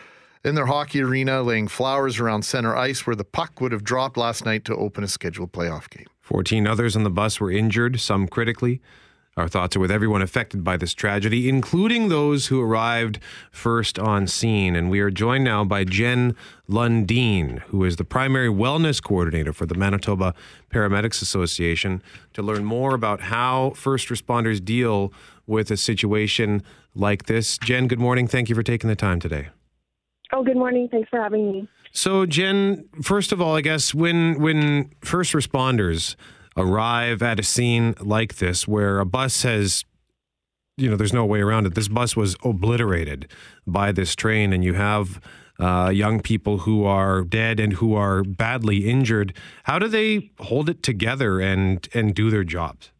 in 0.45 0.55
their 0.55 0.67
hockey 0.67 1.01
arena 1.01 1.43
laying 1.43 1.67
flowers 1.67 2.17
around 2.17 2.43
center 2.43 2.77
ice 2.77 3.05
where 3.05 3.15
the 3.17 3.25
puck 3.25 3.59
would 3.59 3.73
have 3.73 3.83
dropped 3.83 4.15
last 4.15 4.45
night 4.45 4.63
to 4.63 4.75
open 4.77 5.03
a 5.03 5.09
scheduled 5.09 5.51
playoff 5.51 5.89
game. 5.89 6.05
14 6.21 6.65
others 6.65 6.95
on 6.95 7.03
the 7.03 7.09
bus 7.09 7.41
were 7.41 7.51
injured, 7.51 7.99
some 7.99 8.25
critically. 8.25 8.81
Our 9.39 9.47
thoughts 9.47 9.77
are 9.77 9.79
with 9.79 9.89
everyone 9.89 10.21
affected 10.21 10.65
by 10.65 10.75
this 10.75 10.93
tragedy, 10.93 11.47
including 11.47 12.09
those 12.09 12.47
who 12.47 12.61
arrived 12.61 13.19
first 13.51 13.97
on 13.97 14.27
scene. 14.27 14.75
And 14.75 14.89
we 14.89 14.99
are 14.99 15.09
joined 15.09 15.45
now 15.45 15.63
by 15.63 15.85
Jen 15.85 16.35
Lundeen, 16.69 17.59
who 17.59 17.85
is 17.85 17.95
the 17.95 18.03
primary 18.03 18.49
wellness 18.49 19.01
coordinator 19.01 19.53
for 19.53 19.65
the 19.65 19.75
Manitoba 19.75 20.35
Paramedics 20.69 21.21
Association, 21.21 22.03
to 22.33 22.41
learn 22.41 22.65
more 22.65 22.93
about 22.93 23.21
how 23.21 23.69
first 23.77 24.09
responders 24.09 24.63
deal 24.63 25.13
with 25.47 25.71
a 25.71 25.77
situation 25.77 26.61
like 26.93 27.27
this. 27.27 27.57
Jen, 27.59 27.87
good 27.87 27.99
morning. 27.99 28.27
Thank 28.27 28.49
you 28.49 28.55
for 28.55 28.63
taking 28.63 28.89
the 28.89 28.95
time 28.95 29.21
today. 29.21 29.47
Oh, 30.33 30.43
good 30.43 30.57
morning. 30.57 30.89
Thanks 30.91 31.07
for 31.07 31.21
having 31.21 31.49
me. 31.49 31.69
So, 31.93 32.25
Jen, 32.25 32.89
first 33.01 33.31
of 33.31 33.41
all, 33.41 33.55
I 33.55 33.61
guess 33.61 33.93
when 33.93 34.41
when 34.41 34.91
first 34.99 35.31
responders 35.31 36.17
arrive 36.59 37.21
at 37.21 37.39
a 37.39 37.43
scene 37.43 37.95
like 37.99 38.35
this 38.35 38.67
where 38.67 38.99
a 38.99 39.05
bus 39.05 39.43
has 39.43 39.85
you 40.77 40.89
know 40.89 40.95
there's 40.95 41.13
no 41.13 41.25
way 41.25 41.41
around 41.41 41.65
it 41.65 41.75
this 41.75 41.87
bus 41.87 42.15
was 42.15 42.35
obliterated 42.43 43.29
by 43.65 43.91
this 43.91 44.15
train 44.15 44.53
and 44.53 44.63
you 44.63 44.73
have 44.73 45.19
uh, 45.59 45.91
young 45.93 46.21
people 46.21 46.59
who 46.59 46.85
are 46.85 47.21
dead 47.23 47.59
and 47.59 47.73
who 47.73 47.93
are 47.93 48.23
badly 48.23 48.89
injured 48.89 49.33
how 49.63 49.77
do 49.77 49.87
they 49.87 50.31
hold 50.39 50.69
it 50.69 50.81
together 50.83 51.39
and 51.39 51.87
and 51.93 52.15
do 52.15 52.29
their 52.29 52.43
jobs 52.43 52.91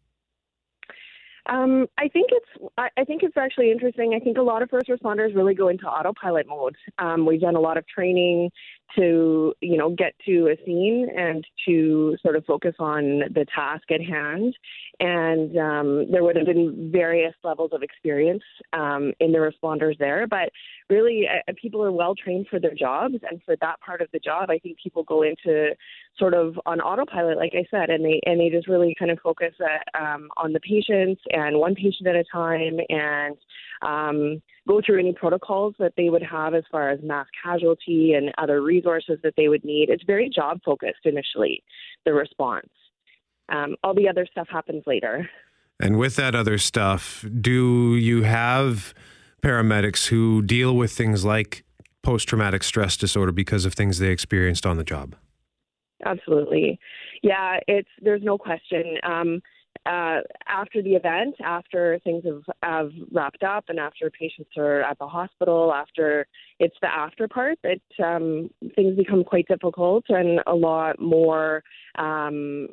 um, 1.50 1.86
I 1.98 2.06
think 2.08 2.28
it's 2.30 2.72
I, 2.78 3.04
think 3.04 3.24
it's 3.24 3.36
actually 3.36 3.72
interesting. 3.72 4.14
I 4.14 4.22
think 4.22 4.38
a 4.38 4.42
lot 4.42 4.62
of 4.62 4.70
first 4.70 4.88
responders 4.88 5.34
really 5.34 5.54
go 5.54 5.68
into 5.68 5.84
autopilot 5.84 6.46
mode. 6.46 6.76
Um, 6.98 7.26
we've 7.26 7.40
done 7.40 7.56
a 7.56 7.60
lot 7.60 7.76
of 7.76 7.84
training 7.88 8.50
to 8.96 9.54
you 9.60 9.76
know 9.76 9.90
get 9.90 10.14
to 10.26 10.48
a 10.48 10.64
scene 10.64 11.08
and 11.16 11.44
to 11.66 12.16
sort 12.22 12.36
of 12.36 12.44
focus 12.44 12.74
on 12.78 13.20
the 13.34 13.46
task 13.54 13.84
at 13.90 14.00
hand. 14.00 14.54
And 14.98 15.56
um, 15.56 16.10
there 16.10 16.22
would 16.22 16.36
have 16.36 16.46
been 16.46 16.90
various 16.92 17.34
levels 17.42 17.70
of 17.72 17.82
experience 17.82 18.42
um, 18.72 19.12
in 19.20 19.32
the 19.32 19.38
responders 19.38 19.98
there. 19.98 20.26
But 20.26 20.50
really 20.88 21.26
uh, 21.26 21.52
people 21.60 21.82
are 21.82 21.92
well 21.92 22.14
trained 22.14 22.46
for 22.50 22.58
their 22.58 22.74
jobs. 22.74 23.14
And 23.30 23.40
for 23.44 23.56
that 23.60 23.80
part 23.80 24.00
of 24.00 24.08
the 24.12 24.18
job 24.18 24.50
i 24.50 24.58
think 24.58 24.78
people 24.82 25.02
go 25.02 25.22
into 25.22 25.70
sort 26.18 26.34
of 26.34 26.58
on 26.66 26.80
autopilot 26.80 27.38
like 27.38 27.52
i 27.54 27.64
said 27.70 27.90
and 27.90 28.04
they 28.04 28.20
and 28.26 28.40
they 28.40 28.50
just 28.50 28.68
really 28.68 28.94
kind 28.98 29.10
of 29.10 29.18
focus 29.20 29.54
uh, 29.60 29.98
um, 29.98 30.28
on 30.36 30.52
the 30.52 30.60
patients 30.60 31.20
and 31.30 31.58
one 31.58 31.74
patient 31.74 32.06
at 32.06 32.16
a 32.16 32.24
time. 32.32 32.78
And 32.88 33.36
um, 33.82 34.42
go 34.70 34.80
through 34.84 35.00
any 35.00 35.12
protocols 35.12 35.74
that 35.80 35.92
they 35.96 36.10
would 36.10 36.22
have 36.22 36.54
as 36.54 36.62
far 36.70 36.90
as 36.90 37.00
mass 37.02 37.26
casualty 37.42 38.12
and 38.12 38.30
other 38.38 38.62
resources 38.62 39.18
that 39.24 39.34
they 39.36 39.48
would 39.48 39.64
need. 39.64 39.90
It's 39.90 40.04
very 40.04 40.30
job 40.32 40.60
focused 40.64 41.04
initially, 41.04 41.64
the 42.06 42.12
response. 42.12 42.68
Um, 43.48 43.74
all 43.82 43.94
the 43.94 44.08
other 44.08 44.26
stuff 44.30 44.46
happens 44.48 44.84
later. 44.86 45.28
And 45.80 45.98
with 45.98 46.14
that 46.16 46.36
other 46.36 46.56
stuff, 46.56 47.24
do 47.40 47.96
you 47.96 48.22
have 48.22 48.94
paramedics 49.42 50.06
who 50.06 50.40
deal 50.42 50.76
with 50.76 50.92
things 50.92 51.24
like 51.24 51.64
post 52.02 52.28
traumatic 52.28 52.62
stress 52.62 52.96
disorder 52.96 53.32
because 53.32 53.64
of 53.64 53.74
things 53.74 53.98
they 53.98 54.10
experienced 54.10 54.66
on 54.66 54.76
the 54.76 54.84
job? 54.84 55.16
Absolutely. 56.04 56.78
Yeah, 57.22 57.58
it's 57.66 57.88
there's 58.00 58.22
no 58.22 58.38
question. 58.38 58.98
Um, 59.02 59.42
uh, 59.86 60.20
after 60.46 60.82
the 60.82 60.94
event, 60.94 61.34
after 61.42 61.98
things 62.04 62.22
have, 62.24 62.42
have 62.62 62.90
wrapped 63.12 63.42
up, 63.42 63.64
and 63.68 63.78
after 63.78 64.10
patients 64.10 64.50
are 64.56 64.82
at 64.82 64.98
the 64.98 65.06
hospital, 65.06 65.72
after 65.72 66.26
it's 66.58 66.76
the 66.82 66.88
after 66.88 67.26
part 67.26 67.58
that 67.62 68.04
um, 68.04 68.50
things 68.74 68.96
become 68.96 69.24
quite 69.24 69.48
difficult 69.48 70.04
and 70.08 70.40
a 70.46 70.54
lot 70.54 71.00
more 71.00 71.62
um, 71.98 72.68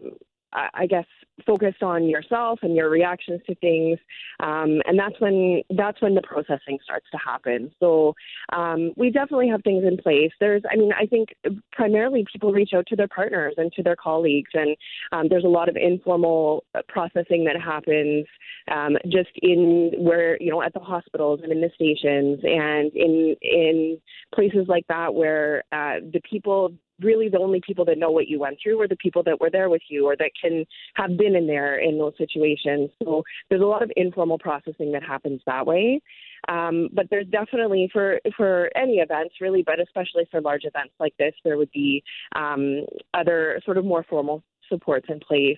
I 0.54 0.88
guess 0.88 1.06
focused 1.46 1.84
on 1.84 2.08
yourself 2.08 2.60
and 2.64 2.76
your 2.76 2.90
reactions 2.90 3.42
to 3.48 3.56
things, 3.56 4.00
um, 4.40 4.82
and 4.86 4.98
that's 4.98 5.20
when 5.20 5.62
that's 5.76 6.02
when 6.02 6.16
the 6.16 6.22
processing 6.22 6.80
starts 6.84 7.06
to 7.12 7.18
happen. 7.18 7.72
So 7.80 8.16
um, 8.54 8.94
we 8.96 9.12
definitely 9.12 9.50
have 9.50 9.62
things 9.64 9.84
in 9.86 9.98
place. 9.98 10.32
There's, 10.40 10.64
I 10.72 10.76
mean, 10.78 10.92
I 10.94 11.06
think 11.06 11.30
primarily 11.72 12.26
people 12.32 12.54
reach 12.54 12.72
out 12.74 12.88
to 12.88 12.96
their 12.96 13.08
partners 13.08 13.56
and 13.58 13.72
to 13.74 13.84
their 13.84 13.96
colleagues, 13.96 14.52
and 14.54 14.76
um, 15.12 15.28
there's 15.30 15.44
a 15.44 15.50
lot 15.50 15.70
of 15.70 15.76
informal 15.76 16.64
processing 16.88 17.44
that 17.44 17.62
happens 17.62 18.26
um, 18.72 18.98
just 19.08 19.30
in 19.42 19.92
where 19.98 20.38
you 20.42 20.50
know 20.50 20.62
at 20.62 20.74
the 20.74 20.80
hospitals 20.80 21.42
and 21.44 21.52
in 21.52 21.62
the 21.62 21.70
stations 21.76 22.40
and 22.44 22.92
in 22.96 23.36
in 23.42 24.00
places 24.34 24.66
like 24.68 24.88
that 24.88 25.14
where 25.14 25.64
uh, 25.72 26.00
the 26.14 26.22
people 26.30 26.72
really 27.02 27.30
the 27.30 27.40
only 27.40 27.62
people 27.66 27.86
that 27.86 27.98
know 27.98 28.12
what 28.12 28.28
you 28.28 28.40
went 28.40 28.58
through 28.62 28.80
are 28.82 28.88
the 28.88 28.96
people 28.98 29.24
that 29.24 29.40
were 29.40 29.50
there 29.50 29.70
with 29.70 29.82
you 29.90 30.06
or 30.06 30.16
that 30.18 30.32
can 30.42 30.66
have 30.96 31.18
been 31.18 31.36
in 31.36 31.48
there 31.48 31.80
in 31.80 31.98
those 31.98 32.14
situations. 32.18 32.90
So 33.04 33.24
there's 33.50 33.62
a 33.62 33.66
lot 33.66 33.84
of 33.84 33.92
informal 33.96 34.40
processing 34.40 34.92
that 34.94 35.04
happens 35.04 35.42
that 35.46 35.66
way. 35.66 36.02
Um, 36.48 36.90
but 36.94 37.08
there's 37.10 37.28
definitely 37.28 37.90
for 37.92 38.20
for 38.36 38.70
any 38.76 38.96
events 38.96 39.36
really, 39.42 39.64
but 39.64 39.80
especially 39.80 40.28
for 40.32 40.40
large 40.40 40.64
events 40.64 40.94
like 41.00 41.16
this, 41.18 41.34
there 41.44 41.58
would 41.58 41.72
be 41.72 42.04
um, 42.36 42.86
other 43.14 43.60
sort 43.66 43.78
of 43.78 43.86
more 43.86 44.06
formal 44.10 44.44
supports 44.70 45.08
in 45.10 45.20
place 45.20 45.58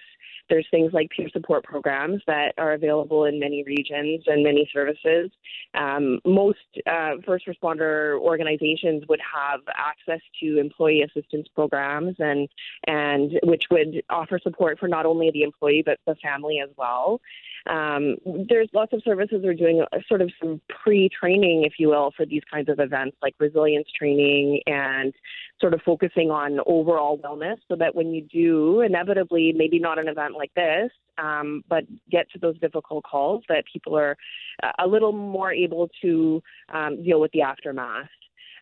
there's 0.49 0.67
things 0.71 0.91
like 0.93 1.09
peer 1.11 1.29
support 1.31 1.63
programs 1.63 2.21
that 2.27 2.53
are 2.57 2.73
available 2.73 3.25
in 3.25 3.39
many 3.39 3.63
regions 3.63 4.23
and 4.25 4.43
many 4.43 4.69
services. 4.73 5.29
Um, 5.75 6.19
most 6.25 6.57
uh, 6.87 7.15
first 7.25 7.45
responder 7.47 8.19
organizations 8.19 9.03
would 9.07 9.21
have 9.21 9.61
access 9.75 10.21
to 10.41 10.59
employee 10.59 11.03
assistance 11.03 11.47
programs 11.53 12.15
and 12.19 12.49
and 12.87 13.39
which 13.43 13.65
would 13.69 14.01
offer 14.09 14.39
support 14.41 14.79
for 14.79 14.87
not 14.87 15.05
only 15.05 15.29
the 15.31 15.43
employee 15.43 15.83
but 15.85 15.99
the 16.05 16.15
family 16.15 16.59
as 16.63 16.69
well. 16.77 17.21
Um, 17.67 18.15
there's 18.47 18.69
lots 18.73 18.93
of 18.93 19.01
services 19.03 19.43
are 19.45 19.53
doing 19.53 19.83
a, 19.91 19.97
sort 20.07 20.21
of 20.21 20.31
some 20.41 20.61
pre-training, 20.83 21.63
if 21.65 21.73
you 21.77 21.89
will, 21.89 22.11
for 22.15 22.25
these 22.25 22.41
kinds 22.51 22.69
of 22.69 22.79
events, 22.79 23.17
like 23.21 23.35
resilience 23.39 23.87
training 23.97 24.61
and 24.65 25.13
sort 25.59 25.73
of 25.73 25.81
focusing 25.85 26.31
on 26.31 26.59
overall 26.65 27.17
wellness, 27.19 27.57
so 27.67 27.75
that 27.75 27.93
when 27.95 28.13
you 28.13 28.21
do 28.21 28.81
inevitably, 28.81 29.53
maybe 29.55 29.79
not 29.79 29.99
an 29.99 30.07
event 30.07 30.35
like 30.35 30.53
this, 30.55 30.89
um, 31.17 31.63
but 31.67 31.83
get 32.09 32.29
to 32.31 32.39
those 32.39 32.57
difficult 32.59 33.03
calls, 33.03 33.43
that 33.49 33.63
people 33.71 33.97
are 33.97 34.15
a 34.79 34.87
little 34.87 35.11
more 35.11 35.51
able 35.51 35.89
to 36.01 36.41
um, 36.73 37.03
deal 37.03 37.19
with 37.19 37.31
the 37.31 37.41
aftermath. 37.41 38.07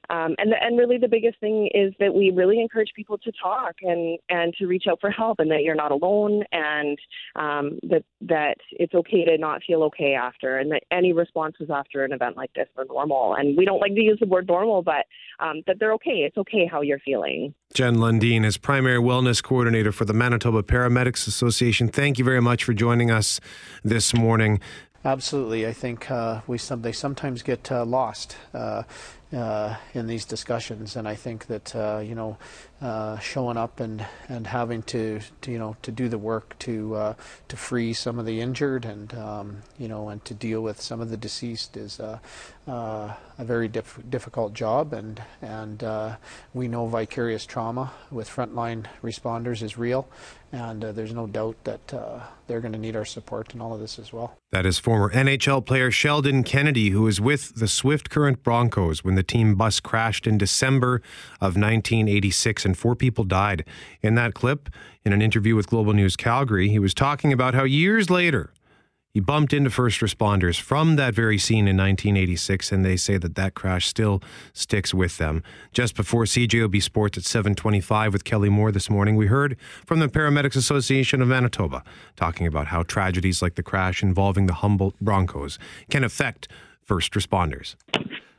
Um, 0.10 0.36
and 0.38 0.54
and 0.60 0.78
really 0.78 0.98
the 0.98 1.08
biggest 1.08 1.40
thing 1.40 1.70
is 1.74 1.94
that 2.00 2.14
we 2.14 2.32
really 2.32 2.62
encourage 2.62 2.92
people 2.96 3.18
to 3.20 3.32
talk 3.32 3.76
and 3.82 4.18
and 4.30 4.54
to 4.56 4.66
reach 4.66 4.86
out 4.90 5.00
for 5.02 5.10
help 5.10 5.40
and 5.40 5.52
that 5.52 5.64
you're 5.64 5.76
not 5.76 5.92
alone 5.92 6.44
and 6.52 6.98
um, 7.36 7.80
that 7.84 8.04
that 8.22 8.58
it's 8.72 8.94
okay 8.94 9.26
to 9.26 9.38
not 9.38 9.62
feel 9.68 9.84
okay 9.84 10.14
after 10.14 10.58
and 10.58 10.72
that 10.72 10.84
any 10.92 11.12
responses 11.14 11.70
after 11.70 12.06
an 12.06 12.14
event 12.14 12.38
like 12.38 12.54
this 12.54 12.68
are 12.78 12.86
normal 12.86 13.36
and 13.36 13.58
we 13.58 13.66
don't 13.66 13.80
like 13.80 13.94
to 13.96 14.02
use 14.02 14.18
the 14.20 14.28
word 14.28 14.48
normal 14.48 14.82
but 14.82 15.06
um, 15.40 15.62
that 15.68 15.78
they're 15.80 15.94
okay 15.94 16.26
it's 16.26 16.38
okay 16.38 16.66
how 16.66 16.82
you're 16.82 17.00
feeling. 17.00 17.54
Jen 17.74 17.98
Lundeen 17.98 18.46
is 18.46 18.58
primary 18.58 19.00
wellness 19.00 19.44
coordinator 19.44 19.92
for 19.92 20.06
the 20.06 20.14
Manitoba 20.14 20.64
Paramedics 20.64 21.28
Association. 21.28 21.90
Thank 21.90 22.18
you 22.18 22.24
very 22.24 22.42
much 22.42 22.64
for 22.64 22.74
joining 22.74 23.12
us 23.12 23.40
this 23.84 24.14
morning. 24.14 24.62
Absolutely, 25.06 25.66
I 25.66 25.74
think 25.74 26.10
uh, 26.10 26.42
we 26.48 26.58
some 26.58 26.82
they 26.82 26.92
sometimes 26.92 27.42
get 27.42 27.72
uh, 27.72 27.86
lost. 27.86 28.36
Uh, 28.54 28.84
uh, 29.34 29.76
in 29.94 30.08
these 30.08 30.26
discussions. 30.26 30.96
And 30.96 31.08
I 31.08 31.16
think 31.16 31.48
that 31.48 31.76
uh, 31.76 32.02
you 32.04 32.16
know, 32.16 32.38
uh, 32.82 33.18
showing 33.18 33.58
up 33.58 33.80
and, 33.80 34.06
and 34.30 34.46
having 34.48 34.84
to, 34.84 35.20
to, 35.42 35.52
you 35.52 35.58
know 35.58 35.76
to 35.82 35.92
do 35.92 36.08
the 36.08 36.18
work 36.18 36.58
to 36.60 36.96
uh, 36.96 37.14
to 37.48 37.58
free 37.58 37.92
some 37.92 38.20
of 38.20 38.26
the 38.26 38.40
injured 38.40 38.86
and 38.86 39.16
um, 39.16 39.64
you 39.80 39.88
know 39.88 40.10
and 40.10 40.24
to 40.26 40.34
deal 40.34 40.62
with 40.62 40.80
some 40.80 41.02
of 41.02 41.10
the 41.10 41.18
deceased 41.18 41.76
is 41.76 42.00
uh, 42.00 42.20
uh, 42.68 43.14
a 43.40 43.44
very 43.44 43.68
diff- 43.68 44.00
difficult 44.10 44.54
job. 44.54 44.94
And 44.94 45.22
and 45.42 45.84
we 46.54 46.68
know 46.68 46.86
vicarious 46.88 47.46
trauma 47.46 47.94
with 48.12 48.30
frontline 48.30 48.86
responders 49.04 49.64
is 49.64 49.78
real, 49.78 50.08
and 50.52 50.82
there's 50.84 51.14
no 51.14 51.26
doubt 51.26 51.56
that 51.64 51.88
they're 52.48 52.62
going 52.62 52.74
to 52.74 52.80
need 52.80 52.96
our 52.96 53.06
support 53.06 53.54
in 53.54 53.62
all 53.62 53.74
of 53.74 53.80
this 53.80 54.00
as 54.00 54.14
well. 54.14 54.38
That 54.52 54.66
is 54.66 54.80
former 54.80 55.12
NHL 55.12 55.66
player 55.66 55.92
Sheldon 55.92 56.44
Kennedy, 56.44 56.92
who 56.92 57.02
was 57.02 57.20
with 57.20 57.56
the 57.56 57.68
Swift 57.68 58.10
Current 58.10 58.44
Broncos 58.44 59.04
when 59.04 59.16
the 59.16 59.24
team 59.24 59.56
bus 59.56 59.80
crashed 59.80 60.26
in 60.26 60.38
December 60.38 61.02
of 61.42 61.58
1986 61.58 62.66
and 62.68 62.78
four 62.78 62.96
people 62.96 63.24
died. 63.24 63.66
In 64.04 64.14
that 64.14 64.36
clip, 64.36 64.70
in 65.04 65.14
an 65.14 65.24
interview 65.24 65.56
with 65.56 65.68
Global 65.68 65.94
News 65.94 66.16
Calgary, 66.16 66.70
he 66.70 66.78
was 66.78 66.94
talking 66.94 67.34
about 67.34 67.56
how 67.56 67.64
years 67.64 68.12
later, 68.12 68.52
he 69.18 69.20
bumped 69.20 69.52
into 69.52 69.72
first 69.72 70.00
responders 70.00 70.62
from 70.62 70.96
that 70.98 71.16
very 71.16 71.40
scene 71.40 71.68
in 71.68 71.76
1986, 71.76 72.72
and 72.72 72.86
they 72.86 72.96
say 72.96 73.18
that 73.18 73.34
that 73.34 73.56
crash 73.56 73.88
still 73.88 74.22
sticks 74.54 74.94
with 74.94 75.18
them. 75.18 75.42
Just 75.74 75.96
before 75.96 76.26
CJOB 76.26 76.80
Sports 76.84 77.18
at 77.18 77.24
7:25 77.24 78.14
with 78.14 78.24
Kelly 78.24 78.50
Moore 78.50 78.72
this 78.72 78.92
morning, 78.92 79.16
we 79.16 79.26
heard 79.26 79.58
from 79.88 80.00
the 80.00 80.08
Paramedics 80.08 80.56
Association 80.56 81.20
of 81.24 81.30
Manitoba 81.30 81.84
talking 82.16 82.46
about 82.46 82.68
how 82.68 82.84
tragedies 82.84 83.42
like 83.42 83.56
the 83.56 83.64
crash 83.64 84.04
involving 84.04 84.46
the 84.46 84.54
Humboldt 84.54 85.00
Broncos 85.02 85.58
can 85.90 86.04
affect 86.04 86.48
first 86.84 87.14
responders. 87.14 87.76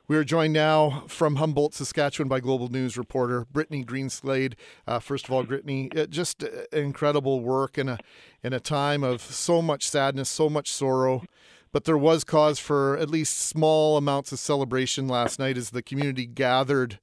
We 0.09 0.17
are 0.17 0.25
joined 0.25 0.55
now 0.55 1.05
from 1.07 1.37
Humboldt, 1.37 1.75
Saskatchewan, 1.75 2.29
by 2.29 2.41
Global 2.41 2.71
News 2.71 2.97
reporter 2.97 3.45
Brittany 3.53 3.85
Greenslade. 3.85 4.55
Uh, 4.87 5.01
first 5.01 5.27
of 5.27 5.33
all, 5.33 5.43
Brittany, 5.43 5.91
uh, 5.95 6.07
just 6.07 6.43
uh, 6.43 6.49
incredible 6.73 7.41
work 7.41 7.77
in 7.77 7.91
a 7.91 7.99
in 8.43 8.55
a 8.55 8.59
time 8.59 9.05
of 9.05 9.21
so 9.21 9.61
much 9.61 9.87
sadness, 9.87 10.31
so 10.31 10.49
much 10.49 10.73
sorrow. 10.73 11.25
But 11.73 11.85
there 11.85 11.99
was 11.99 12.25
cause 12.25 12.59
for 12.59 12.97
at 12.97 13.11
least 13.11 13.39
small 13.39 13.99
amounts 13.99 14.33
of 14.33 14.39
celebration 14.39 15.09
last 15.09 15.39
night 15.39 15.59
as 15.59 15.71
the 15.71 15.83
community 15.83 16.25
gathered 16.25 16.99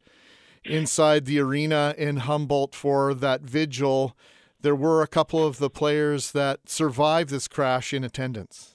inside 0.64 1.26
the 1.26 1.38
arena 1.38 1.94
in 2.00 2.18
Humboldt 2.18 2.74
for 2.74 3.14
that 3.14 3.42
vigil. 3.42 4.18
There 4.62 4.76
were 4.76 5.04
a 5.04 5.08
couple 5.08 5.46
of 5.46 5.60
the 5.60 5.70
players 5.70 6.32
that 6.32 6.70
survived 6.70 7.30
this 7.30 7.48
crash 7.48 7.94
in 7.94 8.04
attendance 8.04 8.75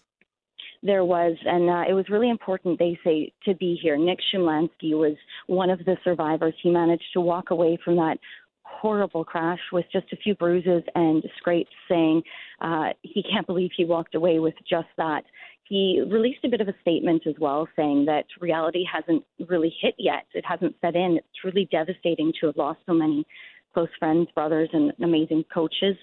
there 0.83 1.05
was, 1.05 1.37
and 1.45 1.69
uh, 1.69 1.85
it 1.89 1.95
was 1.95 2.09
really 2.09 2.31
important, 2.31 2.79
they 2.79 2.99
say, 3.05 3.33
to 3.45 3.55
be 3.55 3.79
here. 3.83 3.97
Nick 3.97 4.19
Shumlanski 4.33 4.93
was 4.93 5.17
one 5.47 5.71
of 5.71 5.79
the 5.81 5.97
survivors. 6.05 6.55
He 6.63 6.71
managed 6.71 7.13
to 7.15 7.21
walk 7.21 7.51
away 7.51 7.79
from 7.85 7.97
that 7.97 8.19
horrible 8.63 9.25
crash 9.25 9.61
with 9.73 9.85
just 9.93 10.07
a 10.13 10.17
few 10.17 10.35
bruises 10.35 10.83
and 10.95 11.23
scrapes, 11.37 11.71
saying 11.89 12.23
uh, 12.61 12.91
he 13.03 13.23
can't 13.23 13.47
believe 13.47 13.71
he 13.77 13.85
walked 13.85 14.15
away 14.15 14.39
with 14.39 14.55
just 14.69 14.89
that. 14.97 15.25
He 15.65 16.03
released 16.11 16.45
a 16.45 16.49
bit 16.49 16.61
of 16.61 16.69
a 16.69 16.75
statement 16.81 17.27
as 17.27 17.35
well, 17.39 17.69
saying 17.77 18.07
that 18.07 18.25
reality 18.41 18.85
hasn't 18.91 19.25
really 19.49 19.73
hit 19.81 19.95
yet. 19.99 20.25
It 20.35 20.45
hasn't 20.47 20.75
set 20.81 20.97
in. 20.97 21.19
It's 21.19 21.45
really 21.45 21.69
devastating 21.71 22.33
to 22.41 22.47
have 22.47 22.57
lost 22.57 22.81
so 22.87 22.95
many 22.95 23.25
close 23.73 23.89
friends, 23.99 24.29
brothers, 24.35 24.69
and 24.73 24.93
amazing 25.03 25.45
coaches. 25.53 25.97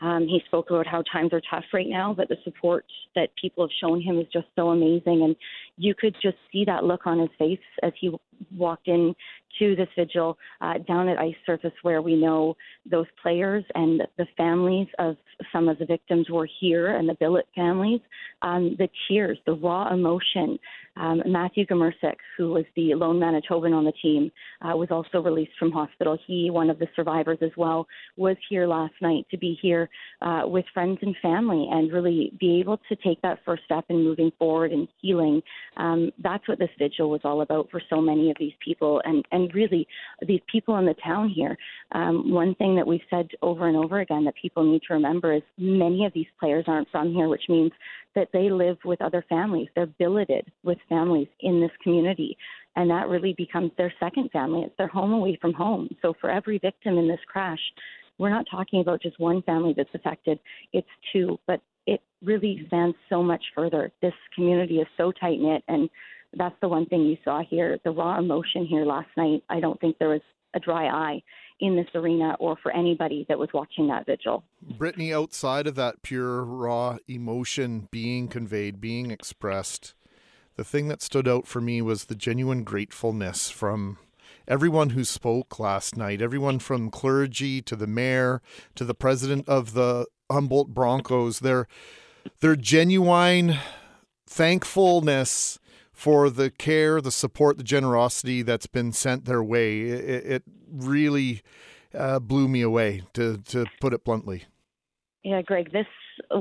Um, 0.00 0.26
he 0.26 0.40
spoke 0.46 0.70
about 0.70 0.86
how 0.86 1.02
times 1.02 1.32
are 1.32 1.42
tough 1.50 1.64
right 1.72 1.88
now, 1.88 2.14
but 2.14 2.28
the 2.28 2.36
support 2.44 2.86
that 3.14 3.28
people 3.40 3.64
have 3.64 3.70
shown 3.80 4.00
him 4.00 4.18
is 4.18 4.26
just 4.32 4.46
so 4.56 4.70
amazing. 4.70 5.22
And 5.22 5.36
you 5.76 5.94
could 5.94 6.14
just 6.22 6.38
see 6.50 6.64
that 6.64 6.84
look 6.84 7.06
on 7.06 7.18
his 7.18 7.28
face 7.38 7.58
as 7.82 7.92
he 8.00 8.10
walked 8.56 8.88
in 8.88 9.14
to 9.58 9.76
this 9.76 9.88
vigil 9.96 10.36
uh, 10.60 10.74
down 10.86 11.08
at 11.08 11.18
Ice 11.18 11.34
Surface, 11.46 11.72
where 11.82 12.02
we 12.02 12.16
know 12.16 12.56
those 12.90 13.06
players 13.22 13.64
and 13.74 14.02
the 14.16 14.26
families 14.36 14.88
of 14.98 15.16
some 15.52 15.68
of 15.68 15.78
the 15.78 15.86
victims 15.86 16.28
were 16.30 16.48
here, 16.60 16.96
and 16.96 17.08
the 17.08 17.14
billet 17.14 17.46
families. 17.54 18.00
Um, 18.42 18.76
the 18.78 18.88
tears, 19.08 19.38
the 19.46 19.52
raw 19.52 19.92
emotion. 19.92 20.58
Um, 20.96 21.22
Matthew 21.26 21.66
Gomercic, 21.66 22.16
who 22.36 22.52
was 22.52 22.64
the 22.74 22.94
lone 22.94 23.18
Manitoban 23.18 23.72
on 23.74 23.84
the 23.84 23.92
team, 24.02 24.30
uh, 24.60 24.76
was 24.76 24.88
also 24.90 25.22
released 25.22 25.52
from 25.58 25.70
hospital. 25.70 26.18
He, 26.26 26.50
one 26.50 26.68
of 26.68 26.78
the 26.78 26.88
survivors 26.96 27.38
as 27.42 27.52
well, 27.56 27.86
was 28.16 28.36
here 28.48 28.66
last 28.66 28.94
night 29.00 29.26
to 29.30 29.38
be 29.38 29.58
here 29.62 29.88
uh, 30.20 30.42
with 30.44 30.64
friends 30.74 30.98
and 31.02 31.14
family 31.22 31.68
and 31.70 31.92
really 31.92 32.32
be 32.38 32.60
able 32.60 32.78
to 32.88 32.96
take 32.96 33.20
that 33.22 33.38
first 33.44 33.62
step 33.64 33.84
in 33.88 34.02
moving 34.02 34.32
forward 34.38 34.72
and 34.72 34.88
healing. 35.00 35.42
Um, 35.76 36.10
that's 36.22 36.46
what 36.48 36.58
this 36.58 36.70
vigil 36.78 37.08
was 37.08 37.20
all 37.24 37.42
about 37.42 37.70
for 37.70 37.80
so 37.88 38.00
many 38.00 38.30
of 38.30 38.36
these 38.38 38.52
people 38.62 39.00
and, 39.04 39.24
and 39.32 39.39
really 39.48 39.86
these 40.26 40.40
people 40.50 40.76
in 40.76 40.86
the 40.86 40.94
town 41.04 41.28
here. 41.28 41.56
Um, 41.92 42.30
one 42.30 42.54
thing 42.56 42.76
that 42.76 42.86
we've 42.86 43.00
said 43.10 43.28
over 43.42 43.68
and 43.68 43.76
over 43.76 44.00
again 44.00 44.24
that 44.24 44.34
people 44.40 44.64
need 44.64 44.82
to 44.88 44.94
remember 44.94 45.32
is 45.32 45.42
many 45.58 46.04
of 46.06 46.12
these 46.12 46.26
players 46.38 46.64
aren't 46.66 46.90
from 46.90 47.12
here, 47.12 47.28
which 47.28 47.48
means 47.48 47.72
that 48.14 48.28
they 48.32 48.50
live 48.50 48.78
with 48.84 49.00
other 49.00 49.24
families. 49.28 49.68
They're 49.74 49.86
billeted 49.86 50.50
with 50.62 50.78
families 50.88 51.28
in 51.40 51.60
this 51.60 51.70
community. 51.82 52.36
And 52.76 52.90
that 52.90 53.08
really 53.08 53.34
becomes 53.36 53.72
their 53.76 53.92
second 53.98 54.30
family. 54.30 54.62
It's 54.62 54.76
their 54.78 54.88
home 54.88 55.12
away 55.12 55.38
from 55.40 55.52
home. 55.52 55.88
So 56.02 56.14
for 56.20 56.30
every 56.30 56.58
victim 56.58 56.98
in 56.98 57.08
this 57.08 57.20
crash, 57.26 57.60
we're 58.18 58.30
not 58.30 58.46
talking 58.50 58.80
about 58.80 59.02
just 59.02 59.18
one 59.18 59.42
family 59.42 59.74
that's 59.74 59.94
affected, 59.94 60.38
it's 60.74 60.88
two, 61.12 61.38
but 61.46 61.60
it 61.86 62.02
really 62.22 62.62
spans 62.66 62.94
so 63.08 63.22
much 63.22 63.42
further. 63.54 63.90
This 64.02 64.12
community 64.34 64.76
is 64.76 64.86
so 64.98 65.10
tight 65.10 65.40
knit, 65.40 65.64
and 65.68 65.88
that's 66.34 66.54
the 66.60 66.68
one 66.68 66.86
thing 66.86 67.02
you 67.02 67.16
saw 67.24 67.42
here. 67.48 67.78
The 67.84 67.90
raw 67.90 68.18
emotion 68.18 68.66
here 68.66 68.84
last 68.84 69.08
night, 69.16 69.42
I 69.48 69.60
don't 69.60 69.80
think 69.80 69.98
there 69.98 70.10
was 70.10 70.20
a 70.54 70.60
dry 70.60 70.86
eye 70.86 71.22
in 71.60 71.76
this 71.76 71.86
arena 71.94 72.36
or 72.40 72.56
for 72.62 72.72
anybody 72.72 73.26
that 73.28 73.38
was 73.38 73.48
watching 73.52 73.88
that 73.88 74.06
vigil. 74.06 74.42
Brittany, 74.62 75.12
outside 75.12 75.66
of 75.66 75.74
that 75.76 76.02
pure 76.02 76.42
raw 76.42 76.98
emotion 77.06 77.88
being 77.90 78.28
conveyed, 78.28 78.80
being 78.80 79.10
expressed, 79.10 79.94
the 80.56 80.64
thing 80.64 80.88
that 80.88 81.02
stood 81.02 81.28
out 81.28 81.46
for 81.46 81.60
me 81.60 81.80
was 81.80 82.04
the 82.06 82.14
genuine 82.14 82.64
gratefulness 82.64 83.50
from 83.50 83.98
everyone 84.48 84.90
who 84.90 85.04
spoke 85.04 85.58
last 85.58 85.96
night, 85.96 86.20
everyone 86.20 86.58
from 86.58 86.90
clergy 86.90 87.62
to 87.62 87.76
the 87.76 87.86
mayor 87.86 88.42
to 88.74 88.84
the 88.84 88.94
president 88.94 89.48
of 89.48 89.74
the 89.74 90.06
Humboldt 90.30 90.74
Broncos, 90.74 91.40
their 91.40 91.66
their 92.40 92.56
genuine 92.56 93.56
thankfulness 94.26 95.58
for 96.00 96.30
the 96.30 96.50
care, 96.50 97.02
the 97.02 97.10
support, 97.10 97.58
the 97.58 97.62
generosity 97.62 98.40
that's 98.40 98.66
been 98.66 98.90
sent 98.90 99.26
their 99.26 99.44
way. 99.44 99.82
It, 99.82 100.24
it 100.24 100.42
really 100.72 101.42
uh, 101.94 102.18
blew 102.20 102.48
me 102.48 102.62
away, 102.62 103.02
to 103.12 103.36
to 103.48 103.66
put 103.82 103.92
it 103.92 104.02
bluntly. 104.02 104.44
Yeah, 105.22 105.42
Greg, 105.42 105.70
this 105.72 105.86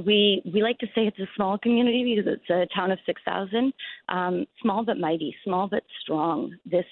we 0.05 0.41
we 0.53 0.63
like 0.63 0.77
to 0.79 0.87
say 0.95 1.01
it's 1.07 1.19
a 1.19 1.27
small 1.35 1.57
community 1.57 2.15
because 2.15 2.37
it's 2.37 2.49
a 2.49 2.73
town 2.73 2.91
of 2.91 2.99
six 3.05 3.21
thousand, 3.25 3.73
um, 4.07 4.45
small 4.61 4.85
but 4.85 4.97
mighty, 4.97 5.35
small 5.43 5.67
but 5.67 5.83
strong. 6.01 6.55
This 6.65 6.85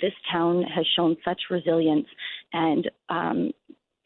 this 0.00 0.14
town 0.32 0.62
has 0.62 0.86
shown 0.96 1.18
such 1.22 1.40
resilience 1.50 2.06
and 2.54 2.90
um, 3.10 3.50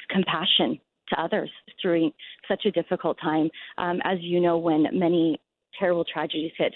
compassion 0.09 0.81
to 1.11 1.21
others 1.21 1.51
through 1.81 2.11
such 2.49 2.65
a 2.67 2.73
difficult 2.73 3.19
time. 3.23 3.49
Um, 3.79 4.01
as 4.03 4.19
you 4.21 4.41
know, 4.41 4.59
when 4.59 4.87
many 4.93 5.41
terrible 5.79 6.05
tragedies 6.05 6.53
hit, 6.59 6.75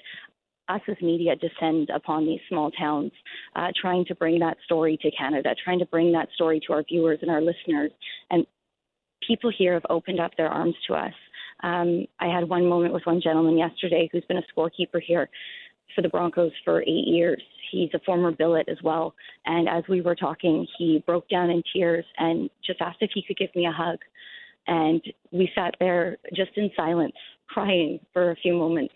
us 0.69 0.81
as 0.89 0.97
media 1.03 1.35
descend 1.37 1.91
upon 1.95 2.25
these 2.25 2.41
small 2.49 2.71
towns, 2.71 3.13
uh, 3.57 3.69
trying 3.81 4.05
to 4.07 4.15
bring 4.15 4.39
that 4.41 4.57
story 4.65 4.99
to 5.03 5.11
Canada, 5.11 5.55
trying 5.63 5.79
to 5.79 5.87
bring 5.87 6.13
that 6.13 6.29
story 6.35 6.61
to 6.67 6.73
our 6.73 6.83
viewers 6.83 7.19
and 7.23 7.31
our 7.31 7.41
listeners. 7.41 7.91
And 8.31 8.47
people 9.27 9.51
here 9.57 9.75
have 9.75 9.87
opened 9.91 10.21
up 10.21 10.33
their 10.37 10.49
arms 10.49 10.75
to 10.89 10.95
us. 10.95 11.13
Um, 11.63 12.07
I 12.21 12.27
had 12.27 12.49
one 12.49 12.67
moment 12.67 12.93
with 12.93 13.07
one 13.07 13.21
gentleman 13.21 13.57
yesterday 13.59 14.09
who's 14.11 14.25
been 14.27 14.39
a 14.39 14.43
scorekeeper 14.55 15.01
here 15.05 15.29
for 15.95 16.03
the 16.03 16.09
Broncos 16.09 16.53
for 16.65 16.83
eight 16.83 17.07
years. 17.07 17.43
He's 17.71 17.91
a 17.95 18.01
former 18.01 18.33
billet 18.33 18.69
as 18.69 18.79
well. 18.83 19.15
And 19.47 19.69
as 19.69 19.85
we 19.89 20.01
were 20.01 20.15
talking, 20.15 20.67
he 20.79 21.03
broke 21.07 21.29
down 21.29 21.51
in 21.51 21.63
tears 21.75 22.05
and 22.19 22.51
just 22.67 22.81
asked 22.81 22.99
if 23.01 23.11
he 23.15 23.25
could 23.25 23.39
give 23.39 23.55
me 23.55 23.67
a 23.67 23.73
hug. 23.73 23.99
And 24.67 25.03
we 25.31 25.51
sat 25.55 25.75
there 25.79 26.17
just 26.35 26.53
in 26.57 26.71
silence, 26.77 27.15
crying 27.49 28.01
for 28.13 28.31
a 28.31 28.37
few 28.37 28.55
moments 28.55 28.95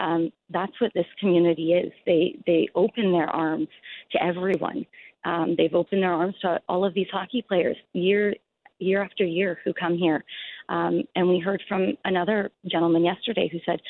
um, 0.00 0.32
that's 0.48 0.72
what 0.80 0.92
this 0.94 1.06
community 1.20 1.74
is. 1.74 1.92
They 2.06 2.36
they 2.46 2.68
open 2.74 3.12
their 3.12 3.28
arms 3.28 3.68
to 4.12 4.22
everyone. 4.22 4.86
Um, 5.24 5.54
they've 5.56 5.74
opened 5.74 6.02
their 6.02 6.12
arms 6.12 6.34
to 6.42 6.60
all 6.68 6.84
of 6.84 6.94
these 6.94 7.08
hockey 7.12 7.44
players 7.46 7.76
year 7.92 8.34
year 8.78 9.02
after 9.02 9.24
year 9.24 9.58
who 9.64 9.72
come 9.74 9.96
here. 9.96 10.24
Um, 10.68 11.02
and 11.14 11.28
we 11.28 11.38
heard 11.38 11.62
from 11.68 11.98
another 12.04 12.50
gentleman 12.70 13.04
yesterday 13.04 13.48
who 13.52 13.58
said 13.66 13.80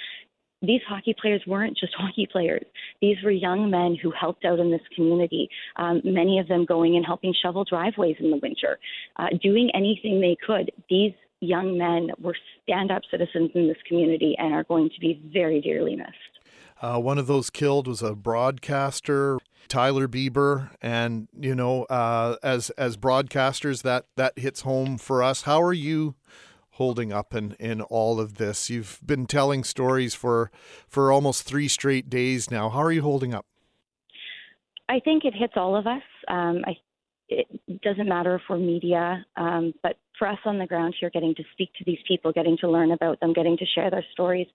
these 0.63 0.81
hockey 0.87 1.15
players 1.19 1.43
weren't 1.47 1.79
just 1.79 1.95
hockey 1.99 2.27
players. 2.31 2.65
These 3.01 3.17
were 3.25 3.31
young 3.31 3.71
men 3.71 3.97
who 4.03 4.11
helped 4.11 4.45
out 4.45 4.59
in 4.59 4.71
this 4.71 4.81
community, 4.95 5.49
um, 5.77 6.01
many 6.05 6.39
of 6.39 6.49
them 6.49 6.65
going 6.65 6.97
and 6.97 7.07
helping 7.07 7.35
shovel 7.41 7.65
driveways 7.65 8.17
in 8.19 8.31
the 8.31 8.41
winter, 8.43 8.79
uh, 9.17 9.29
doing 9.43 9.71
anything 9.75 10.21
they 10.21 10.37
could. 10.45 10.71
These 10.89 11.13
young 11.41 11.77
men 11.77 12.11
were 12.21 12.37
stand 12.63 12.91
up 12.91 13.03
citizens 13.11 13.51
in 13.55 13.69
this 13.69 13.77
community 13.89 14.35
and 14.39 14.55
are 14.55 14.65
going 14.65 14.91
to 14.91 15.01
be 15.01 15.21
very 15.33 15.61
dearly 15.61 15.97
missed. 15.97 16.11
Uh, 16.83 16.99
one 16.99 17.19
of 17.19 17.27
those 17.27 17.51
killed 17.51 17.87
was 17.87 18.03
a 18.03 18.15
broadcaster, 18.15 19.39
Tyler 19.69 20.09
Bieber, 20.09 20.71
and 20.81 21.29
you 21.39 21.55
know, 21.55 21.85
uh, 21.85 22.37
as 22.43 22.71
as 22.71 22.97
broadcasters, 22.97 23.83
that 23.83 24.07
that 24.17 24.39
hits 24.39 24.63
home 24.63 24.97
for 24.97 25.23
us. 25.23 25.43
How 25.43 25.63
are 25.63 25.75
you 25.75 26.15
holding 26.73 27.13
up 27.13 27.35
in 27.35 27.53
in 27.61 27.83
all 27.83 28.19
of 28.19 28.37
this? 28.37 28.71
You've 28.71 28.99
been 29.05 29.27
telling 29.27 29.63
stories 29.63 30.15
for 30.15 30.51
for 30.89 31.13
almost 31.13 31.43
three 31.43 31.69
straight 31.69 32.09
days 32.09 32.51
now. 32.51 32.71
How 32.71 32.83
are 32.83 32.93
you 32.93 33.03
holding 33.03 33.35
up? 33.35 33.45
I 34.89 35.01
think 35.01 35.25
it 35.25 35.35
hits 35.35 35.55
all 35.57 35.77
of 35.77 35.87
us. 35.87 36.03
Um, 36.29 36.63
I 36.67 36.77
it 37.29 37.47
doesn't 37.83 38.09
matter 38.09 38.35
if 38.35 38.43
we're 38.49 38.59
media, 38.59 39.25
um, 39.37 39.73
but 39.83 39.97
for 40.21 40.29
us 40.29 40.39
on 40.45 40.59
the 40.59 40.67
ground 40.67 40.95
here, 41.01 41.11
getting 41.11 41.35
to 41.35 41.43
speak 41.53 41.71
to 41.79 41.85
these 41.85 41.99
people, 42.07 42.31
getting 42.31 42.57
to 42.59 42.71
learn 42.71 42.93
about 42.93 43.19
them, 43.19 43.33
getting 43.33 43.57
to 43.57 43.65
share 43.75 43.91
their 43.91 44.05
stories, 44.13 44.47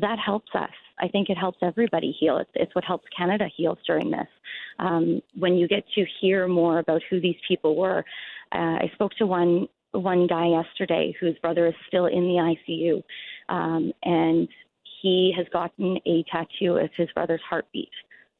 that 0.00 0.18
helps 0.24 0.48
us. 0.54 0.70
I 0.98 1.08
think 1.08 1.28
it 1.28 1.36
helps 1.36 1.58
everybody 1.60 2.16
heal. 2.18 2.38
It's, 2.38 2.50
it's 2.54 2.74
what 2.74 2.84
helps 2.84 3.04
Canada 3.14 3.48
heal 3.54 3.76
during 3.86 4.10
this. 4.10 4.28
Um, 4.78 5.20
when 5.38 5.56
you 5.56 5.66
get 5.66 5.84
to 5.96 6.06
hear 6.20 6.46
more 6.46 6.78
about 6.78 7.02
who 7.10 7.20
these 7.20 7.36
people 7.46 7.76
were, 7.76 8.04
uh, 8.54 8.78
I 8.80 8.90
spoke 8.94 9.12
to 9.18 9.26
one 9.26 9.68
one 9.90 10.26
guy 10.26 10.46
yesterday 10.46 11.14
whose 11.20 11.36
brother 11.42 11.66
is 11.66 11.74
still 11.86 12.06
in 12.06 12.22
the 12.22 12.56
ICU, 12.70 13.02
um, 13.54 13.92
and 14.02 14.48
he 15.02 15.34
has 15.36 15.46
gotten 15.52 15.98
a 16.06 16.24
tattoo 16.32 16.78
of 16.78 16.88
his 16.96 17.10
brother's 17.12 17.42
heartbeat 17.46 17.90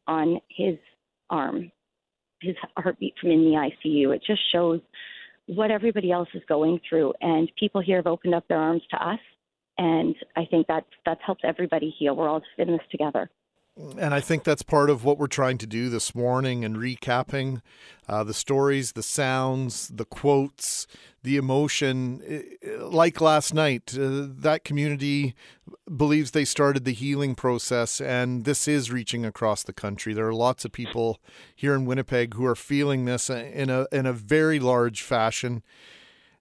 on 0.07 0.41
his 0.49 0.77
arm 1.29 1.71
his 2.41 2.57
heartbeat 2.77 3.15
from 3.21 3.31
in 3.31 3.45
the 3.45 3.71
ICU. 3.87 4.15
It 4.15 4.23
just 4.27 4.41
shows 4.53 4.81
what 5.55 5.71
everybody 5.71 6.11
else 6.11 6.29
is 6.35 6.43
going 6.49 6.81
through, 6.89 7.13
and 7.21 7.51
people 7.59 7.81
here 7.81 7.97
have 7.97 8.07
opened 8.07 8.35
up 8.35 8.47
their 8.49 8.59
arms 8.59 8.83
to 8.91 8.97
us, 8.97 9.21
and 9.79 10.15
I 10.37 10.45
think 10.45 10.67
that 10.67 10.85
that's 11.05 11.21
helped 11.25 11.45
everybody 11.45 11.95
heal. 11.99 12.17
We're 12.17 12.29
all 12.29 12.41
just 12.41 12.51
in 12.59 12.69
this 12.69 12.81
together. 12.91 13.31
And 13.77 14.13
I 14.13 14.21
think 14.21 14.45
that's 14.45 14.63
part 14.63 14.91
of 14.91 15.05
what 15.05 15.19
we're 15.19 15.27
trying 15.27 15.59
to 15.59 15.67
do 15.67 15.89
this 15.89 16.15
morning 16.15 16.65
and 16.65 16.77
recapping 16.77 17.63
uh, 18.09 18.23
the 18.23 18.35
stories, 18.35 18.93
the 18.93 19.03
sounds, 19.03 19.89
the 19.89 20.05
quotes, 20.05 20.87
the 21.23 21.37
emotion. 21.37 22.23
Like 22.79 23.21
last 23.21 23.55
night, 23.55 23.97
uh, 23.97 24.27
that 24.29 24.65
community 24.65 25.35
believes 25.97 26.33
they 26.33 26.45
started 26.45 26.85
the 26.85 26.93
healing 26.93 27.35
process, 27.35 28.01
and 28.01 28.45
this 28.45 28.69
is 28.69 28.91
reaching 28.91 29.25
across 29.25 29.63
the 29.63 29.73
country. 29.73 30.13
There 30.13 30.29
are 30.29 30.35
lots 30.35 30.65
of 30.65 30.73
people 30.73 31.21
here 31.55 31.75
in 31.75 31.87
Winnipeg 31.87 32.35
who 32.35 32.45
are 32.45 32.57
feeling 32.57 33.07
this 33.07 33.31
in 33.31 33.71
a 33.71 33.87
in 33.91 34.05
a 34.05 34.13
very 34.13 34.59
large 34.59 35.01
fashion. 35.03 35.63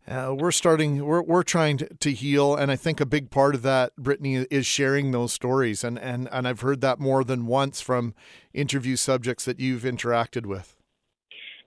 Uh, 0.07 0.33
we're 0.37 0.51
starting 0.51 1.05
we're, 1.05 1.21
we're 1.21 1.43
trying 1.43 1.77
to, 1.77 1.87
to, 1.99 2.11
heal 2.11 2.55
and 2.55 2.71
i 2.71 2.75
think 2.75 2.99
a 2.99 3.05
big 3.05 3.29
part 3.29 3.53
of 3.53 3.61
that 3.61 3.95
brittany 3.97 4.47
is 4.49 4.65
sharing 4.65 5.11
those 5.11 5.31
stories 5.31 5.83
and, 5.83 5.99
and 5.99 6.27
and 6.31 6.47
i've 6.47 6.61
heard 6.61 6.81
that 6.81 6.99
more 6.99 7.23
than 7.23 7.45
once 7.45 7.81
from 7.81 8.15
interview 8.53 8.95
subjects 8.95 9.45
that 9.45 9.59
you've 9.59 9.83
interacted 9.83 10.45
with. 10.45 10.75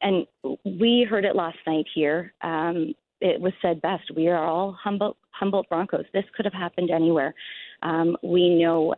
And 0.02 0.26
we 0.64 1.06
heard 1.08 1.24
it 1.24 1.34
last 1.34 1.58
night 1.66 1.86
here. 1.94 2.34
Um, 2.42 2.94
it 3.20 3.40
was 3.40 3.52
said 3.62 3.80
best 3.80 4.10
we 4.14 4.28
are 4.28 4.44
all 4.44 4.72
humboldt, 4.72 5.16
humboldt 5.30 5.68
broncos. 5.68 6.04
This 6.12 6.24
could 6.36 6.44
have 6.44 6.52
happened 6.52 6.90
anywhere. 6.90 7.34
Um, 7.82 8.16
we 8.22 8.50
know 8.50 8.94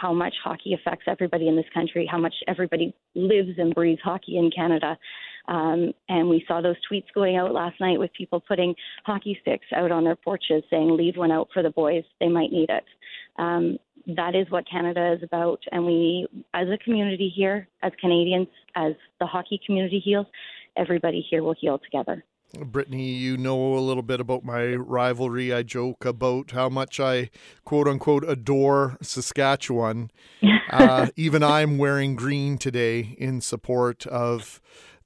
how 0.00 0.12
much 0.12 0.34
hockey 0.42 0.74
affects 0.74 1.04
everybody 1.06 1.48
in 1.48 1.56
this 1.56 1.66
country 1.72 2.08
how 2.10 2.18
much 2.18 2.34
everybody 2.48 2.94
lives 3.14 3.50
and 3.58 3.74
breathes 3.74 4.00
hockey 4.02 4.36
in 4.36 4.50
canada 4.50 4.96
um, 5.48 5.92
and 6.08 6.28
we 6.28 6.44
saw 6.46 6.60
those 6.60 6.76
tweets 6.90 7.06
going 7.14 7.36
out 7.36 7.52
last 7.52 7.80
night 7.80 7.98
with 7.98 8.12
people 8.12 8.40
putting 8.40 8.74
hockey 9.04 9.38
sticks 9.42 9.66
out 9.74 9.90
on 9.90 10.04
their 10.04 10.16
porches 10.16 10.62
saying, 10.70 10.96
leave 10.96 11.16
one 11.16 11.30
out 11.30 11.48
for 11.52 11.62
the 11.62 11.70
boys, 11.70 12.04
they 12.20 12.28
might 12.28 12.52
need 12.52 12.70
it. 12.70 12.84
Um, 13.38 13.78
that 14.16 14.34
is 14.34 14.50
what 14.50 14.68
Canada 14.68 15.12
is 15.12 15.22
about. 15.22 15.60
And 15.70 15.86
we, 15.86 16.26
as 16.54 16.68
a 16.68 16.78
community 16.78 17.32
here, 17.34 17.68
as 17.82 17.92
Canadians, 18.00 18.48
as 18.74 18.92
the 19.20 19.26
hockey 19.26 19.60
community 19.64 20.00
heals, 20.00 20.26
everybody 20.76 21.24
here 21.28 21.42
will 21.42 21.54
heal 21.58 21.78
together. 21.78 22.24
Brittany, 22.58 23.12
you 23.12 23.38
know 23.38 23.74
a 23.74 23.80
little 23.80 24.02
bit 24.02 24.20
about 24.20 24.44
my 24.44 24.74
rivalry. 24.74 25.54
I 25.54 25.62
joke 25.62 26.04
about 26.04 26.50
how 26.50 26.68
much 26.68 27.00
I 27.00 27.30
quote 27.64 27.88
unquote 27.88 28.24
adore 28.28 28.98
Saskatchewan. 29.00 30.10
uh, 30.70 31.06
even 31.16 31.42
I'm 31.42 31.78
wearing 31.78 32.14
green 32.14 32.58
today 32.58 33.16
in 33.18 33.40
support 33.40 34.06
of 34.06 34.60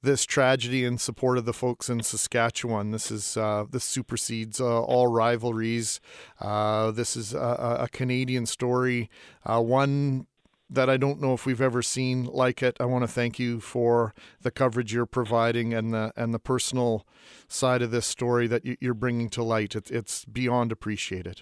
this 0.07 0.25
tragedy 0.25 0.85
in 0.85 0.97
support 0.97 1.37
of 1.37 1.43
the 1.45 1.53
folks 1.53 1.89
in 1.89 2.01
Saskatchewan. 2.01 2.91
This 2.91 3.11
is 3.11 3.35
uh, 3.35 3.65
this 3.69 3.83
supersedes 3.83 4.59
uh, 4.59 4.81
all 4.81 5.07
rivalries. 5.07 5.99
Uh, 6.39 6.91
this 6.91 7.17
is 7.17 7.33
a, 7.33 7.77
a 7.81 7.87
Canadian 7.91 8.45
story, 8.45 9.09
uh, 9.45 9.61
one 9.61 10.25
that 10.69 10.89
I 10.89 10.97
don't 10.97 11.21
know 11.21 11.33
if 11.33 11.45
we've 11.45 11.61
ever 11.61 11.81
seen 11.81 12.23
like 12.25 12.63
it. 12.63 12.77
I 12.79 12.85
want 12.85 13.03
to 13.03 13.07
thank 13.07 13.37
you 13.37 13.59
for 13.59 14.13
the 14.41 14.49
coverage 14.49 14.93
you're 14.93 15.05
providing 15.05 15.73
and 15.73 15.93
the 15.93 16.13
and 16.15 16.33
the 16.33 16.39
personal 16.39 17.05
side 17.49 17.81
of 17.81 17.91
this 17.91 18.05
story 18.05 18.47
that 18.47 18.63
you're 18.81 18.93
bringing 18.93 19.29
to 19.31 19.43
light. 19.43 19.75
It's 19.75 19.91
it's 19.91 20.23
beyond 20.23 20.71
appreciated. 20.71 21.41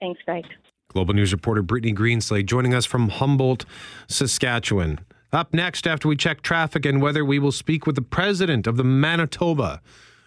Thanks, 0.00 0.20
Greg. 0.24 0.44
Global 0.88 1.14
News 1.14 1.32
reporter 1.32 1.62
Brittany 1.62 1.94
Greenslade 1.94 2.46
joining 2.46 2.74
us 2.74 2.86
from 2.86 3.10
Humboldt, 3.10 3.66
Saskatchewan. 4.08 5.00
Up 5.32 5.54
next, 5.54 5.86
after 5.86 6.08
we 6.08 6.16
check 6.16 6.42
traffic 6.42 6.84
and 6.84 7.00
weather, 7.00 7.24
we 7.24 7.38
will 7.38 7.52
speak 7.52 7.86
with 7.86 7.94
the 7.94 8.02
president 8.02 8.66
of 8.66 8.76
the 8.76 8.84
Manitoba 8.84 9.80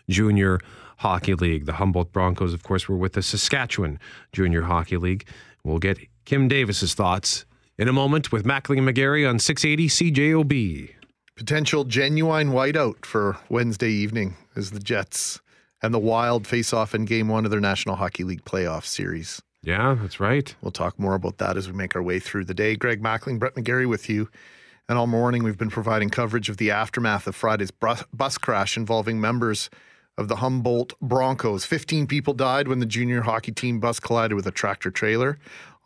Junior 0.10 0.60
Hockey 0.98 1.36
League. 1.36 1.68
The 1.68 1.74
Humboldt 1.74 2.12
Broncos, 2.12 2.54
of 2.56 2.64
course, 2.64 2.90
were 2.90 2.98
with 2.98 3.14
the 3.14 3.22
Saskatchewan 3.22 4.00
Junior 4.32 4.64
Hockey 4.64 4.98
League. 4.98 5.28
We'll 5.64 5.78
get 5.78 6.00
Kim 6.26 6.48
Davis's 6.48 6.96
thoughts 6.96 7.46
in 7.78 7.88
a 7.88 7.94
moment 7.94 8.32
with 8.32 8.46
Mackling 8.46 8.80
and 8.80 8.88
McGarry 8.88 9.30
on 9.30 9.38
680 9.38 10.12
CJOB. 10.12 10.90
Potential 11.36 11.84
genuine 11.84 12.50
whiteout 12.50 13.06
for 13.06 13.38
Wednesday 13.48 13.92
evening 13.92 14.36
as 14.56 14.72
the 14.72 14.80
Jets 14.80 15.40
and 15.84 15.94
the 15.94 16.00
Wild 16.00 16.48
face 16.48 16.74
off 16.74 16.96
in 16.96 17.06
game 17.06 17.28
one 17.28 17.46
of 17.46 17.52
their 17.52 17.60
National 17.60 17.96
Hockey 17.96 18.24
League 18.24 18.44
playoff 18.44 18.86
series. 18.86 19.40
Yeah, 19.62 19.96
that's 20.02 20.20
right. 20.20 20.56
We'll 20.62 20.72
talk 20.72 20.98
more 20.98 21.14
about 21.14 21.38
that 21.38 21.58
as 21.58 21.68
we 21.68 21.76
make 21.76 21.96
our 21.96 22.02
way 22.02 22.20
through 22.20 22.46
the 22.46 22.54
day. 22.56 22.76
Greg 22.76 23.04
Mackling, 23.04 23.38
Brett 23.38 23.54
McGarry 23.54 23.88
with 23.88 24.10
you. 24.10 24.30
And 24.88 25.00
all 25.00 25.08
morning, 25.08 25.44
we've 25.44 25.58
been 25.58 25.72
providing 25.72 26.12
coverage 26.12 26.48
of 26.48 26.58
the 26.58 26.70
aftermath 26.70 27.26
of 27.26 27.36
Friday's 27.36 27.72
bus 27.72 28.38
crash 28.38 28.78
involving 28.78 29.20
members 29.20 29.72
of 30.16 30.28
the 30.28 30.36
Humboldt 30.38 30.94
Broncos. 31.02 31.66
15 31.66 32.06
people 32.06 32.36
died 32.36 32.68
when 32.68 32.78
the 32.78 32.86
junior 32.86 33.22
hockey 33.22 33.52
team 33.52 33.80
bus 33.80 34.00
collided 34.00 34.36
with 34.36 34.46
a 34.46 34.52
tractor 34.52 34.92
trailer 34.92 35.40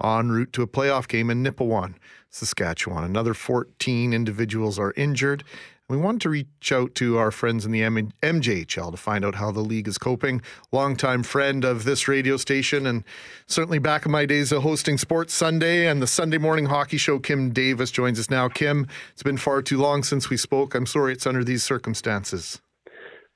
en 0.04 0.30
route 0.30 0.52
to 0.52 0.64
a 0.64 0.68
playoff 0.68 1.08
game 1.08 1.30
in 1.30 1.41
Nipawin, 1.41 1.95
Saskatchewan. 2.30 3.06
Another 3.06 3.34
14 3.34 4.12
individuals 4.12 4.78
are 4.78 4.93
injured, 4.97 5.45
we 5.89 5.97
wanted 5.97 6.21
to 6.21 6.29
reach 6.29 6.71
out 6.71 6.93
to 6.95 7.17
our 7.17 7.31
friends 7.31 7.65
in 7.65 7.71
the 7.71 7.81
M- 7.83 8.13
MJHL 8.21 8.91
to 8.91 8.97
find 8.97 9.25
out 9.25 9.35
how 9.35 9.51
the 9.51 9.59
league 9.59 9.87
is 9.87 9.97
coping. 9.97 10.41
Longtime 10.71 11.23
friend 11.23 11.65
of 11.65 11.83
this 11.83 12.07
radio 12.07 12.37
station, 12.37 12.85
and 12.85 13.03
certainly 13.47 13.79
back 13.79 14.05
in 14.05 14.11
my 14.11 14.25
days 14.25 14.51
of 14.51 14.61
hosting 14.61 14.99
Sports 14.99 15.33
Sunday 15.33 15.87
and 15.87 15.99
the 15.99 16.07
Sunday 16.07 16.37
morning 16.37 16.67
hockey 16.67 16.97
show, 16.97 17.17
Kim 17.17 17.49
Davis 17.49 17.89
joins 17.89 18.19
us 18.19 18.29
now. 18.29 18.47
Kim, 18.47 18.87
it's 19.13 19.23
been 19.23 19.37
far 19.37 19.63
too 19.63 19.79
long 19.79 20.03
since 20.03 20.29
we 20.29 20.37
spoke. 20.37 20.75
I'm 20.75 20.85
sorry 20.85 21.13
it's 21.13 21.25
under 21.25 21.43
these 21.43 21.63
circumstances. 21.63 22.61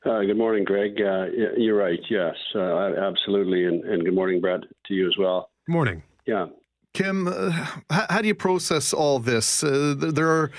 Uh, 0.06 0.22
good 0.22 0.38
morning, 0.38 0.64
Greg. 0.64 1.02
Uh, 1.02 1.26
you're 1.58 1.78
right. 1.78 2.00
Yes, 2.10 2.36
uh, 2.56 2.94
absolutely. 3.02 3.66
And, 3.66 3.84
and, 3.86 4.04
good 4.04 4.14
morning, 4.14 4.42
Brad, 4.42 4.62
to 4.88 4.94
you 4.94 5.08
as 5.08 5.18
well. 5.18 5.50
Good 5.66 5.74
morning. 5.74 6.04
Yeah. 6.28 6.48
Kim, 6.94 7.28
uh, 7.28 7.52
how, 7.90 8.06
how, 8.10 8.22
do 8.22 8.28
you 8.28 8.36
process 8.36 8.94
all 8.94 9.18
this? 9.18 9.64
Uh, 9.64 9.96
there 9.98 10.30
are 10.30 10.52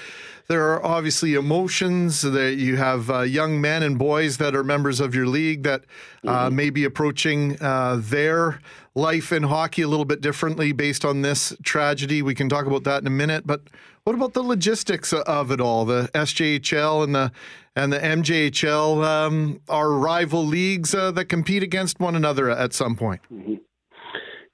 there 0.48 0.72
are 0.72 0.84
obviously 0.84 1.34
emotions 1.34 2.22
that 2.22 2.56
you 2.56 2.76
have 2.76 3.10
uh, 3.10 3.20
young 3.20 3.60
men 3.60 3.82
and 3.82 3.98
boys 3.98 4.36
that 4.38 4.54
are 4.54 4.64
members 4.64 5.00
of 5.00 5.14
your 5.14 5.26
league 5.26 5.62
that 5.62 5.84
uh, 6.26 6.46
mm-hmm. 6.46 6.56
may 6.56 6.70
be 6.70 6.84
approaching 6.84 7.60
uh, 7.62 7.98
their 8.00 8.60
life 8.94 9.32
in 9.32 9.44
hockey 9.44 9.82
a 9.82 9.88
little 9.88 10.04
bit 10.04 10.20
differently 10.20 10.72
based 10.72 11.04
on 11.04 11.22
this 11.22 11.54
tragedy. 11.62 12.22
We 12.22 12.34
can 12.34 12.48
talk 12.48 12.66
about 12.66 12.84
that 12.84 13.00
in 13.00 13.06
a 13.06 13.10
minute, 13.10 13.46
but 13.46 13.62
what 14.04 14.14
about 14.14 14.34
the 14.34 14.42
logistics 14.42 15.12
of 15.12 15.50
it 15.50 15.60
all? 15.60 15.86
The 15.86 16.10
SJHL 16.14 17.04
and 17.04 17.14
the 17.14 17.32
and 17.76 17.92
the 17.92 17.98
MJHL 17.98 19.04
um, 19.04 19.60
are 19.68 19.90
rival 19.92 20.46
leagues 20.46 20.94
uh, 20.94 21.10
that 21.12 21.24
compete 21.24 21.62
against 21.62 21.98
one 21.98 22.14
another 22.14 22.48
at 22.48 22.72
some 22.72 22.94
point. 22.94 23.20
Mm-hmm. 23.32 23.54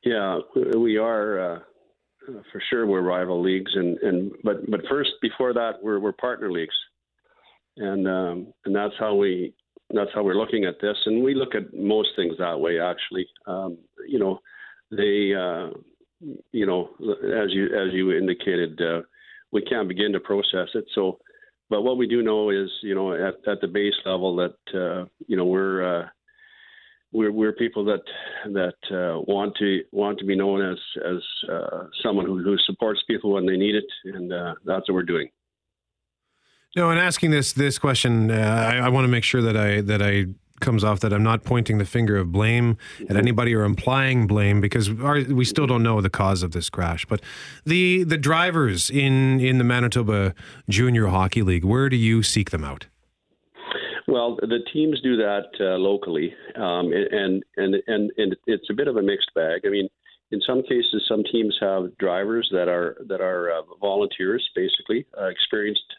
Yeah, 0.05 0.39
we 0.77 0.97
are 0.97 1.39
uh, 1.39 1.57
uh, 1.57 1.59
for 2.53 2.63
sure 2.69 2.87
we're 2.87 3.03
rival 3.03 3.43
leagues, 3.43 3.73
and, 3.75 3.99
and 3.99 4.33
but 4.45 4.69
but 4.71 4.81
first 4.89 5.11
before 5.21 5.53
that 5.55 5.75
we're 5.83 5.99
we're 5.99 6.13
partner 6.13 6.51
leagues, 6.51 6.75
and 7.77 8.07
um, 8.07 8.53
and 8.65 8.75
that's 8.75 8.95
how 8.99 9.15
we 9.15 9.55
that's 9.91 10.11
how 10.15 10.23
we're 10.23 10.35
looking 10.35 10.65
at 10.65 10.81
this, 10.81 10.97
and 11.07 11.23
we 11.23 11.35
look 11.35 11.55
at 11.55 11.75
most 11.75 12.11
things 12.17 12.35
that 12.39 12.59
way 12.59 12.81
actually. 12.81 13.27
Um, 13.47 13.79
you 14.09 14.19
know, 14.19 14.41
they 14.91 15.35
uh, 15.35 15.71
you 16.53 16.67
know 16.67 16.91
as 17.01 17.53
you 17.53 17.67
as 17.67 17.93
you 17.93 18.13
indicated, 18.13 18.81
uh, 18.81 19.03
we 19.53 19.63
can't 19.63 19.89
begin 19.89 20.13
to 20.13 20.21
process 20.21 20.69
it. 20.75 20.85
So, 20.95 21.19
but 21.69 21.83
what 21.83 21.97
we 21.97 22.07
do 22.07 22.23
know 22.23 22.51
is 22.51 22.69
you 22.83 22.95
know 22.95 23.13
at 23.13 23.35
at 23.49 23.61
the 23.61 23.69
base 23.69 23.95
level 24.05 24.37
that 24.37 24.57
uh, 24.75 25.07
you 25.27 25.37
know 25.37 25.45
we're 25.45 26.03
uh, 26.03 26.09
we're 27.13 27.33
we're 27.33 27.53
people 27.53 27.85
that 27.85 28.03
that 28.53 28.75
uh, 28.91 29.21
want 29.27 29.57
to 29.57 29.83
want 29.93 30.19
to 30.19 30.25
be 30.25 30.37
known 30.37 30.63
as 30.63 30.79
as 31.05 31.51
uh, 31.51 31.85
someone 32.03 32.27
who, 32.27 32.43
who 32.43 32.57
supports 32.59 33.01
people 33.07 33.33
when 33.33 33.47
they 33.47 33.57
need 33.57 33.75
it, 33.75 33.87
and 34.05 34.33
uh, 34.33 34.55
that's 34.65 34.89
what 34.89 34.95
we're 34.95 35.03
doing. 35.03 35.29
No, 36.77 36.91
and 36.91 37.01
asking 37.01 37.33
this 37.33 37.53
this 37.53 37.79
question, 37.79 38.31
uh, 38.31 38.35
I, 38.35 38.87
I 38.87 38.89
want 38.89 39.05
to 39.05 39.09
make 39.09 39.25
sure 39.25 39.43
that 39.43 39.57
I 39.57 39.81
that 39.81 40.03
I 40.03 40.27
comes 40.61 40.85
off 40.85 41.01
that 41.01 41.13
I'm 41.13 41.23
not 41.23 41.43
pointing 41.43 41.79
the 41.79 41.85
finger 41.85 42.17
of 42.17 42.31
blame 42.31 42.77
at 43.01 43.07
mm-hmm. 43.07 43.17
anybody 43.17 43.55
or 43.55 43.65
implying 43.65 44.27
blame 44.27 44.61
because 44.61 44.91
our, 45.01 45.23
we 45.23 45.45
still 45.45 45.67
don't 45.67 45.83
know 45.83 46.01
the 46.01 46.11
cause 46.11 46.43
of 46.43 46.53
this 46.53 46.71
crash. 46.71 47.05
But 47.07 47.23
the 47.65 48.05
the 48.05 48.19
drivers 48.19 48.91
in 48.91 49.41
in 49.41 49.59
the 49.59 49.65
Manitoba 49.65 50.35
Junior 50.69 51.09
Hockey 51.09 51.43
League, 51.43 51.65
where 51.65 51.89
do 51.89 51.97
you 51.97 52.23
seek 52.23 52.51
them 52.51 52.65
out? 52.65 52.87
Well, 54.11 54.37
the 54.41 54.59
teams 54.73 55.01
do 55.03 55.17
that 55.19 55.51
uh, 55.61 55.79
locally, 55.79 56.35
um, 56.57 56.93
and, 56.93 57.45
and 57.57 57.75
and 57.87 58.11
and 58.17 58.37
it's 58.47 58.69
a 58.69 58.75
bit 58.75 58.89
of 58.89 58.97
a 58.97 59.03
mixed 59.03 59.33
bag. 59.37 59.61
I 59.65 59.69
mean, 59.69 59.89
in 60.33 60.41
some 60.45 60.63
cases, 60.63 61.07
some 61.09 61.23
teams 61.31 61.57
have 61.61 61.97
drivers 61.99 62.49
that 62.53 62.69
are 62.69 62.97
that 63.07 63.21
are 63.21 63.53
uh, 63.53 63.63
volunteers, 63.81 64.45
basically 64.57 65.07
uh, 65.17 65.27
experienced 65.27 65.95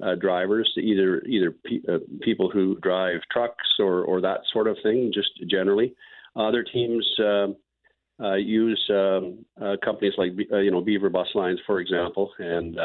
uh, 0.00 0.14
drivers, 0.14 0.72
either 0.80 1.20
either 1.22 1.50
pe- 1.64 1.82
uh, 1.92 1.98
people 2.22 2.48
who 2.48 2.78
drive 2.80 3.22
trucks 3.32 3.66
or 3.80 4.04
or 4.04 4.20
that 4.20 4.42
sort 4.52 4.68
of 4.68 4.76
thing, 4.84 5.10
just 5.12 5.30
generally. 5.50 5.94
Other 6.36 6.62
teams. 6.62 7.06
Um, 7.18 7.56
uh, 8.20 8.34
use 8.34 8.84
um, 8.90 9.44
companies 9.84 10.12
like 10.18 10.32
you 10.36 10.72
know 10.72 10.80
Beaver 10.80 11.08
Bus 11.08 11.28
Lines, 11.36 11.60
for 11.64 11.78
example, 11.78 12.32
and 12.40 12.76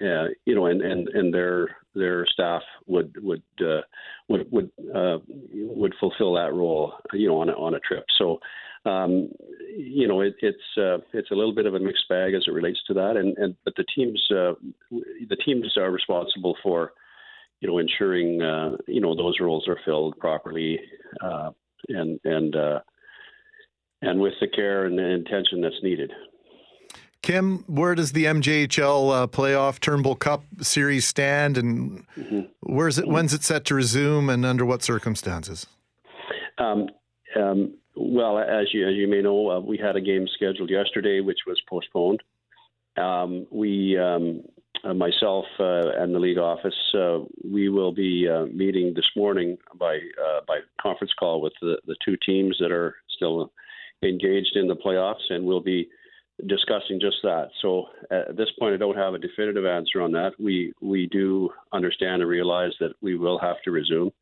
uh, 0.00 0.28
you 0.46 0.54
know, 0.54 0.66
and, 0.66 0.82
and, 0.82 1.08
and 1.08 1.32
their 1.32 1.76
their 1.94 2.26
staff 2.26 2.62
would 2.86 3.14
would 3.22 3.42
uh, 3.60 3.82
would 4.28 4.50
would 4.50 4.70
uh, 4.94 5.18
would 5.52 5.94
fulfill 6.00 6.34
that 6.34 6.52
role, 6.52 6.94
you 7.12 7.28
know, 7.28 7.40
on 7.40 7.48
a, 7.48 7.52
on 7.52 7.74
a 7.74 7.80
trip. 7.80 8.04
So, 8.18 8.40
um, 8.86 9.28
you 9.76 10.08
know, 10.08 10.22
it, 10.22 10.34
it's 10.40 10.58
uh, 10.78 10.98
it's 11.12 11.30
a 11.30 11.34
little 11.34 11.54
bit 11.54 11.66
of 11.66 11.74
a 11.74 11.78
mixed 11.78 12.08
bag 12.08 12.34
as 12.34 12.44
it 12.46 12.52
relates 12.52 12.80
to 12.86 12.94
that, 12.94 13.16
and 13.16 13.36
and 13.38 13.54
but 13.64 13.74
the 13.76 13.84
teams 13.94 14.20
uh, 14.30 14.54
the 14.90 15.36
teams 15.44 15.76
are 15.76 15.90
responsible 15.90 16.56
for, 16.62 16.92
you 17.60 17.68
know, 17.68 17.78
ensuring 17.78 18.40
uh, 18.42 18.76
you 18.88 19.00
know 19.00 19.14
those 19.14 19.38
roles 19.40 19.68
are 19.68 19.78
filled 19.84 20.18
properly, 20.18 20.80
and 21.88 22.18
and 22.24 22.56
and 24.02 24.20
with 24.20 24.34
the 24.40 24.48
care 24.48 24.86
and 24.86 24.98
the 24.98 25.06
intention 25.06 25.60
that's 25.60 25.82
needed. 25.82 26.10
Kim, 27.22 27.64
where 27.68 27.94
does 27.94 28.12
the 28.12 28.24
MJHL 28.24 29.22
uh, 29.22 29.26
playoff 29.28 29.78
Turnbull 29.78 30.16
Cup 30.16 30.42
series 30.60 31.06
stand, 31.06 31.56
and 31.56 32.04
mm-hmm. 32.16 32.40
where's 32.60 32.98
it? 32.98 33.06
When's 33.06 33.32
it 33.32 33.44
set 33.44 33.64
to 33.66 33.76
resume, 33.76 34.28
and 34.28 34.44
under 34.44 34.66
what 34.66 34.82
circumstances? 34.82 35.66
Um, 36.58 36.88
um, 37.36 37.74
well, 37.94 38.38
as 38.38 38.74
you 38.74 38.88
as 38.88 38.94
you 38.94 39.06
may 39.06 39.22
know, 39.22 39.50
uh, 39.50 39.60
we 39.60 39.78
had 39.78 39.94
a 39.94 40.00
game 40.00 40.26
scheduled 40.34 40.70
yesterday, 40.70 41.20
which 41.20 41.38
was 41.46 41.60
postponed. 41.68 42.20
Um, 42.96 43.46
we, 43.50 43.96
um, 43.96 44.42
uh, 44.84 44.92
myself 44.92 45.46
uh, 45.58 45.90
and 45.96 46.14
the 46.14 46.18
league 46.18 46.38
office, 46.38 46.74
uh, 46.94 47.20
we 47.44 47.68
will 47.68 47.92
be 47.92 48.28
uh, 48.28 48.46
meeting 48.46 48.92
this 48.94 49.08
morning 49.16 49.56
by 49.78 49.96
uh, 49.96 50.40
by 50.48 50.58
conference 50.80 51.12
call 51.18 51.40
with 51.40 51.52
the, 51.60 51.76
the 51.86 51.96
two 52.04 52.16
teams 52.26 52.56
that 52.58 52.72
are 52.72 52.96
still 53.14 53.52
engaged 54.02 54.56
in 54.56 54.66
the 54.66 54.74
playoffs, 54.74 55.30
and 55.30 55.44
we'll 55.44 55.60
be 55.60 55.88
discussing 56.46 57.00
just 57.00 57.16
that. 57.22 57.48
So 57.60 57.86
at 58.10 58.36
this 58.36 58.48
point, 58.58 58.74
I 58.74 58.78
don't 58.78 58.96
have 58.96 59.14
a 59.14 59.18
definitive 59.18 59.64
answer 59.64 60.00
on 60.00 60.12
that. 60.12 60.32
We 60.38 60.72
we 60.80 61.06
do 61.06 61.50
understand 61.72 62.22
and 62.22 62.30
realize 62.30 62.72
that 62.80 62.94
we 63.00 63.16
will 63.16 63.38
have 63.38 63.56
to 63.64 63.70
resume, 63.70 64.12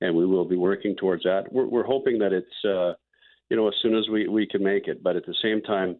and 0.00 0.14
we 0.14 0.26
will 0.26 0.44
be 0.44 0.56
working 0.56 0.96
towards 0.96 1.22
that. 1.24 1.52
We're, 1.52 1.66
we're 1.66 1.84
hoping 1.86 2.18
that 2.18 2.32
it's 2.32 2.64
uh, 2.64 2.94
you 3.50 3.56
know 3.56 3.68
as 3.68 3.74
soon 3.82 3.96
as 3.96 4.08
we 4.10 4.28
we 4.28 4.46
can 4.46 4.62
make 4.62 4.88
it, 4.88 5.02
but 5.02 5.16
at 5.16 5.26
the 5.26 5.36
same 5.42 5.60
time, 5.62 5.96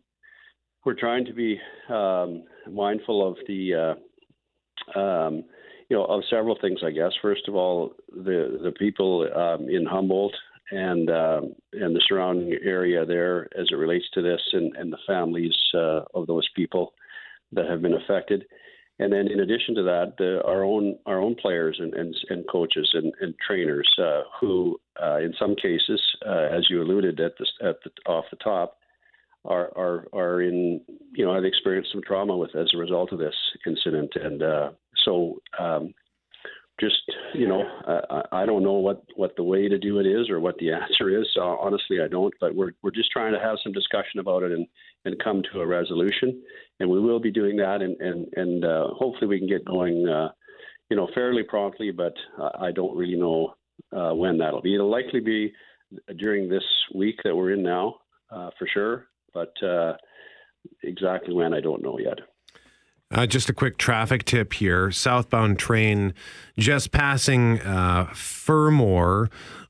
we're 0.84 0.94
trying 0.94 1.24
to 1.26 1.32
be 1.32 1.58
um, 1.88 2.44
mindful 2.70 3.26
of 3.26 3.36
the. 3.46 3.74
Uh, 3.74 4.98
um, 4.98 5.44
you 5.88 5.96
know, 5.96 6.04
of 6.04 6.22
several 6.28 6.56
things, 6.60 6.80
I 6.84 6.90
guess. 6.90 7.12
First 7.22 7.48
of 7.48 7.54
all, 7.54 7.94
the 8.10 8.58
the 8.62 8.72
people 8.72 9.28
um, 9.34 9.68
in 9.68 9.86
Humboldt 9.86 10.34
and 10.70 11.10
uh, 11.10 11.40
and 11.72 11.94
the 11.94 12.02
surrounding 12.08 12.58
area 12.64 13.04
there 13.04 13.48
as 13.58 13.66
it 13.70 13.76
relates 13.76 14.06
to 14.14 14.22
this 14.22 14.40
and, 14.52 14.74
and 14.76 14.92
the 14.92 14.98
families 15.06 15.54
uh, 15.74 16.00
of 16.14 16.26
those 16.26 16.48
people 16.54 16.92
that 17.52 17.66
have 17.66 17.82
been 17.82 17.94
affected. 17.94 18.44
And 18.98 19.12
then, 19.12 19.28
in 19.28 19.40
addition 19.40 19.74
to 19.74 19.82
that, 19.82 20.14
the, 20.16 20.42
our 20.44 20.64
own 20.64 20.98
our 21.04 21.20
own 21.20 21.34
players 21.34 21.76
and 21.78 21.92
and, 21.94 22.16
and 22.30 22.44
coaches 22.50 22.90
and, 22.94 23.12
and 23.20 23.34
trainers 23.46 23.88
uh, 24.02 24.22
who, 24.40 24.80
uh, 25.02 25.18
in 25.18 25.34
some 25.38 25.54
cases, 25.54 26.00
uh, 26.26 26.48
as 26.50 26.66
you 26.70 26.82
alluded 26.82 27.20
at 27.20 27.32
the 27.38 27.68
at 27.68 27.76
the 27.84 27.90
off 28.10 28.24
the 28.30 28.36
top, 28.36 28.78
are 29.44 29.70
are 29.76 30.06
are 30.14 30.40
in 30.40 30.80
you 31.12 31.24
know 31.26 31.34
have 31.34 31.44
experienced 31.44 31.92
some 31.92 32.02
trauma 32.06 32.36
with 32.36 32.56
as 32.56 32.70
a 32.74 32.78
result 32.78 33.12
of 33.12 33.18
this 33.18 33.34
incident, 33.66 34.12
and 34.16 34.42
uh, 34.42 34.70
so 35.04 35.40
um, 35.58 35.92
just 36.80 37.00
you 37.34 37.48
know 37.48 37.62
I, 37.86 38.42
I 38.42 38.46
don't 38.46 38.62
know 38.62 38.74
what 38.74 39.02
what 39.14 39.34
the 39.36 39.42
way 39.42 39.68
to 39.68 39.78
do 39.78 39.98
it 39.98 40.06
is 40.06 40.28
or 40.28 40.40
what 40.40 40.56
the 40.58 40.72
answer 40.72 41.20
is. 41.20 41.26
Uh, 41.36 41.56
honestly, 41.56 42.00
I 42.02 42.08
don't. 42.08 42.34
But 42.40 42.54
we're 42.54 42.72
we're 42.82 42.90
just 42.90 43.10
trying 43.10 43.32
to 43.32 43.40
have 43.40 43.58
some 43.62 43.72
discussion 43.72 44.20
about 44.20 44.42
it 44.42 44.52
and 44.52 44.66
and 45.04 45.22
come 45.22 45.42
to 45.52 45.60
a 45.60 45.66
resolution. 45.66 46.42
And 46.80 46.90
we 46.90 47.00
will 47.00 47.20
be 47.20 47.30
doing 47.30 47.56
that, 47.56 47.82
and 47.82 48.00
and 48.00 48.26
and 48.34 48.64
uh, 48.64 48.88
hopefully 48.88 49.28
we 49.28 49.38
can 49.38 49.48
get 49.48 49.64
going, 49.64 50.08
uh, 50.08 50.30
you 50.90 50.96
know, 50.96 51.08
fairly 51.14 51.42
promptly. 51.42 51.90
But 51.90 52.14
I 52.60 52.72
don't 52.72 52.96
really 52.96 53.16
know 53.16 53.54
uh, 53.96 54.14
when 54.14 54.38
that'll 54.38 54.62
be. 54.62 54.74
It'll 54.74 54.90
likely 54.90 55.20
be 55.20 55.52
during 56.18 56.48
this 56.48 56.64
week 56.94 57.16
that 57.24 57.34
we're 57.34 57.52
in 57.52 57.62
now, 57.62 57.96
uh, 58.30 58.50
for 58.58 58.66
sure. 58.72 59.06
But 59.32 59.52
uh, 59.62 59.94
exactly 60.82 61.34
when 61.34 61.54
I 61.54 61.60
don't 61.60 61.82
know 61.82 61.98
yet. 61.98 62.18
Uh, 63.12 63.24
just 63.24 63.48
a 63.48 63.52
quick 63.52 63.78
traffic 63.78 64.24
tip 64.24 64.52
here. 64.54 64.90
Southbound 64.90 65.58
train 65.58 66.12
just 66.58 66.90
passing 66.90 67.60
uh, 67.60 68.12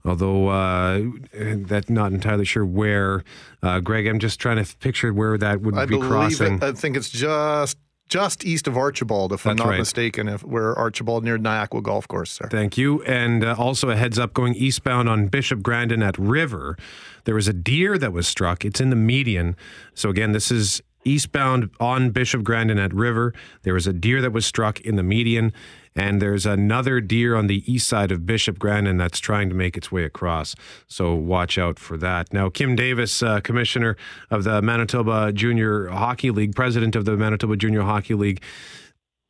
although 0.07 0.49
uh, 0.49 1.03
that's 1.33 1.91
not 1.91 2.13
entirely 2.13 2.45
sure 2.45 2.65
where. 2.65 3.25
Uh, 3.63 3.81
Greg, 3.81 4.07
I'm 4.07 4.19
just 4.19 4.41
trying 4.41 4.65
to 4.65 4.77
picture 4.79 5.13
where 5.13 5.37
that 5.37 5.61
would 5.61 5.77
I 5.77 5.85
be 5.85 5.99
crossing. 5.99 6.55
It, 6.55 6.63
I 6.63 6.73
think 6.73 6.97
it's 6.97 7.11
just 7.11 7.77
just 8.09 8.45
east 8.45 8.69
of 8.69 8.77
Archibald, 8.77 9.33
if 9.33 9.47
I'm 9.47 9.57
not 9.57 9.67
right. 9.67 9.79
mistaken, 9.79 10.29
if 10.29 10.45
where 10.45 10.75
Archibald 10.79 11.25
near 11.25 11.39
Niagara 11.39 11.83
Golf 11.83 12.07
Course. 12.07 12.31
Sir. 12.31 12.49
Thank 12.49 12.79
you. 12.79 13.03
And 13.03 13.45
uh, 13.45 13.57
also 13.59 13.91
a 13.91 13.97
heads 13.97 14.19
up 14.19 14.33
going 14.33 14.55
eastbound 14.55 15.09
on 15.09 15.27
Bishop 15.27 15.61
Grandin 15.61 16.03
at 16.03 16.17
River. 16.17 16.77
There 17.25 17.35
was 17.35 17.49
a 17.49 17.53
deer 17.53 17.99
that 17.99 18.13
was 18.13 18.29
struck. 18.29 18.65
It's 18.65 18.81
in 18.81 18.91
the 18.91 18.97
median. 18.97 19.57
So 19.95 20.09
again, 20.09 20.33
this 20.33 20.53
is 20.53 20.81
eastbound 21.07 21.71
on 21.81 22.11
Bishop 22.11 22.43
Grandin 22.43 22.79
at 22.79 22.93
River. 22.93 23.33
There 23.63 23.75
was 23.75 23.87
a 23.87 23.93
deer 23.93 24.21
that 24.21 24.33
was 24.33 24.45
struck 24.45 24.81
in 24.81 24.97
the 24.97 25.03
median, 25.03 25.53
and 25.95 26.21
there's 26.21 26.45
another 26.45 27.01
deer 27.01 27.37
on 27.37 27.47
the 27.47 27.71
east 27.73 27.89
side 27.89 28.13
of 28.13 28.27
Bishop 28.27 28.59
Grandin 28.59 28.99
that's 28.99 29.19
trying 29.19 29.49
to 29.49 29.55
make 29.55 29.77
its 29.77 29.91
way 29.91 30.05
across. 30.05 30.55
So 30.87 31.15
watch 31.15 31.57
out 31.57 31.79
for 31.79 31.97
that. 31.97 32.33
Now, 32.33 32.51
Kim 32.51 32.77
Davis, 32.77 33.23
uh, 33.23 33.41
commissioner 33.41 33.97
of 34.31 34.45
the 34.45 34.61
Manitoba 34.61 35.33
Junior 35.33 35.89
Hockey 35.89 36.31
League, 36.31 36.55
president 36.55 36.97
of 36.97 37.05
the 37.05 37.17
Manitoba 37.17 37.57
Junior 37.57 37.83
Hockey 37.83 38.15
League. 38.15 38.43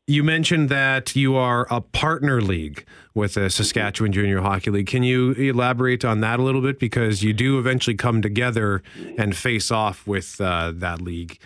You 0.09 0.23
mentioned 0.23 0.69
that 0.69 1.17
you 1.17 1.35
are 1.35 1.67
a 1.69 1.81
partner 1.81 2.41
league 2.41 2.85
with 3.13 3.35
the 3.35 3.51
Saskatchewan 3.51 4.13
Junior 4.13 4.41
Hockey 4.41 4.71
League. 4.71 4.87
Can 4.87 5.03
you 5.03 5.33
elaborate 5.33 6.05
on 6.05 6.21
that 6.21 6.39
a 6.39 6.43
little 6.43 6.61
bit? 6.61 6.79
Because 6.79 7.25
you 7.25 7.33
do 7.33 7.59
eventually 7.59 7.97
come 7.97 8.23
together 8.23 8.85
and 9.19 9.37
face 9.37 9.73
off 9.73 10.07
with 10.07 10.41
uh, 10.41 10.73
that 10.77 11.01
league 11.01 11.41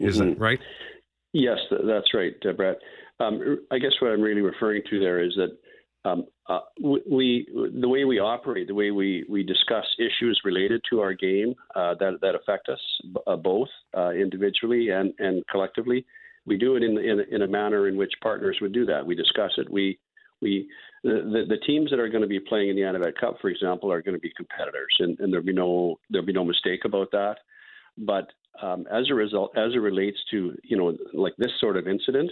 is 0.00 0.18
mm-hmm. 0.18 0.30
that 0.30 0.40
right? 0.40 0.60
Yes, 1.32 1.58
that's 1.70 2.14
right, 2.14 2.34
uh, 2.48 2.52
Brett. 2.52 2.76
Um, 3.20 3.60
I 3.70 3.78
guess 3.78 3.92
what 4.00 4.12
I'm 4.12 4.20
really 4.20 4.40
referring 4.40 4.82
to 4.90 5.00
there 5.00 5.22
is 5.22 5.36
that 5.36 5.56
um, 6.08 6.24
uh, 6.48 6.60
we, 6.80 7.46
the 7.80 7.88
way 7.88 8.04
we 8.04 8.20
operate, 8.20 8.68
the 8.68 8.74
way 8.74 8.90
we, 8.90 9.24
we 9.28 9.42
discuss 9.42 9.84
issues 9.98 10.40
related 10.44 10.80
to 10.90 11.00
our 11.00 11.14
game 11.14 11.54
uh, 11.74 11.94
that 11.98 12.18
that 12.22 12.34
affect 12.36 12.68
us 12.68 12.78
uh, 13.26 13.36
both 13.36 13.68
uh, 13.96 14.10
individually 14.10 14.90
and, 14.90 15.12
and 15.18 15.42
collectively, 15.50 16.06
we 16.46 16.56
do 16.56 16.76
it 16.76 16.82
in, 16.82 16.96
in 16.96 17.20
in 17.30 17.42
a 17.42 17.48
manner 17.48 17.88
in 17.88 17.96
which 17.96 18.12
partners 18.22 18.56
would 18.60 18.72
do 18.72 18.86
that. 18.86 19.04
We 19.04 19.14
discuss 19.14 19.50
it. 19.56 19.70
We 19.70 19.98
we 20.40 20.68
the, 21.02 21.44
the, 21.48 21.58
teams 21.66 21.90
that 21.90 21.98
are 21.98 22.08
going 22.08 22.22
to 22.22 22.28
be 22.28 22.40
playing 22.40 22.70
in 22.70 22.76
the 22.76 22.82
Anavet 22.82 23.16
Cup, 23.18 23.36
for 23.40 23.48
example, 23.48 23.92
are 23.92 24.02
going 24.02 24.14
to 24.14 24.20
be 24.20 24.32
competitors, 24.36 24.94
and, 24.98 25.18
and 25.20 25.32
there'll 25.32 25.44
be 25.44 25.52
no 25.52 25.98
there'll 26.10 26.26
be 26.26 26.32
no 26.32 26.44
mistake 26.44 26.84
about 26.84 27.10
that. 27.12 27.36
But 27.98 28.30
um, 28.62 28.86
as 28.90 29.10
a 29.10 29.14
result, 29.14 29.56
as 29.56 29.72
it 29.74 29.78
relates 29.78 30.18
to 30.30 30.54
you 30.64 30.76
know 30.76 30.96
like 31.12 31.34
this 31.38 31.52
sort 31.60 31.76
of 31.76 31.88
incident, 31.88 32.30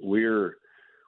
we're 0.00 0.56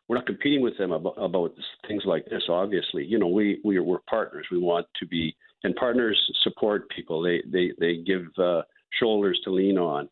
we're 0.09 0.17
not 0.17 0.27
competing 0.27 0.61
with 0.61 0.79
them 0.79 0.93
about, 0.93 1.15
about 1.17 1.53
things 1.89 2.03
like 2.07 2.25
this. 2.27 2.45
Obviously, 2.49 3.05
you 3.05 3.19
know 3.19 3.29
we 3.29 3.61
we 3.65 3.79
we're 3.79 3.99
partners. 4.09 4.47
We 4.51 4.59
want 4.59 4.87
to 5.01 5.07
be 5.07 5.35
and 5.65 5.75
partners 5.77 6.19
support 6.43 6.89
people. 6.91 7.23
They 7.23 7.43
they 7.51 7.73
they 7.79 8.03
give 8.03 8.27
uh, 8.39 8.63
shoulders 9.01 9.41
to 9.45 9.51
lean 9.51 9.79
on. 9.79 10.09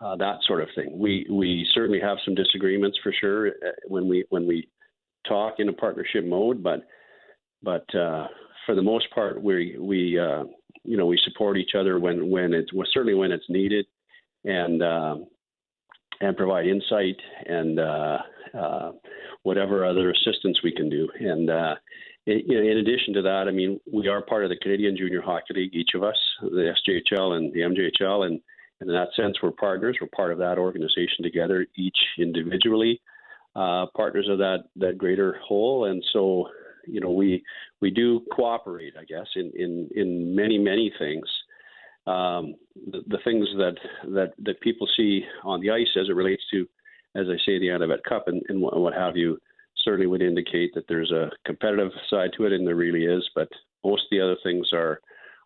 Uh, 0.00 0.16
that 0.16 0.38
sort 0.42 0.60
of 0.60 0.68
thing. 0.74 0.98
We 0.98 1.26
we 1.30 1.66
certainly 1.72 2.00
have 2.00 2.18
some 2.24 2.34
disagreements 2.34 2.98
for 3.02 3.12
sure 3.12 3.48
uh, 3.48 3.70
when 3.86 4.08
we 4.08 4.24
when 4.30 4.46
we 4.46 4.68
talk 5.26 5.54
in 5.58 5.68
a 5.68 5.72
partnership 5.72 6.24
mode, 6.24 6.62
but 6.62 6.82
but 7.62 7.86
uh, 7.94 8.26
for 8.66 8.74
the 8.74 8.82
most 8.82 9.10
part, 9.14 9.40
we 9.42 9.76
we 9.78 10.18
uh, 10.18 10.44
you 10.84 10.96
know 10.96 11.06
we 11.06 11.18
support 11.24 11.56
each 11.56 11.74
other 11.78 11.98
when 11.98 12.30
when 12.30 12.52
it's 12.52 12.72
well, 12.72 12.86
certainly 12.92 13.14
when 13.14 13.32
it's 13.32 13.48
needed, 13.48 13.86
and 14.44 14.82
um, 14.82 15.26
and 16.20 16.36
provide 16.36 16.66
insight 16.66 17.16
and 17.46 17.78
uh, 17.78 18.18
uh, 18.58 18.92
whatever 19.42 19.84
other 19.84 20.10
assistance 20.10 20.58
we 20.62 20.72
can 20.72 20.88
do. 20.88 21.08
And 21.18 21.50
uh, 21.50 21.74
in, 22.26 22.40
in, 22.48 22.78
addition 22.78 23.14
to 23.14 23.22
that, 23.22 23.46
I 23.48 23.50
mean, 23.50 23.80
we 23.92 24.08
are 24.08 24.22
part 24.22 24.44
of 24.44 24.50
the 24.50 24.56
Canadian 24.56 24.96
Junior 24.96 25.20
Hockey 25.20 25.54
League, 25.54 25.74
each 25.74 25.90
of 25.94 26.02
us, 26.02 26.16
the 26.40 26.72
SJHL 26.88 27.36
and 27.36 27.52
the 27.52 27.60
MJHL, 27.60 28.26
and, 28.26 28.40
and 28.80 28.90
in 28.90 28.94
that 28.94 29.08
sense, 29.16 29.36
we're 29.42 29.50
partners. 29.50 29.98
We're 30.00 30.08
part 30.14 30.32
of 30.32 30.38
that 30.38 30.58
organization 30.58 31.22
together, 31.22 31.66
each 31.76 31.98
individually, 32.18 33.00
uh, 33.54 33.86
partners 33.96 34.28
of 34.28 34.38
that 34.38 34.64
that 34.76 34.98
greater 34.98 35.38
whole. 35.46 35.86
And 35.86 36.02
so 36.12 36.48
you 36.86 37.00
know, 37.00 37.10
we 37.10 37.42
we 37.80 37.90
do 37.90 38.20
cooperate, 38.32 38.94
I 38.98 39.04
guess, 39.04 39.26
in 39.36 39.52
in 39.54 39.88
in 39.94 40.34
many 40.34 40.58
many 40.58 40.92
things. 40.98 41.26
Um, 42.06 42.54
the, 42.90 43.00
the 43.06 43.18
things 43.24 43.46
that 43.56 43.76
that 44.14 44.32
that 44.44 44.60
people 44.60 44.86
see 44.96 45.22
on 45.42 45.60
the 45.60 45.70
ice 45.70 45.96
as 45.98 46.08
it 46.08 46.14
relates 46.14 46.42
to, 46.52 46.68
as 47.14 47.26
I 47.28 47.36
say, 47.46 47.58
the 47.58 47.68
Anavet 47.68 48.02
Cup 48.08 48.28
and, 48.28 48.42
and 48.48 48.60
what 48.60 48.94
have 48.94 49.16
you, 49.16 49.38
certainly 49.84 50.06
would 50.06 50.22
indicate 50.22 50.72
that 50.74 50.84
there's 50.88 51.12
a 51.12 51.30
competitive 51.46 51.92
side 52.10 52.30
to 52.36 52.44
it, 52.44 52.52
and 52.52 52.66
there 52.66 52.74
really 52.74 53.04
is. 53.04 53.28
But 53.34 53.48
most 53.84 54.04
of 54.04 54.10
the 54.10 54.20
other 54.20 54.36
things 54.42 54.68
are 54.72 55.00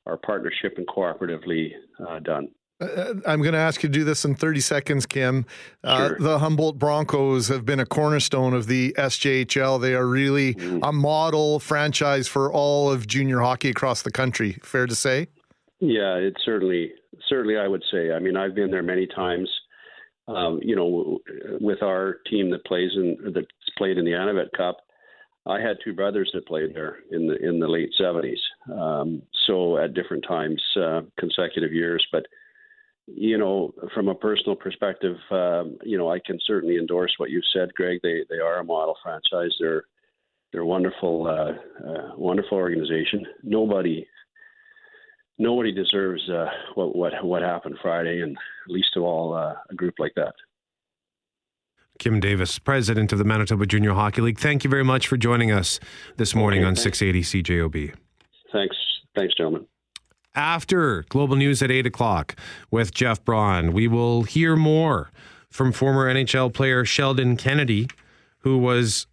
are 0.06 0.16
partnership 0.16 0.74
and 0.78 0.86
cooperatively 0.86 1.72
uh, 2.06 2.18
done. 2.20 2.48
Uh, 2.80 3.14
I'm 3.26 3.42
going 3.42 3.54
to 3.54 3.58
ask 3.58 3.82
you 3.82 3.88
to 3.88 3.92
do 3.92 4.04
this 4.04 4.24
in 4.24 4.34
30 4.34 4.60
seconds, 4.60 5.06
Kim. 5.06 5.46
Uh, 5.82 6.14
The 6.18 6.38
Humboldt 6.38 6.78
Broncos 6.78 7.48
have 7.48 7.64
been 7.64 7.80
a 7.80 7.86
cornerstone 7.86 8.54
of 8.54 8.66
the 8.66 8.94
SJHL. 8.96 9.80
They 9.80 9.94
are 9.94 10.06
really 10.06 10.54
mm. 10.54 10.80
a 10.82 10.92
model 10.92 11.58
franchise 11.58 12.28
for 12.28 12.52
all 12.52 12.90
of 12.90 13.06
junior 13.06 13.40
hockey 13.40 13.70
across 13.70 14.02
the 14.02 14.12
country. 14.12 14.58
Fair 14.62 14.86
to 14.86 14.94
say? 14.94 15.26
Yeah, 15.80 16.14
it 16.14 16.36
certainly 16.44 16.92
certainly 17.28 17.56
I 17.56 17.68
would 17.68 17.84
say. 17.90 18.12
I 18.12 18.18
mean, 18.18 18.36
I've 18.36 18.54
been 18.54 18.70
there 18.70 18.82
many 18.82 19.06
times. 19.06 19.48
Um, 20.26 20.60
you 20.62 20.76
know, 20.76 21.18
with 21.60 21.82
our 21.82 22.18
team 22.28 22.50
that 22.50 22.64
plays 22.66 22.90
in 22.94 23.16
that's 23.32 23.46
played 23.78 23.96
in 23.96 24.04
the 24.04 24.10
Anavet 24.10 24.52
Cup, 24.56 24.78
I 25.46 25.60
had 25.60 25.78
two 25.82 25.94
brothers 25.94 26.30
that 26.34 26.46
played 26.46 26.74
there 26.74 26.98
in 27.10 27.26
the 27.26 27.36
in 27.36 27.60
the 27.60 27.68
late 27.68 27.90
seventies. 27.96 28.40
Um, 28.72 29.22
so 29.46 29.78
at 29.78 29.94
different 29.94 30.24
times, 30.28 30.62
uh, 30.76 31.02
consecutive 31.18 31.72
years. 31.72 32.04
But 32.12 32.26
you 33.14 33.38
know, 33.38 33.72
from 33.94 34.08
a 34.08 34.14
personal 34.14 34.56
perspective, 34.56 35.16
um, 35.30 35.78
you 35.82 35.96
know, 35.96 36.10
I 36.10 36.20
can 36.24 36.38
certainly 36.46 36.76
endorse 36.76 37.14
what 37.18 37.30
you 37.30 37.40
said, 37.52 37.72
Greg. 37.74 38.00
They 38.02 38.24
they 38.28 38.38
are 38.38 38.58
a 38.58 38.64
model 38.64 38.96
franchise. 39.02 39.54
They're 39.60 39.84
they're 40.52 40.62
a 40.62 40.66
wonderful, 40.66 41.26
uh, 41.26 41.86
uh, 41.86 42.12
wonderful 42.16 42.56
organization. 42.56 43.26
Nobody 43.42 44.06
nobody 45.38 45.72
deserves 45.72 46.28
uh, 46.28 46.46
what 46.74 46.96
what 46.96 47.12
what 47.24 47.42
happened 47.42 47.76
Friday, 47.80 48.20
and 48.20 48.36
least 48.68 48.96
of 48.96 49.02
all 49.02 49.34
uh, 49.34 49.54
a 49.70 49.74
group 49.74 49.94
like 49.98 50.12
that. 50.16 50.34
Kim 51.98 52.20
Davis, 52.20 52.58
president 52.60 53.12
of 53.12 53.18
the 53.18 53.24
Manitoba 53.24 53.66
Junior 53.66 53.92
Hockey 53.92 54.20
League. 54.20 54.38
Thank 54.38 54.62
you 54.62 54.70
very 54.70 54.84
much 54.84 55.08
for 55.08 55.16
joining 55.16 55.50
us 55.50 55.80
this 56.16 56.34
morning 56.34 56.60
okay, 56.60 56.68
on 56.68 56.74
thanks. 56.76 56.98
680 56.98 57.42
CJOB. 57.42 57.94
Thanks, 58.52 58.76
thanks, 59.16 59.34
gentlemen. 59.34 59.66
After 60.34 61.04
Global 61.08 61.36
News 61.36 61.62
at 61.62 61.70
8 61.70 61.86
o'clock 61.86 62.36
with 62.70 62.92
Jeff 62.92 63.24
Braun, 63.24 63.72
we 63.72 63.88
will 63.88 64.22
hear 64.22 64.56
more 64.56 65.10
from 65.50 65.72
former 65.72 66.12
NHL 66.12 66.52
player 66.52 66.84
Sheldon 66.84 67.36
Kennedy, 67.36 67.88
who 68.38 68.58
was 68.58 69.06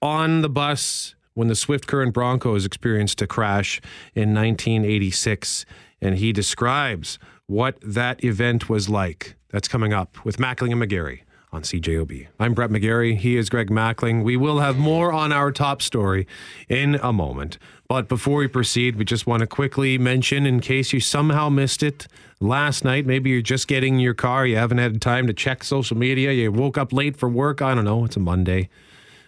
on 0.00 0.42
the 0.42 0.48
bus 0.48 1.14
when 1.34 1.48
the 1.48 1.54
Swift 1.54 1.86
Current 1.86 2.12
Broncos 2.12 2.66
experienced 2.66 3.22
a 3.22 3.26
crash 3.26 3.80
in 4.14 4.34
1986. 4.34 5.64
And 6.00 6.16
he 6.16 6.32
describes 6.32 7.18
what 7.46 7.78
that 7.82 8.22
event 8.22 8.68
was 8.68 8.88
like. 8.88 9.36
That's 9.50 9.68
coming 9.68 9.92
up 9.92 10.24
with 10.24 10.36
Mackling 10.38 10.72
and 10.72 10.82
McGarry 10.82 11.20
on 11.52 11.62
CJOB. 11.62 12.28
I'm 12.40 12.54
Brett 12.54 12.70
McGarry. 12.70 13.16
He 13.16 13.36
is 13.36 13.50
Greg 13.50 13.70
Mackling. 13.70 14.24
We 14.24 14.36
will 14.36 14.60
have 14.60 14.78
more 14.78 15.12
on 15.12 15.32
our 15.32 15.52
top 15.52 15.82
story 15.82 16.26
in 16.68 16.94
a 16.96 17.12
moment. 17.12 17.58
But 17.92 18.08
before 18.08 18.38
we 18.38 18.48
proceed, 18.48 18.96
we 18.96 19.04
just 19.04 19.26
want 19.26 19.40
to 19.40 19.46
quickly 19.46 19.98
mention, 19.98 20.46
in 20.46 20.60
case 20.60 20.94
you 20.94 21.00
somehow 21.00 21.50
missed 21.50 21.82
it 21.82 22.08
last 22.40 22.86
night, 22.86 23.04
maybe 23.04 23.28
you're 23.28 23.42
just 23.42 23.68
getting 23.68 23.96
in 23.96 24.00
your 24.00 24.14
car, 24.14 24.46
you 24.46 24.56
haven't 24.56 24.78
had 24.78 24.98
time 25.02 25.26
to 25.26 25.34
check 25.34 25.62
social 25.62 25.98
media, 25.98 26.32
you 26.32 26.50
woke 26.50 26.78
up 26.78 26.94
late 26.94 27.18
for 27.18 27.28
work. 27.28 27.60
I 27.60 27.74
don't 27.74 27.84
know, 27.84 28.06
it's 28.06 28.16
a 28.16 28.18
Monday. 28.18 28.70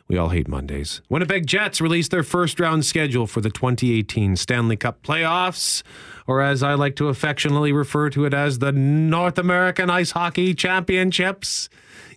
We 0.09 0.17
all 0.17 0.31
hate 0.31 0.49
Mondays. 0.49 1.03
Winnipeg 1.11 1.47
Jets 1.47 1.83
released 1.83 2.11
their 2.11 2.23
first 2.23 2.59
round 2.59 2.87
schedule 2.87 3.27
for 3.27 3.43
the 3.43 3.51
2018 3.51 4.35
Stanley 4.35 4.79
Cup 4.79 5.03
playoffs, 5.03 5.83
or 6.27 6.41
as 6.41 6.63
I 6.63 6.73
like 6.73 6.97
to 6.97 7.09
affectionately 7.09 7.71
refer 7.71 8.09
to 8.09 8.25
it 8.25 8.33
as 8.33 8.61
the 8.61 8.73
North 8.73 9.37
American 9.37 9.91
Ice 9.91 10.13
Hockey 10.13 10.55
Championships. 10.55 11.69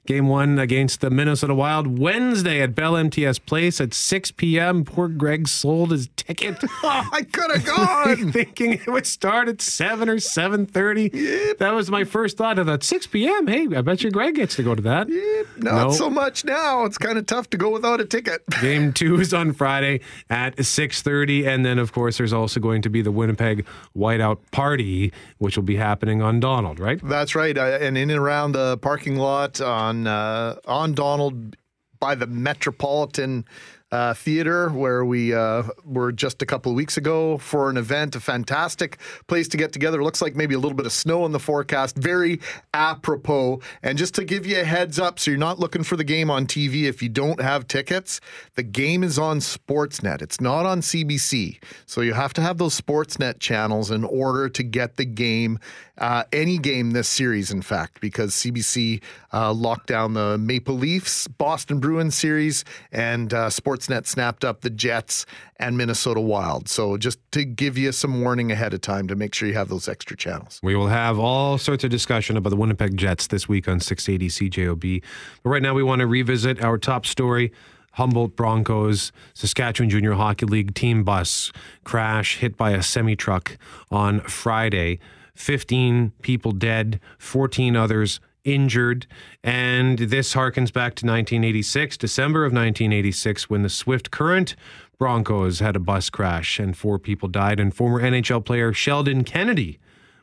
Game 0.08 0.30
one 0.30 0.58
against 0.58 1.02
the 1.02 1.10
Minnesota 1.10 1.54
Wild 1.54 2.00
Wednesday 2.00 2.62
at 2.62 2.74
Bell 2.74 2.96
MTS 2.96 3.40
Place 3.40 3.82
at 3.82 3.94
6 3.94 4.32
p.m. 4.32 4.86
Poor 4.86 5.10
Greg 5.10 5.50
sold 5.50 5.92
his 5.92 6.08
ticket. 6.16 6.56
oh, 6.64 7.10
I 7.12 7.24
could 7.24 7.52
have 7.52 7.66
gone, 7.66 8.32
thinking 8.32 8.72
it 8.74 8.88
would 8.88 9.06
start 9.06 9.50
at 9.50 9.62
seven 9.62 10.08
or 10.08 10.16
7:30. 10.16 11.14
Yep. 11.14 11.58
That 11.58 11.74
was 11.74 11.92
my 11.92 12.06
first 12.06 12.38
thought. 12.38 12.58
of 12.58 12.68
that 12.68 12.84
6 12.86 13.08
p.m. 13.08 13.48
Hey, 13.48 13.68
I 13.76 13.82
bet 13.82 14.02
you 14.02 14.10
Greg 14.10 14.36
gets 14.36 14.56
to 14.56 14.64
go 14.64 14.76
to 14.76 14.82
that. 14.84 15.10
Yep. 15.10 15.46
Not 15.58 15.90
so 15.92 16.10
much 16.10 16.46
now. 16.46 16.86
It's 16.86 16.98
kind 16.98 17.18
of 17.18 17.26
tough 17.26 17.50
to 17.50 17.58
go 17.58 17.70
without 17.70 18.00
a 18.00 18.06
ticket. 18.06 18.44
Game 18.62 18.94
two 18.94 19.20
is 19.20 19.34
on 19.34 19.52
Friday 19.52 20.00
at 20.30 20.56
6:30, 20.56 21.46
and 21.46 21.66
then 21.66 21.80
of 21.80 21.92
course 21.92 22.18
there's 22.18 22.32
also 22.32 22.62
going 22.62 22.82
to 22.84 22.90
be 22.90 23.02
the 23.02 23.12
Winnipeg 23.12 23.66
Whiteout 23.94 24.38
Party, 24.52 25.12
which 25.40 25.58
will 25.58 25.64
be 25.66 25.76
happening 25.76 26.22
on 26.22 26.40
Donald. 26.40 26.80
Right? 26.80 27.02
That's 27.04 27.36
right, 27.36 27.58
uh, 27.58 27.80
and 27.82 27.98
in 27.98 28.10
and 28.10 28.20
around 28.20 28.54
the 28.54 28.78
parking 28.78 29.18
lot 29.18 29.60
on 29.60 29.97
on 30.06 30.08
uh, 30.08 30.60
on 30.66 30.94
Donald 30.94 31.56
by 32.00 32.14
the 32.14 32.28
Metropolitan 32.28 33.46
uh, 33.92 34.14
Theater, 34.14 34.70
where 34.70 35.06
we 35.06 35.34
uh, 35.34 35.64
were 35.86 36.12
just 36.12 36.42
a 36.42 36.46
couple 36.46 36.72
of 36.72 36.76
weeks 36.76 36.98
ago 36.98 37.38
for 37.38 37.70
an 37.70 37.78
event. 37.78 38.16
A 38.16 38.20
fantastic 38.20 38.98
place 39.28 39.48
to 39.50 39.58
get 39.58 39.72
together. 39.72 40.04
Looks 40.04 40.22
like 40.22 40.36
maybe 40.36 40.56
a 40.56 40.60
little 40.60 40.76
bit 40.76 40.86
of 40.86 40.92
snow 40.92 41.26
in 41.26 41.32
the 41.32 41.40
forecast. 41.40 41.96
Very 41.98 42.40
apropos. 42.74 43.62
And 43.82 43.98
just 43.98 44.14
to 44.16 44.26
give 44.26 44.46
you 44.46 44.60
a 44.60 44.64
heads 44.64 45.00
up, 45.00 45.20
so 45.20 45.32
you're 45.32 45.38
not 45.40 45.60
looking 45.60 45.84
for 45.84 45.96
the 45.96 46.04
game 46.04 46.30
on 46.30 46.48
TV 46.48 46.84
if 46.84 47.02
you 47.02 47.10
don't 47.10 47.42
have 47.42 47.68
tickets, 47.68 48.20
the 48.56 48.64
game 48.64 49.04
is 49.04 49.18
on 49.18 49.40
Sportsnet. 49.40 50.22
It's 50.22 50.42
not 50.42 50.66
on 50.66 50.82
CBC. 50.82 51.60
So 51.86 52.02
you 52.02 52.14
have 52.14 52.34
to 52.34 52.42
have 52.42 52.58
those 52.58 52.80
Sportsnet 52.80 53.40
channels 53.40 53.92
in 53.92 54.04
order 54.04 54.50
to 54.50 54.64
get 54.64 54.98
the 54.98 55.06
game 55.06 55.60
uh, 55.98 56.24
any 56.32 56.58
game 56.58 56.92
this 56.92 57.08
series, 57.08 57.52
in 57.52 57.62
fact, 57.62 58.00
because 58.02 58.34
CBC 58.34 59.02
uh, 59.34 59.52
locked 59.54 59.88
down 59.88 60.14
the 60.14 60.38
Maple 60.38 60.76
Leafs, 60.76 61.28
Boston 61.28 61.80
Bruins 61.80 62.16
series, 62.16 62.64
and 62.92 63.34
uh, 63.34 63.50
Sportsnet 63.78 64.08
snapped 64.08 64.44
up 64.44 64.62
the 64.62 64.70
Jets 64.70 65.26
and 65.58 65.78
Minnesota 65.78 66.20
Wild. 66.20 66.68
So 66.68 66.98
just 66.98 67.20
to 67.32 67.44
give 67.44 67.78
you 67.78 67.92
some 67.92 68.22
warning 68.22 68.52
ahead 68.52 68.74
of 68.74 68.82
time 68.82 69.08
to 69.08 69.16
make 69.16 69.34
sure 69.34 69.48
you 69.48 69.54
have 69.56 69.70
those 69.70 69.88
extra 69.88 70.18
channels. 70.18 70.60
We 70.64 70.76
will 70.76 70.88
have 70.88 71.20
all 71.20 71.58
sorts 71.58 71.84
of 71.84 71.90
discussion 71.90 72.38
about 72.38 72.50
the 72.50 72.56
Winnipeg 72.56 72.98
Jets 72.98 73.28
this 73.28 73.48
week 73.48 73.68
on 73.68 73.80
680 73.80 74.50
CJOB. 74.50 75.04
But 75.44 75.50
right 75.50 75.62
now, 75.62 75.74
we 75.74 75.84
want 75.84 76.00
to 76.00 76.08
revisit 76.08 76.64
our 76.64 76.78
top 76.78 77.06
story. 77.06 77.52
Humboldt 77.94 78.36
Broncos, 78.36 79.12
Saskatchewan 79.34 79.90
Junior 79.90 80.14
Hockey 80.14 80.46
League 80.46 80.76
team 80.76 81.04
bus 81.04 81.52
crash 81.84 82.38
hit 82.38 82.56
by 82.56 82.72
a 82.72 82.84
semi 82.84 83.16
truck 83.16 83.58
on 83.90 84.20
Friday. 84.22 85.00
15 85.34 86.12
people 86.22 86.52
dead, 86.52 87.00
14 87.18 87.76
others 87.76 88.20
injured. 88.48 89.06
And 89.44 90.00
this 90.00 90.34
harkens 90.34 90.72
back 90.74 90.96
to 90.96 91.06
1986, 91.06 91.98
December 91.98 92.46
of 92.46 92.54
1986, 92.54 93.50
when 93.50 93.62
the 93.62 93.70
Swift 93.70 94.10
Current 94.10 94.56
Broncos 94.98 95.60
had 95.60 95.76
a 95.76 95.80
bus 95.80 96.10
crash 96.10 96.60
and 96.60 96.76
four 96.76 96.98
people 96.98 97.30
died. 97.30 97.60
And 97.60 97.76
former 97.76 98.02
NHL 98.02 98.44
player 98.44 98.74
Sheldon 98.74 99.24
Kennedy 99.24 99.80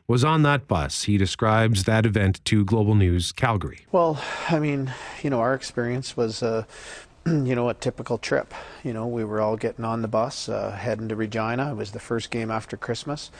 was 0.07 0.23
on 0.23 0.43
that 0.43 0.67
bus. 0.67 1.03
He 1.03 1.17
describes 1.17 1.85
that 1.85 2.05
event 2.05 2.43
to 2.45 2.65
Global 2.65 2.95
News 2.95 3.31
Calgary. 3.31 3.85
Well, 3.91 4.21
I 4.49 4.59
mean, 4.59 4.93
you 5.23 5.29
know, 5.29 5.39
our 5.39 5.53
experience 5.53 6.17
was. 6.17 6.43
Uh, 6.43 6.65
you 7.25 7.55
know, 7.55 7.69
a 7.69 7.73
typical 7.73 8.19
trip. 8.19 8.53
You 8.83 8.93
know, 8.93 9.07
we 9.07 9.23
were 9.23 9.41
all 9.41 9.57
getting 9.57 9.83
on 9.83 10.03
the 10.03 10.07
bus, 10.07 10.47
uh, 10.47 10.69
heading 10.69 11.09
to 11.09 11.15
Regina. 11.15 11.71
It 11.71 11.75
was 11.75 11.91
the 11.91 11.99
first 11.99 12.29
game 12.29 12.51
after 12.51 12.77
Christmas. 12.77 13.31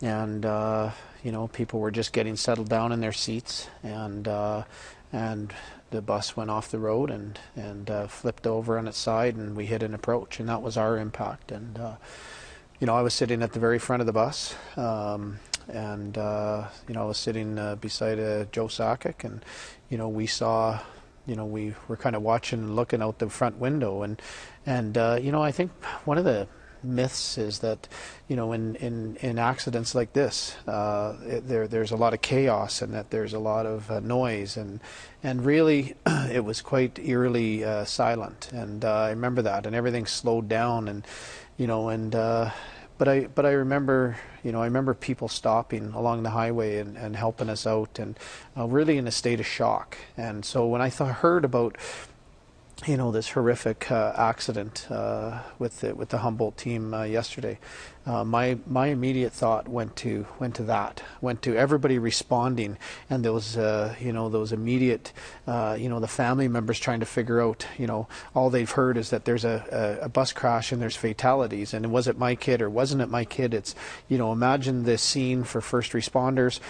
And, 0.00 0.46
uh, 0.46 0.92
you 1.22 1.32
know, 1.32 1.48
people 1.48 1.80
were 1.80 1.90
just 1.90 2.12
getting 2.12 2.36
settled 2.36 2.68
down 2.68 2.92
in 2.92 3.00
their 3.00 3.12
seats, 3.12 3.68
and 3.82 4.26
uh, 4.28 4.64
and 5.12 5.52
the 5.90 6.02
bus 6.02 6.36
went 6.36 6.50
off 6.50 6.70
the 6.70 6.78
road 6.78 7.10
and 7.10 7.38
and 7.56 7.90
uh, 7.90 8.06
flipped 8.06 8.46
over 8.46 8.78
on 8.78 8.86
its 8.86 8.98
side, 8.98 9.36
and 9.36 9.56
we 9.56 9.66
hit 9.66 9.82
an 9.82 9.94
approach, 9.94 10.38
and 10.38 10.48
that 10.48 10.62
was 10.62 10.76
our 10.76 10.98
impact. 10.98 11.50
And 11.50 11.78
uh, 11.78 11.96
you 12.80 12.86
know, 12.86 12.94
I 12.94 13.02
was 13.02 13.14
sitting 13.14 13.42
at 13.42 13.52
the 13.52 13.60
very 13.60 13.78
front 13.78 14.00
of 14.00 14.06
the 14.06 14.12
bus, 14.12 14.54
um, 14.76 15.40
and 15.68 16.16
uh, 16.16 16.68
you 16.86 16.94
know, 16.94 17.02
I 17.02 17.06
was 17.06 17.18
sitting 17.18 17.58
uh, 17.58 17.76
beside 17.76 18.18
uh, 18.18 18.44
Joe 18.52 18.66
Sakic, 18.66 19.24
and 19.24 19.44
you 19.88 19.98
know, 19.98 20.08
we 20.08 20.26
saw. 20.26 20.80
You 21.26 21.36
know, 21.36 21.44
we 21.44 21.74
were 21.88 21.98
kind 21.98 22.16
of 22.16 22.22
watching 22.22 22.60
and 22.60 22.74
looking 22.74 23.02
out 23.02 23.18
the 23.18 23.28
front 23.28 23.58
window, 23.58 24.00
and 24.00 24.22
and 24.64 24.96
uh, 24.96 25.18
you 25.20 25.30
know, 25.30 25.42
I 25.42 25.52
think 25.52 25.70
one 26.06 26.16
of 26.16 26.24
the 26.24 26.48
myths 26.82 27.38
is 27.38 27.60
that 27.60 27.88
you 28.28 28.36
know 28.36 28.52
in 28.52 28.76
in, 28.76 29.16
in 29.16 29.38
accidents 29.38 29.94
like 29.94 30.12
this 30.12 30.56
uh, 30.66 31.14
it, 31.24 31.48
there 31.48 31.68
there's 31.68 31.90
a 31.90 31.96
lot 31.96 32.14
of 32.14 32.22
chaos 32.22 32.82
and 32.82 32.92
that 32.94 33.10
there's 33.10 33.32
a 33.32 33.38
lot 33.38 33.66
of 33.66 33.90
uh, 33.90 34.00
noise. 34.00 34.56
And 34.56 34.80
and 35.22 35.44
really 35.44 35.94
it 36.06 36.44
was 36.44 36.60
quite 36.60 36.98
eerily 36.98 37.64
uh, 37.64 37.84
silent. 37.84 38.50
And 38.52 38.84
uh, 38.84 38.94
I 38.94 39.10
remember 39.10 39.42
that. 39.42 39.66
And 39.66 39.74
everything 39.74 40.06
slowed 40.06 40.48
down 40.48 40.88
and 40.88 41.06
you 41.56 41.66
know 41.66 41.88
and 41.88 42.14
uh, 42.14 42.50
but 42.96 43.08
I 43.08 43.26
but 43.26 43.46
I 43.46 43.50
remember 43.50 44.16
you 44.42 44.52
know 44.52 44.60
I 44.62 44.64
remember 44.64 44.94
people 44.94 45.28
stopping 45.28 45.92
along 45.92 46.22
the 46.22 46.30
highway 46.30 46.78
and, 46.78 46.96
and 46.96 47.16
helping 47.16 47.48
us 47.48 47.66
out. 47.66 47.98
And 47.98 48.18
uh, 48.56 48.66
really 48.66 48.98
in 48.98 49.06
a 49.06 49.12
state 49.12 49.40
of 49.40 49.46
shock. 49.46 49.96
And 50.16 50.44
so 50.44 50.66
when 50.66 50.82
I 50.82 50.88
heard 50.90 51.44
about 51.44 51.76
you 52.86 52.96
know 52.96 53.10
this 53.10 53.30
horrific 53.30 53.90
uh, 53.90 54.12
accident 54.16 54.86
uh, 54.90 55.42
with 55.58 55.80
the, 55.80 55.94
with 55.94 56.10
the 56.10 56.18
Humboldt 56.18 56.56
team 56.56 56.94
uh, 56.94 57.02
yesterday. 57.02 57.58
Uh, 58.08 58.24
my 58.24 58.56
my 58.66 58.86
immediate 58.86 59.34
thought 59.34 59.68
went 59.68 59.94
to 59.94 60.26
went 60.38 60.54
to 60.54 60.62
that 60.62 61.02
went 61.20 61.42
to 61.42 61.54
everybody 61.54 61.98
responding. 61.98 62.78
And 63.10 63.22
those 63.22 63.56
uh, 63.58 63.94
you 64.00 64.12
know 64.12 64.30
those 64.30 64.50
immediate 64.50 65.12
uh, 65.46 65.76
you 65.78 65.90
know 65.90 66.00
the 66.00 66.08
family 66.08 66.48
members 66.48 66.80
trying 66.80 67.00
to 67.00 67.06
figure 67.06 67.42
out 67.42 67.66
you 67.76 67.86
know 67.86 68.08
all 68.34 68.48
they've 68.48 68.70
heard 68.70 68.96
is 68.96 69.10
that 69.10 69.26
there's 69.26 69.44
a, 69.44 69.98
a, 70.00 70.06
a, 70.06 70.08
bus 70.08 70.32
crash 70.32 70.72
and 70.72 70.80
there's 70.80 70.96
fatalities. 70.96 71.74
And 71.74 71.92
was 71.92 72.08
it 72.08 72.16
my 72.16 72.34
kid 72.34 72.62
or 72.62 72.70
wasn't 72.70 73.02
it 73.02 73.10
my 73.10 73.26
kid? 73.26 73.52
It's 73.52 73.74
you 74.08 74.16
know 74.16 74.32
imagine 74.32 74.84
this 74.84 75.02
scene 75.02 75.44
for 75.44 75.60
first 75.60 75.92
responders 75.92 76.60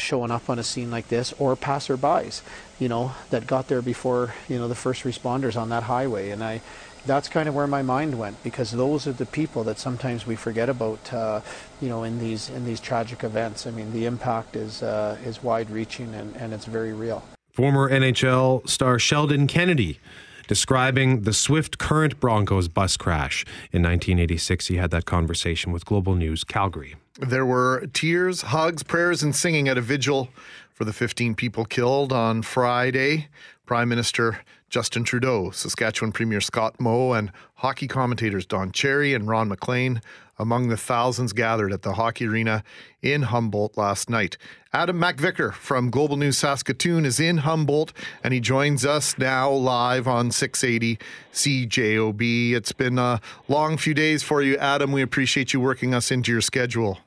showing 0.00 0.32
up 0.32 0.50
on 0.50 0.58
a 0.58 0.64
scene 0.64 0.90
like 0.90 1.08
this 1.08 1.32
or 1.38 1.54
passerbys 1.54 2.42
you 2.78 2.88
know 2.88 3.12
that 3.30 3.46
got 3.46 3.68
there 3.68 3.82
before 3.82 4.34
you 4.48 4.58
know 4.58 4.68
the 4.68 4.74
first 4.74 5.04
responders 5.04 5.56
on 5.56 5.68
that 5.68 5.84
highway. 5.84 6.30
And 6.30 6.42
I 6.42 6.60
that's 7.08 7.28
kind 7.28 7.48
of 7.48 7.54
where 7.54 7.66
my 7.66 7.82
mind 7.82 8.16
went 8.16 8.40
because 8.44 8.70
those 8.70 9.06
are 9.08 9.12
the 9.12 9.26
people 9.26 9.64
that 9.64 9.78
sometimes 9.78 10.26
we 10.26 10.36
forget 10.36 10.68
about, 10.68 11.12
uh, 11.12 11.40
you 11.80 11.88
know, 11.88 12.04
in 12.04 12.18
these 12.20 12.50
in 12.50 12.64
these 12.64 12.78
tragic 12.78 13.24
events. 13.24 13.66
I 13.66 13.70
mean, 13.72 13.92
the 13.92 14.04
impact 14.04 14.54
is 14.54 14.82
uh, 14.82 15.16
is 15.24 15.42
wide-reaching 15.42 16.14
and, 16.14 16.36
and 16.36 16.52
it's 16.52 16.66
very 16.66 16.92
real. 16.92 17.24
Former 17.50 17.90
NHL 17.90 18.68
star 18.68 19.00
Sheldon 19.00 19.48
Kennedy 19.48 19.98
describing 20.46 21.22
the 21.22 21.32
Swift 21.32 21.78
Current 21.78 22.20
Broncos 22.20 22.68
bus 22.68 22.96
crash 22.96 23.44
in 23.72 23.82
1986. 23.82 24.68
He 24.68 24.76
had 24.76 24.90
that 24.90 25.04
conversation 25.04 25.72
with 25.72 25.84
Global 25.84 26.14
News 26.14 26.44
Calgary. 26.44 26.96
There 27.20 27.44
were 27.44 27.86
tears, 27.92 28.42
hugs, 28.42 28.82
prayers, 28.82 29.22
and 29.22 29.34
singing 29.34 29.68
at 29.68 29.76
a 29.76 29.80
vigil 29.82 30.28
for 30.72 30.84
the 30.84 30.92
15 30.92 31.34
people 31.34 31.64
killed 31.64 32.12
on 32.12 32.42
Friday. 32.42 33.28
Prime 33.66 33.88
Minister 33.88 34.40
Justin 34.68 35.02
Trudeau, 35.02 35.50
Saskatchewan 35.50 36.12
Premier 36.12 36.40
Scott 36.40 36.78
Moe, 36.78 37.12
and 37.12 37.32
hockey 37.56 37.88
commentators 37.88 38.44
Don 38.44 38.70
Cherry 38.70 39.14
and 39.14 39.26
Ron 39.26 39.48
MacLean 39.48 40.02
among 40.38 40.68
the 40.68 40.76
thousands 40.76 41.32
gathered 41.32 41.72
at 41.72 41.82
the 41.82 41.94
hockey 41.94 42.26
arena 42.26 42.62
in 43.02 43.22
Humboldt 43.22 43.76
last 43.76 44.10
night. 44.10 44.36
Adam 44.72 45.00
MacVicar 45.00 45.54
from 45.54 45.90
Global 45.90 46.16
News 46.16 46.38
Saskatoon 46.38 47.06
is 47.06 47.18
in 47.18 47.38
Humboldt 47.38 47.92
and 48.22 48.34
he 48.34 48.40
joins 48.40 48.84
us 48.84 49.16
now 49.18 49.50
live 49.50 50.06
on 50.06 50.30
680 50.30 50.98
CJOB. 51.32 52.52
It's 52.52 52.72
been 52.72 52.98
a 52.98 53.20
long 53.48 53.78
few 53.78 53.94
days 53.94 54.22
for 54.22 54.42
you, 54.42 54.56
Adam. 54.58 54.92
We 54.92 55.02
appreciate 55.02 55.52
you 55.52 55.60
working 55.60 55.94
us 55.94 56.10
into 56.10 56.30
your 56.30 56.42
schedule. 56.42 56.98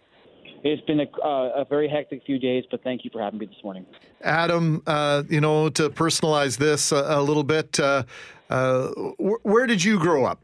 It's 0.64 0.82
been 0.86 1.00
a, 1.00 1.26
uh, 1.26 1.62
a 1.62 1.66
very 1.66 1.88
hectic 1.88 2.24
few 2.26 2.38
days, 2.38 2.66
but 2.70 2.84
thank 2.84 3.04
you 3.06 3.12
for 3.12 3.22
having 3.22 3.40
me 3.40 3.46
this 3.46 3.64
morning. 3.64 3.86
Adam, 4.24 4.82
uh, 4.88 5.24
you 5.30 5.42
know, 5.42 5.70
to 5.70 5.90
personalize 5.90 6.58
this 6.58 6.92
a, 6.92 7.04
a 7.08 7.22
little 7.22 7.44
bit, 7.44 7.80
uh, 7.80 8.04
uh 8.50 8.88
wh- 9.18 9.46
where 9.46 9.68
did 9.68 9.84
you 9.84 10.00
grow 10.00 10.26
up? 10.26 10.40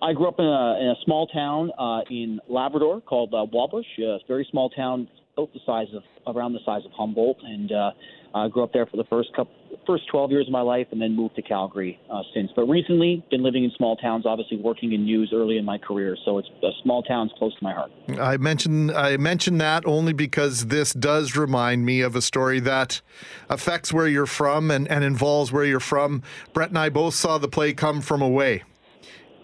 I 0.00 0.12
grew 0.12 0.26
up 0.26 0.40
in 0.40 0.46
a, 0.46 0.80
in 0.80 0.88
a 0.88 0.96
small 1.04 1.28
town 1.28 1.70
uh, 1.78 2.00
in 2.10 2.40
Labrador 2.48 3.00
called 3.00 3.32
uh, 3.32 3.46
Wabush, 3.54 3.84
a 4.00 4.18
very 4.26 4.46
small 4.50 4.68
town, 4.70 5.08
about 5.36 5.52
the 5.52 5.60
size 5.64 5.86
of 5.94 6.02
around 6.36 6.52
the 6.52 6.60
size 6.64 6.84
of 6.84 6.92
Humboldt, 6.92 7.38
and 7.42 7.72
uh, 7.72 7.90
I 8.34 8.48
grew 8.48 8.62
up 8.64 8.72
there 8.72 8.86
for 8.86 8.96
the 8.96 9.04
first 9.04 9.30
couple, 9.34 9.54
first 9.86 10.08
12 10.10 10.30
years 10.30 10.46
of 10.46 10.52
my 10.52 10.60
life, 10.60 10.86
and 10.92 11.00
then 11.00 11.14
moved 11.14 11.36
to 11.36 11.42
Calgary 11.42 11.98
uh, 12.10 12.22
since. 12.34 12.50
But 12.54 12.66
recently, 12.66 13.24
been 13.30 13.42
living 13.42 13.64
in 13.64 13.70
small 13.76 13.96
towns, 13.96 14.26
obviously 14.26 14.56
working 14.56 14.92
in 14.92 15.04
news 15.04 15.32
early 15.34 15.58
in 15.58 15.64
my 15.64 15.78
career, 15.78 16.16
so 16.24 16.38
it's 16.38 16.48
a 16.62 16.70
small 16.82 17.02
town's 17.02 17.32
close 17.38 17.54
to 17.56 17.64
my 17.64 17.72
heart. 17.72 17.90
I 18.20 18.36
mentioned 18.36 18.92
I 18.92 19.16
mentioned 19.16 19.60
that 19.60 19.86
only 19.86 20.12
because 20.12 20.66
this 20.66 20.92
does 20.92 21.36
remind 21.36 21.84
me 21.84 22.00
of 22.00 22.16
a 22.16 22.22
story 22.22 22.60
that 22.60 23.00
affects 23.48 23.92
where 23.92 24.08
you're 24.08 24.26
from 24.26 24.70
and, 24.70 24.88
and 24.88 25.04
involves 25.04 25.52
where 25.52 25.64
you're 25.64 25.80
from. 25.80 26.22
Brett 26.52 26.70
and 26.70 26.78
I 26.78 26.88
both 26.88 27.14
saw 27.14 27.38
the 27.38 27.48
play 27.48 27.72
come 27.72 28.00
from 28.00 28.22
away 28.22 28.62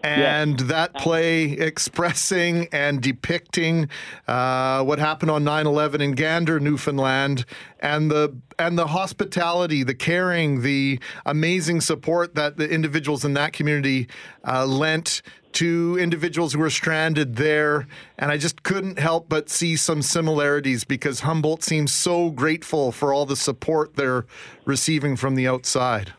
and 0.02 0.60
yes. 0.60 0.68
that 0.68 0.94
play 0.94 1.44
expressing 1.52 2.68
and 2.72 3.00
depicting 3.00 3.88
uh, 4.26 4.82
what 4.84 4.98
happened 4.98 5.30
on 5.30 5.44
9/11 5.44 6.00
in 6.00 6.12
Gander, 6.12 6.60
Newfoundland, 6.60 7.44
and 7.80 8.10
the 8.10 8.36
and 8.58 8.78
the 8.78 8.88
hospitality, 8.88 9.82
the 9.82 9.94
caring, 9.94 10.62
the 10.62 11.00
amazing 11.26 11.80
support 11.80 12.34
that 12.34 12.56
the 12.56 12.68
individuals 12.68 13.24
in 13.24 13.34
that 13.34 13.52
community 13.52 14.08
uh, 14.46 14.66
lent 14.66 15.22
to 15.52 15.96
individuals 15.98 16.52
who 16.52 16.58
were 16.58 16.70
stranded 16.70 17.36
there. 17.36 17.86
And 18.18 18.30
I 18.30 18.36
just 18.36 18.62
couldn't 18.62 18.98
help 18.98 19.28
but 19.28 19.48
see 19.48 19.76
some 19.76 20.02
similarities 20.02 20.84
because 20.84 21.20
Humboldt 21.20 21.62
seems 21.62 21.92
so 21.92 22.30
grateful 22.30 22.92
for 22.92 23.12
all 23.12 23.26
the 23.26 23.36
support 23.36 23.96
they're 23.96 24.26
receiving 24.64 25.16
from 25.16 25.34
the 25.34 25.48
outside. 25.48 26.12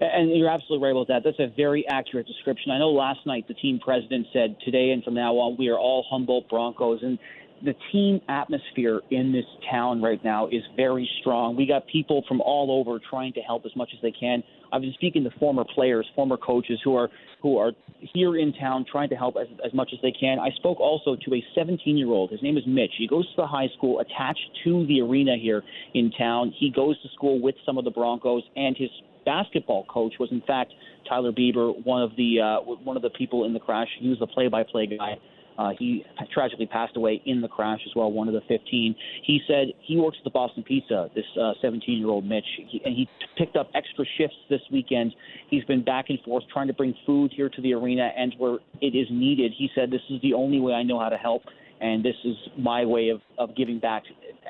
And 0.00 0.36
you're 0.36 0.50
absolutely 0.50 0.84
right 0.86 0.92
about 0.92 1.08
that. 1.08 1.22
That's 1.24 1.40
a 1.40 1.52
very 1.56 1.86
accurate 1.88 2.26
description. 2.26 2.70
I 2.70 2.78
know 2.78 2.90
last 2.90 3.20
night 3.26 3.48
the 3.48 3.54
team 3.54 3.80
president 3.82 4.26
said 4.32 4.56
today 4.64 4.90
and 4.90 5.02
from 5.02 5.14
now 5.14 5.34
on 5.34 5.56
we 5.58 5.68
are 5.68 5.78
all 5.78 6.04
Humboldt 6.08 6.48
Broncos, 6.48 7.00
and 7.02 7.18
the 7.64 7.74
team 7.90 8.20
atmosphere 8.28 9.00
in 9.10 9.32
this 9.32 9.44
town 9.68 10.00
right 10.00 10.22
now 10.24 10.46
is 10.46 10.62
very 10.76 11.08
strong. 11.20 11.56
We 11.56 11.66
got 11.66 11.86
people 11.88 12.22
from 12.28 12.40
all 12.40 12.70
over 12.70 13.00
trying 13.10 13.32
to 13.32 13.40
help 13.40 13.66
as 13.66 13.74
much 13.74 13.90
as 13.92 14.00
they 14.00 14.12
can. 14.12 14.44
I've 14.72 14.82
been 14.82 14.92
speaking 14.94 15.24
to 15.24 15.30
former 15.38 15.64
players, 15.74 16.06
former 16.14 16.36
coaches 16.36 16.78
who 16.84 16.94
are 16.94 17.08
who 17.42 17.56
are 17.56 17.72
here 18.00 18.36
in 18.36 18.52
town 18.52 18.84
trying 18.90 19.08
to 19.08 19.16
help 19.16 19.36
as, 19.40 19.48
as 19.64 19.72
much 19.74 19.90
as 19.92 19.98
they 20.02 20.12
can. 20.12 20.38
I 20.38 20.50
spoke 20.50 20.78
also 20.78 21.16
to 21.16 21.34
a 21.34 21.44
17 21.54 21.96
year 21.96 22.08
old. 22.08 22.30
His 22.30 22.42
name 22.42 22.56
is 22.56 22.64
Mitch. 22.66 22.92
He 22.98 23.08
goes 23.08 23.28
to 23.30 23.36
the 23.36 23.46
high 23.46 23.68
school 23.76 24.00
attached 24.00 24.46
to 24.64 24.86
the 24.86 25.00
arena 25.00 25.36
here 25.40 25.62
in 25.94 26.12
town. 26.12 26.52
He 26.56 26.70
goes 26.70 27.00
to 27.02 27.08
school 27.14 27.40
with 27.40 27.56
some 27.66 27.78
of 27.78 27.84
the 27.84 27.90
Broncos, 27.90 28.42
and 28.56 28.76
his 28.76 28.90
basketball 29.28 29.84
coach 29.84 30.14
was 30.18 30.30
in 30.32 30.40
fact 30.46 30.72
Tyler 31.06 31.32
Bieber, 31.32 31.84
one 31.84 32.02
of 32.02 32.16
the 32.16 32.40
uh, 32.40 32.60
one 32.62 32.96
of 32.96 33.02
the 33.02 33.10
people 33.10 33.44
in 33.44 33.52
the 33.52 33.60
crash. 33.60 33.88
He 34.00 34.08
was 34.08 34.18
the 34.18 34.26
play-by-play 34.26 34.96
guy. 34.98 35.18
Uh, 35.58 35.70
he 35.76 36.04
tragically 36.32 36.66
passed 36.66 36.96
away 36.96 37.20
in 37.26 37.40
the 37.40 37.48
crash 37.48 37.80
as 37.84 37.94
well, 37.96 38.10
one 38.12 38.28
of 38.28 38.34
the 38.34 38.40
15. 38.46 38.94
He 39.24 39.40
said 39.48 39.66
he 39.80 39.96
works 39.96 40.16
at 40.20 40.24
the 40.24 40.30
Boston 40.30 40.62
Pizza, 40.62 41.10
this 41.16 41.24
17 41.60 41.82
uh, 41.82 41.98
year 41.98 42.08
old 42.08 42.24
Mitch, 42.24 42.44
he, 42.68 42.80
and 42.84 42.94
he 42.94 43.08
picked 43.36 43.56
up 43.56 43.68
extra 43.74 44.04
shifts 44.16 44.36
this 44.48 44.60
weekend. 44.70 45.12
He's 45.50 45.64
been 45.64 45.84
back 45.84 46.06
and 46.10 46.20
forth 46.20 46.44
trying 46.52 46.68
to 46.68 46.74
bring 46.74 46.94
food 47.04 47.32
here 47.34 47.48
to 47.48 47.60
the 47.60 47.74
arena 47.74 48.08
and 48.16 48.34
where 48.38 48.58
it 48.80 48.94
is 48.94 49.08
needed. 49.10 49.52
He 49.58 49.68
said, 49.74 49.90
This 49.90 50.00
is 50.08 50.22
the 50.22 50.32
only 50.32 50.60
way 50.60 50.74
I 50.74 50.84
know 50.84 51.00
how 51.00 51.08
to 51.08 51.18
help, 51.18 51.42
and 51.80 52.04
this 52.04 52.16
is 52.24 52.36
my 52.56 52.84
way 52.84 53.10
of, 53.10 53.20
of 53.38 53.56
giving 53.56 53.78
back 53.78 54.04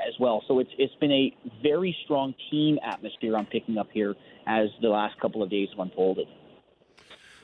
as 0.06 0.14
well. 0.18 0.42
So 0.48 0.58
it's, 0.58 0.70
it's 0.78 0.94
been 0.96 1.12
a 1.12 1.34
very 1.62 1.96
strong 2.04 2.34
team 2.50 2.78
atmosphere 2.84 3.36
I'm 3.36 3.46
picking 3.46 3.78
up 3.78 3.88
here 3.92 4.14
as 4.46 4.68
the 4.80 4.88
last 4.88 5.18
couple 5.20 5.42
of 5.42 5.50
days 5.50 5.68
have 5.70 5.80
unfolded. 5.80 6.26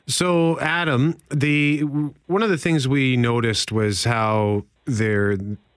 So, 0.07 0.61
Adam, 0.61 1.19
the 1.31 1.81
one 1.81 2.43
of 2.43 2.51
the 2.51 2.59
things 2.59 2.87
we 2.87 3.17
noticed 3.17 3.73
was 3.73 4.05
how 4.05 4.65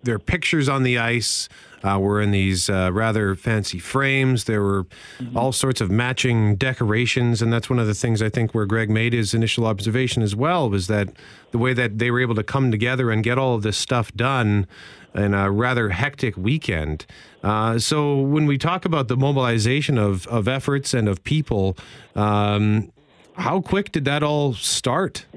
their 0.08 0.18
their 0.18 0.26
pictures 0.26 0.68
on 0.68 0.84
the 0.84 0.97
ice 0.97 1.47
uh, 1.84 1.99
were 1.99 2.20
in 2.20 2.32
these 2.32 2.70
uh, 2.70 2.89
rather 2.91 3.36
fancy 3.36 3.78
frames. 3.78 4.45
There 4.45 4.64
were 4.64 4.84
mm-hmm. 5.20 5.38
all 5.38 5.51
sorts 5.51 5.80
of 5.80 5.91
matching 5.91 6.55
decorations, 6.55 7.41
and 7.41 7.53
that's 7.53 7.70
one 7.70 7.78
of 7.80 7.86
the 7.86 7.93
things 7.93 8.22
I 8.22 8.30
think 8.30 8.55
where 8.55 8.66
Greg 8.66 8.89
made 8.89 9.14
his 9.14 9.34
initial 9.34 9.66
observation 9.68 10.24
as 10.24 10.36
well 10.36 10.70
was 10.70 10.88
that 10.88 11.10
the 11.51 11.60
way 11.60 11.74
that 11.74 11.99
they 11.99 12.10
were 12.10 12.20
able 12.20 12.36
to 12.36 12.43
come 12.43 12.72
together 12.72 13.12
and 13.12 13.24
get 13.24 13.38
all 13.38 13.53
of 13.53 13.62
this 13.62 13.78
stuff 13.78 14.12
done 14.16 14.66
in 15.14 15.34
a 15.34 15.51
rather 15.51 15.89
hectic 15.89 16.36
weekend. 16.36 17.05
Uh, 17.43 17.78
so 17.78 18.20
when 18.20 18.47
we 18.47 18.58
talk 18.58 18.86
about 18.86 19.08
the 19.08 19.18
mobilization 19.18 19.97
of 19.97 20.26
of 20.28 20.47
efforts 20.47 20.93
and 20.93 21.08
of 21.08 21.24
people. 21.24 21.78
Um, 22.16 22.91
how 23.38 23.62
quick 23.62 23.91
did 23.91 24.05
that 24.05 24.24
all 24.24 24.55
start? 24.55 25.28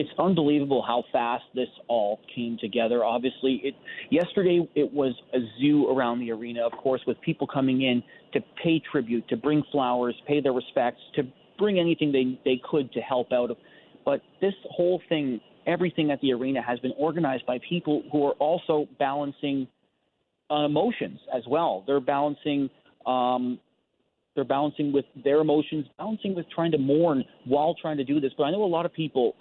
It's 0.00 0.08
unbelievable 0.18 0.80
how 0.80 1.04
fast 1.12 1.44
this 1.54 1.68
all 1.86 2.20
came 2.34 2.56
together. 2.58 3.04
Obviously, 3.04 3.60
it 3.62 3.74
yesterday 4.10 4.66
it 4.74 4.90
was 4.90 5.12
a 5.34 5.40
zoo 5.60 5.90
around 5.90 6.20
the 6.20 6.30
arena, 6.30 6.64
of 6.64 6.72
course, 6.72 7.02
with 7.06 7.20
people 7.20 7.46
coming 7.46 7.82
in 7.82 8.02
to 8.32 8.40
pay 8.64 8.80
tribute, 8.90 9.28
to 9.28 9.36
bring 9.36 9.62
flowers, 9.70 10.14
pay 10.26 10.40
their 10.40 10.54
respects, 10.54 11.02
to 11.16 11.24
bring 11.58 11.78
anything 11.78 12.12
they 12.12 12.40
they 12.46 12.58
could 12.70 12.90
to 12.92 13.00
help 13.00 13.30
out. 13.30 13.50
But 14.06 14.22
this 14.40 14.54
whole 14.70 15.02
thing, 15.10 15.38
everything 15.66 16.10
at 16.10 16.18
the 16.22 16.32
arena 16.32 16.62
has 16.62 16.78
been 16.78 16.94
organized 16.96 17.44
by 17.44 17.58
people 17.68 18.02
who 18.10 18.24
are 18.26 18.36
also 18.48 18.88
balancing 18.98 19.68
uh, 20.50 20.64
emotions 20.64 21.20
as 21.36 21.42
well. 21.46 21.84
They're 21.86 22.00
balancing 22.00 22.70
um, 23.04 23.58
they're 24.34 24.44
balancing 24.44 24.92
with 24.92 25.04
their 25.24 25.40
emotions, 25.40 25.86
balancing 25.98 26.34
with 26.34 26.46
trying 26.50 26.70
to 26.72 26.78
mourn 26.78 27.24
while 27.46 27.74
trying 27.80 27.96
to 27.96 28.04
do 28.04 28.20
this. 28.20 28.32
But 28.36 28.44
I 28.44 28.50
know 28.52 28.62
a 28.62 28.66
lot 28.66 28.86
of 28.86 28.92
people 28.92 29.34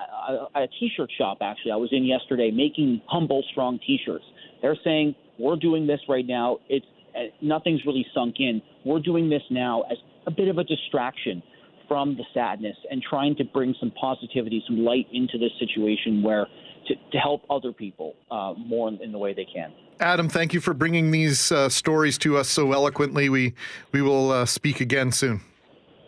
at 0.56 0.64
a 0.64 0.68
t-shirt 0.80 1.12
shop 1.18 1.38
actually 1.42 1.72
I 1.72 1.76
was 1.76 1.90
in 1.92 2.06
yesterday 2.06 2.52
making 2.52 3.02
Humboldt 3.08 3.46
Strong 3.52 3.80
t-shirts. 3.86 4.24
They're 4.62 4.78
saying 4.84 5.16
we're 5.38 5.58
doing 5.58 5.86
this 5.86 6.00
right 6.10 6.26
now. 6.26 6.58
It's 6.70 6.86
uh, 7.16 7.24
nothing's 7.42 7.86
really 7.86 8.06
sunk 8.14 8.36
in. 8.40 8.62
We're 8.86 9.00
doing 9.00 9.30
this 9.30 9.42
now 9.50 9.84
as 9.92 9.98
a 10.28 10.32
bit 10.32 10.48
of 10.48 10.58
a 10.58 10.64
distraction 10.64 11.42
from 11.88 12.16
the 12.16 12.24
sadness 12.34 12.78
and 12.92 13.02
trying 13.02 13.36
to 13.36 13.44
bring 13.44 13.74
some 13.80 13.92
positivity, 13.92 14.64
some 14.68 14.80
light 14.80 15.08
into 15.12 15.38
this 15.38 15.52
situation 15.60 16.22
where 16.22 16.48
to, 16.90 16.96
to 17.12 17.18
help 17.18 17.44
other 17.50 17.72
people 17.72 18.16
uh, 18.30 18.54
more 18.58 18.90
in, 18.90 19.02
in 19.02 19.12
the 19.12 19.18
way 19.18 19.34
they 19.34 19.46
can. 19.46 19.72
Adam, 20.02 20.28
thank 20.28 20.54
you 20.54 20.60
for 20.60 20.74
bringing 20.74 21.12
these 21.12 21.52
uh, 21.52 21.70
stories 21.70 22.18
to 22.18 22.38
us 22.38 22.50
so 22.50 22.74
eloquently. 22.74 23.30
We 23.30 23.54
we 23.92 24.02
will 24.02 24.32
uh, 24.32 24.46
speak 24.46 24.82
again 24.82 25.12
soon. 25.12 25.42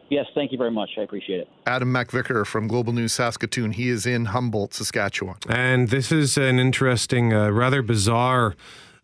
Yes, 0.09 0.25
thank 0.35 0.51
you 0.51 0.57
very 0.57 0.71
much. 0.71 0.89
I 0.97 1.01
appreciate 1.01 1.39
it. 1.39 1.47
Adam 1.65 1.93
MacVicar 1.93 2.45
from 2.45 2.67
Global 2.67 2.91
News 2.91 3.13
Saskatoon. 3.13 3.71
He 3.71 3.87
is 3.87 4.05
in 4.05 4.25
Humboldt, 4.25 4.73
Saskatchewan. 4.73 5.37
And 5.47 5.87
this 5.87 6.11
is 6.11 6.37
an 6.37 6.59
interesting, 6.59 7.31
uh, 7.31 7.49
rather 7.49 7.81
bizarre 7.81 8.55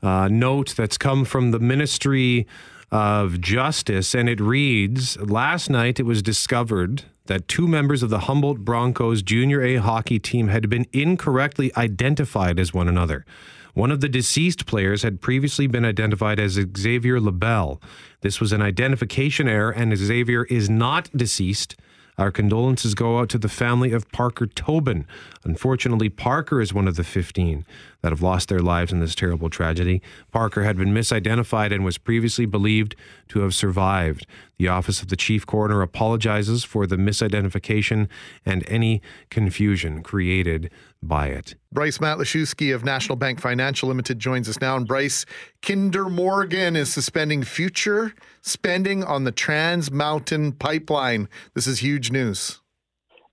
uh, 0.03 0.27
note 0.30 0.76
that's 0.76 0.97
come 0.97 1.23
from 1.23 1.51
the 1.51 1.60
Ministry 1.60 2.45
of 2.91 3.39
Justice, 3.39 4.14
and 4.14 4.27
it 4.27 4.41
reads 4.41 5.18
Last 5.18 5.69
night 5.69 5.99
it 5.99 6.03
was 6.03 6.22
discovered 6.22 7.03
that 7.27 7.47
two 7.47 7.67
members 7.67 8.03
of 8.03 8.09
the 8.09 8.21
Humboldt 8.21 8.59
Broncos 8.59 9.21
Junior 9.21 9.61
A 9.61 9.75
hockey 9.75 10.19
team 10.19 10.47
had 10.47 10.69
been 10.69 10.85
incorrectly 10.91 11.71
identified 11.77 12.59
as 12.59 12.73
one 12.73 12.87
another. 12.87 13.25
One 13.73 13.91
of 13.91 14.01
the 14.01 14.09
deceased 14.09 14.65
players 14.65 15.03
had 15.03 15.21
previously 15.21 15.67
been 15.67 15.85
identified 15.85 16.39
as 16.39 16.59
Xavier 16.75 17.19
LaBelle. 17.19 17.79
This 18.21 18.41
was 18.41 18.51
an 18.51 18.61
identification 18.61 19.47
error, 19.47 19.69
and 19.69 19.95
Xavier 19.95 20.45
is 20.45 20.67
not 20.69 21.09
deceased. 21.15 21.75
Our 22.17 22.31
condolences 22.31 22.95
go 22.95 23.19
out 23.19 23.29
to 23.29 23.37
the 23.37 23.47
family 23.47 23.91
of 23.91 24.11
Parker 24.11 24.47
Tobin. 24.47 25.05
Unfortunately, 25.43 26.09
Parker 26.09 26.59
is 26.59 26.73
one 26.73 26.87
of 26.87 26.95
the 26.95 27.03
15 27.03 27.63
that 28.02 28.11
have 28.11 28.22
lost 28.22 28.49
their 28.49 28.60
lives 28.60 28.91
in 28.91 28.99
this 28.99 29.15
terrible 29.15 29.49
tragedy. 29.49 30.02
Parker 30.32 30.64
had 30.64 30.78
been 30.78 30.94
misidentified 30.94 31.74
and 31.74 31.84
was 31.84 31.98
previously 31.98 32.45
believed 32.45 32.95
to 33.30 33.41
have 33.41 33.53
survived. 33.53 34.26
The 34.57 34.68
Office 34.68 35.02
of 35.02 35.10
the 35.10 35.15
Chief 35.15 35.45
Coroner 35.45 35.82
apologizes 35.82 36.64
for 36.64 36.88
the 36.88 36.95
misidentification 36.95 38.07
and 38.45 38.64
any 38.68 39.02
confusion 39.30 40.03
created 40.03 40.72
by 41.02 41.28
it. 41.28 41.56
Bryce 41.72 41.99
Matlashewski 41.99 42.74
of 42.74 42.84
National 42.84 43.15
Bank 43.15 43.40
Financial 43.40 43.88
Limited 43.88 44.19
joins 44.19 44.49
us 44.49 44.60
now. 44.60 44.76
And 44.76 44.88
Bryce, 44.88 45.26
Kinder 45.61 46.10
Morgan 46.10 46.76
is 46.76 46.91
suspending 46.91 47.44
future 47.44 48.14
spending 48.41 49.03
on 49.03 49.24
the 49.24 49.32
Trans 49.32 49.91
Mountain 49.91 50.53
Pipeline. 50.53 51.30
This 51.53 51.68
is 51.68 51.80
huge 51.80 52.11
news. 52.11 52.61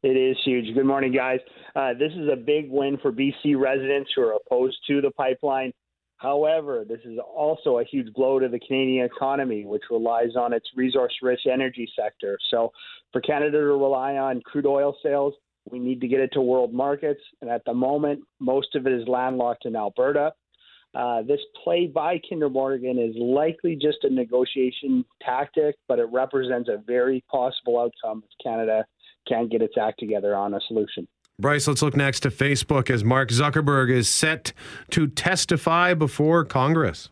It 0.02 0.16
is 0.16 0.36
huge. 0.44 0.74
Good 0.74 0.84
morning, 0.84 1.12
guys. 1.12 1.40
Uh, 1.74 1.92
this 1.92 2.12
is 2.12 2.28
a 2.32 2.36
big 2.36 2.70
win 2.70 2.98
for 3.02 3.10
BC 3.10 3.58
residents 3.58 4.10
who 4.14 4.22
are 4.22 4.34
opposed 4.34 4.76
to 4.86 5.00
the 5.00 5.10
pipeline. 5.10 5.72
However, 6.18 6.84
this 6.88 7.00
is 7.04 7.18
also 7.18 7.78
a 7.78 7.84
huge 7.84 8.12
blow 8.14 8.38
to 8.38 8.48
the 8.48 8.60
Canadian 8.60 9.04
economy, 9.06 9.66
which 9.66 9.82
relies 9.90 10.36
on 10.36 10.52
its 10.52 10.66
resource 10.76 11.12
rich 11.20 11.40
energy 11.50 11.90
sector. 11.98 12.38
So, 12.50 12.70
for 13.12 13.20
Canada 13.20 13.58
to 13.58 13.64
rely 13.64 14.14
on 14.14 14.40
crude 14.42 14.66
oil 14.66 14.96
sales, 15.02 15.34
we 15.70 15.78
need 15.78 16.00
to 16.00 16.08
get 16.08 16.20
it 16.20 16.30
to 16.34 16.40
world 16.40 16.72
markets. 16.72 17.20
And 17.40 17.50
at 17.50 17.64
the 17.64 17.74
moment, 17.74 18.20
most 18.38 18.74
of 18.74 18.86
it 18.86 18.92
is 18.92 19.08
landlocked 19.08 19.66
in 19.66 19.74
Alberta. 19.74 20.32
Uh, 20.94 21.22
this 21.22 21.40
play 21.64 21.86
by 21.86 22.20
Kinder 22.28 22.48
Morgan 22.48 22.98
is 22.98 23.16
likely 23.18 23.74
just 23.74 23.98
a 24.04 24.10
negotiation 24.10 25.04
tactic, 25.20 25.74
but 25.88 25.98
it 25.98 26.06
represents 26.12 26.68
a 26.68 26.80
very 26.86 27.24
possible 27.28 27.80
outcome 27.80 28.22
if 28.24 28.44
Canada 28.44 28.86
can't 29.26 29.50
get 29.50 29.62
its 29.62 29.74
act 29.80 29.98
together 29.98 30.36
on 30.36 30.54
a 30.54 30.60
solution. 30.68 31.08
Bryce, 31.38 31.66
let's 31.66 31.82
look 31.82 31.96
next 31.96 32.20
to 32.20 32.30
Facebook 32.30 32.90
as 32.90 33.02
Mark 33.02 33.30
Zuckerberg 33.30 33.90
is 33.90 34.08
set 34.08 34.52
to 34.90 35.08
testify 35.08 35.92
before 35.92 36.44
Congress. 36.44 37.08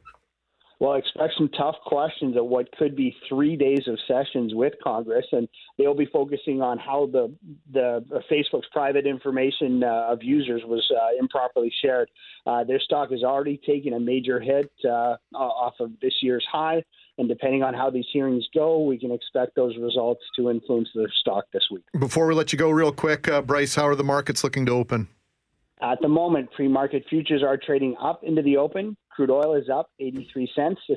Well, 0.79 0.95
expect 0.95 1.35
some 1.39 1.49
tough 1.57 1.77
questions 1.87 2.37
at 2.37 2.45
what 2.45 2.67
could 2.77 2.97
be 2.97 3.15
three 3.29 3.57
days 3.57 3.87
of 3.87 3.99
sessions 4.09 4.53
with 4.53 4.73
Congress, 4.83 5.25
and 5.31 5.49
they'll 5.79 5.95
be 5.95 6.07
focusing 6.07 6.61
on 6.61 6.77
how 6.77 7.07
the 7.07 7.33
the 7.73 8.05
uh, 8.13 8.19
Facebook's 8.29 8.67
private 8.73 9.07
information 9.07 9.85
uh, 9.85 10.07
of 10.09 10.25
users 10.25 10.63
was 10.65 10.85
uh, 10.91 11.17
improperly 11.21 11.73
shared. 11.83 12.09
Uh, 12.47 12.65
their 12.65 12.81
stock 12.81 13.13
has 13.13 13.23
already 13.23 13.61
taken 13.65 13.93
a 13.93 14.01
major 14.01 14.41
hit 14.41 14.73
uh, 14.85 15.17
off 15.35 15.75
of 15.79 15.93
this 16.01 16.15
year's 16.21 16.45
high, 16.51 16.83
and 17.19 17.29
depending 17.29 17.63
on 17.63 17.75
how 17.75 17.91
these 17.91 18.07
hearings 18.13 18.47
go, 18.55 18.83
we 18.83 18.99
can 18.99 19.13
expect 19.13 19.55
those 19.55 19.77
results 19.77 20.23
to 20.37 20.51
influence 20.51 20.89
their 20.95 21.11
stock 21.21 21.45
this 21.53 21.65
week. 21.71 21.85
Before 21.99 22.27
we 22.27 22.35
let 22.35 22.53
you 22.53 22.59
go, 22.59 22.71
real 22.71 22.93
quick, 22.93 23.29
uh, 23.29 23.43
Bryce, 23.43 23.75
how 23.75 23.87
are 23.87 23.95
the 23.95 24.05
markets 24.05 24.43
looking 24.43 24.67
to 24.67 24.73
open? 24.73 25.09
At 25.83 26.01
the 26.01 26.09
moment, 26.09 26.51
pre 26.53 26.69
market 26.69 27.05
futures 27.11 27.43
are 27.43 27.57
trading 27.57 27.97
up 28.01 28.23
into 28.23 28.41
the 28.41 28.57
open. 28.57 28.97
Crude 29.11 29.31
oil 29.31 29.55
is 29.55 29.69
up 29.69 29.91
83 29.99 30.51
cents 30.55 30.81
to 30.87 30.97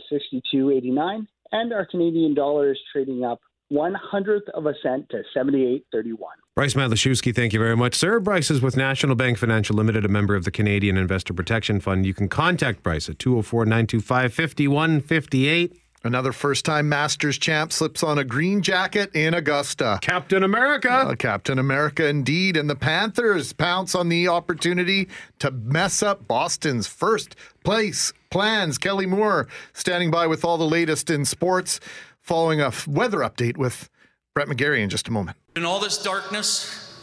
62.89, 0.55 1.25
and 1.51 1.73
our 1.73 1.85
Canadian 1.85 2.33
dollar 2.33 2.71
is 2.71 2.77
trading 2.93 3.23
up 3.23 3.41
one 3.69 3.95
hundredth 3.95 4.47
of 4.53 4.67
a 4.67 4.73
cent 4.83 5.09
to 5.09 5.23
78.31. 5.35 6.17
Bryce 6.55 6.75
Matlashewski, 6.75 7.35
thank 7.35 7.51
you 7.51 7.59
very 7.59 7.75
much, 7.75 7.95
sir. 7.95 8.19
Bryce 8.19 8.51
is 8.51 8.61
with 8.61 8.77
National 8.77 9.15
Bank 9.15 9.39
Financial 9.39 9.75
Limited, 9.75 10.05
a 10.05 10.07
member 10.07 10.35
of 10.35 10.45
the 10.45 10.51
Canadian 10.51 10.97
Investor 10.97 11.33
Protection 11.33 11.79
Fund. 11.79 12.05
You 12.05 12.13
can 12.13 12.29
contact 12.29 12.83
Bryce 12.83 13.09
at 13.09 13.17
204 13.17 13.65
925 13.65 14.33
5158. 14.33 15.81
Another 16.06 16.32
first 16.32 16.65
time 16.65 16.88
Masters 16.88 17.40
champ 17.40 17.73
slips 17.73 18.03
on 18.03 18.19
a 18.19 18.23
green 18.23 18.61
jacket 18.61 19.10
in 19.15 19.34
Augusta. 19.34 19.98
Captain 20.03 20.44
America. 20.44 20.91
Uh, 20.91 21.15
Captain 21.15 21.57
America, 21.57 22.07
indeed. 22.07 22.57
And 22.57 22.69
the 22.69 22.76
Panthers 22.76 23.53
pounce 23.53 23.95
on 23.95 24.07
the 24.10 24.27
opportunity 24.27 25.10
to 25.40 25.49
mess 25.49 26.03
up 26.03 26.27
Boston's 26.27 26.86
first 26.86 27.36
place 27.64 28.14
plans. 28.30 28.77
Kelly 28.77 29.07
Moore 29.07 29.48
standing 29.73 30.11
by 30.11 30.27
with 30.27 30.45
all 30.45 30.60
the 30.60 30.68
latest 30.68 31.10
in 31.10 31.26
sports, 31.26 31.80
following 32.22 32.61
a 32.61 32.72
weather 32.86 33.22
update 33.22 33.57
with 33.57 33.90
Brett 34.36 34.48
McGarry 34.48 34.82
in 34.82 34.91
just 34.91 35.07
a 35.07 35.11
moment. 35.11 35.38
In 35.56 35.65
all 35.65 35.80
this 35.80 35.98
darkness, 36.03 37.02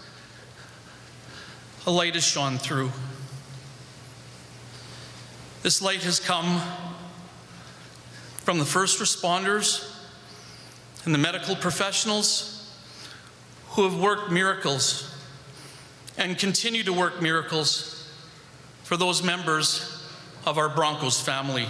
a 1.89 1.91
light 1.91 2.15
has 2.15 2.23
shone 2.23 2.57
through. 2.57 2.93
This 5.65 5.83
light 5.83 6.05
has 6.05 6.21
come 6.21 6.63
from 8.43 8.59
the 8.59 8.65
first 8.65 8.99
responders 8.99 9.89
and 11.05 11.15
the 11.15 11.19
medical 11.19 11.55
professionals 11.55 12.77
who 13.71 13.85
have 13.85 13.99
worked 13.99 14.33
miracles 14.33 15.17
and 16.19 16.37
continue 16.37 16.83
to 16.83 16.93
work 16.93 17.23
miracles 17.23 18.13
for 18.83 18.97
those 18.97 19.23
members 19.23 20.05
of 20.45 20.59
our 20.59 20.69
Broncos 20.69 21.21
family. 21.21 21.67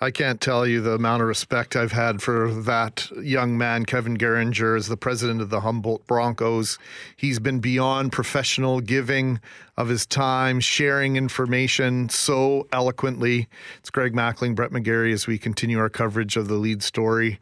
I 0.00 0.10
can't 0.10 0.40
tell 0.40 0.66
you 0.66 0.80
the 0.80 0.94
amount 0.94 1.22
of 1.22 1.28
respect 1.28 1.76
I've 1.76 1.92
had 1.92 2.20
for 2.20 2.52
that 2.52 3.08
young 3.22 3.56
man, 3.56 3.84
Kevin 3.84 4.18
Garinger, 4.18 4.76
as 4.76 4.88
the 4.88 4.96
president 4.96 5.40
of 5.40 5.50
the 5.50 5.60
Humboldt 5.60 6.04
Broncos. 6.08 6.78
He's 7.16 7.38
been 7.38 7.60
beyond 7.60 8.10
professional 8.10 8.80
giving 8.80 9.40
of 9.76 9.88
his 9.88 10.04
time, 10.04 10.58
sharing 10.58 11.14
information 11.14 12.08
so 12.08 12.66
eloquently. 12.72 13.48
It's 13.78 13.88
Greg 13.88 14.14
Mackling, 14.14 14.56
Brett 14.56 14.72
McGarry, 14.72 15.12
as 15.12 15.28
we 15.28 15.38
continue 15.38 15.78
our 15.78 15.88
coverage 15.88 16.36
of 16.36 16.48
the 16.48 16.54
lead 16.54 16.82
story 16.82 17.38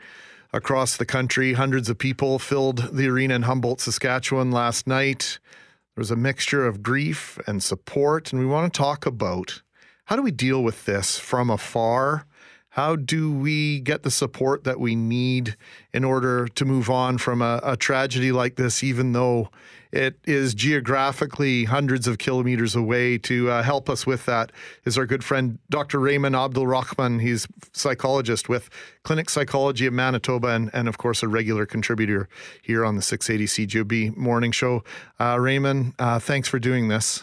across 0.52 0.98
the 0.98 1.06
country. 1.06 1.54
Hundreds 1.54 1.88
of 1.88 1.96
people 1.96 2.38
filled 2.38 2.94
the 2.94 3.08
arena 3.08 3.34
in 3.34 3.42
Humboldt, 3.42 3.80
Saskatchewan 3.80 4.50
last 4.50 4.86
night. 4.86 5.38
There 5.94 6.02
was 6.02 6.10
a 6.10 6.16
mixture 6.16 6.66
of 6.66 6.82
grief 6.82 7.38
and 7.46 7.62
support, 7.62 8.30
and 8.30 8.40
we 8.42 8.46
want 8.46 8.72
to 8.72 8.78
talk 8.78 9.06
about 9.06 9.62
how 10.04 10.16
do 10.16 10.22
we 10.22 10.30
deal 10.30 10.62
with 10.62 10.84
this 10.84 11.18
from 11.18 11.48
afar 11.48 12.26
how 12.72 12.96
do 12.96 13.30
we 13.30 13.80
get 13.80 14.02
the 14.02 14.10
support 14.10 14.64
that 14.64 14.80
we 14.80 14.96
need 14.96 15.56
in 15.92 16.04
order 16.04 16.48
to 16.48 16.64
move 16.64 16.88
on 16.88 17.18
from 17.18 17.42
a, 17.42 17.60
a, 17.62 17.76
tragedy 17.76 18.32
like 18.32 18.56
this, 18.56 18.82
even 18.82 19.12
though 19.12 19.50
it 19.92 20.18
is 20.24 20.54
geographically 20.54 21.64
hundreds 21.64 22.08
of 22.08 22.16
kilometers 22.16 22.74
away? 22.74 23.18
To 23.18 23.50
uh, 23.50 23.62
help 23.62 23.90
us 23.90 24.06
with 24.06 24.24
that 24.24 24.52
is 24.86 24.96
our 24.96 25.04
good 25.04 25.22
friend 25.22 25.58
Dr. 25.68 25.98
Raymond 25.98 26.34
Abdul 26.34 26.66
Rahman. 26.66 27.18
He's 27.18 27.46
psychologist 27.74 28.48
with 28.48 28.70
Clinic 29.02 29.28
Psychology 29.28 29.84
of 29.84 29.92
Manitoba, 29.92 30.48
and, 30.48 30.70
and 30.72 30.88
of 30.88 30.96
course 30.96 31.22
a 31.22 31.28
regular 31.28 31.66
contributor 31.66 32.26
here 32.62 32.86
on 32.86 32.96
the 32.96 33.02
680 33.02 33.66
CJOB 33.66 34.16
Morning 34.16 34.50
Show. 34.50 34.82
Uh, 35.20 35.38
Raymond, 35.38 35.92
uh, 35.98 36.18
thanks 36.18 36.48
for 36.48 36.58
doing 36.58 36.88
this. 36.88 37.22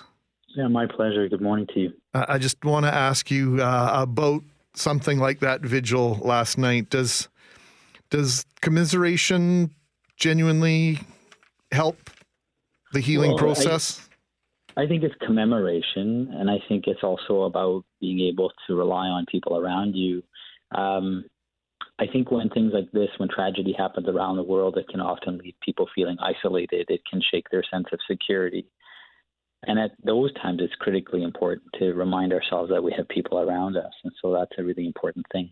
Yeah, 0.55 0.67
my 0.67 0.85
pleasure. 0.85 1.27
Good 1.27 1.41
morning 1.41 1.65
to 1.73 1.79
you. 1.79 1.93
I 2.13 2.37
just 2.37 2.63
want 2.63 2.85
to 2.85 2.93
ask 2.93 3.31
you 3.31 3.63
uh, 3.63 3.91
about 4.03 4.43
something 4.79 5.19
like 5.19 5.39
that 5.39 5.61
vigil 5.61 6.19
last 6.23 6.57
night, 6.57 6.89
does 6.89 7.27
does 8.09 8.45
commiseration 8.61 9.71
genuinely 10.17 10.99
help 11.71 12.09
the 12.93 12.99
healing 12.99 13.31
well, 13.31 13.39
process? 13.39 14.07
I, 14.75 14.83
I, 14.83 14.87
think 14.87 15.03
it's 15.03 15.15
commemoration, 15.25 16.33
and 16.33 16.49
I 16.49 16.57
think 16.67 16.85
it's 16.87 17.03
also 17.03 17.43
about 17.43 17.83
being 18.01 18.19
able 18.19 18.51
to 18.67 18.75
rely 18.75 19.07
on 19.07 19.25
people 19.31 19.57
around 19.57 19.93
you. 19.95 20.23
Um, 20.75 21.25
I 21.99 22.05
think 22.07 22.31
when 22.31 22.49
things 22.49 22.71
like 22.73 22.91
this, 22.91 23.09
when 23.17 23.29
tragedy 23.29 23.75
happens 23.77 24.07
around 24.07 24.37
the 24.37 24.43
world, 24.43 24.77
it 24.77 24.87
can 24.87 25.01
often 25.01 25.37
leave 25.37 25.55
people 25.61 25.87
feeling 25.93 26.17
isolated. 26.19 26.85
It 26.89 27.01
can 27.09 27.21
shake 27.29 27.49
their 27.51 27.63
sense 27.69 27.87
of 27.91 27.99
security. 28.09 28.65
And 29.63 29.77
at 29.77 29.91
those 30.03 30.33
times, 30.35 30.59
it's 30.61 30.73
critically 30.75 31.23
important 31.23 31.65
to 31.79 31.93
remind 31.93 32.33
ourselves 32.33 32.69
that 32.71 32.83
we 32.83 32.93
have 32.97 33.07
people 33.09 33.39
around 33.39 33.77
us. 33.77 33.91
And 34.03 34.13
so 34.21 34.31
that's 34.31 34.51
a 34.57 34.63
really 34.63 34.85
important 34.85 35.25
thing. 35.31 35.51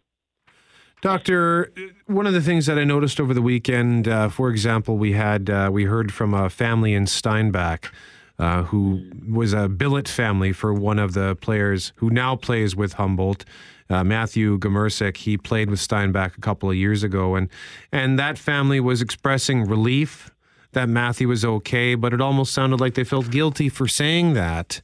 Doctor, 1.02 1.72
one 2.08 2.26
of 2.26 2.34
the 2.34 2.42
things 2.42 2.66
that 2.66 2.80
I 2.80 2.84
noticed 2.84 3.20
over 3.20 3.34
the 3.34 3.42
weekend, 3.42 4.08
uh, 4.08 4.30
for 4.30 4.50
example, 4.50 4.98
we 4.98 5.12
had 5.12 5.50
uh, 5.50 5.70
we 5.72 5.84
heard 5.84 6.12
from 6.12 6.34
a 6.34 6.50
family 6.50 6.94
in 6.96 7.06
Steinbach 7.06 7.92
uh, 8.40 8.64
who 8.64 9.04
was 9.28 9.54
a 9.54 9.68
billet 9.68 10.08
family 10.08 10.52
for 10.52 10.74
one 10.74 11.00
of 11.00 11.14
the 11.14 11.36
players 11.38 11.94
who 11.96 12.10
now 12.10 12.36
plays 12.36 12.76
with 12.76 12.94
Humboldt. 12.94 13.46
Uh, 13.90 14.04
Matthew 14.04 14.60
Gomercic, 14.60 15.18
he 15.18 15.38
played 15.38 15.70
with 15.70 15.80
Steinbach 15.80 16.38
a 16.38 16.42
couple 16.42 16.70
of 16.70 16.76
years 16.76 17.04
ago, 17.04 17.36
and 17.36 17.50
and 17.92 18.20
that 18.20 18.38
family 18.38 18.80
was 18.80 19.02
expressing 19.02 19.64
relief 19.64 20.30
that 20.78 20.88
Matthew 20.88 21.28
was 21.28 21.44
okay, 21.44 21.96
but 21.96 22.14
it 22.14 22.22
almost 22.22 22.54
sounded 22.54 22.80
like 22.80 22.94
they 22.94 23.04
felt 23.04 23.32
guilty 23.32 23.68
for 23.68 23.88
saying 23.88 24.34
that 24.34 24.80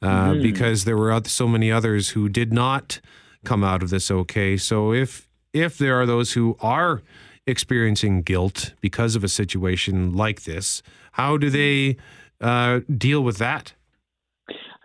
uh, 0.00 0.32
mm. 0.32 0.42
because 0.42 0.84
there 0.84 0.96
were 0.96 1.20
so 1.26 1.46
many 1.46 1.70
others 1.70 2.08
who 2.10 2.30
did 2.30 2.50
not 2.50 2.98
come 3.44 3.62
out 3.62 3.82
of 3.82 3.90
this 3.90 4.10
okay. 4.10 4.56
So 4.56 4.94
if 4.94 5.28
if 5.52 5.76
there 5.76 6.00
are 6.00 6.06
those 6.06 6.32
who 6.32 6.56
are 6.60 7.02
experiencing 7.46 8.22
guilt 8.22 8.72
because 8.80 9.16
of 9.16 9.22
a 9.22 9.28
situation 9.28 10.14
like 10.14 10.44
this, 10.44 10.82
how 11.12 11.36
do 11.36 11.50
they 11.50 11.98
uh, 12.40 12.80
deal 12.96 13.22
with 13.22 13.36
that? 13.36 13.74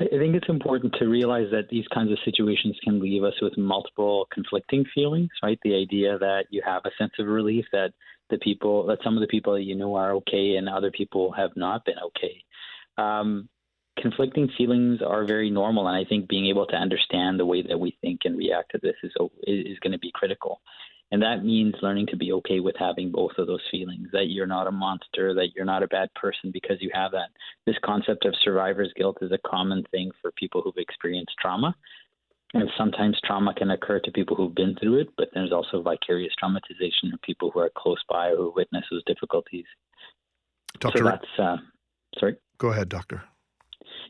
I 0.02 0.07
think 0.07 0.36
it's 0.36 0.49
important 0.49 0.94
to 0.99 1.07
realize 1.07 1.48
that 1.52 1.69
these 1.69 1.86
kinds 1.94 2.11
of 2.11 2.18
situations 2.26 2.77
can 2.84 2.99
leave 2.99 3.23
us 3.23 3.34
with 3.41 3.57
multiple 3.57 4.27
conflicting 4.34 4.84
feelings, 4.94 5.30
right? 5.41 5.60
The 5.64 5.76
idea 5.76 6.18
that 6.19 6.45
you 6.49 6.61
have 6.65 6.84
a 6.86 6.91
sense 6.98 7.14
of 7.18 7.27
relief 7.27 7.65
that 7.72 7.91
the 8.30 8.38
people, 8.38 8.85
that 8.88 8.99
some 9.03 9.15
of 9.15 9.22
the 9.22 9.27
people 9.27 9.53
that 9.53 9.64
you 9.64 9.76
know 9.76 9.95
are 9.95 10.14
okay 10.15 10.56
and 10.56 10.69
other 10.69 10.91
people 10.91 11.31
have 11.31 11.51
not 11.56 11.85
been 11.85 11.99
okay. 12.07 12.43
Um, 12.97 13.49
conflicting 13.97 14.49
feelings 14.57 15.01
are 15.06 15.26
very 15.26 15.49
normal, 15.49 15.88
and 15.88 15.97
I 15.97 16.07
think 16.07 16.27
being 16.27 16.47
able 16.47 16.65
to 16.68 16.76
understand 16.76 17.39
the 17.39 17.45
way 17.45 17.61
that 17.61 17.80
we 17.80 17.97
think 18.01 18.22
and 18.26 18.38
react 18.38 18.72
to 18.72 18.80
this 18.81 18.95
is 19.03 19.14
is 19.43 19.80
going 19.80 19.93
to 19.93 19.99
be 19.99 20.11
critical. 20.14 20.61
And 21.11 21.23
that 21.23 21.43
means 21.43 21.73
learning 21.81 22.07
to 22.07 22.18
be 22.18 22.31
okay 22.34 22.60
with 22.60 22.76
having 22.77 23.11
both 23.11 23.31
of 23.39 23.47
those 23.47 23.64
feelings 23.72 24.10
that 24.14 24.30
you're 24.30 24.45
not 24.45 24.68
a 24.68 24.72
monster, 24.72 25.34
that 25.34 25.49
you're 25.56 25.65
not 25.65 25.81
a 25.81 25.88
bad 25.88 26.14
person 26.14 26.51
because 26.51 26.77
you 26.81 26.91
have 26.93 27.11
that. 27.14 27.30
This 27.65 27.77
concept 27.84 28.26
of 28.26 28.35
survivor's 28.43 28.93
guilt 28.95 29.18
is 29.22 29.31
a 29.31 29.49
common 29.49 29.84
thing 29.89 30.11
for 30.22 30.31
people 30.34 30.61
who've 30.61 30.77
experienced 30.77 31.34
trauma. 31.41 31.76
And 32.54 32.70
sometimes 32.78 33.20
trauma 33.24 33.54
can 33.54 33.70
occur 33.70 34.00
to 34.00 34.12
people 34.12 34.36
who've 34.36 34.56
been 34.56 34.76
through 34.82 35.02
it, 35.02 35.10
but 35.18 35.30
there's 35.34 35.52
also 35.52 35.84
vicarious 35.84 36.34
traumatization 36.42 37.14
of 37.14 37.22
people 37.22 37.52
who 37.52 37.60
are 37.60 37.72
close 37.78 38.04
by 38.10 38.30
or 38.30 38.38
who 38.38 38.54
witness 38.56 38.86
those 38.90 39.04
difficulties. 39.06 39.66
Doctor, 40.80 41.00
so 41.00 41.04
that's 41.04 41.40
uh, 41.40 41.58
sorry. 42.18 42.38
Go 42.58 42.70
ahead, 42.70 42.90
doctor. 42.90 43.24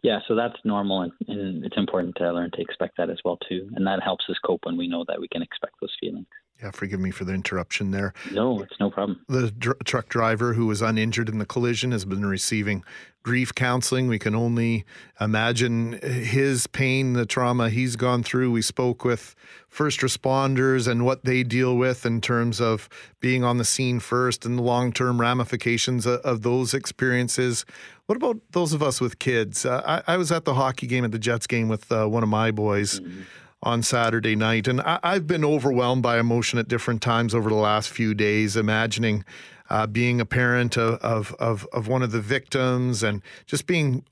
Yeah, 0.04 0.20
so 0.28 0.36
that's 0.36 0.56
normal, 0.64 1.02
and, 1.02 1.12
and 1.28 1.66
it's 1.66 1.78
important 1.78 2.16
to 2.18 2.32
learn 2.32 2.52
to 2.54 2.62
expect 2.62 2.96
that 2.98 3.10
as 3.10 3.20
well 3.26 3.38
too, 3.48 3.70
and 3.76 3.86
that 3.88 4.02
helps 4.02 4.26
us 4.30 4.38
cope 4.46 4.62
when 4.64 4.78
we 4.78 4.88
know 4.88 5.04
that 5.08 5.20
we 5.20 5.28
can 5.28 5.42
expect 5.42 5.74
those 5.82 5.96
feelings. 6.00 6.28
Yeah, 6.62 6.72
forgive 6.72 7.00
me 7.00 7.12
for 7.12 7.24
the 7.24 7.34
interruption 7.34 7.92
there. 7.92 8.14
No, 8.32 8.62
it's 8.62 8.78
no 8.82 8.90
problem. 8.90 9.24
The 9.30 9.52
dr- 9.52 9.80
truck 9.86 10.10
driver 10.10 10.54
who 10.54 10.66
was 10.66 10.82
uninjured 10.82 11.30
in 11.30 11.38
the 11.38 11.46
collision 11.46 11.94
has 11.94 12.04
been 12.04 12.26
receiving 12.26 12.84
grief 13.24 13.56
counseling. 13.56 14.08
We 14.08 14.20
can 14.20 14.36
only 14.36 14.84
imagine 15.22 15.94
his 16.02 16.68
pain, 16.68 17.14
the 17.14 17.26
trauma 17.26 17.70
he's 17.70 17.96
gone 17.96 18.24
through. 18.24 18.52
We 18.52 18.62
spoke 18.62 19.06
with 19.06 19.36
first 19.70 20.02
responders 20.02 20.86
and 20.86 21.06
what 21.06 21.24
they 21.24 21.44
deal 21.44 21.78
with 21.78 22.06
in 22.06 22.20
terms 22.20 22.60
of 22.60 22.90
being 23.22 23.44
on 23.46 23.58
the 23.58 23.66
scene 23.66 24.02
first 24.02 24.46
and 24.46 24.58
the 24.58 24.64
long 24.64 24.92
term 24.92 25.22
ramifications 25.22 26.06
of, 26.06 26.42
those 26.42 26.74
experiences. 26.74 27.66
What 28.08 28.16
about 28.16 28.38
those 28.52 28.74
of 28.74 28.82
us 28.84 29.00
with 29.00 29.20
kids? 29.20 29.66
Uh, 29.66 30.02
I, 30.08 30.14
I, 30.14 30.18
was 30.18 30.32
at 30.32 30.46
the 30.46 30.56
hockey 30.56 30.88
game 30.88 31.06
at 31.06 31.12
the 31.12 31.20
Jets 31.20 31.48
game 31.48 31.68
with 31.68 31.92
uh, 31.92 32.08
one 32.08 32.24
of 32.24 32.30
my 32.30 32.52
boys. 32.52 33.00
Mm-hmm 33.00 33.22
on 33.62 33.84
Saturday 33.84 34.36
night. 34.36 34.68
And 34.68 34.82
I, 34.82 35.00
have 35.04 35.28
been 35.28 35.44
overwhelmed 35.44 36.02
by 36.02 36.20
emotion 36.20 36.60
at 36.60 36.68
different 36.68 37.02
times 37.02 37.36
over 37.36 37.50
the 37.50 37.56
last 37.56 37.90
few 37.90 38.14
days, 38.14 38.56
imagining 38.56 39.26
uh, 39.70 39.86
being 39.86 40.22
a 40.22 40.26
parent 40.26 40.78
of, 40.78 40.96
of, 41.00 41.36
of, 41.40 41.68
of, 41.74 41.88
one 41.88 42.02
of 42.02 42.12
the 42.12 42.22
victims 42.22 43.04
and 43.04 43.22
just 43.46 43.68
being 43.68 44.04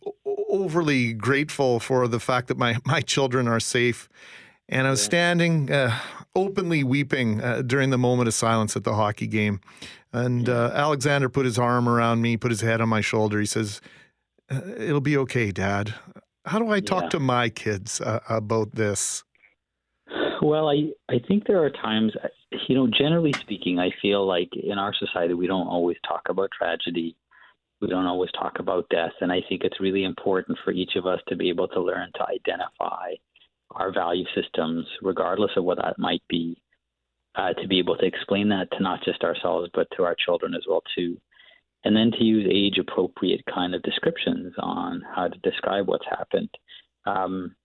overly 0.49 1.13
grateful 1.13 1.79
for 1.79 2.07
the 2.07 2.19
fact 2.19 2.47
that 2.47 2.57
my, 2.57 2.77
my 2.85 3.01
children 3.01 3.47
are 3.47 3.59
safe. 3.59 4.09
And 4.69 4.85
I 4.85 4.91
was 4.91 5.01
standing 5.01 5.71
uh, 5.71 5.97
openly 6.35 6.83
weeping 6.83 7.41
uh, 7.41 7.61
during 7.61 7.89
the 7.89 7.97
moment 7.97 8.27
of 8.27 8.33
silence 8.33 8.75
at 8.75 8.83
the 8.83 8.95
hockey 8.95 9.27
game. 9.27 9.61
And 10.11 10.49
uh, 10.49 10.71
Alexander 10.73 11.29
put 11.29 11.45
his 11.45 11.57
arm 11.57 11.87
around 11.87 12.21
me, 12.21 12.37
put 12.37 12.51
his 12.51 12.61
head 12.61 12.81
on 12.81 12.89
my 12.89 13.01
shoulder. 13.01 13.39
He 13.39 13.45
says, 13.45 13.81
uh, 14.49 14.61
It'll 14.77 15.01
be 15.01 15.17
okay, 15.17 15.51
Dad. 15.51 15.93
How 16.45 16.59
do 16.59 16.69
I 16.69 16.79
talk 16.79 17.03
yeah. 17.03 17.09
to 17.09 17.19
my 17.19 17.49
kids 17.49 17.99
uh, 18.01 18.19
about 18.29 18.73
this? 18.75 19.23
Well, 20.41 20.69
I 20.69 20.91
I 21.09 21.19
think 21.27 21.45
there 21.45 21.63
are 21.63 21.69
times, 21.69 22.13
you 22.67 22.75
know, 22.75 22.87
generally 22.87 23.33
speaking, 23.33 23.79
I 23.79 23.91
feel 24.01 24.25
like 24.25 24.49
in 24.55 24.77
our 24.77 24.93
society 24.93 25.33
we 25.33 25.47
don't 25.47 25.67
always 25.67 25.97
talk 26.07 26.23
about 26.29 26.51
tragedy. 26.51 27.15
We 27.81 27.87
don't 27.87 28.05
always 28.07 28.31
talk 28.31 28.59
about 28.59 28.89
death, 28.89 29.13
and 29.21 29.31
I 29.31 29.41
think 29.47 29.63
it's 29.63 29.79
really 29.79 30.03
important 30.03 30.57
for 30.63 30.71
each 30.71 30.95
of 30.95 31.05
us 31.05 31.19
to 31.27 31.35
be 31.35 31.49
able 31.49 31.67
to 31.69 31.81
learn 31.81 32.11
to 32.15 32.25
identify 32.27 33.13
our 33.71 33.91
value 33.93 34.25
systems, 34.33 34.85
regardless 35.01 35.51
of 35.57 35.63
what 35.63 35.77
that 35.77 35.99
might 35.99 36.23
be, 36.27 36.61
uh, 37.35 37.53
to 37.53 37.67
be 37.67 37.77
able 37.79 37.95
to 37.97 38.05
explain 38.05 38.49
that 38.49 38.71
to 38.71 38.81
not 38.81 39.03
just 39.03 39.23
ourselves 39.23 39.69
but 39.73 39.87
to 39.95 40.03
our 40.03 40.15
children 40.15 40.55
as 40.55 40.63
well 40.67 40.81
too, 40.95 41.19
and 41.83 41.95
then 41.95 42.11
to 42.11 42.23
use 42.23 42.47
age-appropriate 42.49 43.43
kind 43.53 43.75
of 43.75 43.83
descriptions 43.83 44.53
on 44.59 45.03
how 45.15 45.27
to 45.27 45.37
describe 45.39 45.87
what's 45.87 46.07
happened. 46.09 46.49
Um, 47.05 47.55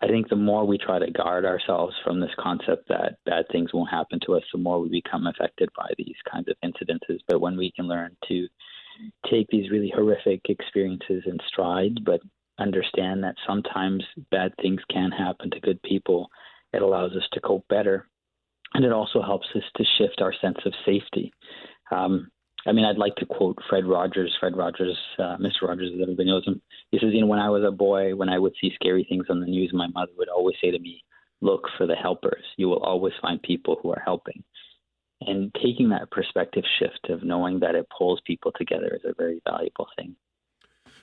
I 0.00 0.06
think 0.06 0.28
the 0.28 0.36
more 0.36 0.64
we 0.64 0.78
try 0.78 0.98
to 0.98 1.10
guard 1.10 1.44
ourselves 1.44 1.94
from 2.04 2.20
this 2.20 2.30
concept 2.38 2.88
that 2.88 3.18
bad 3.26 3.46
things 3.50 3.72
won't 3.72 3.90
happen 3.90 4.20
to 4.26 4.36
us, 4.36 4.44
the 4.52 4.58
more 4.58 4.80
we 4.80 4.88
become 4.88 5.26
affected 5.26 5.68
by 5.76 5.88
these 5.96 6.14
kinds 6.30 6.48
of 6.48 6.56
incidences. 6.64 7.18
But 7.26 7.40
when 7.40 7.56
we 7.56 7.72
can 7.72 7.88
learn 7.88 8.16
to 8.28 8.46
take 9.30 9.48
these 9.48 9.70
really 9.70 9.92
horrific 9.94 10.42
experiences 10.48 11.24
in 11.26 11.38
stride, 11.48 12.04
but 12.04 12.20
understand 12.58 13.22
that 13.24 13.34
sometimes 13.46 14.04
bad 14.30 14.52
things 14.60 14.80
can 14.90 15.10
happen 15.10 15.50
to 15.50 15.60
good 15.60 15.82
people, 15.82 16.28
it 16.72 16.82
allows 16.82 17.12
us 17.12 17.26
to 17.32 17.40
cope 17.40 17.66
better. 17.68 18.08
And 18.74 18.84
it 18.84 18.92
also 18.92 19.22
helps 19.22 19.46
us 19.54 19.62
to 19.76 19.84
shift 19.96 20.20
our 20.20 20.34
sense 20.40 20.58
of 20.64 20.74
safety. 20.84 21.32
Um, 21.90 22.30
I 22.68 22.72
mean, 22.72 22.84
I'd 22.84 22.98
like 22.98 23.16
to 23.16 23.26
quote 23.26 23.56
Fred 23.70 23.86
Rogers. 23.86 24.36
Fred 24.38 24.54
Rogers, 24.54 24.96
uh, 25.18 25.38
Mr. 25.38 25.62
Rogers, 25.62 25.90
as 25.94 26.02
everybody 26.02 26.28
knows 26.28 26.46
him. 26.46 26.60
He 26.90 26.98
says, 26.98 27.10
you 27.14 27.22
know, 27.22 27.26
when 27.26 27.38
I 27.38 27.48
was 27.48 27.64
a 27.64 27.70
boy, 27.70 28.14
when 28.14 28.28
I 28.28 28.38
would 28.38 28.52
see 28.60 28.72
scary 28.74 29.06
things 29.08 29.26
on 29.30 29.40
the 29.40 29.46
news, 29.46 29.70
my 29.72 29.86
mother 29.88 30.12
would 30.18 30.28
always 30.28 30.56
say 30.62 30.70
to 30.70 30.78
me, 30.78 31.02
look 31.40 31.62
for 31.78 31.86
the 31.86 31.94
helpers. 31.94 32.44
You 32.58 32.68
will 32.68 32.82
always 32.82 33.14
find 33.22 33.40
people 33.40 33.78
who 33.82 33.90
are 33.90 34.02
helping. 34.04 34.44
And 35.22 35.52
taking 35.54 35.88
that 35.88 36.10
perspective 36.10 36.64
shift 36.78 37.08
of 37.08 37.24
knowing 37.24 37.58
that 37.60 37.74
it 37.74 37.86
pulls 37.96 38.20
people 38.26 38.52
together 38.54 38.94
is 38.94 39.10
a 39.10 39.14
very 39.16 39.40
valuable 39.48 39.88
thing. 39.96 40.14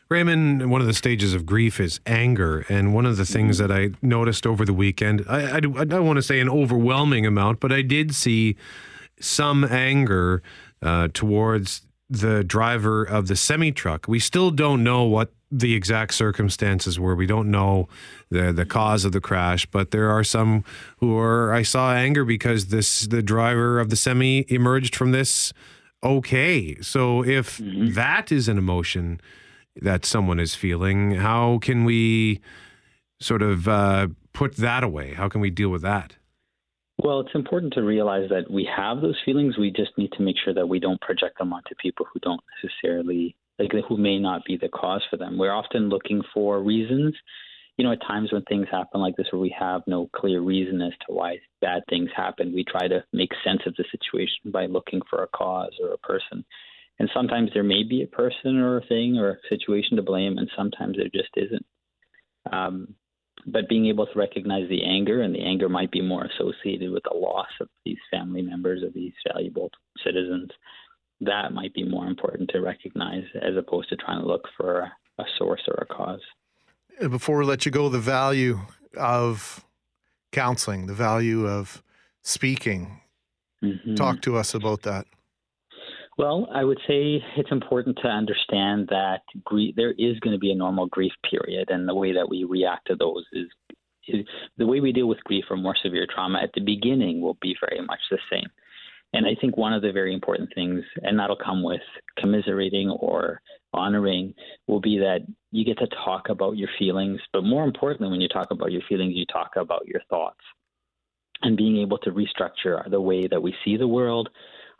Raymond, 0.07 0.69
one 0.69 0.81
of 0.81 0.87
the 0.87 0.93
stages 0.93 1.33
of 1.33 1.47
grief 1.47 1.79
is 1.79 1.99
anger. 2.05 2.63
And 2.69 2.93
one 2.93 3.07
of 3.07 3.17
the 3.17 3.25
things 3.25 3.57
that 3.57 3.71
I 3.71 3.89
noticed 4.03 4.45
over 4.45 4.65
the 4.65 4.73
weekend, 4.73 5.25
I, 5.27 5.53
I, 5.53 5.55
I 5.55 5.59
don't 5.59 6.05
want 6.05 6.17
to 6.17 6.23
say 6.23 6.39
an 6.39 6.49
overwhelming 6.49 7.25
amount, 7.25 7.59
but 7.59 7.71
I 7.71 7.81
did 7.81 8.13
see 8.13 8.55
some 9.19 9.63
anger 9.63 10.41
uh, 10.81 11.07
towards 11.13 11.81
the 12.09 12.43
driver 12.43 13.03
of 13.03 13.27
the 13.27 13.35
semi 13.35 13.71
truck. 13.71 14.07
We 14.07 14.19
still 14.19 14.51
don't 14.51 14.83
know 14.83 15.03
what 15.03 15.31
the 15.51 15.73
exact 15.73 16.13
circumstances 16.13 16.99
were. 16.99 17.15
We 17.15 17.25
don't 17.25 17.49
know 17.49 17.87
the 18.29 18.51
the 18.51 18.65
cause 18.65 19.05
of 19.05 19.11
the 19.11 19.21
crash, 19.21 19.65
but 19.65 19.91
there 19.91 20.09
are 20.09 20.23
some 20.23 20.63
who 20.97 21.17
are. 21.17 21.53
I 21.53 21.63
saw 21.63 21.93
anger 21.93 22.25
because 22.25 22.67
this 22.67 23.07
the 23.07 23.23
driver 23.23 23.79
of 23.79 23.89
the 23.89 23.95
semi 23.95 24.45
emerged 24.49 24.95
from 24.95 25.11
this 25.11 25.53
okay. 26.03 26.79
So 26.81 27.23
if 27.23 27.57
mm-hmm. 27.57 27.93
that 27.93 28.31
is 28.31 28.47
an 28.47 28.57
emotion 28.57 29.19
that 29.81 30.05
someone 30.05 30.39
is 30.39 30.55
feeling, 30.55 31.11
how 31.11 31.59
can 31.59 31.85
we 31.85 32.39
sort 33.19 33.41
of 33.41 33.67
uh, 33.67 34.07
put 34.33 34.57
that 34.57 34.83
away? 34.83 35.13
How 35.13 35.29
can 35.29 35.41
we 35.41 35.49
deal 35.49 35.69
with 35.69 35.81
that? 35.81 36.15
Well, 36.97 37.19
it's 37.19 37.35
important 37.35 37.73
to 37.73 37.81
realize 37.81 38.29
that 38.29 38.49
we 38.49 38.67
have 38.75 39.01
those 39.01 39.19
feelings. 39.25 39.57
We 39.57 39.69
just 39.69 39.97
need 39.97 40.11
to 40.13 40.23
make 40.23 40.37
sure 40.43 40.53
that 40.53 40.67
we 40.67 40.79
don't 40.79 41.01
project 41.01 41.37
them 41.37 41.51
onto 41.53 41.75
people 41.79 42.05
who 42.11 42.19
don't 42.21 42.41
necessarily, 42.63 43.35
like, 43.59 43.71
who 43.87 43.97
may 43.97 44.17
not 44.17 44.45
be 44.45 44.57
the 44.57 44.69
cause 44.69 45.03
for 45.09 45.17
them. 45.17 45.37
We're 45.37 45.53
often 45.53 45.89
looking 45.89 46.21
for 46.33 46.61
reasons. 46.61 47.13
You 47.77 47.83
know, 47.83 47.91
at 47.91 48.01
times 48.01 48.31
when 48.31 48.43
things 48.43 48.67
happen 48.71 49.01
like 49.01 49.17
this, 49.17 49.27
where 49.31 49.41
we 49.41 49.53
have 49.59 49.81
no 49.85 50.09
clear 50.15 50.39
reason 50.39 50.81
as 50.81 50.93
to 51.05 51.13
why 51.13 51.39
bad 51.59 51.83
things 51.89 52.09
happen, 52.15 52.53
we 52.53 52.63
try 52.63 52.87
to 52.87 53.03
make 53.11 53.31
sense 53.43 53.61
of 53.65 53.75
the 53.75 53.83
situation 53.91 54.51
by 54.51 54.65
looking 54.67 55.01
for 55.09 55.21
a 55.21 55.27
cause 55.27 55.73
or 55.83 55.91
a 55.91 55.97
person. 55.97 56.45
And 56.97 57.09
sometimes 57.13 57.49
there 57.53 57.63
may 57.63 57.83
be 57.83 58.03
a 58.03 58.07
person 58.07 58.55
or 58.55 58.77
a 58.77 58.85
thing 58.87 59.17
or 59.17 59.31
a 59.31 59.47
situation 59.49 59.97
to 59.97 60.03
blame, 60.03 60.37
and 60.37 60.49
sometimes 60.55 60.95
there 60.95 61.09
just 61.13 61.31
isn't. 61.35 61.65
Um, 62.49 62.95
but 63.45 63.69
being 63.69 63.85
able 63.87 64.07
to 64.07 64.19
recognize 64.19 64.67
the 64.69 64.83
anger, 64.83 65.21
and 65.21 65.33
the 65.33 65.43
anger 65.43 65.69
might 65.69 65.91
be 65.91 66.01
more 66.01 66.25
associated 66.25 66.91
with 66.91 67.03
the 67.03 67.17
loss 67.17 67.49
of 67.61 67.67
these 67.85 67.97
family 68.11 68.41
members 68.41 68.83
of 68.83 68.93
these 68.93 69.13
valuable 69.31 69.69
citizens, 70.03 70.49
that 71.21 71.53
might 71.53 71.73
be 71.73 71.83
more 71.83 72.07
important 72.07 72.49
to 72.49 72.59
recognize 72.59 73.23
as 73.35 73.55
opposed 73.55 73.89
to 73.89 73.95
trying 73.95 74.19
to 74.19 74.27
look 74.27 74.45
for 74.57 74.91
a 75.19 75.23
source 75.37 75.61
or 75.67 75.75
a 75.81 75.85
cause. 75.85 76.21
Before 76.99 77.37
we 77.37 77.45
let 77.45 77.65
you 77.65 77.71
go, 77.71 77.89
the 77.89 77.99
value 77.99 78.59
of 78.97 79.63
counseling, 80.31 80.87
the 80.87 80.93
value 80.93 81.47
of 81.47 81.81
speaking. 82.23 83.01
Mm-hmm. 83.63 83.95
Talk 83.95 84.21
to 84.23 84.35
us 84.35 84.53
about 84.53 84.81
that. 84.83 85.05
Well, 86.17 86.47
I 86.53 86.63
would 86.63 86.79
say 86.87 87.21
it's 87.35 87.51
important 87.51 87.97
to 88.01 88.07
understand 88.07 88.87
that 88.89 89.21
grief, 89.43 89.75
there 89.75 89.91
is 89.91 90.17
going 90.19 90.33
to 90.33 90.39
be 90.39 90.51
a 90.51 90.55
normal 90.55 90.87
grief 90.87 91.11
period, 91.29 91.69
and 91.69 91.87
the 91.87 91.95
way 91.95 92.13
that 92.13 92.29
we 92.29 92.45
react 92.45 92.87
to 92.87 92.95
those 92.95 93.25
is, 93.33 93.47
is 94.07 94.25
the 94.57 94.65
way 94.65 94.79
we 94.79 94.93
deal 94.93 95.07
with 95.07 95.23
grief 95.25 95.43
or 95.49 95.57
more 95.57 95.75
severe 95.83 96.07
trauma 96.13 96.39
at 96.41 96.51
the 96.53 96.61
beginning 96.61 97.21
will 97.21 97.37
be 97.41 97.55
very 97.59 97.85
much 97.85 97.99
the 98.09 98.19
same. 98.31 98.47
And 99.11 99.25
I 99.25 99.35
think 99.39 99.57
one 99.57 99.73
of 99.73 99.81
the 99.81 99.91
very 99.91 100.13
important 100.13 100.49
things, 100.55 100.83
and 101.01 101.19
that'll 101.19 101.35
come 101.35 101.63
with 101.63 101.81
commiserating 102.17 102.89
or 102.89 103.41
honoring, 103.73 104.33
will 104.67 104.81
be 104.81 104.97
that 104.99 105.19
you 105.51 105.65
get 105.65 105.79
to 105.79 105.87
talk 105.87 106.29
about 106.29 106.57
your 106.57 106.69
feelings. 106.79 107.19
But 107.33 107.43
more 107.43 107.63
importantly, 107.65 108.09
when 108.09 108.21
you 108.21 108.29
talk 108.29 108.51
about 108.51 108.71
your 108.71 108.81
feelings, 108.87 109.15
you 109.15 109.25
talk 109.25 109.51
about 109.57 109.85
your 109.85 110.01
thoughts 110.09 110.39
and 111.41 111.57
being 111.57 111.77
able 111.77 111.97
to 111.99 112.11
restructure 112.11 112.89
the 112.89 113.01
way 113.01 113.27
that 113.27 113.41
we 113.41 113.53
see 113.63 113.77
the 113.77 113.87
world, 113.87 114.29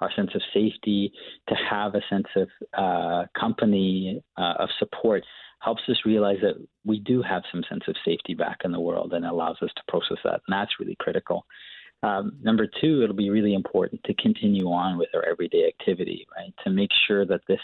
our 0.01 0.11
sense 0.15 0.31
of 0.35 0.41
safety, 0.53 1.11
to 1.49 1.55
have 1.55 1.95
a 1.95 2.01
sense 2.09 2.27
of 2.35 2.47
uh, 2.77 3.25
company, 3.39 4.21
uh, 4.37 4.53
of 4.59 4.69
support, 4.79 5.23
helps 5.59 5.81
us 5.89 5.97
realize 6.05 6.37
that 6.41 6.55
we 6.85 6.99
do 6.99 7.21
have 7.21 7.43
some 7.51 7.63
sense 7.69 7.83
of 7.87 7.95
safety 8.05 8.33
back 8.33 8.59
in 8.63 8.71
the 8.71 8.79
world 8.79 9.13
and 9.13 9.25
allows 9.25 9.57
us 9.61 9.69
to 9.75 9.81
process 9.87 10.17
that. 10.23 10.41
And 10.47 10.53
that's 10.53 10.79
really 10.79 10.97
critical. 10.99 11.45
Um, 12.03 12.37
number 12.43 12.67
two, 12.67 13.01
it'll 13.01 13.15
be 13.15 13.29
really 13.31 13.55
important 13.55 14.03
to 14.03 14.13
continue 14.15 14.67
on 14.67 14.97
with 14.97 15.09
our 15.15 15.25
everyday 15.25 15.65
activity, 15.67 16.27
right? 16.37 16.53
To 16.63 16.69
make 16.69 16.91
sure 17.07 17.25
that 17.25 17.41
this 17.47 17.59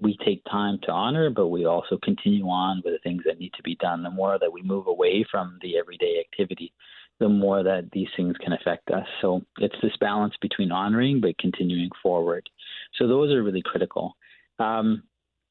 we 0.00 0.16
take 0.24 0.44
time 0.44 0.78
to 0.84 0.92
honor, 0.92 1.28
but 1.28 1.48
we 1.48 1.64
also 1.64 1.98
continue 2.04 2.46
on 2.46 2.82
with 2.84 2.94
the 2.94 3.00
things 3.00 3.22
that 3.26 3.40
need 3.40 3.52
to 3.54 3.62
be 3.64 3.74
done. 3.76 4.02
The 4.02 4.10
more 4.10 4.38
that 4.38 4.52
we 4.52 4.62
move 4.62 4.86
away 4.86 5.24
from 5.28 5.58
the 5.60 5.76
everyday 5.76 6.20
activity, 6.20 6.72
the 7.20 7.28
more 7.28 7.62
that 7.62 7.90
these 7.92 8.08
things 8.16 8.36
can 8.42 8.52
affect 8.52 8.90
us. 8.90 9.06
So 9.20 9.42
it's 9.58 9.74
this 9.82 9.96
balance 10.00 10.34
between 10.40 10.70
honoring 10.70 11.20
but 11.20 11.38
continuing 11.38 11.90
forward. 12.02 12.48
So 12.96 13.08
those 13.08 13.32
are 13.32 13.42
really 13.42 13.62
critical. 13.64 14.16
Um, 14.58 15.02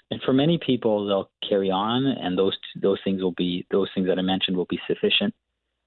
and 0.10 0.22
for 0.26 0.34
many 0.34 0.58
people, 0.66 1.06
they'll 1.06 1.30
carry 1.48 1.70
on, 1.70 2.06
and 2.06 2.38
those 2.38 2.58
those 2.82 3.00
things 3.04 3.22
will 3.22 3.34
be 3.34 3.66
those 3.72 3.90
things 3.94 4.08
that 4.08 4.18
I 4.18 4.22
mentioned 4.22 4.56
will 4.56 4.66
be 4.66 4.80
sufficient. 4.88 5.34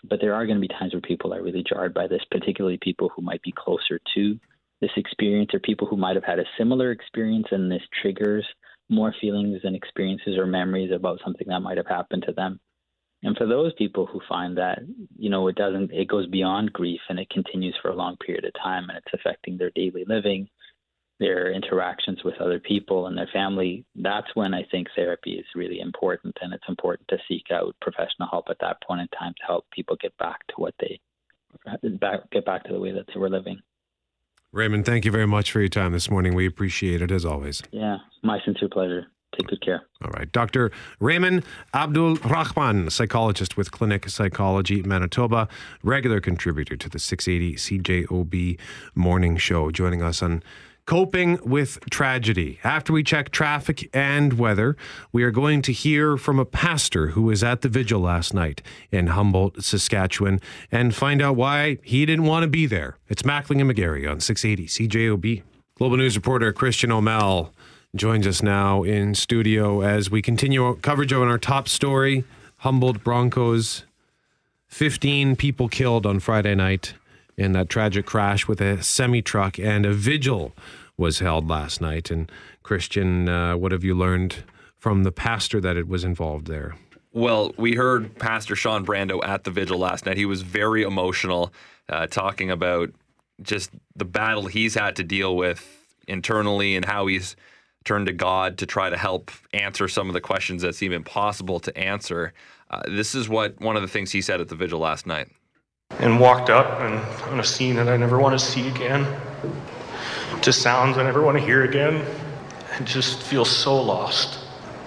But 0.04 0.20
there 0.20 0.34
are 0.34 0.46
going 0.46 0.60
to 0.60 0.66
be 0.66 0.68
times 0.68 0.92
where 0.92 1.00
people 1.00 1.32
are 1.32 1.42
really 1.42 1.64
jarred 1.66 1.94
by 1.94 2.06
this, 2.06 2.22
particularly 2.30 2.78
people 2.82 3.10
who 3.14 3.22
might 3.22 3.42
be 3.42 3.52
closer 3.56 4.00
to 4.14 4.38
this 4.80 4.90
experience 4.96 5.50
or 5.52 5.60
people 5.60 5.86
who 5.86 5.96
might 5.96 6.16
have 6.16 6.24
had 6.24 6.38
a 6.38 6.44
similar 6.58 6.90
experience, 6.90 7.46
and 7.50 7.70
this 7.70 7.82
triggers 8.02 8.46
more 8.88 9.14
feelings 9.20 9.60
and 9.64 9.76
experiences 9.76 10.36
or 10.36 10.46
memories 10.46 10.90
about 10.92 11.20
something 11.24 11.46
that 11.48 11.60
might 11.60 11.76
have 11.76 11.86
happened 11.86 12.24
to 12.26 12.32
them. 12.32 12.60
And 13.22 13.36
for 13.36 13.46
those 13.46 13.72
people 13.74 14.06
who 14.06 14.20
find 14.28 14.56
that, 14.56 14.78
you 15.16 15.28
know, 15.28 15.46
it 15.48 15.56
doesn't, 15.56 15.92
it 15.92 16.08
goes 16.08 16.26
beyond 16.26 16.72
grief 16.72 17.00
and 17.08 17.18
it 17.18 17.28
continues 17.30 17.76
for 17.80 17.90
a 17.90 17.94
long 17.94 18.16
period 18.16 18.44
of 18.44 18.52
time 18.54 18.88
and 18.88 18.96
it's 18.96 19.12
affecting 19.12 19.58
their 19.58 19.70
daily 19.74 20.04
living, 20.08 20.48
their 21.18 21.52
interactions 21.52 22.24
with 22.24 22.40
other 22.40 22.58
people 22.58 23.06
and 23.06 23.18
their 23.18 23.28
family, 23.30 23.84
that's 23.96 24.34
when 24.34 24.54
I 24.54 24.62
think 24.70 24.88
therapy 24.96 25.32
is 25.32 25.44
really 25.54 25.80
important. 25.80 26.34
And 26.40 26.54
it's 26.54 26.64
important 26.68 27.08
to 27.08 27.18
seek 27.28 27.50
out 27.52 27.76
professional 27.82 28.28
help 28.30 28.46
at 28.48 28.56
that 28.60 28.78
point 28.82 29.02
in 29.02 29.08
time 29.08 29.34
to 29.38 29.46
help 29.46 29.66
people 29.70 29.96
get 30.00 30.16
back 30.16 30.46
to 30.48 30.54
what 30.56 30.74
they, 30.80 30.98
back, 32.00 32.20
get 32.30 32.46
back 32.46 32.64
to 32.64 32.72
the 32.72 32.80
way 32.80 32.92
that 32.92 33.04
they 33.12 33.20
were 33.20 33.28
living. 33.28 33.60
Raymond, 34.52 34.86
thank 34.86 35.04
you 35.04 35.12
very 35.12 35.26
much 35.26 35.52
for 35.52 35.60
your 35.60 35.68
time 35.68 35.92
this 35.92 36.10
morning. 36.10 36.34
We 36.34 36.46
appreciate 36.46 37.02
it 37.02 37.10
as 37.10 37.24
always. 37.26 37.62
Yeah, 37.70 37.98
my 38.22 38.40
sincere 38.44 38.68
pleasure. 38.68 39.06
Take 39.36 39.46
good 39.46 39.64
care. 39.64 39.82
All 40.02 40.10
right. 40.10 40.30
Dr. 40.32 40.72
Raymond 40.98 41.44
Abdul 41.72 42.16
Rahman, 42.16 42.90
psychologist 42.90 43.56
with 43.56 43.70
Clinic 43.70 44.08
Psychology 44.08 44.82
Manitoba, 44.82 45.48
regular 45.82 46.20
contributor 46.20 46.76
to 46.76 46.88
the 46.88 46.98
680 46.98 47.54
CJOB 47.54 48.58
morning 48.94 49.36
show, 49.36 49.70
joining 49.70 50.02
us 50.02 50.22
on 50.22 50.42
coping 50.86 51.38
with 51.44 51.78
tragedy. 51.90 52.58
After 52.64 52.92
we 52.92 53.04
check 53.04 53.30
traffic 53.30 53.88
and 53.94 54.32
weather, 54.32 54.76
we 55.12 55.22
are 55.22 55.30
going 55.30 55.62
to 55.62 55.72
hear 55.72 56.16
from 56.16 56.40
a 56.40 56.44
pastor 56.44 57.08
who 57.08 57.22
was 57.22 57.44
at 57.44 57.60
the 57.60 57.68
vigil 57.68 58.00
last 58.00 58.34
night 58.34 58.60
in 58.90 59.08
Humboldt, 59.08 59.62
Saskatchewan, 59.62 60.40
and 60.72 60.92
find 60.92 61.22
out 61.22 61.36
why 61.36 61.78
he 61.84 62.04
didn't 62.04 62.24
want 62.24 62.42
to 62.42 62.48
be 62.48 62.66
there. 62.66 62.96
It's 63.08 63.22
Mackling 63.22 63.60
and 63.60 63.70
McGarry 63.70 64.10
on 64.10 64.18
680 64.18 64.88
CJOB. 64.88 65.42
Global 65.76 65.96
News 65.96 66.16
reporter 66.16 66.52
Christian 66.52 66.90
O'Mell 66.90 67.54
joins 67.94 68.24
us 68.26 68.42
now 68.42 68.84
in 68.84 69.14
studio 69.14 69.80
as 69.80 70.10
we 70.10 70.22
continue 70.22 70.74
coverage 70.76 71.12
on 71.12 71.26
our 71.28 71.38
top 71.38 71.68
story 71.68 72.24
Humboldt 72.58 73.02
Broncos. 73.02 73.84
15 74.68 75.34
people 75.34 75.68
killed 75.68 76.06
on 76.06 76.20
Friday 76.20 76.54
night 76.54 76.94
in 77.36 77.52
that 77.52 77.68
tragic 77.68 78.06
crash 78.06 78.46
with 78.46 78.60
a 78.60 78.82
semi 78.82 79.22
truck, 79.22 79.58
and 79.58 79.84
a 79.84 79.92
vigil 79.92 80.54
was 80.96 81.18
held 81.18 81.48
last 81.48 81.80
night. 81.80 82.10
And 82.10 82.30
Christian, 82.62 83.28
uh, 83.28 83.56
what 83.56 83.72
have 83.72 83.82
you 83.82 83.94
learned 83.96 84.44
from 84.76 85.02
the 85.02 85.10
pastor 85.10 85.60
that 85.60 85.76
it 85.76 85.88
was 85.88 86.04
involved 86.04 86.46
there? 86.46 86.76
Well, 87.12 87.52
we 87.56 87.74
heard 87.74 88.16
Pastor 88.18 88.54
Sean 88.54 88.86
Brandow 88.86 89.24
at 89.24 89.42
the 89.42 89.50
vigil 89.50 89.78
last 89.78 90.06
night. 90.06 90.16
He 90.16 90.26
was 90.26 90.42
very 90.42 90.82
emotional, 90.82 91.52
uh, 91.88 92.06
talking 92.06 92.50
about 92.50 92.90
just 93.42 93.70
the 93.96 94.04
battle 94.04 94.46
he's 94.46 94.74
had 94.74 94.94
to 94.96 95.02
deal 95.02 95.34
with 95.34 95.66
internally 96.06 96.76
and 96.76 96.84
how 96.84 97.06
he's 97.06 97.34
turned 97.84 98.06
to 98.06 98.12
God 98.12 98.58
to 98.58 98.66
try 98.66 98.90
to 98.90 98.96
help 98.96 99.30
answer 99.54 99.88
some 99.88 100.08
of 100.08 100.14
the 100.14 100.20
questions 100.20 100.62
that 100.62 100.74
seem 100.74 100.92
impossible 100.92 101.60
to 101.60 101.76
answer. 101.76 102.32
Uh, 102.70 102.82
this 102.86 103.14
is 103.14 103.28
what 103.28 103.58
one 103.60 103.76
of 103.76 103.82
the 103.82 103.88
things 103.88 104.12
he 104.12 104.20
said 104.20 104.40
at 104.40 104.48
the 104.48 104.54
vigil 104.54 104.80
last 104.80 105.06
night. 105.06 105.28
And 105.98 106.20
walked 106.20 106.50
up 106.50 106.80
and 106.80 106.98
on 107.32 107.40
a 107.40 107.44
scene 107.44 107.76
that 107.76 107.88
I 107.88 107.96
never 107.96 108.18
want 108.18 108.38
to 108.38 108.44
see 108.44 108.68
again, 108.68 109.06
to 110.42 110.52
sounds 110.52 110.98
I 110.98 111.02
never 111.02 111.22
want 111.22 111.38
to 111.38 111.44
hear 111.44 111.64
again, 111.64 112.04
and 112.74 112.86
just 112.86 113.22
feel 113.22 113.44
so 113.44 113.80
lost. 113.80 114.44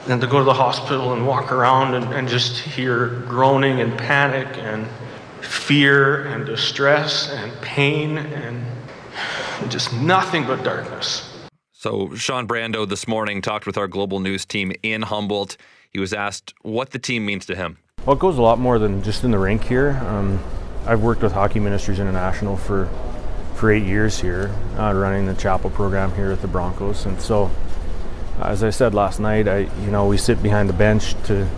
And 0.08 0.22
to 0.22 0.28
go 0.28 0.38
to 0.38 0.44
the 0.44 0.54
hospital 0.54 1.14
and 1.14 1.26
walk 1.26 1.52
around 1.52 1.96
and, 1.96 2.14
and 2.14 2.28
just 2.28 2.60
hear 2.60 3.08
groaning 3.28 3.82
and 3.82 3.98
panic 3.98 4.58
and 4.58 4.88
fear 5.42 6.28
and 6.28 6.46
distress 6.46 7.30
and 7.30 7.52
pain 7.62 8.18
and 8.18 8.66
just 9.70 9.94
nothing 9.94 10.46
but 10.46 10.64
darkness. 10.64 11.33
So, 11.84 12.16
Sean 12.16 12.48
Brandow 12.48 12.88
this 12.88 13.10
morning 13.10 13.42
talked 13.42 13.66
with 13.66 13.78
our 13.78 13.90
global 13.90 14.22
news 14.22 14.46
team 14.46 14.72
in 14.84 15.02
Humboldt. 15.02 15.58
He 15.92 16.00
was 16.00 16.14
asked 16.14 16.54
what 16.62 16.92
the 16.92 16.98
team 16.98 17.26
means 17.26 17.46
to 17.48 17.56
him. 17.58 17.78
Well, 18.06 18.16
it 18.16 18.20
goes 18.20 18.38
a 18.38 18.42
lot 18.42 18.58
more 18.58 18.80
than 18.80 19.04
just 19.04 19.26
in 19.26 19.32
the 19.32 19.38
rink 19.38 19.66
here. 19.66 20.02
Um, 20.08 20.42
I've 20.86 21.02
worked 21.02 21.22
with 21.22 21.34
Hockey 21.34 21.60
Ministries 21.60 22.00
International 22.00 22.56
for 22.56 22.90
for 23.56 23.70
eight 23.70 23.84
years 23.84 24.22
here, 24.22 24.50
uh, 24.78 24.94
running 24.94 25.26
the 25.26 25.34
chapel 25.34 25.70
program 25.70 26.16
here 26.16 26.32
at 26.32 26.42
the 26.42 26.48
Broncos, 26.48 27.06
and 27.06 27.22
so 27.22 27.52
as 28.40 28.64
I 28.64 28.70
said 28.70 28.94
last 28.94 29.20
night, 29.20 29.50
I 29.50 29.68
you 29.84 29.92
know 29.92 30.08
we 30.08 30.16
sit 30.16 30.42
behind 30.42 30.70
the 30.70 30.74
bench 30.74 31.22
to 31.26 31.50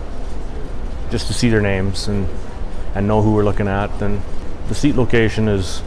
just 1.08 1.28
to 1.28 1.34
see 1.34 1.50
their 1.50 1.62
names 1.62 2.08
and 2.08 2.26
and 2.96 3.06
know 3.06 3.22
who 3.22 3.32
we're 3.32 3.44
looking 3.44 3.68
at, 3.68 4.02
and 4.02 4.20
the 4.66 4.74
seat 4.74 4.96
location 4.96 5.46
is 5.46 5.84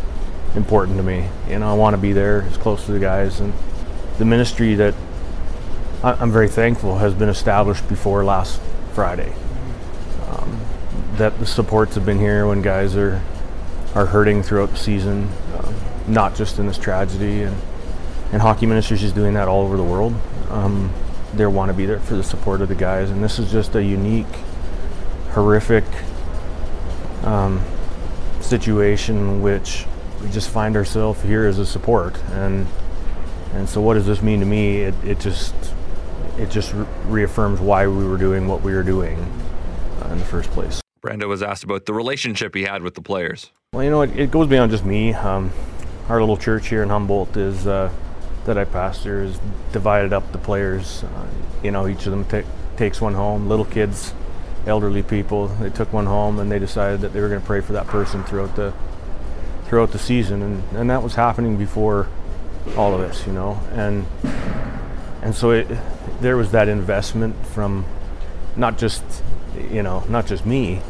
important 0.55 0.95
to 0.95 1.03
me. 1.03 1.27
You 1.49 1.59
know, 1.59 1.69
I 1.69 1.73
want 1.73 1.93
to 1.93 2.01
be 2.01 2.13
there 2.13 2.43
as 2.43 2.55
close 2.55 2.85
to 2.85 2.93
the 2.93 2.99
guys 2.99 3.41
and 3.41 3.51
the 4.19 4.25
ministry 4.25 4.75
that 4.75 4.93
I'm 6.03 6.31
very 6.31 6.49
thankful 6.49 6.99
has 6.99 7.13
been 7.13 7.29
established 7.29 7.87
before 7.89 8.23
last 8.23 8.61
Friday. 8.93 9.33
Um, 10.27 10.59
that 11.15 11.39
the 11.39 11.45
supports 11.45 11.95
have 11.95 12.05
been 12.05 12.19
here 12.19 12.45
when 12.45 12.61
guys 12.61 12.95
are 12.95 13.21
are 13.95 14.05
hurting 14.05 14.43
throughout 14.43 14.69
the 14.69 14.77
season, 14.77 15.29
um, 15.57 15.73
not 16.07 16.35
just 16.35 16.59
in 16.59 16.67
this 16.67 16.77
tragedy. 16.77 17.43
And, 17.43 17.57
and 18.31 18.41
hockey 18.41 18.65
ministries 18.67 19.03
is 19.03 19.11
doing 19.11 19.33
that 19.33 19.47
all 19.47 19.63
over 19.63 19.75
the 19.77 19.83
world. 19.83 20.13
Um, 20.49 20.93
they 21.33 21.45
want 21.47 21.71
to 21.71 21.73
be 21.73 21.85
there 21.85 21.99
for 21.99 22.15
the 22.15 22.23
support 22.23 22.61
of 22.61 22.69
the 22.69 22.75
guys, 22.75 23.09
and 23.09 23.23
this 23.23 23.39
is 23.39 23.51
just 23.51 23.73
a 23.75 23.83
unique, 23.83 24.27
horrific 25.31 25.85
um, 27.23 27.63
situation 28.41 29.41
which 29.41 29.85
we 30.21 30.29
just 30.29 30.49
find 30.49 30.75
ourselves 30.75 31.21
here 31.23 31.45
as 31.45 31.57
a 31.57 31.65
support 31.65 32.21
and 32.33 32.67
and 33.53 33.67
so, 33.67 33.81
what 33.81 33.95
does 33.95 34.05
this 34.05 34.21
mean 34.21 34.39
to 34.39 34.45
me? 34.45 34.81
It, 34.81 34.95
it 35.03 35.19
just 35.19 35.53
it 36.37 36.49
just 36.49 36.73
reaffirms 37.05 37.59
why 37.59 37.87
we 37.87 38.05
were 38.05 38.17
doing 38.17 38.47
what 38.47 38.61
we 38.61 38.73
were 38.73 38.83
doing 38.83 39.17
uh, 40.01 40.09
in 40.11 40.19
the 40.19 40.25
first 40.25 40.49
place. 40.51 40.81
Brandow 41.01 41.27
was 41.27 41.41
asked 41.41 41.63
about 41.63 41.85
the 41.85 41.93
relationship 41.93 42.55
he 42.55 42.63
had 42.63 42.81
with 42.81 42.95
the 42.95 43.01
players. 43.01 43.51
Well, 43.73 43.83
you 43.83 43.89
know, 43.89 44.01
it, 44.01 44.17
it 44.17 44.31
goes 44.31 44.47
beyond 44.47 44.71
just 44.71 44.85
me. 44.85 45.13
Um, 45.13 45.51
our 46.07 46.19
little 46.19 46.37
church 46.37 46.67
here 46.67 46.83
in 46.83 46.89
Humboldt 46.89 47.37
is 47.37 47.67
uh, 47.67 47.91
that 48.45 48.57
I 48.57 48.65
pastor 48.65 49.23
is 49.23 49.39
divided 49.71 50.13
up 50.13 50.31
the 50.31 50.37
players. 50.37 51.03
Uh, 51.03 51.27
you 51.63 51.71
know, 51.71 51.87
each 51.87 52.05
of 52.05 52.11
them 52.11 52.25
t- 52.25 52.47
takes 52.77 53.01
one 53.01 53.13
home. 53.13 53.47
Little 53.47 53.65
kids, 53.65 54.13
elderly 54.65 55.03
people, 55.03 55.47
they 55.47 55.69
took 55.69 55.91
one 55.93 56.05
home 56.05 56.39
and 56.39 56.51
they 56.51 56.59
decided 56.59 57.01
that 57.01 57.13
they 57.13 57.21
were 57.21 57.29
going 57.29 57.41
to 57.41 57.47
pray 57.47 57.61
for 57.61 57.73
that 57.73 57.87
person 57.87 58.23
throughout 58.23 58.55
the 58.55 58.73
throughout 59.65 59.91
the 59.91 59.99
season, 59.99 60.41
and 60.41 60.63
and 60.75 60.89
that 60.89 61.03
was 61.03 61.15
happening 61.15 61.57
before 61.57 62.07
all 62.77 62.93
of 62.93 63.01
this, 63.01 63.25
you 63.25 63.33
know, 63.33 63.59
and 63.73 64.05
and 65.21 65.35
so 65.35 65.51
it, 65.51 65.67
there 66.21 66.37
was 66.37 66.51
that 66.51 66.67
investment 66.67 67.35
from 67.47 67.85
not 68.55 68.77
just 68.77 69.03
you 69.69 69.83
know 69.83 70.03
not 70.09 70.27
just 70.27 70.45
me, 70.45 70.81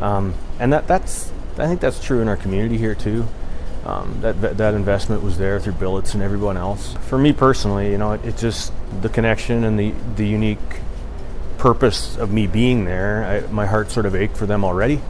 um, 0.00 0.34
and 0.58 0.72
that 0.72 0.86
that's 0.86 1.30
I 1.58 1.66
think 1.66 1.80
that's 1.80 2.02
true 2.02 2.20
in 2.20 2.28
our 2.28 2.36
community 2.36 2.78
here 2.78 2.94
too. 2.94 3.26
Um, 3.84 4.20
that, 4.20 4.58
that, 4.58 4.74
investment 4.74 5.22
was 5.22 5.38
there 5.38 5.60
through 5.60 5.74
billets 5.74 6.14
and 6.14 6.20
everyone 6.20 6.56
else. 6.56 6.94
For 7.02 7.16
me 7.16 7.32
personally, 7.32 7.92
you 7.92 7.98
know, 7.98 8.14
it, 8.14 8.24
it 8.24 8.36
just 8.36 8.72
the 9.00 9.08
connection 9.08 9.62
and 9.62 9.78
the 9.78 9.94
the 10.16 10.26
unique 10.26 10.58
purpose 11.56 12.16
of 12.16 12.32
me 12.32 12.48
being 12.48 12.84
there. 12.84 13.24
I, 13.24 13.52
my 13.52 13.64
heart 13.64 13.92
sort 13.92 14.06
of 14.06 14.16
ached 14.16 14.36
for 14.36 14.44
them 14.44 14.64
already 14.64 15.00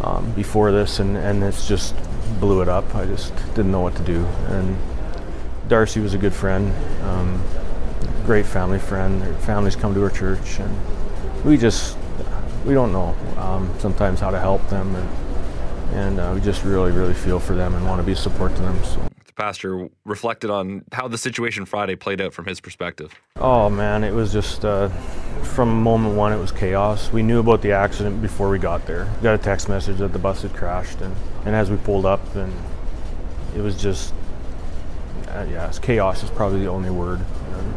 um, 0.00 0.30
before 0.32 0.70
this, 0.70 1.00
and 1.00 1.16
and 1.16 1.42
it's 1.42 1.66
just 1.66 1.94
blew 2.38 2.62
it 2.62 2.68
up. 2.68 2.94
I 2.94 3.04
just 3.04 3.34
didn't 3.56 3.72
know 3.72 3.80
what 3.80 3.96
to 3.96 4.02
do, 4.02 4.24
and 4.46 4.76
Darcy 5.68 6.00
was 6.00 6.14
a 6.14 6.18
good 6.18 6.34
friend, 6.34 6.72
um, 7.02 7.42
great 8.26 8.44
family 8.44 8.78
friend. 8.78 9.22
Their 9.22 9.34
families 9.34 9.76
come 9.76 9.94
to 9.94 10.02
our 10.02 10.10
church, 10.10 10.58
and 10.58 11.44
we 11.44 11.56
just 11.56 11.96
we 12.66 12.74
don't 12.74 12.92
know 12.92 13.16
um, 13.38 13.72
sometimes 13.78 14.20
how 14.20 14.30
to 14.30 14.38
help 14.38 14.66
them, 14.68 14.94
and 14.94 15.08
and 15.94 16.20
uh, 16.20 16.32
we 16.34 16.40
just 16.40 16.64
really 16.64 16.92
really 16.92 17.14
feel 17.14 17.40
for 17.40 17.54
them 17.54 17.74
and 17.74 17.86
want 17.86 18.00
to 18.00 18.06
be 18.06 18.14
support 18.14 18.54
to 18.56 18.62
them. 18.62 18.82
So. 18.84 19.00
The 19.24 19.32
pastor 19.32 19.88
reflected 20.04 20.50
on 20.50 20.84
how 20.92 21.08
the 21.08 21.18
situation 21.18 21.64
Friday 21.64 21.96
played 21.96 22.20
out 22.20 22.32
from 22.34 22.44
his 22.44 22.60
perspective. 22.60 23.12
Oh 23.36 23.70
man, 23.70 24.04
it 24.04 24.12
was 24.12 24.32
just 24.32 24.64
uh, 24.64 24.90
from 25.42 25.82
moment 25.82 26.14
one, 26.14 26.32
it 26.32 26.38
was 26.38 26.52
chaos. 26.52 27.10
We 27.10 27.22
knew 27.22 27.40
about 27.40 27.62
the 27.62 27.72
accident 27.72 28.20
before 28.20 28.50
we 28.50 28.58
got 28.58 28.86
there. 28.86 29.10
We 29.16 29.22
got 29.22 29.34
a 29.34 29.42
text 29.42 29.68
message 29.68 29.98
that 29.98 30.12
the 30.12 30.18
bus 30.18 30.42
had 30.42 30.52
crashed, 30.54 31.00
and, 31.00 31.14
and 31.46 31.54
as 31.54 31.70
we 31.70 31.78
pulled 31.78 32.04
up, 32.04 32.34
and 32.36 32.52
it 33.56 33.60
was 33.60 33.80
just 33.80 34.12
uh, 35.34 35.46
yeah, 35.50 35.70
chaos 35.82 36.22
is 36.22 36.30
probably 36.30 36.60
the 36.60 36.68
only 36.68 36.90
word. 36.90 37.20
And 37.20 37.74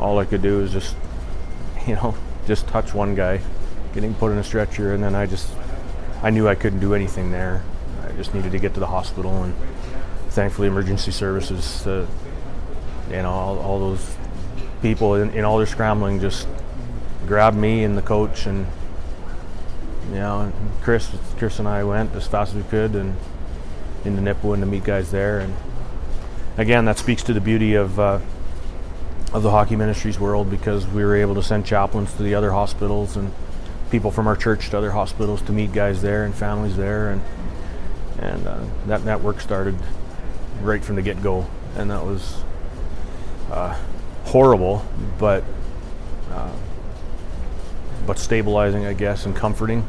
all 0.00 0.18
I 0.18 0.24
could 0.24 0.42
do 0.42 0.60
is 0.60 0.72
just 0.72 0.96
you 1.86 1.94
know 1.94 2.14
just 2.46 2.66
touch 2.68 2.94
one 2.94 3.14
guy, 3.14 3.40
getting 3.94 4.14
put 4.14 4.32
in 4.32 4.38
a 4.38 4.44
stretcher, 4.44 4.94
and 4.94 5.02
then 5.02 5.14
I 5.14 5.26
just 5.26 5.50
I 6.22 6.30
knew 6.30 6.48
I 6.48 6.54
couldn't 6.54 6.80
do 6.80 6.94
anything 6.94 7.30
there. 7.30 7.62
I 8.02 8.12
just 8.12 8.34
needed 8.34 8.52
to 8.52 8.58
get 8.58 8.74
to 8.74 8.80
the 8.80 8.86
hospital 8.86 9.42
and 9.42 9.54
thankfully 10.30 10.68
emergency 10.68 11.10
services, 11.10 11.86
uh, 11.86 12.06
you 13.08 13.16
know, 13.16 13.30
all, 13.30 13.58
all 13.58 13.78
those 13.78 14.16
people 14.82 15.14
in, 15.14 15.30
in, 15.30 15.44
all 15.44 15.58
their 15.58 15.66
scrambling 15.66 16.20
just 16.20 16.46
grabbed 17.26 17.56
me 17.56 17.84
and 17.84 17.96
the 17.96 18.02
coach 18.02 18.46
and 18.46 18.66
you 20.10 20.14
know, 20.14 20.40
and 20.40 20.52
Chris, 20.82 21.10
Chris 21.36 21.58
and 21.58 21.68
I 21.68 21.84
went 21.84 22.14
as 22.14 22.26
fast 22.26 22.54
as 22.54 22.62
we 22.62 22.68
could 22.70 22.94
and 22.94 23.16
into 24.04 24.22
Nipawin 24.22 24.60
to 24.60 24.66
meet 24.66 24.84
guys 24.84 25.10
there. 25.10 25.40
And 25.40 25.54
again, 26.58 26.84
that 26.84 26.98
speaks 26.98 27.22
to 27.22 27.32
the 27.32 27.40
beauty 27.40 27.74
of 27.74 27.98
uh, 27.98 28.20
of 29.32 29.42
the 29.42 29.50
hockey 29.50 29.76
ministries 29.76 30.20
world 30.20 30.50
because 30.50 30.86
we 30.86 31.04
were 31.04 31.16
able 31.16 31.34
to 31.34 31.42
send 31.42 31.64
chaplains 31.64 32.12
to 32.14 32.22
the 32.22 32.34
other 32.34 32.52
hospitals 32.52 33.16
and 33.16 33.32
people 33.90 34.10
from 34.10 34.26
our 34.26 34.36
church 34.36 34.68
to 34.70 34.78
other 34.78 34.90
hospitals 34.90 35.40
to 35.42 35.52
meet 35.52 35.72
guys 35.72 36.02
there 36.02 36.24
and 36.24 36.34
families 36.34 36.76
there 36.76 37.10
and 37.10 37.22
and 38.18 38.46
uh, 38.46 38.64
that 38.86 39.04
that 39.04 39.22
work 39.22 39.40
started 39.40 39.76
right 40.60 40.84
from 40.84 40.96
the 40.96 41.02
get 41.02 41.22
go, 41.22 41.46
and 41.76 41.90
that 41.90 42.04
was 42.04 42.42
uh, 43.50 43.78
horrible, 44.24 44.84
but 45.18 45.44
uh, 46.30 46.52
but 48.06 48.18
stabilizing, 48.18 48.86
I 48.86 48.92
guess, 48.92 49.24
and 49.24 49.36
comforting 49.36 49.86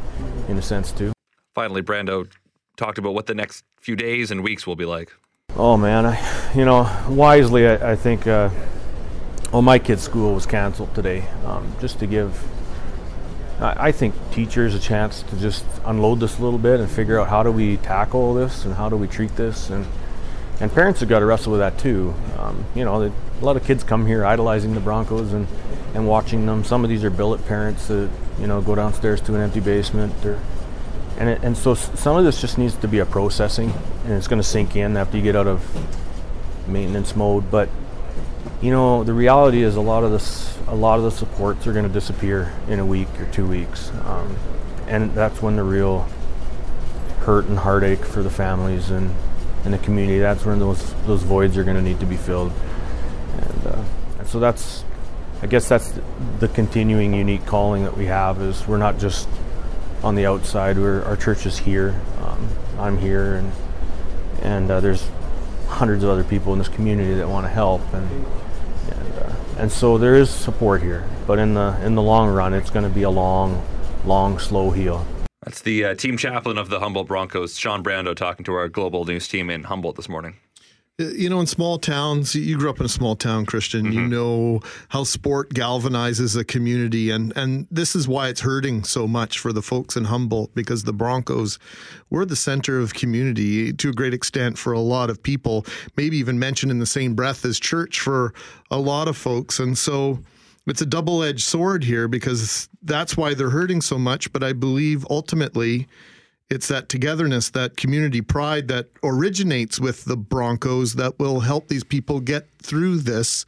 in 0.48 0.56
a 0.56 0.62
sense 0.62 0.92
too. 0.92 1.12
Finally, 1.54 1.82
Brandow 1.82 2.30
talked 2.76 2.98
about 2.98 3.14
what 3.14 3.26
the 3.26 3.34
next 3.34 3.64
few 3.80 3.96
days 3.96 4.30
and 4.30 4.42
weeks 4.42 4.66
will 4.66 4.76
be 4.76 4.84
like. 4.84 5.12
Oh 5.56 5.76
man, 5.76 6.06
I, 6.06 6.52
you 6.54 6.64
know, 6.64 6.90
wisely, 7.08 7.66
I, 7.66 7.92
I 7.92 7.96
think. 7.96 8.26
Uh, 8.26 8.50
well, 9.52 9.62
my 9.62 9.80
kid's 9.80 10.02
school 10.02 10.34
was 10.34 10.46
canceled 10.46 10.94
today, 10.94 11.26
um, 11.44 11.74
just 11.80 11.98
to 11.98 12.06
give. 12.06 12.46
I 13.62 13.92
think 13.92 14.14
teachers 14.30 14.74
a 14.74 14.78
chance 14.78 15.22
to 15.24 15.36
just 15.36 15.66
unload 15.84 16.20
this 16.20 16.38
a 16.38 16.42
little 16.42 16.58
bit 16.58 16.80
and 16.80 16.90
figure 16.90 17.20
out 17.20 17.28
how 17.28 17.42
do 17.42 17.52
we 17.52 17.76
tackle 17.76 18.32
this 18.32 18.64
and 18.64 18.72
how 18.72 18.88
do 18.88 18.96
we 18.96 19.06
treat 19.06 19.36
this 19.36 19.68
and 19.68 19.86
and 20.60 20.70
parents 20.72 21.00
have 21.00 21.08
got 21.08 21.20
to 21.20 21.24
wrestle 21.24 21.52
with 21.52 21.60
that 21.60 21.78
too. 21.78 22.14
Um, 22.38 22.64
you 22.74 22.84
know, 22.84 23.02
a 23.02 23.44
lot 23.44 23.56
of 23.56 23.64
kids 23.64 23.82
come 23.82 24.06
here 24.06 24.24
idolizing 24.26 24.74
the 24.74 24.80
Broncos 24.80 25.32
and, 25.32 25.48
and 25.94 26.06
watching 26.06 26.44
them. 26.44 26.64
Some 26.64 26.84
of 26.84 26.90
these 26.90 27.02
are 27.02 27.10
billet 27.10 27.44
parents 27.46 27.88
that 27.88 28.10
you 28.38 28.46
know 28.46 28.60
go 28.60 28.74
downstairs 28.74 29.20
to 29.22 29.34
an 29.34 29.40
empty 29.40 29.60
basement, 29.60 30.14
and 31.20 31.28
it, 31.28 31.42
and 31.42 31.56
so 31.56 31.74
some 31.74 32.16
of 32.16 32.24
this 32.24 32.40
just 32.40 32.56
needs 32.56 32.74
to 32.76 32.88
be 32.88 32.98
a 32.98 33.06
processing, 33.06 33.70
and 34.04 34.14
it's 34.14 34.26
going 34.26 34.40
to 34.40 34.48
sink 34.48 34.74
in 34.74 34.96
after 34.96 35.18
you 35.18 35.22
get 35.22 35.36
out 35.36 35.46
of 35.46 35.62
maintenance 36.66 37.14
mode. 37.14 37.50
But 37.50 37.68
you 38.62 38.70
know, 38.70 39.04
the 39.04 39.12
reality 39.12 39.62
is 39.62 39.76
a 39.76 39.82
lot 39.82 40.02
of 40.02 40.10
this, 40.10 40.58
a 40.66 40.74
lot 40.74 40.98
of 40.98 41.04
the 41.04 41.10
supports 41.10 41.66
are 41.66 41.74
going 41.74 41.86
to 41.86 41.92
disappear 41.92 42.52
in 42.68 42.78
a 42.78 42.86
week 42.86 43.08
or 43.20 43.26
two 43.26 43.46
weeks, 43.46 43.90
um, 44.06 44.34
and 44.88 45.12
that's 45.12 45.42
when 45.42 45.56
the 45.56 45.62
real 45.62 46.08
hurt 47.20 47.44
and 47.44 47.58
heartache 47.58 48.02
for 48.02 48.22
the 48.22 48.30
families 48.30 48.90
and 48.90 49.14
in 49.66 49.72
the 49.72 49.78
community. 49.78 50.20
That's 50.20 50.46
when 50.46 50.58
those 50.58 50.94
those 51.04 51.22
voids 51.22 51.58
are 51.58 51.64
going 51.64 51.76
to 51.76 51.82
need 51.82 52.00
to 52.00 52.06
be 52.06 52.16
filled, 52.16 52.50
and, 53.36 53.66
uh, 53.66 53.84
and 54.18 54.26
so 54.26 54.40
that's, 54.40 54.84
I 55.42 55.48
guess 55.48 55.68
that's 55.68 55.92
the 56.38 56.48
continuing 56.48 57.12
unique 57.12 57.44
calling 57.44 57.84
that 57.84 57.94
we 57.94 58.06
have. 58.06 58.40
Is 58.40 58.66
we're 58.66 58.78
not 58.78 58.98
just 58.98 59.28
on 60.02 60.14
the 60.14 60.26
outside. 60.26 60.78
We're 60.78 61.02
our 61.04 61.16
church 61.16 61.46
is 61.46 61.58
here. 61.58 62.00
Um, 62.22 62.48
I'm 62.78 62.98
here, 62.98 63.36
and 63.36 63.52
and 64.42 64.70
uh, 64.70 64.80
there's 64.80 65.08
hundreds 65.68 66.02
of 66.02 66.10
other 66.10 66.24
people 66.24 66.52
in 66.52 66.58
this 66.58 66.68
community 66.68 67.14
that 67.14 67.28
want 67.28 67.46
to 67.46 67.50
help, 67.50 67.82
and 67.92 68.26
and, 68.90 69.18
uh, 69.18 69.34
and 69.58 69.72
so 69.72 69.98
there 69.98 70.14
is 70.14 70.30
support 70.30 70.82
here. 70.82 71.08
But 71.26 71.38
in 71.38 71.54
the 71.54 71.78
in 71.84 71.94
the 71.94 72.02
long 72.02 72.28
run, 72.28 72.54
it's 72.54 72.70
going 72.70 72.84
to 72.84 72.94
be 72.94 73.02
a 73.02 73.10
long, 73.10 73.62
long, 74.04 74.38
slow 74.38 74.70
heal. 74.70 75.06
That's 75.44 75.62
the 75.62 75.84
uh, 75.84 75.94
team 75.94 76.18
chaplain 76.18 76.58
of 76.58 76.68
the 76.68 76.80
Humboldt 76.80 77.08
Broncos, 77.08 77.58
Sean 77.58 77.82
Brandow, 77.82 78.14
talking 78.14 78.44
to 78.44 78.52
our 78.52 78.68
global 78.68 79.06
news 79.06 79.26
team 79.26 79.48
in 79.48 79.64
Humboldt 79.64 79.96
this 79.96 80.08
morning. 80.08 80.36
Uh, 81.00 81.04
you 81.10 81.28
know, 81.30 81.40
in 81.40 81.46
small 81.46 81.78
towns, 81.78 82.34
you 82.34 82.58
grew 82.58 82.68
up 82.68 82.78
in 82.78 82.86
a 82.86 82.90
small 82.90 83.16
town, 83.16 83.46
Christian. 83.46 83.86
Mm-hmm. 83.86 83.92
You 83.92 84.06
know 84.06 84.60
how 84.88 85.04
sport 85.04 85.54
galvanizes 85.54 86.38
a 86.38 86.44
community, 86.44 87.10
and 87.10 87.32
and 87.36 87.66
this 87.70 87.96
is 87.96 88.06
why 88.06 88.28
it's 88.28 88.40
hurting 88.40 88.84
so 88.84 89.08
much 89.08 89.38
for 89.38 89.52
the 89.52 89.62
folks 89.62 89.96
in 89.96 90.04
Humboldt 90.04 90.54
because 90.54 90.84
the 90.84 90.92
Broncos 90.92 91.58
were 92.10 92.26
the 92.26 92.36
center 92.36 92.78
of 92.78 92.94
community 92.94 93.72
to 93.72 93.90
a 93.90 93.92
great 93.92 94.14
extent 94.14 94.58
for 94.58 94.72
a 94.72 94.80
lot 94.80 95.10
of 95.10 95.22
people. 95.22 95.64
Maybe 95.96 96.18
even 96.18 96.38
mentioned 96.38 96.70
in 96.70 96.78
the 96.78 96.86
same 96.86 97.14
breath 97.14 97.44
as 97.44 97.58
church 97.58 98.00
for 98.00 98.34
a 98.70 98.78
lot 98.78 99.08
of 99.08 99.16
folks, 99.16 99.58
and 99.58 99.78
so 99.78 100.18
it's 100.66 100.82
a 100.82 100.86
double 100.86 101.22
edged 101.22 101.42
sword 101.42 101.82
here 101.82 102.08
because 102.08 102.68
that's 102.82 103.16
why 103.16 103.34
they're 103.34 103.50
hurting 103.50 103.80
so 103.80 103.98
much. 103.98 104.32
But 104.32 104.42
I 104.42 104.52
believe 104.52 105.06
ultimately 105.08 105.88
it's 106.50 106.68
that 106.68 106.88
togetherness, 106.88 107.50
that 107.50 107.76
community 107.76 108.20
pride 108.20 108.68
that 108.68 108.88
originates 109.04 109.78
with 109.78 110.04
the 110.04 110.16
Broncos 110.16 110.94
that 110.94 111.18
will 111.18 111.40
help 111.40 111.68
these 111.68 111.84
people 111.84 112.20
get 112.20 112.48
through 112.58 112.98
this 112.98 113.46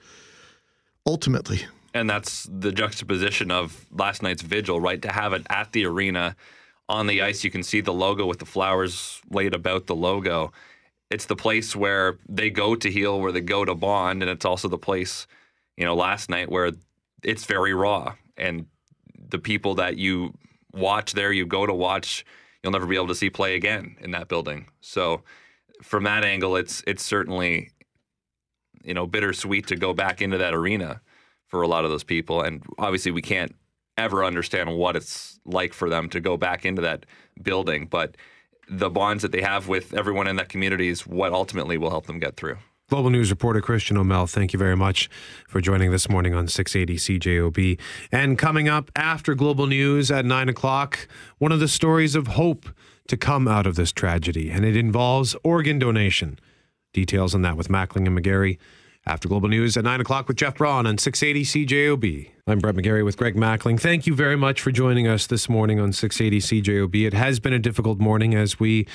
ultimately. 1.07 1.63
And 1.95 2.09
that's 2.09 2.49
the 2.51 2.73
juxtaposition 2.73 3.51
of 3.51 3.87
last 3.91 4.23
night's 4.23 4.43
vigil, 4.43 4.81
right? 4.81 5.03
To 5.03 5.13
have 5.13 5.33
it 5.33 5.45
at 5.51 5.73
the 5.73 5.85
arena 5.85 6.37
on 6.89 7.07
the 7.07 7.23
ice, 7.23 7.45
you 7.45 7.51
can 7.51 7.63
see 7.63 7.81
the 7.81 7.93
logo 7.93 8.25
with 8.25 8.39
the 8.39 8.47
flowers 8.47 9.21
laid 9.31 9.53
about 9.53 9.87
the 9.87 9.97
logo. 9.97 10.53
It's 11.11 11.27
the 11.27 11.37
place 11.37 11.77
where 11.77 12.19
they 12.29 12.51
go 12.51 12.75
to 12.77 12.91
heal, 12.91 13.21
where 13.21 13.33
they 13.33 13.41
go 13.41 13.65
to 13.65 13.75
bond, 13.75 14.23
and 14.23 14.31
it's 14.31 14.45
also 14.45 14.69
the 14.69 14.79
place, 14.79 15.27
you 15.77 15.85
know, 15.85 15.95
last 15.95 16.31
night 16.31 16.51
where 16.51 16.73
it's 17.23 17.45
very 17.45 17.75
raw. 17.75 18.15
And 18.37 18.67
the 19.29 19.39
people 19.39 19.75
that 19.75 19.97
you 19.97 20.33
watch 20.73 21.13
there, 21.13 21.33
you 21.33 21.45
go 21.45 21.67
to 21.67 21.75
watch, 21.75 22.25
you'll 22.63 22.73
never 22.73 22.87
be 22.87 22.97
able 22.97 23.09
to 23.09 23.15
see 23.15 23.31
play 23.31 23.55
again 23.55 23.97
in 24.01 24.11
that 24.13 24.29
building. 24.29 24.67
So 24.81 25.23
from 25.83 26.05
that 26.05 26.25
angle, 26.25 26.57
it's 26.57 26.83
it's 26.87 27.03
certainly 27.03 27.71
you 28.85 28.95
know 28.95 29.07
bittersweet 29.07 29.67
to 29.69 29.77
go 29.77 29.93
back 29.93 30.23
into 30.23 30.39
that 30.39 30.55
arena 30.55 31.01
for 31.47 31.63
a 31.63 31.69
lot 31.69 31.85
of 31.85 31.91
those 31.91 32.05
people. 32.05 32.43
And 32.43 32.63
obviously, 32.79 33.13
we 33.13 33.23
can't 33.23 33.55
ever 33.99 34.25
understand 34.25 34.77
what 34.77 34.97
it's 34.97 35.39
like 35.45 35.75
for 35.75 35.89
them 35.89 36.09
to 36.11 36.21
go 36.21 36.37
back 36.37 36.65
into 36.65 36.83
that 36.83 37.05
building, 37.43 37.87
but 37.87 38.17
the 38.69 38.89
bonds 38.89 39.23
that 39.23 39.33
they 39.33 39.43
have 39.43 39.69
with 39.69 39.93
everyone 39.93 40.27
in 40.27 40.37
that 40.37 40.49
community 40.49 40.89
is 40.89 41.07
what 41.07 41.33
ultimately 41.33 41.77
will 41.77 41.91
help 41.91 42.07
them 42.07 42.19
get 42.19 42.37
through. 42.37 42.57
Global 42.93 43.09
News 43.09 43.31
reporter 43.31 43.63
Christian 43.63 43.97
O'Mel, 43.97 44.27
thank 44.27 44.53
you 44.53 44.59
very 44.59 44.77
much 44.77 45.09
for 45.49 45.63
joining 45.63 45.91
this 45.91 46.11
morning 46.11 46.35
on 46.35 46.47
680 46.47 47.19
CJOB. 47.19 47.81
And 48.13 48.37
coming 48.37 48.69
up 48.69 48.91
after 48.95 49.35
Global 49.35 49.67
News 49.67 50.11
at 50.11 50.27
9 50.27 50.51
o'clock, 50.51 51.09
one 51.39 51.53
of 51.53 51.59
the 51.59 51.69
stories 51.69 52.15
of 52.15 52.27
hope 52.27 52.69
to 53.09 53.17
come 53.17 53.49
out 53.49 53.67
of 53.67 53.77
this 53.77 53.93
tragedy, 53.93 54.51
and 54.51 54.67
it 54.67 54.77
involves 54.77 55.35
organ 55.43 55.79
donation. 55.79 56.39
Details 56.93 57.35
on 57.35 57.41
that 57.41 57.57
with 57.57 57.69
Mackling 57.69 58.07
and 58.07 58.19
McGarry 58.19 58.59
after 59.07 59.27
Global 59.27 59.49
News 59.49 59.75
at 59.79 59.85
9 59.85 60.03
o'clock 60.03 60.29
with 60.29 60.37
Jeff 60.37 60.57
Braun 60.57 60.87
on 60.87 60.99
680 60.99 61.67
CJOB. 61.67 62.31
I'm 62.47 62.59
Brett 62.59 62.75
McGarry 62.75 63.07
with 63.07 63.17
Greg 63.17 63.37
Mackling. 63.37 63.81
Thank 63.81 64.07
you 64.07 64.15
very 64.15 64.37
much 64.37 64.61
for 64.61 64.71
joining 64.71 65.09
us 65.09 65.27
this 65.27 65.49
morning 65.49 65.81
on 65.81 65.95
680 65.95 66.61
CJOB. 66.61 67.07
It 67.07 67.15
has 67.15 67.41
been 67.41 67.55
a 67.55 67.59
difficult 67.59 68.01
morning 68.01 68.35
as 68.35 68.61
we 68.61 68.87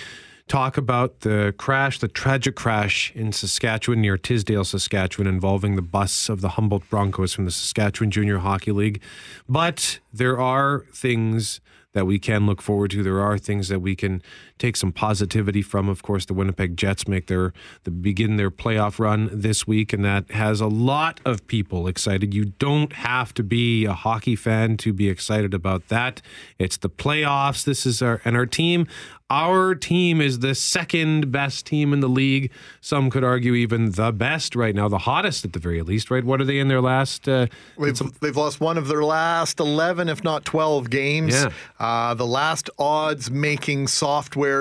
talk 0.48 0.78
about 0.78 1.22
the 1.22 1.53
crash, 1.57 1.99
the 1.99 2.07
tragic 2.07 2.56
crash 2.56 3.11
in 3.15 3.32
Saskatchewan 3.32 4.02
near 4.02 4.18
Tisdale, 4.18 4.64
Saskatchewan, 4.64 5.28
involving 5.28 5.76
the 5.76 5.82
bus 5.82 6.30
of 6.30 6.41
the 6.41 6.49
Humboldt 6.49 6.90
Broncos 6.90 7.34
from 7.34 7.45
the 7.45 7.52
Saskatchewan 7.52 8.11
Junior 8.11 8.40
Hockey 8.40 8.72
League. 8.72 9.02
But 9.48 9.99
there 10.14 10.40
are 10.40 10.86
things 10.94 11.60
that 11.94 12.06
we 12.06 12.19
can 12.19 12.45
look 12.45 12.61
forward 12.61 12.91
to. 12.91 13.03
There 13.03 13.22
are 13.22 13.38
things 13.38 13.69
that 13.69 13.80
we 13.80 13.95
can 13.95 14.22
take 14.57 14.75
some 14.75 14.91
positivity 14.91 15.61
from. 15.61 15.89
Of 15.89 16.03
course, 16.03 16.25
the 16.25 16.34
Winnipeg 16.34 16.77
Jets 16.77 17.07
make 17.07 17.27
their 17.27 17.53
the 17.84 17.91
begin 17.91 18.38
their 18.38 18.51
playoff 18.51 18.99
run 18.99 19.29
this 19.31 19.67
week, 19.67 19.93
and 19.93 20.03
that 20.05 20.31
has 20.31 20.61
a 20.61 20.67
lot 20.67 21.19
of 21.25 21.45
people 21.47 21.88
excited. 21.88 22.34
You 22.34 22.45
don't 22.45 22.93
have 22.93 23.34
to 23.35 23.43
be 23.43 23.85
a 23.85 23.93
hockey 23.93 24.35
fan 24.35 24.77
to 24.77 24.93
be 24.93 25.09
excited 25.09 25.53
about 25.53 25.88
that. 25.89 26.21
It's 26.57 26.77
the 26.77 26.89
playoffs. 26.89 27.63
This 27.63 27.85
is 27.85 28.01
our 28.01 28.21
and 28.25 28.35
our 28.35 28.45
team. 28.45 28.88
Our 29.29 29.75
team 29.75 30.21
is 30.21 30.39
the 30.39 30.55
second 30.55 31.34
best 31.34 31.65
team 31.65 31.91
in 31.91 31.99
the 31.99 32.07
league. 32.07 32.49
Some 32.79 33.09
could 33.09 33.25
argue 33.25 33.55
even 33.55 33.91
the 33.91 34.13
best 34.13 34.55
right 34.55 34.73
now, 34.73 34.88
the 34.88 34.99
hottest 34.99 35.43
at 35.43 35.51
the 35.51 35.59
very 35.59 35.81
least, 35.81 36.09
right? 36.09 36.23
What 36.23 36.39
are 36.39 36.45
they 36.45 36.59
in 36.59 36.69
their 36.69 36.79
last? 36.79 37.27
Uh, 37.27 37.47
they've, 37.77 38.19
they've 38.21 38.38
lost 38.38 38.61
one 38.61 38.77
of 38.77 38.88
their 38.88 39.03
last 39.03 39.59
11, 39.59 40.07
if 40.07 40.23
not 40.23 40.45
12 40.45 40.89
games. 40.89 41.34
Yeah. 41.34 41.49
Uh, 41.77 42.13
the 42.13 42.25
last 42.25 42.69
odds 42.79 43.29
making 43.29 43.89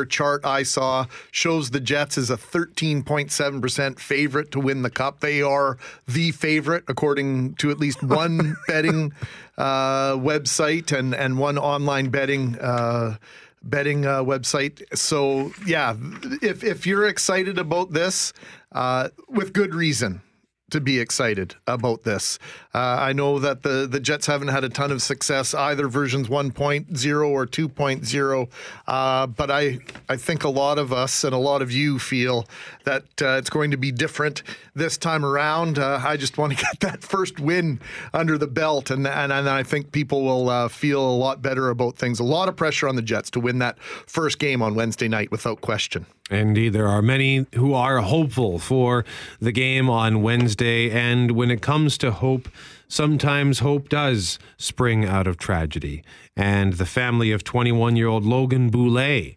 chart 0.05 0.45
I 0.45 0.63
saw 0.63 1.07
shows 1.31 1.71
the 1.71 1.81
Jets 1.81 2.19
as 2.19 2.31
a 2.31 2.37
13.7% 2.37 3.99
favorite 3.99 4.51
to 4.53 4.61
win 4.61 4.83
the 4.83 4.91
cup. 4.91 5.21
They 5.21 5.43
are 5.43 5.79
the 6.07 6.33
favorite, 6.33 6.85
according 6.89 7.55
to 7.55 7.71
at 7.71 7.79
least 7.79 8.03
one 8.03 8.57
betting 8.69 9.13
uh, 9.57 10.13
website 10.15 10.97
and, 10.97 11.15
and 11.15 11.39
one 11.39 11.59
online 11.59 12.11
betting. 12.11 12.59
Uh, 12.59 13.17
betting 13.63 14.07
uh, 14.07 14.23
website. 14.23 14.81
So 14.97 15.51
yeah, 15.67 15.97
if 16.41 16.63
if 16.63 16.87
you're 16.87 17.07
excited 17.07 17.59
about 17.59 17.93
this, 17.93 18.33
uh, 18.71 19.09
with 19.29 19.53
good 19.53 19.75
reason 19.75 20.23
to 20.71 20.81
be 20.81 20.99
excited 20.99 21.55
about 21.67 22.03
this. 22.03 22.39
Uh, 22.77 22.99
I 23.01 23.15
know 23.15 23.39
that 23.39 23.63
the, 23.63 23.89
the 23.91 23.99
Jets 23.99 24.27
haven't 24.27 24.49
had 24.49 24.63
a 24.63 24.69
ton 24.69 24.93
of 24.93 25.01
success 25.01 25.55
either 25.55 25.89
versions 25.89 26.29
1.0 26.29 27.31
or 27.31 27.47
2.0, 27.47 28.49
uh, 28.87 29.27
but 29.29 29.51
I 29.51 29.79
I 30.11 30.17
think 30.17 30.45
a 30.45 30.51
lot 30.51 30.79
of 30.79 30.93
us 30.93 31.25
and 31.25 31.33
a 31.33 31.39
lot 31.39 31.63
of 31.63 31.73
you 31.73 31.99
feel 31.99 32.47
that 32.85 33.05
uh, 33.23 33.39
it's 33.39 33.49
going 33.49 33.71
to 33.71 33.79
be 33.79 33.93
different 33.93 34.43
this 34.75 34.99
time 34.99 35.25
around. 35.25 35.79
Uh, 35.79 36.03
I 36.05 36.19
just 36.19 36.37
want 36.37 36.55
to 36.55 36.63
get 36.71 36.81
that 36.81 37.03
first 37.03 37.41
win 37.41 37.81
under 38.13 38.37
the 38.37 38.47
belt, 38.47 38.91
and 38.91 39.07
and, 39.07 39.33
and 39.33 39.49
I 39.49 39.63
think 39.63 39.91
people 39.91 40.23
will 40.23 40.51
uh, 40.51 40.69
feel 40.69 41.01
a 41.01 41.17
lot 41.17 41.41
better 41.41 41.71
about 41.71 41.97
things. 41.97 42.21
A 42.21 42.25
lot 42.25 42.47
of 42.47 42.57
pressure 42.57 42.89
on 42.89 42.97
the 42.97 43.01
Jets 43.01 43.31
to 43.31 43.41
win 43.41 43.59
that 43.61 43.79
first 43.79 44.39
game 44.39 44.61
on 44.61 44.75
Wednesday 44.75 45.09
night, 45.09 45.31
without 45.31 45.63
question. 45.63 46.05
Indeed, 46.31 46.73
there 46.73 46.89
are 46.89 47.03
many 47.03 47.47
who 47.55 47.73
are 47.73 47.99
hopeful 47.99 48.59
for 48.59 49.05
the 49.41 49.53
game 49.53 49.89
on 49.89 50.23
Wednesday. 50.23 50.91
And 50.91 51.31
when 51.33 51.53
it 51.53 51.63
comes 51.63 51.97
to 51.99 52.11
hope, 52.11 52.49
sometimes 52.89 53.61
hope 53.61 53.89
does 53.89 54.39
spring 54.57 55.05
out 55.05 55.27
of 55.27 55.37
tragedy. 55.37 56.03
And 56.37 56.75
the 56.75 56.87
family 56.87 57.33
of 57.33 57.45
21 57.45 57.97
year 57.97 58.09
old 58.09 58.25
Logan 58.25 58.71
Boulet 58.71 59.37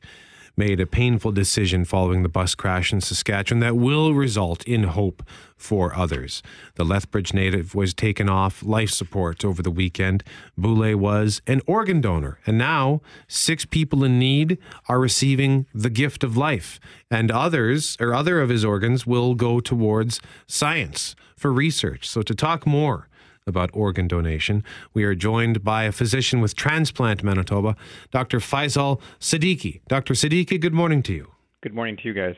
made 0.60 0.82
a 0.82 0.86
painful 0.86 1.32
decision 1.32 1.86
following 1.86 2.22
the 2.22 2.30
bus 2.30 2.54
crash 2.54 2.92
in 2.92 3.00
Saskatchewan 3.00 3.62
that 3.62 3.78
will 3.78 4.14
result 4.14 4.62
in 4.66 4.84
hope 4.84 5.24
for 5.56 5.96
others. 5.96 6.44
The 6.76 6.84
Lethbridge 6.84 7.34
native 7.34 7.74
was 7.74 7.94
taken 7.94 8.28
off 8.30 8.62
life 8.62 8.90
support 8.90 9.46
over 9.46 9.64
the 9.64 9.72
weekend. 9.72 10.22
Boulet 10.58 10.96
was 10.96 11.42
an 11.48 11.62
organ 11.66 12.02
donor, 12.02 12.40
and 12.46 12.58
now 12.58 13.02
six 13.30 13.64
people 13.66 14.04
in 14.04 14.20
need 14.20 14.58
are 14.90 15.00
receiving 15.00 15.66
the 15.74 15.90
gift 15.90 16.26
of 16.26 16.36
life, 16.36 16.78
and 17.10 17.32
others 17.32 17.96
or 18.00 18.14
other 18.14 18.42
of 18.42 18.50
his 18.50 18.66
organs 18.66 19.08
will 19.08 19.36
go 19.36 19.62
towards 19.62 20.20
science 20.46 21.16
for 21.38 21.54
research. 21.54 22.08
So 22.08 22.22
to 22.22 22.36
talk 22.36 22.68
more 22.68 23.09
about 23.50 23.70
organ 23.74 24.08
donation. 24.08 24.64
We 24.94 25.04
are 25.04 25.16
joined 25.16 25.64
by 25.64 25.84
a 25.84 25.92
physician 25.92 26.40
with 26.40 26.56
Transplant 26.56 27.24
Manitoba, 27.24 27.76
Dr. 28.12 28.40
Faisal 28.40 29.02
Siddiqui. 29.20 29.82
Dr. 29.90 30.14
Siddiqui, 30.14 30.62
good 30.62 30.74
morning 30.74 31.04
to 31.04 31.14
you. 31.14 31.28
Good 31.62 31.74
morning 31.74 31.98
to 31.98 32.04
you 32.04 32.14
guys. 32.14 32.36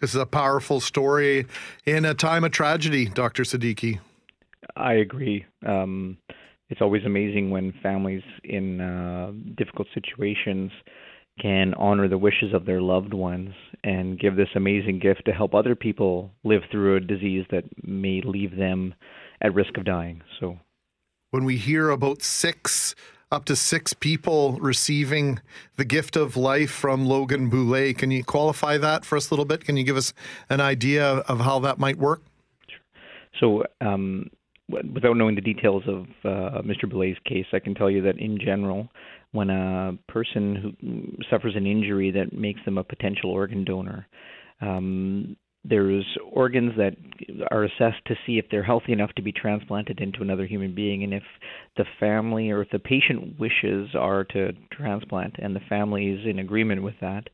This 0.00 0.14
is 0.14 0.20
a 0.20 0.26
powerful 0.26 0.80
story 0.80 1.46
in 1.86 2.04
a 2.04 2.14
time 2.14 2.44
of 2.44 2.52
tragedy, 2.52 3.06
Dr. 3.06 3.42
Siddiqui. 3.42 3.98
I 4.76 4.92
agree. 4.94 5.44
Um, 5.66 6.18
it's 6.68 6.80
always 6.80 7.04
amazing 7.04 7.50
when 7.50 7.72
families 7.82 8.22
in 8.42 8.80
uh, 8.80 9.32
difficult 9.56 9.88
situations 9.94 10.70
can 11.40 11.74
honor 11.74 12.08
the 12.08 12.18
wishes 12.18 12.54
of 12.54 12.64
their 12.64 12.80
loved 12.80 13.12
ones 13.12 13.54
and 13.82 14.18
give 14.18 14.36
this 14.36 14.48
amazing 14.54 15.00
gift 15.00 15.24
to 15.26 15.32
help 15.32 15.54
other 15.54 15.74
people 15.74 16.30
live 16.44 16.62
through 16.70 16.96
a 16.96 17.00
disease 17.00 17.44
that 17.50 17.64
may 17.82 18.22
leave 18.24 18.56
them 18.56 18.94
at 19.44 19.54
risk 19.54 19.76
of 19.76 19.84
dying. 19.84 20.22
So, 20.40 20.58
when 21.30 21.44
we 21.44 21.58
hear 21.58 21.90
about 21.90 22.22
six, 22.22 22.94
up 23.30 23.44
to 23.44 23.54
six 23.54 23.92
people 23.92 24.58
receiving 24.60 25.40
the 25.76 25.84
gift 25.84 26.16
of 26.16 26.36
life 26.36 26.70
from 26.70 27.04
Logan 27.04 27.50
Boulet. 27.50 27.98
can 27.98 28.10
you 28.10 28.24
qualify 28.24 28.78
that 28.78 29.04
for 29.04 29.16
us 29.16 29.30
a 29.30 29.34
little 29.34 29.44
bit? 29.44 29.64
Can 29.64 29.76
you 29.76 29.84
give 29.84 29.96
us 29.96 30.14
an 30.48 30.60
idea 30.60 31.04
of 31.04 31.40
how 31.40 31.58
that 31.60 31.78
might 31.78 31.98
work? 31.98 32.22
Sure. 32.68 32.80
So, 33.38 33.86
um, 33.86 34.30
without 34.68 35.16
knowing 35.16 35.34
the 35.34 35.42
details 35.42 35.82
of 35.86 36.04
uh, 36.24 36.62
Mr. 36.62 36.88
Boulet's 36.88 37.18
case, 37.26 37.46
I 37.52 37.58
can 37.58 37.74
tell 37.74 37.90
you 37.90 38.00
that 38.02 38.18
in 38.18 38.38
general, 38.38 38.88
when 39.32 39.50
a 39.50 39.98
person 40.08 40.56
who 40.56 41.22
suffers 41.28 41.54
an 41.56 41.66
injury 41.66 42.10
that 42.12 42.32
makes 42.32 42.60
them 42.64 42.78
a 42.78 42.84
potential 42.84 43.30
organ 43.30 43.64
donor, 43.64 44.06
um, 44.62 45.36
there's 45.64 46.04
organs 46.30 46.72
that 46.76 46.94
are 47.50 47.64
assessed 47.64 48.04
to 48.06 48.14
see 48.26 48.38
if 48.38 48.44
they're 48.50 48.62
healthy 48.62 48.92
enough 48.92 49.12
to 49.16 49.22
be 49.22 49.32
transplanted 49.32 50.00
into 50.00 50.20
another 50.20 50.46
human 50.46 50.74
being 50.74 51.02
and 51.02 51.14
if 51.14 51.22
the 51.76 51.84
family 51.98 52.50
or 52.50 52.62
if 52.62 52.70
the 52.70 52.78
patient 52.78 53.38
wishes 53.38 53.88
are 53.94 54.24
to 54.24 54.52
transplant 54.70 55.34
and 55.38 55.56
the 55.56 55.60
family 55.68 56.08
is 56.08 56.26
in 56.26 56.38
agreement 56.38 56.82
with 56.82 56.94
that 57.00 57.28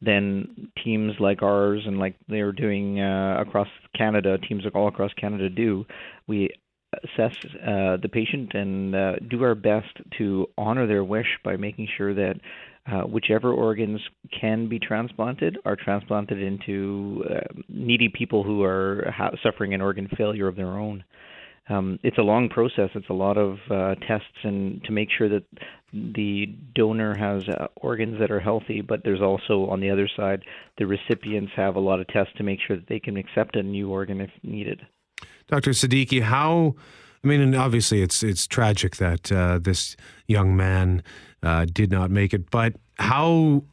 then 0.00 0.70
teams 0.82 1.14
like 1.20 1.42
ours 1.42 1.82
and 1.86 1.98
like 1.98 2.16
they're 2.28 2.52
doing 2.52 3.00
uh, 3.00 3.36
across 3.40 3.68
Canada 3.96 4.38
teams 4.38 4.64
like 4.64 4.74
all 4.74 4.88
across 4.88 5.12
Canada 5.14 5.48
do. 5.48 5.84
We 6.26 6.50
assess 6.92 7.36
uh, 7.44 7.96
the 8.00 8.08
patient 8.10 8.54
and 8.54 8.94
uh, 8.94 9.12
do 9.28 9.42
our 9.42 9.54
best 9.54 9.96
to 10.18 10.46
honor 10.56 10.86
their 10.86 11.04
wish 11.04 11.38
by 11.42 11.56
making 11.56 11.88
sure 11.96 12.14
that 12.14 12.34
uh, 12.90 13.02
whichever 13.02 13.52
organs 13.52 14.00
can 14.38 14.68
be 14.68 14.78
transplanted 14.78 15.58
are 15.64 15.76
transplanted 15.76 16.42
into 16.42 17.24
uh, 17.30 17.40
needy 17.68 18.08
people 18.08 18.42
who 18.42 18.62
are 18.62 19.10
ha- 19.14 19.30
suffering 19.42 19.72
an 19.72 19.80
organ 19.80 20.08
failure 20.16 20.48
of 20.48 20.56
their 20.56 20.78
own. 20.78 21.02
Um, 21.70 21.98
it's 22.02 22.18
a 22.18 22.22
long 22.22 22.50
process. 22.50 22.90
It's 22.94 23.08
a 23.08 23.14
lot 23.14 23.38
of 23.38 23.56
uh, 23.70 23.94
tests 24.06 24.26
and 24.42 24.84
to 24.84 24.92
make 24.92 25.08
sure 25.16 25.30
that 25.30 25.44
the 25.94 26.46
donor 26.74 27.14
has 27.16 27.48
uh, 27.48 27.68
organs 27.76 28.18
that 28.20 28.30
are 28.30 28.40
healthy, 28.40 28.82
but 28.82 29.00
there's 29.02 29.22
also 29.22 29.66
on 29.70 29.80
the 29.80 29.88
other 29.88 30.08
side 30.14 30.42
the 30.76 30.86
recipients 30.86 31.52
have 31.56 31.76
a 31.76 31.80
lot 31.80 32.00
of 32.00 32.08
tests 32.08 32.34
to 32.36 32.42
make 32.42 32.58
sure 32.66 32.76
that 32.76 32.88
they 32.88 33.00
can 33.00 33.16
accept 33.16 33.56
a 33.56 33.62
new 33.62 33.90
organ 33.90 34.20
if 34.20 34.30
needed. 34.42 34.82
Dr. 35.46 35.70
Siddiqui, 35.70 36.22
how? 36.22 36.74
I 37.22 37.26
mean, 37.26 37.40
and 37.40 37.54
obviously 37.54 38.02
it's 38.02 38.22
it's 38.22 38.46
tragic 38.46 38.96
that 38.96 39.32
uh, 39.32 39.58
this 39.58 39.96
young 40.26 40.54
man 40.54 41.02
uh, 41.44 41.66
did 41.66 41.90
not 41.90 42.10
make 42.10 42.32
it. 42.32 42.50
But 42.50 42.74
how 42.98 43.64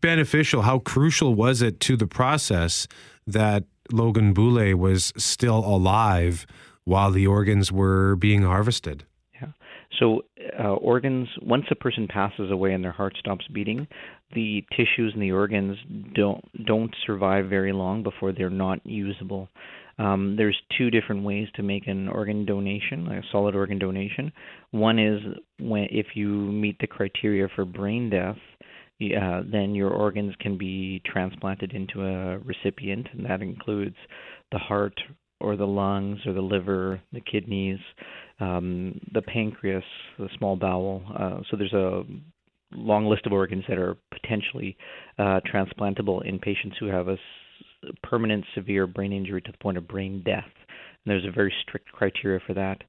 beneficial, 0.00 0.62
how 0.62 0.78
crucial 0.78 1.34
was 1.34 1.62
it 1.62 1.80
to 1.80 1.96
the 1.96 2.06
process 2.06 2.86
that 3.26 3.64
Logan 3.90 4.34
Boulet 4.34 4.78
was 4.78 5.12
still 5.16 5.58
alive 5.58 6.46
while 6.84 7.10
the 7.10 7.26
organs 7.26 7.72
were 7.72 8.16
being 8.16 8.42
harvested? 8.42 9.04
Yeah. 9.40 9.48
So 9.98 10.22
uh, 10.58 10.74
organs, 10.74 11.28
once 11.40 11.64
a 11.70 11.74
person 11.74 12.06
passes 12.06 12.50
away 12.50 12.72
and 12.72 12.84
their 12.84 12.92
heart 12.92 13.16
stops 13.18 13.46
beating, 13.52 13.88
the 14.34 14.64
tissues 14.76 15.12
and 15.14 15.22
the 15.22 15.32
organs 15.32 15.78
don't 16.14 16.44
don't 16.66 16.94
survive 17.06 17.46
very 17.46 17.72
long 17.72 18.02
before 18.02 18.32
they're 18.32 18.50
not 18.50 18.84
usable. 18.84 19.48
Um, 19.98 20.36
there's 20.36 20.56
two 20.76 20.90
different 20.90 21.24
ways 21.24 21.48
to 21.54 21.62
make 21.62 21.86
an 21.86 22.08
organ 22.08 22.44
donation, 22.44 23.08
a 23.08 23.22
solid 23.32 23.54
organ 23.54 23.78
donation. 23.78 24.32
One 24.70 24.98
is 24.98 25.20
when 25.58 25.88
if 25.90 26.06
you 26.14 26.28
meet 26.28 26.78
the 26.80 26.86
criteria 26.86 27.48
for 27.54 27.64
brain 27.64 28.10
death, 28.10 28.36
uh, 29.00 29.42
then 29.50 29.74
your 29.74 29.90
organs 29.90 30.34
can 30.40 30.58
be 30.58 31.00
transplanted 31.06 31.72
into 31.72 32.02
a 32.02 32.38
recipient, 32.38 33.06
and 33.12 33.24
that 33.26 33.42
includes 33.42 33.96
the 34.50 34.58
heart 34.58 34.98
or 35.40 35.56
the 35.56 35.66
lungs 35.66 36.18
or 36.26 36.32
the 36.32 36.40
liver, 36.40 37.00
the 37.12 37.20
kidneys, 37.20 37.78
um, 38.40 39.00
the 39.14 39.22
pancreas, 39.22 39.84
the 40.18 40.28
small 40.36 40.56
bowel. 40.56 41.02
Uh, 41.16 41.40
so 41.48 41.56
there's 41.56 41.72
a 41.72 42.02
long 42.72 43.06
list 43.06 43.24
of 43.24 43.32
organs 43.32 43.64
that 43.68 43.78
are 43.78 43.96
potentially 44.10 44.76
uh, 45.18 45.40
transplantable 45.52 46.24
in 46.26 46.38
patients 46.38 46.76
who 46.78 46.86
have 46.86 47.08
a 47.08 47.16
permanent 48.02 48.44
severe 48.54 48.86
brain 48.86 49.12
injury 49.12 49.40
to 49.42 49.52
the 49.52 49.58
point 49.58 49.78
of 49.78 49.88
brain 49.88 50.22
death. 50.24 50.44
And 50.44 51.12
there's 51.12 51.26
a 51.26 51.34
very 51.34 51.52
strict 51.62 51.90
criteria 51.92 52.40
for 52.46 52.54
that. 52.54 52.82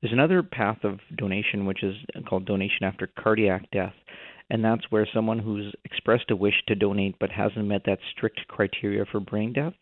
There's 0.00 0.12
another 0.12 0.42
path 0.42 0.78
of 0.84 0.98
donation 1.16 1.66
which 1.66 1.82
is 1.82 1.94
called 2.28 2.46
donation 2.46 2.84
after 2.84 3.06
cardiac 3.18 3.70
death, 3.70 3.92
and 4.48 4.64
that's 4.64 4.90
where 4.90 5.06
someone 5.12 5.38
who's 5.38 5.72
expressed 5.84 6.30
a 6.30 6.36
wish 6.36 6.54
to 6.68 6.74
donate 6.74 7.16
but 7.20 7.30
hasn't 7.30 7.66
met 7.66 7.82
that 7.84 7.98
strict 8.10 8.40
criteria 8.48 9.04
for 9.10 9.20
brain 9.20 9.52
death, 9.52 9.74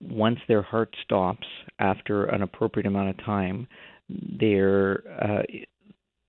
once 0.00 0.38
their 0.48 0.62
heart 0.62 0.94
stops 1.02 1.46
after 1.78 2.26
an 2.26 2.42
appropriate 2.42 2.86
amount 2.86 3.10
of 3.10 3.24
time, 3.24 3.66
their 4.08 5.02
uh, 5.22 5.42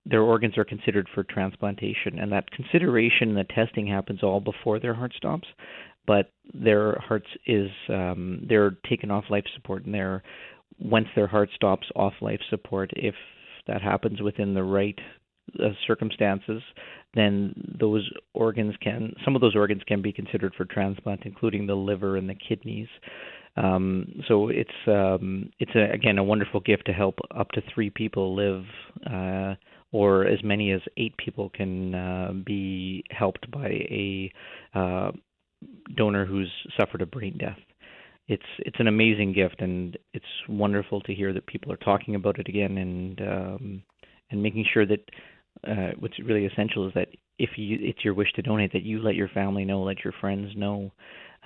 their 0.06 0.22
organs 0.22 0.58
are 0.58 0.66
considered 0.66 1.08
for 1.14 1.24
transplantation, 1.24 2.18
and 2.20 2.32
that 2.32 2.50
consideration 2.52 3.30
and 3.30 3.38
the 3.38 3.54
testing 3.54 3.86
happens 3.86 4.24
all 4.24 4.40
before 4.40 4.80
their 4.80 4.94
heart 4.94 5.14
stops 5.16 5.48
but 6.10 6.32
their 6.56 6.98
hearts 7.08 7.28
is 7.46 7.70
um, 7.90 8.44
they're 8.50 8.72
taken 8.90 9.12
off 9.12 9.26
life 9.30 9.44
support 9.56 9.86
and 9.86 9.94
they're 9.94 10.24
once 10.80 11.06
their 11.16 11.28
heart 11.28 11.50
stops 11.54 11.86
off 11.96 12.14
life 12.20 12.40
support 12.50 12.90
if 12.96 13.14
that 13.68 13.84
happens 13.84 14.20
within 14.20 14.56
the 14.56 14.64
right 14.64 14.98
uh, 15.64 15.70
circumstances 15.86 16.64
then 17.14 17.54
those 17.80 18.10
organs 18.34 18.74
can 18.82 19.14
some 19.24 19.36
of 19.36 19.42
those 19.42 19.56
organs 19.56 19.84
can 19.88 20.02
be 20.02 20.12
considered 20.12 20.52
for 20.58 20.66
transplant 20.66 21.22
including 21.26 21.68
the 21.68 21.76
liver 21.76 22.18
and 22.18 22.28
the 22.28 22.36
kidneys. 22.36 22.88
Um, 23.56 24.22
so 24.28 24.50
it's 24.50 24.70
um, 24.88 25.52
it's 25.60 25.76
a, 25.76 25.92
again 25.94 26.18
a 26.18 26.24
wonderful 26.24 26.60
gift 26.60 26.86
to 26.88 26.94
help 26.94 27.20
up 27.38 27.52
to 27.52 27.62
three 27.74 27.92
people 27.92 28.36
live 28.36 28.64
uh, 29.06 29.56
or 29.92 30.26
as 30.26 30.44
many 30.44 30.72
as 30.72 30.82
eight 30.98 31.16
people 31.18 31.50
can 31.50 31.94
uh, 31.94 32.32
be 32.46 33.04
helped 33.12 33.50
by 33.52 33.68
a 33.68 34.32
uh, 34.74 35.12
donor 35.96 36.26
who's 36.26 36.52
suffered 36.80 37.02
a 37.02 37.06
brain 37.06 37.38
death. 37.38 37.58
It's 38.28 38.44
it's 38.60 38.80
an 38.80 38.88
amazing 38.88 39.34
gift, 39.34 39.60
and 39.60 39.98
it's 40.14 40.26
wonderful 40.48 41.02
to 41.02 41.14
hear 41.14 41.34
that 41.34 41.48
people 41.48 41.72
are 41.72 41.78
talking 41.78 42.16
about 42.16 42.40
it 42.40 42.48
again, 42.48 42.78
and 42.78 43.22
um, 43.22 43.84
and 44.30 44.44
making 44.44 44.66
sure 44.72 44.86
that 44.86 45.10
uh, 45.68 45.92
what's 46.00 46.20
really 46.20 46.46
essential 46.46 46.88
is 46.88 46.94
that 46.94 47.08
if 47.40 47.52
you 47.58 47.78
it's 47.82 48.04
your 48.06 48.14
wish 48.14 48.32
to 48.34 48.42
donate, 48.42 48.72
that 48.74 48.84
you 48.84 49.02
let 49.02 49.16
your 49.16 49.30
family 49.30 49.66
know, 49.66 49.82
let 49.82 50.04
your 50.04 50.14
friends 50.22 50.52
know, 50.56 50.92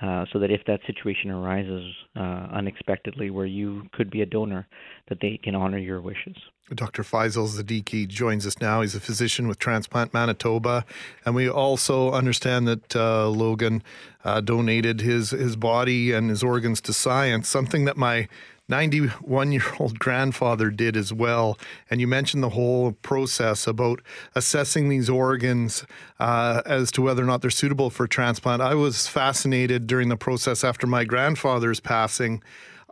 uh, 0.02 0.24
so 0.32 0.38
that 0.38 0.50
if 0.50 0.60
that 0.66 0.80
situation 0.86 1.30
arises 1.30 1.84
uh, 2.16 2.48
unexpectedly 2.52 3.30
where 3.30 3.46
you 3.46 3.84
could 3.92 4.10
be 4.10 4.22
a 4.22 4.26
donor, 4.26 4.66
that 5.08 5.18
they 5.22 5.40
can 5.42 5.54
honor 5.54 5.78
your 5.78 6.00
wishes. 6.00 6.36
Dr. 6.72 7.02
Faisal 7.02 7.46
Siddiqui 7.46 8.08
joins 8.08 8.46
us 8.46 8.58
now. 8.58 8.80
He's 8.80 8.94
a 8.94 9.00
physician 9.00 9.48
with 9.48 9.58
Transplant 9.58 10.14
Manitoba, 10.14 10.86
and 11.26 11.34
we 11.34 11.48
also 11.48 12.10
understand 12.12 12.66
that 12.66 12.96
uh, 12.96 13.28
Logan 13.28 13.82
uh, 14.24 14.40
donated 14.40 15.02
his 15.02 15.30
his 15.30 15.56
body 15.56 16.12
and 16.12 16.30
his 16.30 16.42
organs 16.42 16.80
to 16.82 16.94
science. 16.94 17.48
Something 17.48 17.84
that 17.84 17.98
my 17.98 18.28
91 18.68 19.52
year 19.52 19.62
old 19.78 19.98
grandfather 19.98 20.70
did 20.70 20.96
as 20.96 21.12
well. 21.12 21.58
And 21.90 22.00
you 22.00 22.08
mentioned 22.08 22.42
the 22.42 22.50
whole 22.50 22.92
process 22.92 23.66
about 23.66 24.00
assessing 24.34 24.88
these 24.88 25.10
organs 25.10 25.84
uh, 26.18 26.62
as 26.64 26.90
to 26.92 27.02
whether 27.02 27.22
or 27.22 27.26
not 27.26 27.42
they're 27.42 27.50
suitable 27.50 27.90
for 27.90 28.06
transplant. 28.06 28.62
I 28.62 28.74
was 28.74 29.06
fascinated 29.06 29.86
during 29.86 30.08
the 30.08 30.16
process 30.16 30.64
after 30.64 30.86
my 30.86 31.04
grandfather's 31.04 31.80
passing 31.80 32.42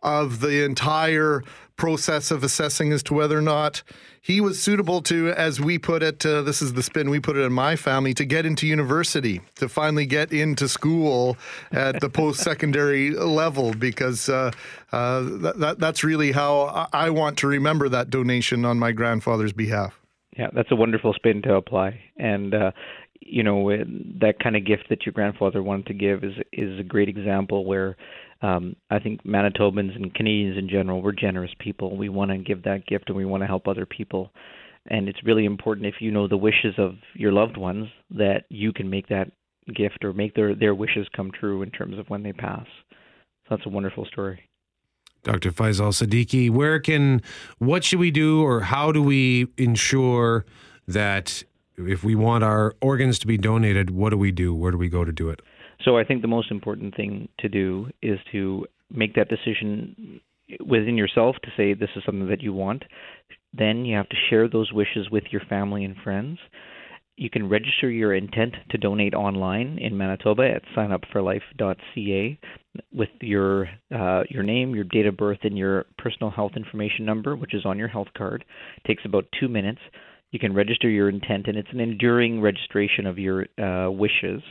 of 0.03 0.41
the 0.41 0.65
entire 0.65 1.43
process 1.77 2.31
of 2.31 2.45
assessing 2.45 2.93
as 2.93 3.03
to 3.03 3.15
whether 3.15 3.39
or 3.39 3.43
not 3.43 3.83
he 4.21 4.41
was 4.41 4.63
suitable 4.63 5.03
to, 5.03 5.31
as 5.31 5.61
we 5.61 5.79
put 5.79 6.01
it, 6.01 6.25
uh, 6.25 6.43
this 6.43 6.63
is 6.63 6.75
the 6.75 6.83
spin 6.83 7.11
we 7.11 7.19
put 7.19 7.37
it 7.37 7.41
in 7.41 7.53
my 7.53 7.75
family, 7.75 8.15
to 8.15 8.25
get 8.25 8.47
into 8.47 8.69
university, 8.69 9.41
to 9.57 9.69
finally 9.69 10.07
get 10.07 10.33
into 10.33 10.69
school 10.69 11.37
at 11.73 12.01
the 12.01 12.09
post 12.21 12.41
secondary 12.41 13.11
level, 13.11 13.75
because 13.75 14.29
uh, 14.29 14.53
uh, 14.93 15.23
that, 15.57 15.77
that's 15.81 16.05
really 16.05 16.31
how 16.31 16.89
I 16.93 17.11
want 17.11 17.37
to 17.39 17.49
remember 17.49 17.89
that 17.89 18.11
donation 18.11 18.65
on 18.65 18.79
my 18.79 18.93
grandfather's 18.93 19.53
behalf. 19.53 19.99
Yeah, 20.39 20.51
that's 20.53 20.71
a 20.71 20.77
wonderful 20.77 21.13
spin 21.15 21.43
to 21.43 21.57
apply. 21.57 22.01
And, 22.17 22.55
uh, 22.55 22.71
you 23.21 23.43
know, 23.43 23.71
that 24.21 24.35
kind 24.41 24.57
of 24.57 24.65
gift 24.65 24.85
that 24.89 25.05
your 25.05 25.13
grandfather 25.13 25.65
wanted 25.65 25.87
to 25.87 25.95
give 25.95 26.23
is 26.23 26.35
is 26.53 26.79
a 26.79 26.83
great 26.83 27.09
example 27.09 27.65
where 27.65 27.97
um, 28.43 28.75
I 28.91 28.99
think 28.99 29.23
Manitobans 29.25 29.95
and 29.95 30.13
Canadians 30.15 30.59
in 30.59 30.69
general, 30.69 31.01
we're 31.01 31.13
generous 31.13 31.53
people. 31.59 31.97
We 31.97 32.09
want 32.09 32.33
to 32.33 32.39
give 32.39 32.65
that 32.65 32.87
gift 32.87 33.05
and 33.09 33.17
we 33.17 33.25
want 33.25 33.43
to 33.43 33.47
help 33.47 33.69
other 33.69 33.87
people. 33.87 34.33
And 34.87 35.09
it's 35.09 35.23
really 35.25 35.45
important 35.45 35.87
if 35.87 35.95
you 36.01 36.11
know 36.11 36.27
the 36.27 36.37
wishes 36.37 36.75
of 36.77 36.97
your 37.15 37.33
loved 37.33 37.57
ones 37.57 37.87
that 38.11 38.45
you 38.49 38.73
can 38.73 38.91
make 38.91 39.09
that 39.09 39.31
gift 39.75 40.05
or 40.05 40.13
make 40.13 40.35
their, 40.35 40.57
their 40.57 40.75
wishes 40.75 41.07
come 41.15 41.31
true 41.31 41.63
in 41.63 41.71
terms 41.71 41.99
of 41.99 42.11
when 42.11 42.25
they 42.25 42.33
pass. 42.33 42.67
So 42.91 43.57
that's 43.57 43.67
a 43.67 43.69
wonderful 43.69 44.07
story. 44.07 44.43
Dr. 45.23 45.53
Faisal 45.53 45.93
Siddiqui, 45.93 46.51
where 46.51 46.81
can, 46.81 47.23
what 47.59 47.85
should 47.85 48.01
we 48.01 48.11
do 48.11 48.43
or 48.43 48.61
how 48.61 48.91
do 48.91 49.01
we 49.01 49.47
ensure 49.57 50.45
that 50.89 51.45
if 51.77 52.03
we 52.03 52.17
want 52.17 52.43
our 52.43 52.75
organs 52.81 53.21
to 53.21 53.29
be 53.29 53.39
donated, 53.39 53.91
what 53.91 54.11
do 54.11 54.17
we 54.17 54.33
do? 54.33 54.53
Where 54.53 54.73
do 54.73 54.79
we 54.79 54.89
go 54.89 55.05
to 55.05 55.13
do 55.13 55.31
it? 55.31 55.41
So 55.85 55.99
I 55.99 56.05
think 56.05 56.23
the 56.23 56.29
most 56.29 56.51
important 56.51 56.95
thing 56.95 57.29
to 57.41 57.49
do 57.49 57.89
is 58.03 58.19
to 58.33 58.67
make 58.91 59.15
that 59.15 59.29
decision 59.29 60.21
within 60.65 60.97
yourself 60.97 61.37
to 61.43 61.51
say 61.57 61.75
this 61.75 61.91
is 61.97 62.03
something 62.05 62.29
that 62.29 62.43
you 62.43 62.53
want. 62.53 62.85
Then 63.53 63.85
you 63.85 63.97
have 63.97 64.09
to 64.09 64.17
share 64.31 64.49
those 64.49 64.73
wishes 64.73 65.11
with 65.11 65.25
your 65.31 65.43
family 65.49 65.85
and 65.85 65.97
friends. 66.03 66.39
You 67.17 67.29
can 67.31 67.49
register 67.49 67.91
your 67.91 68.15
intent 68.15 68.55
to 68.71 68.79
donate 68.79 69.15
online 69.15 69.79
in 69.79 69.97
Manitoba 69.97 70.49
at 70.49 70.63
signupforlife.ca 70.77 72.39
with 72.93 73.11
your 73.21 73.69
uh, 73.95 74.23
your 74.31 74.43
name, 74.43 74.75
your 74.75 74.85
date 74.85 75.07
of 75.07 75.17
birth, 75.17 75.41
and 75.43 75.57
your 75.57 75.85
personal 75.99 76.31
health 76.31 76.53
information 76.57 77.05
number, 77.05 77.37
which 77.37 77.55
is 77.55 77.67
on 77.67 77.79
your 77.79 77.89
health 77.89 78.09
card. 78.17 78.45
It 78.79 78.89
takes 78.89 79.05
about 79.05 79.27
two 79.39 79.49
minutes. 79.49 79.81
You 80.31 80.39
can 80.39 80.55
register 80.55 80.89
your 80.89 81.11
intent, 81.11 81.49
and 81.49 81.59
it's 81.59 81.69
an 81.71 81.81
enduring 81.81 82.41
registration 82.41 83.07
of 83.07 83.19
your 83.19 83.47
uh, 83.63 83.91
wishes 83.91 84.43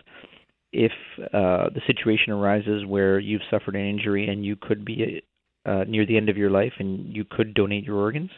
if 0.74 0.92
uh, 1.20 1.70
the 1.74 1.82
situation 1.88 2.34
arises 2.34 2.86
where 2.86 3.20
you've 3.20 3.42
suffered 3.50 3.76
an 3.76 3.86
injury 3.86 4.28
and 4.28 4.46
you 4.46 4.56
could 4.56 4.86
be 4.86 5.22
uh, 5.66 5.84
near 5.88 6.06
the 6.06 6.18
end 6.18 6.30
of 6.30 6.38
your 6.38 6.50
life 6.50 6.74
and 6.80 7.14
you 7.16 7.26
could 7.30 7.54
donate 7.54 7.84
your 7.84 7.98
organs, 7.98 8.32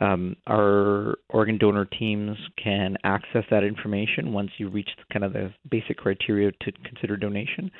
um, 0.00 0.36
our 0.46 1.16
organ 1.28 1.58
donor 1.58 1.84
teams 1.84 2.36
can 2.62 2.96
access 3.04 3.44
that 3.50 3.64
information 3.64 4.32
once 4.32 4.50
you 4.58 4.68
reach 4.68 4.88
kind 5.12 5.24
of 5.24 5.32
the 5.32 5.52
basic 5.70 5.96
criteria 5.96 6.52
to 6.62 6.72
consider 6.84 7.16
donation. 7.16 7.70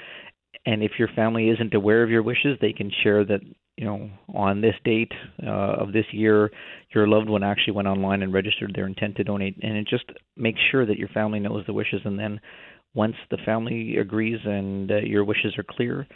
And 0.67 0.83
if 0.83 0.93
your 0.99 1.09
family 1.15 1.49
isn't 1.51 1.75
aware 1.75 2.03
of 2.03 2.11
your 2.11 2.23
wishes, 2.23 2.59
they 2.61 2.73
can 2.73 2.91
share 3.03 3.25
that 3.25 3.41
you 3.77 3.85
know 3.85 4.11
on 4.35 4.61
this 4.61 4.75
date 4.85 5.13
uh, 5.47 5.77
of 5.81 5.93
this 5.93 6.07
year, 6.11 6.51
your 6.93 7.07
loved 7.07 7.29
one 7.29 7.45
actually 7.45 7.75
went 7.75 7.87
online 7.87 8.23
and 8.23 8.33
registered 8.33 8.73
their 8.75 8.87
intent 8.87 9.17
to 9.17 9.25
donate, 9.25 9.57
and 9.63 9.77
it 9.77 9.87
just 9.89 10.05
makes 10.37 10.59
sure 10.71 10.85
that 10.85 10.99
your 10.99 11.09
family 11.09 11.39
knows 11.39 11.65
the 11.67 11.73
wishes, 11.73 12.01
and 12.05 12.19
then 12.19 12.41
once 12.95 13.17
the 13.31 13.39
family 13.45 13.97
agrees 13.97 14.41
and 14.45 14.91
uh, 14.91 14.97
your 14.97 15.25
wishes 15.25 15.57
are 15.59 15.65
clear, 15.65 16.07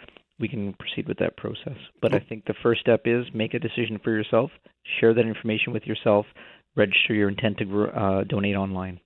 we 0.40 0.48
can 0.48 0.74
proceed 0.74 1.06
with 1.06 1.18
that 1.18 1.36
process. 1.36 1.76
But 2.00 2.14
I 2.14 2.18
think 2.18 2.44
the 2.46 2.54
first 2.62 2.80
step 2.80 3.02
is 3.04 3.26
make 3.32 3.54
a 3.54 3.58
decision 3.58 4.00
for 4.02 4.10
yourself, 4.10 4.50
share 5.00 5.14
that 5.14 5.26
information 5.26 5.72
with 5.72 5.86
yourself, 5.86 6.26
register 6.74 7.14
your 7.14 7.28
intent 7.28 7.58
to 7.58 7.84
uh, 7.84 8.24
donate 8.24 8.56
online. 8.56 9.00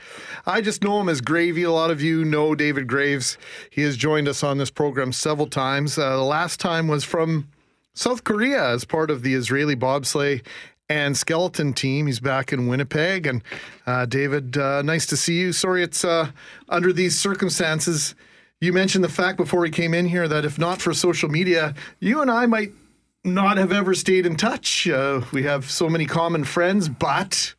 I 0.46 0.62
just 0.62 0.84
know 0.84 1.00
him 1.00 1.10
as 1.10 1.22
Gravy. 1.22 1.64
A 1.64 1.72
lot 1.72 1.92
of 1.92 2.02
you 2.02 2.26
know 2.26 2.56
David 2.56 2.88
Graves. 2.88 3.38
He 3.70 3.82
has 3.84 3.98
joined 3.98 4.28
us 4.28 4.44
on 4.44 4.58
this 4.58 4.72
program 4.72 5.12
several 5.14 5.48
times. 5.48 5.98
Uh, 5.98 6.18
the 6.18 6.24
last 6.24 6.60
time 6.60 6.88
was 6.88 7.04
from 7.04 7.48
South 7.94 8.24
Korea 8.24 8.70
as 8.70 8.86
part 8.86 9.12
of 9.12 9.24
the 9.24 9.34
Israeli 9.34 9.76
bobsleigh 9.76 10.42
and 10.90 11.16
skeleton 11.16 11.74
team. 11.74 12.08
He's 12.08 12.20
back 12.20 12.52
in 12.52 12.68
Winnipeg. 12.68 13.28
And 13.28 13.44
uh, 13.86 14.06
David, 14.06 14.58
uh, 14.58 14.82
nice 14.82 15.06
to 15.08 15.18
see 15.18 15.40
you. 15.40 15.54
Sorry, 15.54 15.84
it's 15.84 16.04
uh, 16.04 16.32
under 16.68 16.92
these 16.92 17.20
circumstances. 17.20 18.16
You 18.60 18.74
mentioned 18.74 19.04
the 19.04 19.10
fact 19.10 19.38
before 19.38 19.62
we 19.62 19.70
came 19.70 19.94
in 19.94 20.06
here 20.06 20.28
that 20.28 20.44
if 20.44 20.58
not 20.58 20.82
for 20.82 20.94
social 20.94 21.30
media, 21.30 21.76
you 22.00 22.22
and 22.22 22.30
I 22.30 22.46
might 22.46 22.74
not 23.24 23.58
have 23.58 23.72
ever 23.72 23.94
stayed 23.94 24.26
in 24.26 24.36
touch. 24.36 24.88
Uh, 24.88 25.22
we 25.32 25.44
have 25.44 25.70
so 25.70 25.90
many 25.90 26.06
common 26.06 26.44
friends, 26.44 26.88
but 26.90 27.54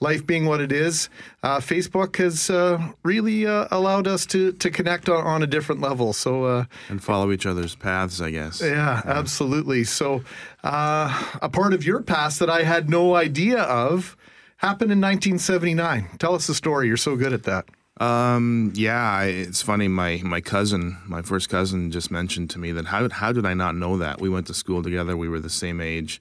life 0.00 0.26
being 0.26 0.46
what 0.46 0.60
it 0.60 0.72
is, 0.72 1.08
uh, 1.42 1.58
Facebook 1.58 2.16
has 2.16 2.50
uh, 2.50 2.92
really 3.04 3.46
uh, 3.46 3.68
allowed 3.70 4.06
us 4.06 4.26
to 4.26 4.52
to 4.52 4.70
connect 4.70 5.08
on, 5.08 5.24
on 5.24 5.42
a 5.42 5.46
different 5.46 5.80
level. 5.80 6.12
So 6.12 6.44
uh, 6.44 6.64
and 6.88 7.02
follow 7.02 7.30
each 7.32 7.46
other's 7.46 7.74
paths, 7.74 8.20
I 8.20 8.30
guess. 8.30 8.60
Yeah, 8.60 9.02
absolutely. 9.04 9.84
So 9.84 10.22
uh, 10.64 11.30
a 11.40 11.48
part 11.48 11.72
of 11.72 11.84
your 11.84 12.02
past 12.02 12.38
that 12.40 12.50
I 12.50 12.62
had 12.62 12.90
no 12.90 13.14
idea 13.14 13.60
of 13.62 14.16
happened 14.58 14.92
in 14.92 15.00
1979. 15.00 16.08
Tell 16.18 16.34
us 16.34 16.46
the 16.46 16.54
story. 16.54 16.88
You're 16.88 16.96
so 16.96 17.16
good 17.16 17.32
at 17.32 17.44
that. 17.44 17.66
Um, 18.00 18.72
yeah, 18.74 19.10
I, 19.10 19.24
it's 19.26 19.62
funny. 19.62 19.88
My 19.88 20.20
my 20.24 20.40
cousin, 20.40 20.98
my 21.06 21.22
first 21.22 21.48
cousin, 21.48 21.90
just 21.90 22.10
mentioned 22.10 22.50
to 22.50 22.58
me 22.58 22.72
that 22.72 22.86
how 22.86 23.08
how 23.10 23.32
did 23.32 23.46
I 23.46 23.54
not 23.54 23.76
know 23.76 23.98
that? 23.98 24.20
We 24.20 24.28
went 24.28 24.46
to 24.46 24.54
school 24.54 24.82
together. 24.82 25.16
We 25.16 25.28
were 25.28 25.40
the 25.40 25.50
same 25.50 25.80
age. 25.80 26.20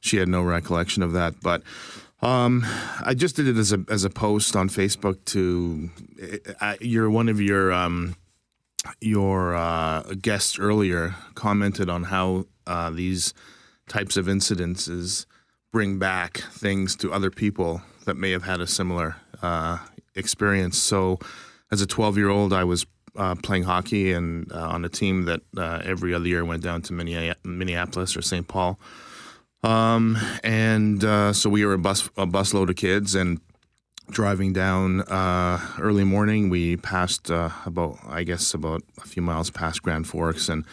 She 0.00 0.16
had 0.16 0.28
no 0.28 0.42
recollection 0.42 1.02
of 1.02 1.12
that, 1.12 1.34
but 1.42 1.62
um, 2.22 2.64
I 3.04 3.14
just 3.14 3.36
did 3.36 3.48
it 3.48 3.56
as 3.56 3.72
a 3.72 3.84
as 3.88 4.04
a 4.04 4.10
post 4.10 4.56
on 4.56 4.68
Facebook. 4.68 5.24
To 5.26 5.90
uh, 6.60 6.76
you're 6.80 7.10
one 7.10 7.28
of 7.28 7.40
your 7.40 7.70
um, 7.70 8.16
your 9.00 9.54
uh, 9.54 10.02
guests 10.20 10.58
earlier 10.58 11.14
commented 11.34 11.90
on 11.90 12.04
how 12.04 12.46
uh, 12.66 12.90
these 12.90 13.34
types 13.88 14.16
of 14.16 14.26
incidences 14.26 15.26
bring 15.72 15.98
back 15.98 16.38
things 16.38 16.96
to 16.96 17.12
other 17.12 17.30
people 17.30 17.82
that 18.06 18.16
may 18.16 18.30
have 18.30 18.42
had 18.42 18.60
a 18.60 18.66
similar 18.66 19.16
uh, 19.42 19.78
experience. 20.14 20.78
So, 20.78 21.18
as 21.70 21.80
a 21.80 21.86
12 21.86 22.16
year 22.16 22.28
old, 22.28 22.52
I 22.52 22.64
was 22.64 22.86
uh, 23.16 23.34
playing 23.36 23.64
hockey 23.64 24.12
and 24.12 24.50
uh, 24.52 24.68
on 24.68 24.84
a 24.84 24.88
team 24.88 25.24
that 25.24 25.40
uh, 25.56 25.82
every 25.84 26.14
other 26.14 26.26
year 26.26 26.44
went 26.44 26.62
down 26.62 26.82
to 26.82 26.92
Minneapolis 26.92 28.16
or 28.16 28.22
St. 28.22 28.46
Paul. 28.46 28.78
Um, 29.62 30.16
and 30.42 31.04
uh, 31.04 31.32
so 31.32 31.50
we 31.50 31.64
were 31.64 31.74
a 31.74 31.78
bus 31.78 32.08
a 32.16 32.26
busload 32.26 32.70
of 32.70 32.76
kids 32.76 33.14
and 33.14 33.40
driving 34.10 34.52
down 34.52 35.02
uh, 35.02 35.60
early 35.78 36.04
morning. 36.04 36.48
We 36.48 36.76
passed 36.76 37.30
uh, 37.30 37.50
about 37.66 37.98
I 38.08 38.24
guess 38.24 38.54
about 38.54 38.82
a 38.98 39.06
few 39.06 39.22
miles 39.22 39.50
past 39.50 39.82
Grand 39.82 40.06
Forks 40.06 40.48
and. 40.48 40.64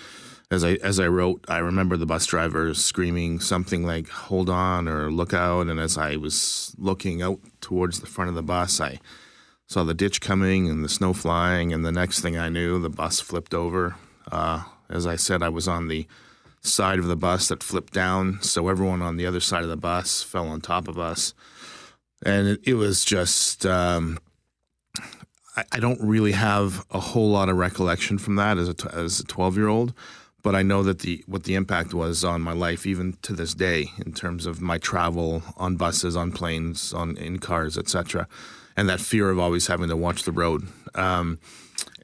As 0.50 0.64
I 0.64 0.76
as 0.76 0.98
I 0.98 1.08
wrote, 1.08 1.44
I 1.50 1.58
remember 1.58 1.98
the 1.98 2.06
bus 2.06 2.26
driver 2.26 2.74
screaming 2.74 3.42
something 3.42 3.84
like 3.84 4.08
"Hold 4.08 4.50
on" 4.50 4.88
or 4.88 5.12
"Look 5.12 5.34
out!" 5.34 5.68
And 5.68 5.78
as 5.78 5.98
I 5.98 6.16
was 6.16 6.74
looking 6.78 7.22
out 7.22 7.42
towards 7.60 8.00
the 8.00 8.06
front 8.06 8.30
of 8.30 8.36
the 8.36 8.42
bus, 8.42 8.80
I 8.80 9.02
saw 9.68 9.84
the 9.84 9.94
ditch 9.94 10.22
coming 10.22 10.70
and 10.70 10.84
the 10.84 10.90
snow 10.90 11.14
flying, 11.14 11.74
and 11.74 11.86
the 11.86 11.92
next 11.92 12.22
thing 12.22 12.38
I 12.38 12.50
knew, 12.50 12.80
the 12.80 12.90
bus 12.90 13.20
flipped 13.20 13.54
over. 13.54 13.96
Uh, 14.32 14.64
as 14.90 15.06
I 15.06 15.18
said, 15.18 15.44
I 15.44 15.50
was 15.50 15.68
on 15.68 15.90
the 15.90 16.08
side 16.62 17.00
of 17.00 17.06
the 17.06 17.18
bus 17.18 17.50
that 17.50 17.62
flipped 17.62 17.94
down, 17.94 18.42
so 18.42 18.70
everyone 18.70 19.02
on 19.02 19.18
the 19.18 19.26
other 19.26 19.42
side 19.42 19.64
of 19.64 19.70
the 19.70 19.78
bus 19.78 20.24
fell 20.24 20.48
on 20.48 20.62
top 20.62 20.88
of 20.88 20.98
us, 20.98 21.34
and 22.26 22.48
it, 22.48 22.62
it 22.64 22.74
was 22.76 23.06
just. 23.06 23.66
Um, 23.66 24.18
I, 25.56 25.64
I, 25.74 25.80
don't 25.80 26.00
really 26.02 26.34
have 26.34 26.86
a 26.92 27.00
whole 27.00 27.32
lot 27.32 27.50
of 27.50 27.58
recollection 27.58 28.18
from 28.18 28.36
that 28.36 28.58
as 28.58 28.70
a 28.70 28.76
as 28.94 29.20
a 29.20 29.26
twelve 29.26 29.58
year 29.58 29.68
old, 29.68 29.94
but 30.44 30.56
I 30.56 30.62
know 30.62 30.82
that 30.84 31.00
the 31.00 31.24
what 31.28 31.44
the 31.44 31.56
impact 31.56 31.94
was 31.94 32.24
on 32.24 32.42
my 32.42 32.54
life 32.54 32.86
even 32.86 33.18
to 33.24 33.34
this 33.34 33.54
day 33.54 33.88
in 34.06 34.14
terms 34.14 34.46
of 34.46 34.62
my 34.62 34.78
travel 34.78 35.44
on 35.58 35.76
buses, 35.76 36.16
on 36.16 36.32
planes, 36.32 36.94
on 36.94 37.18
in 37.18 37.40
cars, 37.40 37.78
etc 37.78 38.28
and 38.78 38.88
that 38.88 39.02
fear 39.02 39.30
of 39.30 39.40
always 39.40 39.68
having 39.68 39.90
to 39.90 39.98
watch 39.98 40.24
the 40.24 40.32
road. 40.32 40.68
Um, 40.96 41.40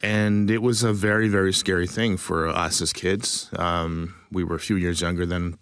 and 0.02 0.52
it 0.52 0.62
was 0.62 0.84
a 0.84 0.91
very, 0.91 1.30
very 1.30 1.54
scary 1.54 1.88
thing 1.88 2.18
for 2.18 2.48
us 2.48 2.82
as 2.82 2.91
kids. 2.91 3.50
Um, 3.56 4.16
we 4.32 4.44
were 4.44 4.56
a 4.56 4.60
few 4.60 4.76
years 4.76 5.00
younger 5.00 5.26
than 5.26 5.58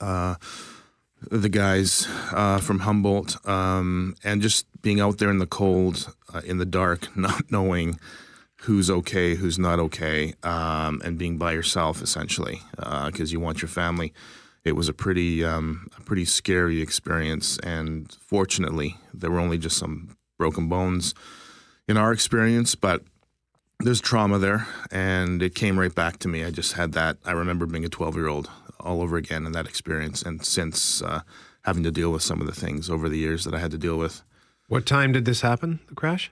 uh, 0.00 0.36
the 1.30 1.48
guys 1.48 2.06
uh, 2.30 2.58
from 2.58 2.80
Humboldt, 2.80 3.44
um, 3.48 4.14
and 4.22 4.42
just 4.42 4.66
being 4.82 5.00
out 5.00 5.18
there 5.18 5.30
in 5.30 5.38
the 5.38 5.46
cold, 5.46 6.14
uh, 6.32 6.42
in 6.44 6.58
the 6.58 6.66
dark, 6.66 7.08
not 7.16 7.50
knowing 7.50 7.98
who's 8.62 8.90
okay, 8.90 9.34
who's 9.34 9.58
not 9.58 9.80
okay, 9.80 10.34
um, 10.42 11.00
and 11.04 11.18
being 11.18 11.38
by 11.38 11.52
yourself 11.52 12.02
essentially 12.02 12.60
because 12.76 13.20
uh, 13.20 13.32
you 13.32 13.40
want 13.40 13.62
your 13.62 13.68
family 13.68 14.12
it 14.64 14.76
was 14.76 14.88
a 14.88 14.92
pretty 14.92 15.44
um, 15.44 15.88
a 15.96 16.02
pretty 16.02 16.24
scary 16.24 16.80
experience. 16.80 17.58
And 17.58 18.14
fortunately, 18.20 18.96
there 19.12 19.30
were 19.30 19.40
only 19.40 19.58
just 19.58 19.78
some 19.78 20.16
broken 20.38 20.68
bones 20.68 21.14
in 21.86 21.96
our 21.96 22.12
experience, 22.12 22.74
but 22.74 23.02
there's 23.80 24.00
trauma 24.00 24.38
there, 24.38 24.66
and 24.90 25.42
it 25.42 25.54
came 25.54 25.78
right 25.78 25.94
back 25.94 26.18
to 26.20 26.28
me. 26.28 26.44
I 26.44 26.50
just 26.50 26.72
had 26.72 26.92
that. 26.92 27.18
I 27.24 27.32
remember 27.32 27.66
being 27.66 27.84
a 27.84 27.88
12 27.88 28.16
year 28.16 28.28
old 28.28 28.50
all 28.80 29.02
over 29.02 29.16
again 29.16 29.44
in 29.44 29.52
that 29.52 29.66
experience, 29.66 30.22
and 30.22 30.44
since 30.44 31.02
uh, 31.02 31.20
having 31.62 31.82
to 31.82 31.90
deal 31.90 32.10
with 32.10 32.22
some 32.22 32.40
of 32.40 32.46
the 32.46 32.54
things 32.54 32.88
over 32.88 33.08
the 33.08 33.18
years 33.18 33.44
that 33.44 33.54
I 33.54 33.58
had 33.58 33.70
to 33.72 33.78
deal 33.78 33.98
with. 33.98 34.22
What 34.68 34.86
time 34.86 35.12
did 35.12 35.24
this 35.24 35.40
happen? 35.42 35.80
The 35.88 35.94
crash, 35.94 36.30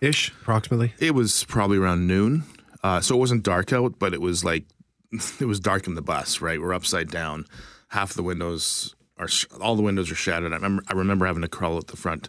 ish, 0.00 0.30
approximately. 0.40 0.94
It 0.98 1.14
was 1.14 1.44
probably 1.44 1.78
around 1.78 2.06
noon, 2.06 2.44
uh, 2.82 3.00
so 3.00 3.14
it 3.14 3.18
wasn't 3.18 3.42
dark 3.42 3.72
out, 3.72 3.98
but 3.98 4.12
it 4.12 4.20
was 4.20 4.44
like 4.44 4.64
it 5.40 5.46
was 5.46 5.60
dark 5.60 5.86
in 5.86 5.94
the 5.94 6.02
bus, 6.02 6.40
right? 6.40 6.60
We're 6.60 6.74
upside 6.74 7.10
down. 7.10 7.46
Half 7.88 8.14
the 8.14 8.22
windows 8.22 8.94
are 9.16 9.28
sh- 9.28 9.46
all 9.60 9.76
the 9.76 9.82
windows 9.82 10.10
are 10.10 10.16
shattered. 10.16 10.52
I 10.52 10.56
remember 10.56 10.82
I 10.88 10.92
remember 10.94 11.26
having 11.26 11.42
to 11.42 11.48
crawl 11.48 11.76
out 11.76 11.86
the 11.86 11.96
front 11.96 12.28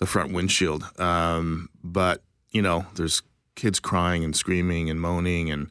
the 0.00 0.06
front 0.06 0.32
windshield. 0.32 0.84
Um, 0.98 1.68
but 1.84 2.22
you 2.50 2.62
know, 2.62 2.86
there's 2.96 3.22
kids 3.54 3.78
crying 3.78 4.24
and 4.24 4.34
screaming 4.34 4.90
and 4.90 5.00
moaning 5.00 5.50
and 5.50 5.70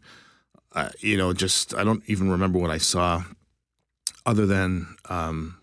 uh, 0.73 0.89
you 0.99 1.17
know, 1.17 1.33
just 1.33 1.73
I 1.73 1.83
don't 1.83 2.03
even 2.07 2.29
remember 2.29 2.59
what 2.59 2.69
I 2.69 2.77
saw, 2.77 3.23
other 4.25 4.45
than 4.45 4.95
um, 5.09 5.57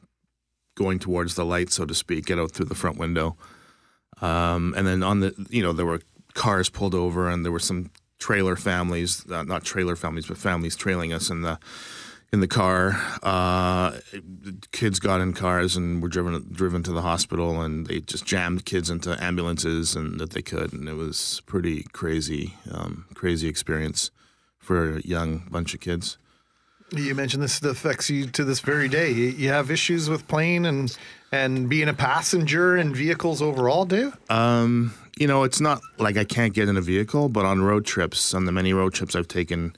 going 0.74 0.98
towards 0.98 1.34
the 1.36 1.44
light, 1.44 1.70
so 1.70 1.84
to 1.84 1.94
speak, 1.94 2.26
get 2.26 2.38
out 2.38 2.52
through 2.52 2.66
the 2.66 2.74
front 2.74 2.98
window. 2.98 3.36
Um, 4.20 4.74
and 4.76 4.86
then 4.86 5.02
on 5.02 5.20
the, 5.20 5.46
you 5.50 5.62
know, 5.62 5.72
there 5.72 5.86
were 5.86 6.00
cars 6.34 6.68
pulled 6.68 6.94
over, 6.94 7.28
and 7.28 7.44
there 7.44 7.52
were 7.52 7.58
some 7.58 7.90
trailer 8.18 8.56
families, 8.56 9.24
uh, 9.30 9.44
not 9.44 9.64
trailer 9.64 9.94
families, 9.94 10.26
but 10.26 10.38
families 10.38 10.74
trailing 10.74 11.12
us 11.12 11.30
in 11.30 11.42
the 11.42 11.58
in 12.32 12.40
the 12.40 12.48
car. 12.48 13.00
Uh, 13.22 13.98
kids 14.72 14.98
got 14.98 15.20
in 15.20 15.32
cars 15.32 15.76
and 15.76 16.02
were 16.02 16.08
driven 16.08 16.46
driven 16.52 16.82
to 16.82 16.92
the 16.92 17.02
hospital, 17.02 17.60
and 17.60 17.86
they 17.86 18.00
just 18.00 18.24
jammed 18.24 18.64
kids 18.64 18.90
into 18.90 19.22
ambulances 19.22 19.94
and 19.94 20.18
that 20.20 20.30
they 20.30 20.42
could, 20.42 20.72
and 20.72 20.88
it 20.88 20.94
was 20.94 21.42
pretty 21.46 21.84
crazy, 21.92 22.54
um, 22.70 23.06
crazy 23.14 23.48
experience 23.48 24.10
for 24.58 24.96
a 24.96 25.00
young 25.02 25.46
bunch 25.50 25.74
of 25.74 25.80
kids. 25.80 26.18
You 26.92 27.14
mentioned 27.16 27.42
this 27.42 27.60
affects 27.62 28.10
you 28.10 28.26
to 28.28 28.44
this 28.44 28.60
very 28.60 28.88
day. 28.88 29.10
You 29.10 29.48
have 29.48 29.70
issues 29.70 30.08
with 30.08 30.28
plane 30.28 30.64
and 30.64 30.96
and 31.32 31.68
being 31.68 31.88
a 31.88 31.94
passenger 31.94 32.76
in 32.76 32.94
vehicles 32.94 33.42
overall, 33.42 33.84
do 33.84 34.12
Um, 34.30 34.94
you 35.18 35.26
know, 35.26 35.42
it's 35.42 35.60
not 35.60 35.80
like 35.98 36.16
I 36.16 36.24
can't 36.24 36.54
get 36.54 36.68
in 36.68 36.76
a 36.76 36.80
vehicle, 36.80 37.28
but 37.28 37.44
on 37.44 37.62
road 37.62 37.84
trips, 37.84 38.34
on 38.34 38.44
the 38.44 38.52
many 38.52 38.72
road 38.72 38.94
trips 38.94 39.16
I've 39.16 39.26
taken, 39.28 39.74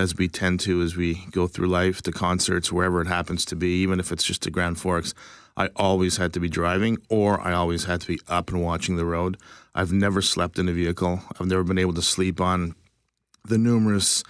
as 0.00 0.16
we 0.16 0.28
tend 0.28 0.60
to 0.60 0.82
as 0.82 0.96
we 0.96 1.26
go 1.30 1.46
through 1.46 1.68
life, 1.68 2.02
to 2.02 2.12
concerts, 2.12 2.72
wherever 2.72 3.00
it 3.00 3.06
happens 3.06 3.44
to 3.46 3.56
be, 3.56 3.82
even 3.82 4.00
if 4.00 4.10
it's 4.10 4.24
just 4.24 4.42
to 4.42 4.50
Grand 4.50 4.78
Forks, 4.78 5.14
I 5.56 5.68
always 5.76 6.16
had 6.16 6.32
to 6.32 6.40
be 6.40 6.48
driving 6.48 6.98
or 7.08 7.40
I 7.40 7.52
always 7.52 7.84
had 7.84 8.00
to 8.02 8.06
be 8.08 8.20
up 8.28 8.50
and 8.50 8.62
watching 8.62 8.96
the 8.96 9.04
road. 9.04 9.36
I've 9.74 9.92
never 9.92 10.22
slept 10.22 10.58
in 10.58 10.68
a 10.68 10.72
vehicle. 10.72 11.20
I've 11.38 11.46
never 11.46 11.62
been 11.62 11.78
able 11.78 11.94
to 11.94 12.02
sleep 12.02 12.40
on 12.40 12.74
the 13.44 13.58
numerous 13.58 14.24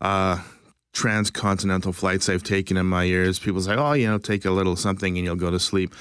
uh, 0.00 0.42
transcontinental 0.92 1.92
flights 1.92 2.28
I've 2.28 2.42
taken 2.42 2.76
in 2.76 2.86
my 2.86 3.04
years. 3.04 3.38
People 3.38 3.60
say, 3.60 3.74
oh, 3.74 3.92
you 3.92 4.06
know, 4.06 4.18
take 4.18 4.44
a 4.44 4.50
little 4.50 4.76
something 4.76 5.16
and 5.16 5.24
you'll 5.24 5.36
go 5.36 5.50
to 5.50 5.60
sleep. 5.60 5.94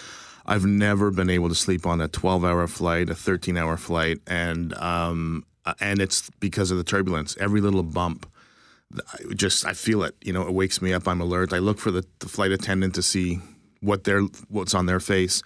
I've 0.45 0.65
never 0.65 1.11
been 1.11 1.29
able 1.29 1.49
to 1.49 1.55
sleep 1.55 1.85
on 1.85 1.99
a 2.01 2.07
12 2.07 2.45
hour 2.45 2.67
flight, 2.67 3.09
a 3.09 3.15
13 3.15 3.57
hour 3.57 3.77
flight, 3.77 4.19
and 4.27 4.73
um, 4.75 5.45
uh, 5.65 5.73
and 5.79 5.99
it's 5.99 6.29
because 6.39 6.71
of 6.71 6.77
the 6.77 6.83
turbulence. 6.83 7.35
Every 7.39 7.61
little 7.61 7.83
bump, 7.83 8.29
I 9.13 9.33
just 9.33 9.65
I 9.65 9.73
feel 9.73 10.03
it. 10.03 10.15
You 10.21 10.33
know, 10.33 10.43
it 10.43 10.53
wakes 10.53 10.81
me 10.81 10.93
up. 10.93 11.07
I'm 11.07 11.21
alert. 11.21 11.53
I 11.53 11.59
look 11.59 11.79
for 11.79 11.91
the, 11.91 12.05
the 12.19 12.29
flight 12.29 12.51
attendant 12.51 12.95
to 12.95 13.01
see 13.01 13.39
what 13.81 14.03
their 14.03 14.21
what's 14.49 14.73
on 14.73 14.85
their 14.85 14.99
face. 14.99 15.41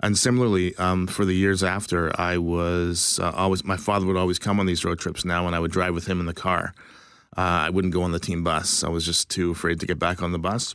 And 0.00 0.18
similarly, 0.18 0.74
um, 0.76 1.06
for 1.06 1.24
the 1.24 1.34
years 1.34 1.62
after, 1.62 2.12
I 2.20 2.36
was 2.38 3.18
uh, 3.22 3.30
always 3.30 3.64
my 3.64 3.76
father 3.76 4.06
would 4.06 4.16
always 4.16 4.38
come 4.38 4.60
on 4.60 4.66
these 4.66 4.84
road 4.84 4.98
trips 4.98 5.24
now, 5.24 5.46
and 5.46 5.56
I 5.56 5.60
would 5.60 5.70
drive 5.70 5.94
with 5.94 6.06
him 6.06 6.20
in 6.20 6.26
the 6.26 6.34
car. 6.34 6.74
Uh, 7.36 7.66
I 7.66 7.70
wouldn't 7.70 7.94
go 7.94 8.02
on 8.02 8.12
the 8.12 8.20
team 8.20 8.44
bus. 8.44 8.84
I 8.84 8.88
was 8.88 9.04
just 9.06 9.28
too 9.28 9.50
afraid 9.50 9.80
to 9.80 9.86
get 9.86 9.98
back 9.98 10.22
on 10.22 10.32
the 10.32 10.38
bus. 10.38 10.74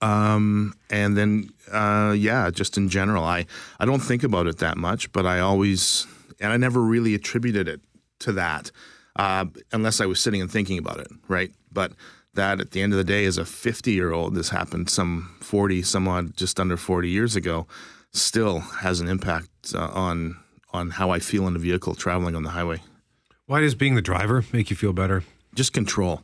Um, 0.00 0.74
and 0.88 1.16
then, 1.16 1.50
uh, 1.70 2.14
yeah, 2.16 2.50
just 2.50 2.76
in 2.76 2.88
general, 2.88 3.22
I, 3.22 3.46
I 3.78 3.84
don't 3.84 4.00
think 4.00 4.24
about 4.24 4.46
it 4.46 4.58
that 4.58 4.78
much, 4.78 5.12
but 5.12 5.26
I 5.26 5.40
always, 5.40 6.06
and 6.40 6.52
I 6.52 6.56
never 6.56 6.80
really 6.80 7.14
attributed 7.14 7.68
it 7.68 7.80
to 8.20 8.32
that 8.32 8.70
uh, 9.16 9.46
unless 9.72 10.00
I 10.00 10.06
was 10.06 10.20
sitting 10.20 10.40
and 10.40 10.50
thinking 10.50 10.78
about 10.78 11.00
it, 11.00 11.08
right? 11.28 11.50
But 11.72 11.92
that 12.34 12.60
at 12.60 12.70
the 12.70 12.82
end 12.82 12.92
of 12.92 12.96
the 12.96 13.04
day, 13.04 13.24
as 13.24 13.38
a 13.38 13.44
50 13.44 13.92
year 13.92 14.12
old, 14.12 14.34
this 14.34 14.50
happened 14.50 14.88
some 14.90 15.36
40, 15.40 15.82
somewhat 15.82 16.36
just 16.36 16.60
under 16.60 16.76
40 16.76 17.08
years 17.08 17.36
ago, 17.36 17.66
still 18.12 18.60
has 18.60 19.00
an 19.00 19.08
impact 19.08 19.48
uh, 19.74 19.90
on 19.92 20.36
on 20.72 20.90
how 20.90 21.10
I 21.10 21.18
feel 21.18 21.48
in 21.48 21.56
a 21.56 21.58
vehicle 21.58 21.96
traveling 21.96 22.36
on 22.36 22.44
the 22.44 22.50
highway. 22.50 22.80
Why 23.46 23.60
does 23.60 23.74
being 23.74 23.96
the 23.96 24.02
driver 24.02 24.44
make 24.52 24.70
you 24.70 24.76
feel 24.76 24.92
better? 24.92 25.24
Just 25.54 25.72
control. 25.72 26.22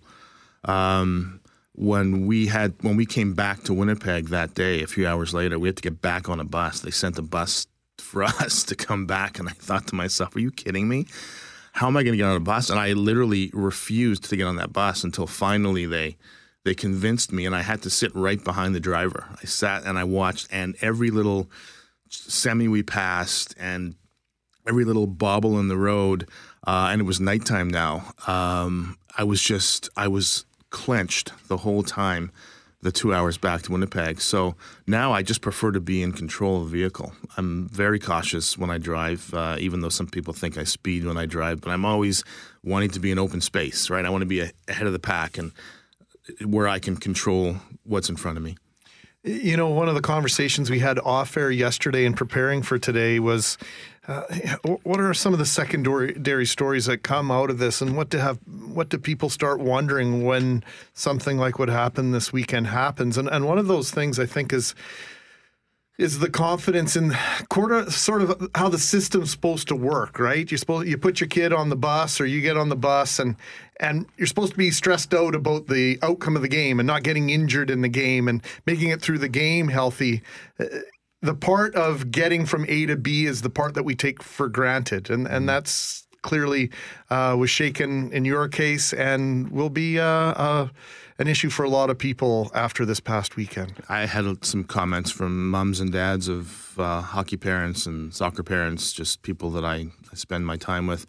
Um, 0.64 1.40
when 1.72 2.26
we 2.26 2.46
had 2.46 2.74
when 2.80 2.96
we 2.96 3.06
came 3.06 3.34
back 3.34 3.64
to 3.64 3.74
Winnipeg 3.74 4.28
that 4.28 4.54
day, 4.54 4.82
a 4.82 4.86
few 4.86 5.06
hours 5.06 5.34
later, 5.34 5.58
we 5.58 5.68
had 5.68 5.76
to 5.76 5.82
get 5.82 6.00
back 6.00 6.28
on 6.28 6.40
a 6.40 6.44
bus. 6.44 6.80
They 6.80 6.92
sent 6.92 7.18
a 7.18 7.22
bus 7.22 7.66
for 7.98 8.22
us 8.24 8.62
to 8.64 8.74
come 8.74 9.06
back. 9.06 9.38
And 9.38 9.48
I 9.48 9.52
thought 9.52 9.88
to 9.88 9.94
myself, 9.94 10.36
are 10.36 10.40
you 10.40 10.50
kidding 10.50 10.88
me? 10.88 11.06
How 11.76 11.88
am 11.88 11.96
I 11.98 12.02
going 12.02 12.14
to 12.14 12.16
get 12.16 12.24
on 12.24 12.36
a 12.36 12.40
bus? 12.40 12.70
And 12.70 12.80
I 12.80 12.94
literally 12.94 13.50
refused 13.52 14.24
to 14.30 14.36
get 14.36 14.46
on 14.46 14.56
that 14.56 14.72
bus 14.72 15.04
until 15.04 15.26
finally 15.26 15.84
they 15.84 16.16
they 16.64 16.74
convinced 16.74 17.32
me, 17.32 17.44
and 17.44 17.54
I 17.54 17.60
had 17.60 17.82
to 17.82 17.90
sit 17.90 18.12
right 18.14 18.42
behind 18.42 18.74
the 18.74 18.80
driver. 18.80 19.26
I 19.40 19.44
sat 19.44 19.84
and 19.84 19.98
I 19.98 20.02
watched, 20.04 20.48
and 20.50 20.74
every 20.80 21.10
little 21.10 21.50
semi 22.08 22.66
we 22.66 22.82
passed, 22.82 23.54
and 23.58 23.94
every 24.66 24.84
little 24.86 25.06
bobble 25.06 25.60
in 25.60 25.68
the 25.68 25.76
road, 25.76 26.28
uh, 26.66 26.88
and 26.90 27.02
it 27.02 27.04
was 27.04 27.20
nighttime 27.20 27.68
now. 27.68 28.14
Um, 28.26 28.96
I 29.16 29.24
was 29.24 29.42
just 29.42 29.90
I 29.98 30.08
was 30.08 30.46
clenched 30.70 31.32
the 31.48 31.58
whole 31.58 31.82
time 31.82 32.32
the 32.86 32.92
two 32.92 33.12
hours 33.12 33.36
back 33.36 33.62
to 33.62 33.72
Winnipeg. 33.72 34.20
So 34.20 34.54
now 34.86 35.12
I 35.12 35.22
just 35.22 35.40
prefer 35.40 35.72
to 35.72 35.80
be 35.80 36.02
in 36.02 36.12
control 36.12 36.62
of 36.62 36.70
the 36.70 36.78
vehicle. 36.78 37.12
I'm 37.36 37.68
very 37.68 37.98
cautious 37.98 38.56
when 38.56 38.70
I 38.70 38.78
drive, 38.78 39.34
uh, 39.34 39.56
even 39.58 39.80
though 39.80 39.88
some 39.88 40.06
people 40.06 40.32
think 40.32 40.56
I 40.56 40.62
speed 40.62 41.04
when 41.04 41.18
I 41.18 41.26
drive, 41.26 41.60
but 41.60 41.70
I'm 41.70 41.84
always 41.84 42.22
wanting 42.62 42.90
to 42.90 43.00
be 43.00 43.10
in 43.10 43.18
open 43.18 43.40
space, 43.40 43.90
right? 43.90 44.04
I 44.04 44.10
want 44.10 44.22
to 44.22 44.26
be 44.26 44.40
ahead 44.68 44.86
of 44.86 44.92
the 44.92 45.00
pack 45.00 45.36
and 45.36 45.50
where 46.44 46.68
I 46.68 46.78
can 46.78 46.96
control 46.96 47.56
what's 47.82 48.08
in 48.08 48.14
front 48.14 48.38
of 48.38 48.44
me. 48.44 48.56
You 49.24 49.56
know, 49.56 49.68
one 49.68 49.88
of 49.88 49.96
the 49.96 50.00
conversations 50.00 50.70
we 50.70 50.78
had 50.78 51.00
off 51.00 51.36
air 51.36 51.50
yesterday 51.50 52.04
in 52.04 52.14
preparing 52.14 52.62
for 52.62 52.78
today 52.78 53.18
was 53.18 53.58
uh, 54.08 54.22
what 54.84 55.00
are 55.00 55.12
some 55.14 55.32
of 55.32 55.38
the 55.38 55.46
secondary 55.46 56.46
stories 56.46 56.86
that 56.86 57.02
come 57.02 57.30
out 57.30 57.50
of 57.50 57.58
this, 57.58 57.80
and 57.80 57.96
what 57.96 58.10
to 58.10 58.20
have 58.20 58.38
what 58.46 58.88
do 58.88 58.98
people 58.98 59.28
start 59.28 59.58
wondering 59.58 60.24
when 60.24 60.62
something 60.94 61.38
like 61.38 61.58
what 61.58 61.68
happened 61.68 62.14
this 62.14 62.32
weekend 62.32 62.68
happens? 62.68 63.18
And 63.18 63.28
and 63.28 63.46
one 63.46 63.58
of 63.58 63.66
those 63.66 63.90
things 63.90 64.18
I 64.18 64.26
think 64.26 64.52
is 64.52 64.74
is 65.98 66.18
the 66.18 66.28
confidence 66.28 66.94
in 66.94 67.12
sort 67.88 68.20
of 68.20 68.50
how 68.54 68.68
the 68.68 68.78
system's 68.78 69.30
supposed 69.30 69.66
to 69.68 69.74
work, 69.74 70.18
right? 70.18 70.50
You're 70.50 70.58
supposed 70.58 70.86
you 70.86 70.98
put 70.98 71.20
your 71.20 71.28
kid 71.28 71.52
on 71.52 71.70
the 71.70 71.76
bus 71.76 72.20
or 72.20 72.26
you 72.26 72.42
get 72.42 72.56
on 72.56 72.68
the 72.68 72.76
bus 72.76 73.18
and 73.18 73.36
and 73.80 74.06
you're 74.16 74.26
supposed 74.26 74.52
to 74.52 74.58
be 74.58 74.70
stressed 74.70 75.14
out 75.14 75.34
about 75.34 75.66
the 75.66 75.98
outcome 76.02 76.36
of 76.36 76.42
the 76.42 76.48
game 76.48 76.80
and 76.80 76.86
not 76.86 77.02
getting 77.02 77.30
injured 77.30 77.70
in 77.70 77.80
the 77.80 77.88
game 77.88 78.28
and 78.28 78.42
making 78.66 78.90
it 78.90 79.02
through 79.02 79.18
the 79.18 79.28
game 79.28 79.68
healthy. 79.68 80.22
The 81.22 81.34
part 81.34 81.74
of 81.74 82.10
getting 82.10 82.46
from 82.46 82.66
A 82.68 82.86
to 82.86 82.96
B 82.96 83.26
is 83.26 83.42
the 83.42 83.50
part 83.50 83.74
that 83.74 83.84
we 83.84 83.94
take 83.94 84.22
for 84.22 84.48
granted, 84.48 85.10
and 85.10 85.26
and 85.26 85.38
mm-hmm. 85.38 85.46
that's 85.46 86.06
clearly 86.26 86.70
uh, 87.08 87.36
was 87.38 87.48
shaken 87.48 88.12
in 88.12 88.24
your 88.24 88.48
case 88.48 88.92
and 88.92 89.48
will 89.50 89.70
be 89.70 89.98
uh, 89.98 90.04
uh, 90.04 90.68
an 91.18 91.28
issue 91.28 91.48
for 91.48 91.64
a 91.64 91.70
lot 91.70 91.88
of 91.88 91.96
people 91.96 92.50
after 92.54 92.84
this 92.84 93.00
past 93.00 93.36
weekend. 93.36 93.74
I 93.88 94.06
had 94.06 94.44
some 94.44 94.64
comments 94.64 95.10
from 95.10 95.50
mums 95.50 95.80
and 95.80 95.92
dads 95.92 96.28
of 96.28 96.78
uh, 96.78 97.00
hockey 97.00 97.36
parents 97.36 97.86
and 97.86 98.12
soccer 98.12 98.42
parents, 98.42 98.92
just 98.92 99.22
people 99.22 99.50
that 99.52 99.64
I, 99.64 99.86
I 100.12 100.14
spend 100.14 100.46
my 100.46 100.56
time 100.56 100.86
with, 100.86 101.06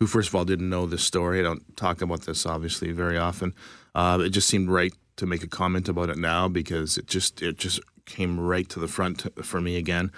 who 0.00 0.06
first 0.06 0.30
of 0.30 0.34
all 0.34 0.44
didn't 0.44 0.70
know 0.70 0.86
this 0.86 1.04
story. 1.04 1.40
I 1.40 1.42
don't 1.42 1.76
talk 1.76 2.00
about 2.00 2.22
this 2.22 2.46
obviously 2.46 2.90
very 2.90 3.18
often. 3.18 3.54
Uh, 3.94 4.18
it 4.22 4.30
just 4.30 4.48
seemed 4.48 4.70
right 4.70 4.92
to 5.16 5.26
make 5.26 5.44
a 5.44 5.46
comment 5.46 5.88
about 5.88 6.08
it 6.10 6.16
now 6.16 6.48
because 6.48 6.98
it 6.98 7.06
just 7.06 7.42
it 7.42 7.58
just 7.58 7.80
came 8.06 8.38
right 8.38 8.68
to 8.70 8.80
the 8.80 8.88
front 8.88 9.26
for 9.44 9.60
me 9.60 9.76
again. 9.76 10.12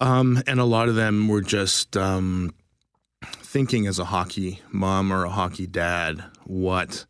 Um, 0.00 0.42
and 0.46 0.60
a 0.60 0.64
lot 0.64 0.88
of 0.88 0.94
them 0.94 1.28
were 1.28 1.40
just 1.40 1.96
um, 1.96 2.54
thinking 3.24 3.86
as 3.86 3.98
a 3.98 4.04
hockey 4.04 4.60
mom 4.70 5.12
or 5.12 5.24
a 5.24 5.30
hockey 5.30 5.66
dad 5.66 6.24
what 6.44 7.04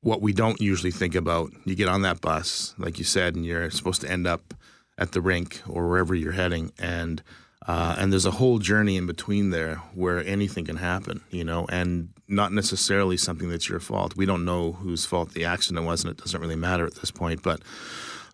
what 0.00 0.20
we 0.20 0.32
don't 0.32 0.60
usually 0.60 0.90
think 0.90 1.14
about. 1.14 1.52
You 1.64 1.76
get 1.76 1.88
on 1.88 2.02
that 2.02 2.20
bus, 2.20 2.74
like 2.76 2.98
you 2.98 3.04
said, 3.04 3.36
and 3.36 3.46
you're 3.46 3.70
supposed 3.70 4.00
to 4.00 4.10
end 4.10 4.26
up 4.26 4.52
at 4.98 5.12
the 5.12 5.20
rink 5.20 5.62
or 5.68 5.88
wherever 5.88 6.14
you're 6.14 6.32
heading, 6.32 6.72
and 6.78 7.22
uh, 7.66 7.94
and 7.98 8.12
there's 8.12 8.26
a 8.26 8.32
whole 8.32 8.58
journey 8.58 8.96
in 8.96 9.06
between 9.06 9.50
there 9.50 9.76
where 9.94 10.24
anything 10.26 10.64
can 10.64 10.76
happen, 10.76 11.20
you 11.30 11.44
know, 11.44 11.66
and 11.70 12.08
not 12.26 12.52
necessarily 12.52 13.16
something 13.16 13.48
that's 13.48 13.68
your 13.68 13.78
fault. 13.78 14.16
We 14.16 14.26
don't 14.26 14.44
know 14.44 14.72
whose 14.72 15.04
fault 15.04 15.32
the 15.34 15.44
accident 15.44 15.86
was, 15.86 16.02
and 16.02 16.10
it 16.10 16.16
doesn't 16.16 16.40
really 16.40 16.56
matter 16.56 16.84
at 16.84 16.96
this 16.96 17.12
point, 17.12 17.42
but 17.42 17.62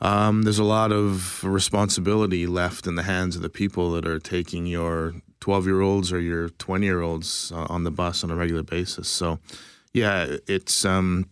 um, 0.01 0.43
there's 0.43 0.59
a 0.59 0.65
lot 0.65 0.93
of 0.93 1.43
responsibility 1.45 2.47
left 2.47 2.87
in 2.87 2.95
the 2.95 3.03
hands 3.03 3.37
of 3.37 3.43
the 3.43 3.49
people 3.49 3.91
that 3.93 4.07
are 4.07 4.19
taking 4.19 4.67
your 4.67 5.15
12 5.41 5.67
year 5.67 5.81
olds 5.81 6.13
or 6.13 6.21
your 6.21 6.49
20 6.51 6.87
year 6.87 7.01
olds 7.01 7.53
uh, 7.55 7.67
on 7.69 7.85
the 7.85 7.91
bus 7.91 8.23
on 8.23 8.31
a 8.31 8.37
regular 8.37 8.63
basis. 8.63 9.09
So, 9.09 9.39
yeah, 9.93 10.37
it's. 10.47 10.85
Um, 10.85 11.29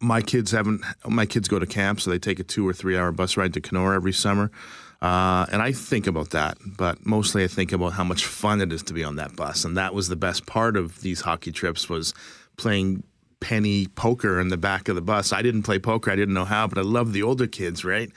my 0.00 0.22
kids 0.22 0.50
haven't. 0.50 0.82
My 1.06 1.26
kids 1.26 1.48
go 1.48 1.58
to 1.58 1.66
camp, 1.66 2.00
so 2.00 2.10
they 2.10 2.18
take 2.18 2.40
a 2.40 2.44
two 2.44 2.66
or 2.66 2.72
three 2.72 2.96
hour 2.96 3.12
bus 3.12 3.36
ride 3.36 3.52
to 3.54 3.60
Kenora 3.60 3.96
every 3.96 4.12
summer, 4.12 4.50
uh, 5.02 5.46
and 5.52 5.60
I 5.60 5.72
think 5.72 6.06
about 6.06 6.30
that. 6.30 6.56
But 6.64 7.04
mostly, 7.04 7.44
I 7.44 7.48
think 7.48 7.72
about 7.72 7.92
how 7.92 8.04
much 8.04 8.24
fun 8.24 8.60
it 8.60 8.72
is 8.72 8.82
to 8.84 8.94
be 8.94 9.04
on 9.04 9.16
that 9.16 9.36
bus, 9.36 9.64
and 9.64 9.76
that 9.76 9.94
was 9.94 10.08
the 10.08 10.16
best 10.16 10.46
part 10.46 10.76
of 10.76 11.02
these 11.02 11.20
hockey 11.20 11.52
trips 11.52 11.88
was 11.88 12.14
playing 12.56 13.02
penny 13.40 13.86
poker 13.86 14.38
in 14.40 14.48
the 14.48 14.56
back 14.56 14.88
of 14.88 14.94
the 14.94 15.02
bus. 15.02 15.32
I 15.32 15.42
didn't 15.42 15.62
play 15.62 15.78
poker. 15.78 16.10
I 16.10 16.16
didn't 16.16 16.34
know 16.34 16.44
how, 16.44 16.66
but 16.66 16.78
I 16.78 16.82
love 16.82 17.12
the 17.12 17.22
older 17.22 17.46
kids, 17.46 17.84
right? 17.84 18.10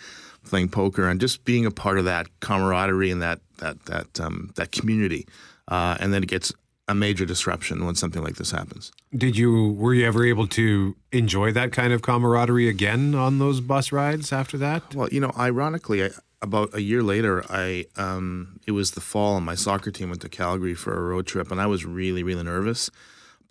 Playing 0.46 0.70
poker 0.70 1.08
and 1.08 1.20
just 1.20 1.46
being 1.46 1.66
a 1.66 1.72
part 1.72 1.98
of 1.98 2.06
that 2.06 2.28
camaraderie 2.42 3.12
and 3.12 3.22
that 3.22 3.40
that 3.58 3.84
that 3.86 4.20
um, 4.20 4.52
that 4.56 4.72
community. 4.72 5.26
Uh, 5.68 5.96
and 6.00 6.14
then 6.14 6.22
it 6.22 6.30
gets 6.30 6.52
a 6.90 6.94
major 6.94 7.26
disruption 7.26 7.86
when 7.86 7.96
something 7.96 8.22
like 8.22 8.36
this 8.36 8.52
happens. 8.52 8.92
Did 9.16 9.38
you 9.38 9.72
were 9.72 9.94
you 9.94 10.06
ever 10.06 10.26
able 10.26 10.48
to 10.48 10.96
enjoy 11.14 11.54
that 11.54 11.72
kind 11.72 11.94
of 11.94 12.02
camaraderie 12.02 12.68
again 12.68 13.16
on 13.16 13.40
those 13.40 13.62
bus 13.62 13.92
rides 13.94 14.34
after 14.34 14.58
that? 14.58 14.94
Well, 14.94 15.08
you 15.10 15.22
know, 15.22 15.32
ironically, 15.38 16.04
I, 16.04 16.10
about 16.42 16.76
a 16.76 16.82
year 16.82 17.02
later, 17.02 17.46
I 17.50 17.86
um, 17.96 18.60
it 18.68 18.72
was 18.72 18.92
the 18.92 19.02
fall, 19.02 19.38
and 19.38 19.46
my 19.46 19.56
soccer 19.56 19.92
team 19.92 20.10
went 20.10 20.22
to 20.22 20.30
Calgary 20.30 20.74
for 20.74 20.94
a 20.94 21.02
road 21.02 21.26
trip, 21.26 21.52
and 21.52 21.62
I 21.62 21.68
was 21.68 21.86
really, 21.86 22.22
really 22.22 22.44
nervous 22.44 22.92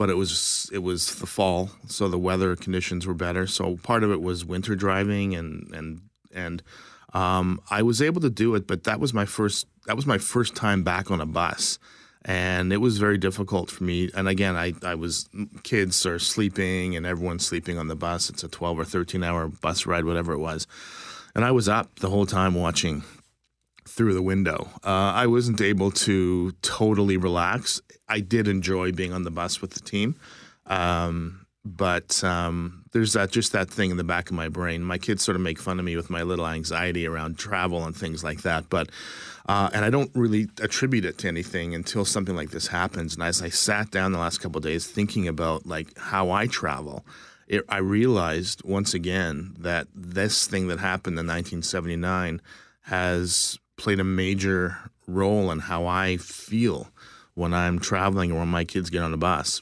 but 0.02 0.10
it 0.10 0.16
was 0.16 0.68
it 0.72 0.80
was 0.80 1.14
the 1.14 1.28
fall, 1.28 1.70
so 1.86 2.08
the 2.08 2.18
weather 2.18 2.56
conditions 2.56 3.06
were 3.06 3.14
better. 3.14 3.46
So 3.46 3.76
part 3.84 4.02
of 4.02 4.10
it 4.10 4.20
was 4.20 4.44
winter 4.44 4.74
driving, 4.74 5.36
and 5.36 5.72
and 5.72 6.00
and 6.34 6.60
um, 7.14 7.60
I 7.70 7.82
was 7.82 8.02
able 8.02 8.20
to 8.22 8.28
do 8.28 8.56
it, 8.56 8.66
but 8.66 8.82
that 8.82 8.98
was 8.98 9.14
my 9.14 9.26
first 9.26 9.68
that 9.86 9.94
was 9.94 10.04
my 10.04 10.18
first 10.18 10.56
time 10.56 10.82
back 10.82 11.12
on 11.12 11.20
a 11.20 11.24
bus, 11.24 11.78
and 12.24 12.72
it 12.72 12.78
was 12.78 12.98
very 12.98 13.16
difficult 13.16 13.70
for 13.70 13.84
me. 13.84 14.10
And 14.12 14.26
again, 14.26 14.56
I 14.56 14.72
I 14.82 14.96
was 14.96 15.28
kids 15.62 16.04
are 16.04 16.18
sleeping, 16.18 16.96
and 16.96 17.06
everyone's 17.06 17.46
sleeping 17.46 17.78
on 17.78 17.86
the 17.86 17.94
bus. 17.94 18.28
It's 18.28 18.42
a 18.42 18.48
twelve 18.48 18.80
or 18.80 18.84
thirteen 18.84 19.22
hour 19.22 19.46
bus 19.46 19.86
ride, 19.86 20.04
whatever 20.04 20.32
it 20.32 20.40
was, 20.40 20.66
and 21.36 21.44
I 21.44 21.52
was 21.52 21.68
up 21.68 22.00
the 22.00 22.10
whole 22.10 22.26
time 22.26 22.56
watching 22.56 23.04
through 23.92 24.14
the 24.14 24.22
window. 24.22 24.70
Uh, 24.82 25.12
I 25.14 25.26
wasn't 25.26 25.60
able 25.60 25.90
to 25.90 26.52
totally 26.62 27.16
relax. 27.16 27.80
I 28.08 28.20
did 28.20 28.48
enjoy 28.48 28.92
being 28.92 29.12
on 29.12 29.24
the 29.24 29.30
bus 29.30 29.60
with 29.60 29.72
the 29.72 29.80
team, 29.80 30.16
um, 30.66 31.46
but 31.64 32.24
um, 32.24 32.84
there's 32.92 33.12
that 33.12 33.30
just 33.30 33.52
that 33.52 33.68
thing 33.70 33.90
in 33.90 33.98
the 33.98 34.04
back 34.04 34.30
of 34.30 34.36
my 34.36 34.48
brain. 34.48 34.82
My 34.82 34.98
kids 34.98 35.22
sort 35.22 35.36
of 35.36 35.42
make 35.42 35.58
fun 35.58 35.78
of 35.78 35.84
me 35.84 35.94
with 35.94 36.08
my 36.08 36.22
little 36.22 36.46
anxiety 36.46 37.06
around 37.06 37.38
travel 37.38 37.84
and 37.84 37.96
things 37.96 38.24
like 38.24 38.42
that, 38.42 38.68
but. 38.68 38.88
Uh, 39.44 39.68
and 39.74 39.84
I 39.84 39.90
don't 39.90 40.12
really 40.14 40.46
attribute 40.60 41.04
it 41.04 41.18
to 41.18 41.26
anything 41.26 41.74
until 41.74 42.04
something 42.04 42.36
like 42.36 42.50
this 42.50 42.68
happens. 42.68 43.14
And 43.14 43.24
as 43.24 43.42
I 43.42 43.48
sat 43.48 43.90
down 43.90 44.12
the 44.12 44.20
last 44.20 44.38
couple 44.38 44.60
days 44.60 44.86
thinking 44.86 45.26
about 45.26 45.66
like 45.66 45.98
how 45.98 46.30
I 46.30 46.46
travel, 46.46 47.04
it, 47.48 47.64
I 47.68 47.78
realized 47.78 48.62
once 48.64 48.94
again 48.94 49.56
that 49.58 49.88
this 49.92 50.46
thing 50.46 50.68
that 50.68 50.78
happened 50.78 51.18
in 51.18 51.26
1979 51.26 52.40
has 52.82 53.58
played 53.82 53.98
a 53.98 54.04
major 54.04 54.78
role 55.08 55.50
in 55.50 55.58
how 55.58 55.86
I 55.86 56.16
feel 56.16 56.88
when 57.34 57.52
I'm 57.52 57.80
traveling 57.80 58.30
or 58.30 58.38
when 58.38 58.48
my 58.48 58.64
kids 58.64 58.90
get 58.90 59.02
on 59.02 59.12
a 59.12 59.16
bus. 59.16 59.60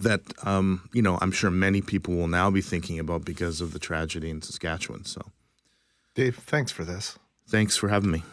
That 0.00 0.20
um, 0.44 0.90
you 0.92 1.00
know, 1.00 1.16
I'm 1.22 1.30
sure 1.30 1.50
many 1.50 1.80
people 1.80 2.14
will 2.16 2.28
now 2.28 2.50
be 2.50 2.60
thinking 2.60 2.98
about 2.98 3.24
because 3.24 3.60
of 3.60 3.72
the 3.72 3.78
tragedy 3.78 4.28
in 4.28 4.42
Saskatchewan. 4.42 5.04
So, 5.04 5.22
Dave, 6.14 6.36
thanks 6.36 6.72
for 6.72 6.84
this. 6.84 7.18
Thanks 7.48 7.76
for 7.76 7.88
having 7.88 8.10
me. 8.10 8.24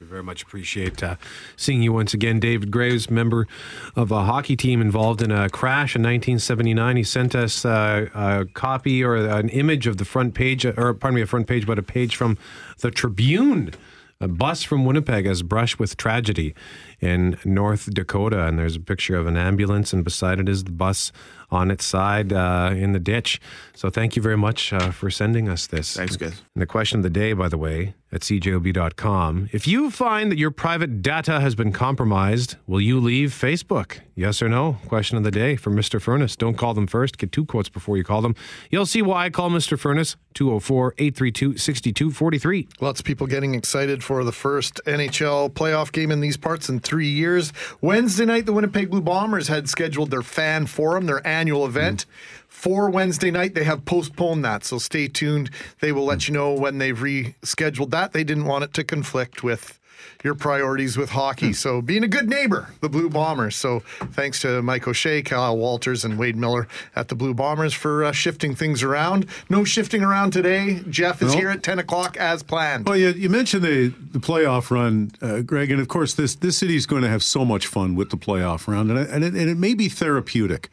We 0.00 0.06
very 0.06 0.22
much 0.22 0.42
appreciate 0.42 1.02
uh, 1.02 1.16
seeing 1.56 1.82
you 1.82 1.92
once 1.92 2.14
again. 2.14 2.40
David 2.40 2.70
Graves, 2.70 3.10
member 3.10 3.46
of 3.94 4.10
a 4.10 4.24
hockey 4.24 4.56
team 4.56 4.80
involved 4.80 5.20
in 5.20 5.30
a 5.30 5.50
crash 5.50 5.94
in 5.94 6.00
1979. 6.00 6.96
He 6.96 7.02
sent 7.02 7.34
us 7.34 7.66
uh, 7.66 8.08
a 8.14 8.46
copy 8.54 9.04
or 9.04 9.16
an 9.16 9.50
image 9.50 9.86
of 9.86 9.98
the 9.98 10.06
front 10.06 10.32
page, 10.34 10.64
or 10.64 10.94
pardon 10.94 11.16
me, 11.16 11.20
a 11.20 11.26
front 11.26 11.46
page, 11.46 11.66
but 11.66 11.78
a 11.78 11.82
page 11.82 12.16
from 12.16 12.38
the 12.78 12.90
Tribune 12.90 13.72
a 14.20 14.28
bus 14.28 14.62
from 14.62 14.84
Winnipeg 14.84 15.24
has 15.26 15.42
brushed 15.42 15.78
with 15.78 15.96
tragedy 15.96 16.54
in 17.00 17.38
North 17.44 17.92
Dakota. 17.92 18.46
And 18.46 18.58
there's 18.58 18.76
a 18.76 18.80
picture 18.80 19.16
of 19.16 19.26
an 19.26 19.36
ambulance, 19.36 19.92
and 19.92 20.04
beside 20.04 20.38
it 20.38 20.48
is 20.48 20.64
the 20.64 20.72
bus 20.72 21.10
on 21.50 21.70
its 21.70 21.84
side 21.84 22.32
uh, 22.32 22.72
in 22.74 22.92
the 22.92 23.00
ditch. 23.00 23.40
So 23.74 23.90
thank 23.90 24.16
you 24.16 24.22
very 24.22 24.36
much 24.36 24.72
uh, 24.72 24.90
for 24.90 25.10
sending 25.10 25.48
us 25.48 25.66
this. 25.66 25.96
Thanks, 25.96 26.16
guys. 26.16 26.42
And 26.54 26.62
the 26.62 26.66
question 26.66 26.98
of 26.98 27.02
the 27.02 27.10
day, 27.10 27.32
by 27.32 27.48
the 27.48 27.58
way, 27.58 27.94
at 28.12 28.22
cjob.com. 28.22 29.48
If 29.52 29.66
you 29.66 29.90
find 29.90 30.32
that 30.32 30.38
your 30.38 30.50
private 30.50 31.00
data 31.00 31.40
has 31.40 31.54
been 31.54 31.72
compromised, 31.72 32.56
will 32.66 32.80
you 32.80 32.98
leave 32.98 33.30
Facebook? 33.30 34.00
Yes 34.16 34.42
or 34.42 34.48
no? 34.48 34.78
Question 34.86 35.16
of 35.16 35.24
the 35.24 35.30
day 35.30 35.56
from 35.56 35.76
Mr. 35.76 36.02
Furnace. 36.02 36.36
Don't 36.36 36.56
call 36.56 36.74
them 36.74 36.86
first. 36.86 37.18
Get 37.18 37.32
two 37.32 37.46
quotes 37.46 37.68
before 37.68 37.96
you 37.96 38.04
call 38.04 38.20
them. 38.20 38.34
You'll 38.70 38.86
see 38.86 39.00
why 39.00 39.26
I 39.26 39.30
call 39.30 39.48
Mr. 39.48 39.78
Furnace 39.78 40.16
204 40.34 40.94
832 40.98 41.56
6243. 41.56 42.68
Lots 42.80 43.00
of 43.00 43.06
people 43.06 43.26
getting 43.26 43.54
excited 43.54 44.04
for 44.04 44.24
the 44.24 44.32
first 44.32 44.80
NHL 44.86 45.50
playoff 45.52 45.92
game 45.92 46.10
in 46.10 46.20
these 46.20 46.36
parts 46.36 46.68
in 46.68 46.80
three 46.80 47.08
years. 47.08 47.52
Wednesday 47.80 48.24
night, 48.26 48.44
the 48.44 48.52
Winnipeg 48.52 48.90
Blue 48.90 49.00
Bombers 49.00 49.48
had 49.48 49.68
scheduled 49.68 50.10
their 50.10 50.22
fan 50.22 50.66
forum, 50.66 51.06
their 51.06 51.26
annual 51.26 51.39
event. 51.48 52.06
For 52.48 52.90
Wednesday 52.90 53.30
night, 53.30 53.54
they 53.54 53.64
have 53.64 53.84
postponed 53.86 54.44
that, 54.44 54.64
so 54.64 54.78
stay 54.78 55.08
tuned. 55.08 55.50
They 55.80 55.92
will 55.92 56.04
let 56.04 56.28
you 56.28 56.34
know 56.34 56.52
when 56.52 56.78
they've 56.78 56.98
rescheduled 56.98 57.90
that. 57.90 58.12
They 58.12 58.24
didn't 58.24 58.44
want 58.44 58.64
it 58.64 58.74
to 58.74 58.84
conflict 58.84 59.42
with 59.42 59.78
your 60.22 60.34
priorities 60.34 60.98
with 60.98 61.10
hockey. 61.10 61.54
So 61.54 61.80
being 61.80 62.04
a 62.04 62.08
good 62.08 62.28
neighbor, 62.28 62.68
the 62.82 62.90
Blue 62.90 63.08
Bombers. 63.08 63.56
So 63.56 63.80
thanks 64.12 64.40
to 64.42 64.60
Mike 64.60 64.86
O'Shea, 64.86 65.22
Kyle 65.22 65.56
Walters, 65.56 66.04
and 66.04 66.18
Wade 66.18 66.36
Miller 66.36 66.68
at 66.94 67.08
the 67.08 67.14
Blue 67.14 67.32
Bombers 67.32 67.72
for 67.72 68.04
uh, 68.04 68.12
shifting 68.12 68.54
things 68.54 68.82
around. 68.82 69.24
No 69.48 69.64
shifting 69.64 70.02
around 70.02 70.32
today. 70.32 70.80
Jeff 70.90 71.22
is 71.22 71.32
No. 71.32 71.38
here 71.38 71.48
at 71.48 71.62
10 71.62 71.78
o'clock 71.78 72.18
as 72.18 72.42
planned. 72.42 72.86
Well, 72.86 72.98
you, 72.98 73.10
you 73.10 73.30
mentioned 73.30 73.62
the, 73.62 73.88
the 74.12 74.18
playoff 74.18 74.70
run, 74.70 75.12
uh, 75.22 75.40
Greg, 75.40 75.70
and 75.70 75.80
of 75.80 75.88
course, 75.88 76.12
this 76.12 76.34
this 76.34 76.58
city 76.58 76.76
is 76.76 76.84
going 76.84 77.02
to 77.02 77.08
have 77.08 77.22
so 77.22 77.46
much 77.46 77.66
fun 77.66 77.94
with 77.94 78.10
the 78.10 78.18
playoff 78.18 78.68
round, 78.68 78.90
and, 78.90 78.98
and, 78.98 79.24
it, 79.24 79.32
and 79.34 79.48
it 79.48 79.56
may 79.56 79.72
be 79.72 79.88
therapeutic 79.88 80.70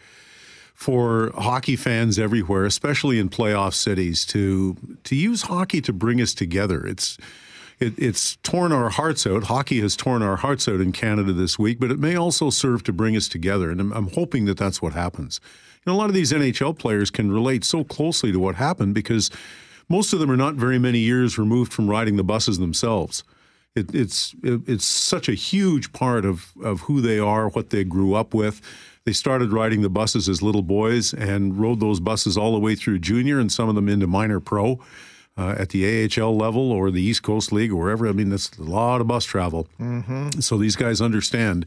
for 0.78 1.32
hockey 1.36 1.76
fans 1.76 2.20
everywhere, 2.20 2.64
especially 2.64 3.18
in 3.18 3.30
playoff 3.30 3.74
cities, 3.74 4.24
to 4.28 4.78
to 5.04 5.16
use 5.16 5.42
hockey 5.42 5.82
to 5.82 5.92
bring 5.92 6.22
us 6.22 6.36
together. 6.36 6.86
It's 6.86 7.18
it, 7.80 7.98
it's 7.98 8.36
torn 8.38 8.72
our 8.72 8.90
hearts 8.90 9.26
out. 9.26 9.46
Hockey 9.46 9.82
has 9.82 9.96
torn 9.96 10.22
our 10.22 10.36
hearts 10.36 10.68
out 10.68 10.80
in 10.80 10.92
Canada 10.92 11.34
this 11.34 11.58
week, 11.58 11.80
but 11.80 11.90
it 11.90 11.98
may 11.98 12.16
also 12.16 12.52
serve 12.52 12.84
to 12.84 12.94
bring 12.94 13.18
us 13.18 13.28
together, 13.28 13.72
and 13.72 13.82
I'm, 13.82 13.92
I'm 13.92 14.12
hoping 14.12 14.46
that 14.46 14.58
that's 14.58 14.80
what 14.80 14.94
happens. 14.94 15.42
You 15.84 15.92
know, 15.92 15.98
a 15.98 16.00
lot 16.00 16.10
of 16.10 16.16
these 16.16 16.32
NHL 16.32 16.78
players 16.78 17.10
can 17.10 17.32
relate 17.32 17.66
so 17.66 17.84
closely 17.84 18.32
to 18.32 18.40
what 18.40 18.56
happened 18.56 18.94
because 18.94 19.32
most 19.90 20.14
of 20.14 20.20
them 20.20 20.30
are 20.30 20.38
not 20.38 20.54
very 20.54 20.78
many 20.78 21.00
years 21.00 21.40
removed 21.40 21.74
from 21.74 21.90
riding 21.90 22.18
the 22.18 22.24
buses 22.24 22.60
themselves. 22.60 23.24
It, 23.76 23.96
it's 23.96 24.36
it, 24.44 24.62
it's 24.68 24.86
such 24.86 25.28
a 25.28 25.34
huge 25.34 25.92
part 25.92 26.24
of 26.24 26.52
of 26.64 26.82
who 26.82 27.02
they 27.02 27.18
are, 27.18 27.50
what 27.50 27.72
they 27.72 27.84
grew 27.84 28.14
up 28.14 28.36
with. 28.36 28.62
They 29.08 29.14
started 29.14 29.54
riding 29.54 29.84
the 29.84 29.90
buses 29.90 30.28
as 30.28 30.42
little 30.42 30.62
boys 30.62 31.14
and 31.14 31.58
rode 31.58 31.80
those 31.80 32.02
buses 32.02 32.38
all 32.38 32.52
the 32.52 32.60
way 32.60 32.76
through 32.76 33.00
junior 33.00 33.40
and 33.40 33.50
some 33.50 33.70
of 33.70 33.76
them 33.76 33.88
into 33.88 34.06
minor 34.06 34.42
pro 34.42 34.82
uh, 35.38 35.56
at 35.58 35.70
the 35.70 36.12
AHL 36.20 36.36
level 36.36 36.74
or 36.74 36.92
the 36.92 37.02
East 37.02 37.24
Coast 37.24 37.54
League 37.54 37.72
or 37.72 37.78
wherever. 37.78 38.06
I 38.06 38.12
mean, 38.12 38.28
that's 38.28 38.52
a 38.58 38.64
lot 38.64 39.00
of 39.00 39.08
bus 39.08 39.24
travel. 39.24 39.70
Mm-hmm. 39.80 40.42
So 40.42 40.58
these 40.58 40.76
guys 40.76 41.00
understand 41.00 41.66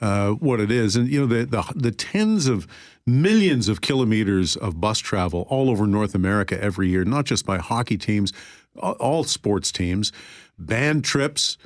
uh, 0.00 0.30
what 0.30 0.58
it 0.58 0.72
is, 0.72 0.96
and 0.96 1.08
you 1.08 1.20
know 1.20 1.26
the, 1.26 1.44
the 1.44 1.72
the 1.76 1.92
tens 1.92 2.48
of 2.48 2.66
millions 3.06 3.68
of 3.68 3.80
kilometers 3.80 4.56
of 4.56 4.80
bus 4.80 4.98
travel 4.98 5.46
all 5.48 5.70
over 5.70 5.86
North 5.86 6.16
America 6.16 6.60
every 6.60 6.88
year, 6.88 7.04
not 7.04 7.26
just 7.26 7.46
by 7.46 7.58
hockey 7.58 7.96
teams, 7.96 8.32
all, 8.76 8.94
all 8.94 9.22
sports 9.22 9.70
teams, 9.70 10.10
band 10.58 11.04
trips. 11.04 11.58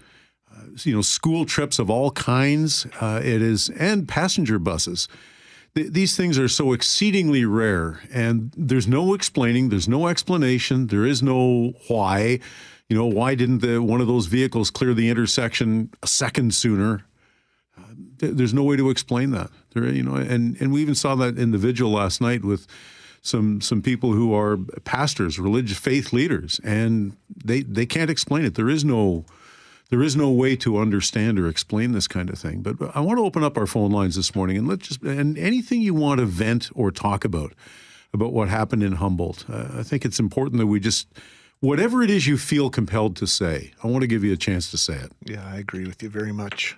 Uh, 0.56 0.62
You 0.84 0.94
know, 0.94 1.02
school 1.02 1.44
trips 1.44 1.78
of 1.78 1.90
all 1.90 2.10
kinds. 2.10 2.86
Uh, 3.00 3.20
it 3.22 3.42
is, 3.42 3.68
and 3.70 4.08
passenger 4.08 4.58
buses. 4.58 5.08
Th- 5.74 5.92
these 5.92 6.16
things 6.16 6.38
are 6.38 6.48
so 6.48 6.72
exceedingly 6.72 7.44
rare, 7.44 8.00
and 8.12 8.52
there's 8.56 8.86
no 8.86 9.14
explaining. 9.14 9.68
There's 9.68 9.88
no 9.88 10.08
explanation. 10.08 10.86
There 10.88 11.04
is 11.04 11.22
no 11.22 11.74
why. 11.88 12.40
You 12.88 12.96
know, 12.96 13.06
why 13.06 13.34
didn't 13.34 13.58
the 13.58 13.82
one 13.82 14.00
of 14.00 14.06
those 14.06 14.26
vehicles 14.26 14.70
clear 14.70 14.94
the 14.94 15.08
intersection 15.10 15.90
a 16.02 16.06
second 16.06 16.54
sooner? 16.54 17.04
Th- 18.18 18.32
There's 18.32 18.54
no 18.54 18.62
way 18.62 18.76
to 18.76 18.90
explain 18.90 19.30
that. 19.32 19.50
There, 19.74 19.92
you 19.92 20.02
know, 20.02 20.14
and 20.14 20.56
and 20.60 20.72
we 20.72 20.80
even 20.82 20.94
saw 20.94 21.14
that 21.16 21.36
in 21.38 21.50
the 21.50 21.58
vigil 21.58 21.90
last 21.90 22.20
night 22.20 22.44
with 22.44 22.66
some 23.22 23.60
some 23.60 23.82
people 23.82 24.12
who 24.12 24.32
are 24.32 24.56
pastors, 24.84 25.38
religious 25.38 25.78
faith 25.78 26.12
leaders, 26.12 26.60
and 26.64 27.16
they 27.44 27.62
they 27.62 27.84
can't 27.86 28.08
explain 28.10 28.44
it. 28.44 28.54
There 28.54 28.70
is 28.70 28.84
no 28.84 29.24
there 29.90 30.02
is 30.02 30.16
no 30.16 30.30
way 30.30 30.56
to 30.56 30.78
understand 30.78 31.38
or 31.38 31.48
explain 31.48 31.92
this 31.92 32.08
kind 32.08 32.28
of 32.30 32.38
thing. 32.38 32.62
But 32.62 32.76
I 32.94 33.00
want 33.00 33.18
to 33.18 33.24
open 33.24 33.44
up 33.44 33.56
our 33.56 33.66
phone 33.66 33.90
lines 33.90 34.16
this 34.16 34.34
morning 34.34 34.56
and 34.56 34.68
let 34.68 34.80
just 34.80 35.02
and 35.02 35.38
anything 35.38 35.80
you 35.80 35.94
want 35.94 36.20
to 36.20 36.26
vent 36.26 36.70
or 36.74 36.90
talk 36.90 37.24
about 37.24 37.52
about 38.12 38.32
what 38.32 38.48
happened 38.48 38.82
in 38.82 38.92
Humboldt. 38.92 39.44
Uh, 39.48 39.68
I 39.78 39.82
think 39.82 40.04
it's 40.04 40.18
important 40.18 40.58
that 40.58 40.66
we 40.66 40.80
just 40.80 41.08
whatever 41.60 42.02
it 42.02 42.10
is 42.10 42.26
you 42.26 42.36
feel 42.36 42.70
compelled 42.70 43.16
to 43.16 43.26
say. 43.26 43.72
I 43.82 43.88
want 43.88 44.02
to 44.02 44.06
give 44.06 44.24
you 44.24 44.32
a 44.32 44.36
chance 44.36 44.70
to 44.70 44.78
say 44.78 44.94
it. 44.94 45.12
Yeah, 45.24 45.46
I 45.46 45.58
agree 45.58 45.86
with 45.86 46.02
you 46.02 46.08
very 46.08 46.32
much. 46.32 46.76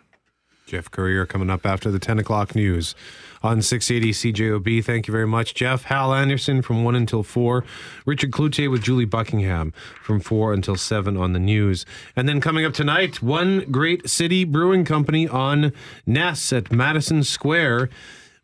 Geoff 0.66 0.90
Currier 0.90 1.24
coming 1.24 1.48
up 1.48 1.64
after 1.64 1.90
the 1.90 1.98
10 1.98 2.18
o'clock 2.18 2.54
news 2.54 2.94
on 3.42 3.62
680 3.62 4.32
CJOB. 4.32 4.84
Thank 4.84 5.06
you 5.06 5.12
very 5.12 5.26
much, 5.26 5.54
Jeff. 5.54 5.84
Hal 5.84 6.12
Anderson 6.12 6.62
from 6.62 6.84
1 6.84 6.94
until 6.94 7.22
4. 7.22 7.64
Richard 8.06 8.30
Cloutier 8.30 8.70
with 8.70 8.82
Julie 8.82 9.04
Buckingham 9.04 9.72
from 10.02 10.20
4 10.20 10.52
until 10.52 10.76
7 10.76 11.16
on 11.16 11.32
the 11.32 11.38
news. 11.38 11.86
And 12.16 12.28
then 12.28 12.40
coming 12.40 12.64
up 12.64 12.74
tonight, 12.74 13.22
One 13.22 13.60
Great 13.70 14.08
City 14.08 14.44
Brewing 14.44 14.84
Company 14.84 15.28
on 15.28 15.72
Ness 16.06 16.52
at 16.52 16.72
Madison 16.72 17.22
Square. 17.24 17.90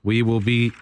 We 0.02 0.22
will 0.22 0.40
be 0.40 0.72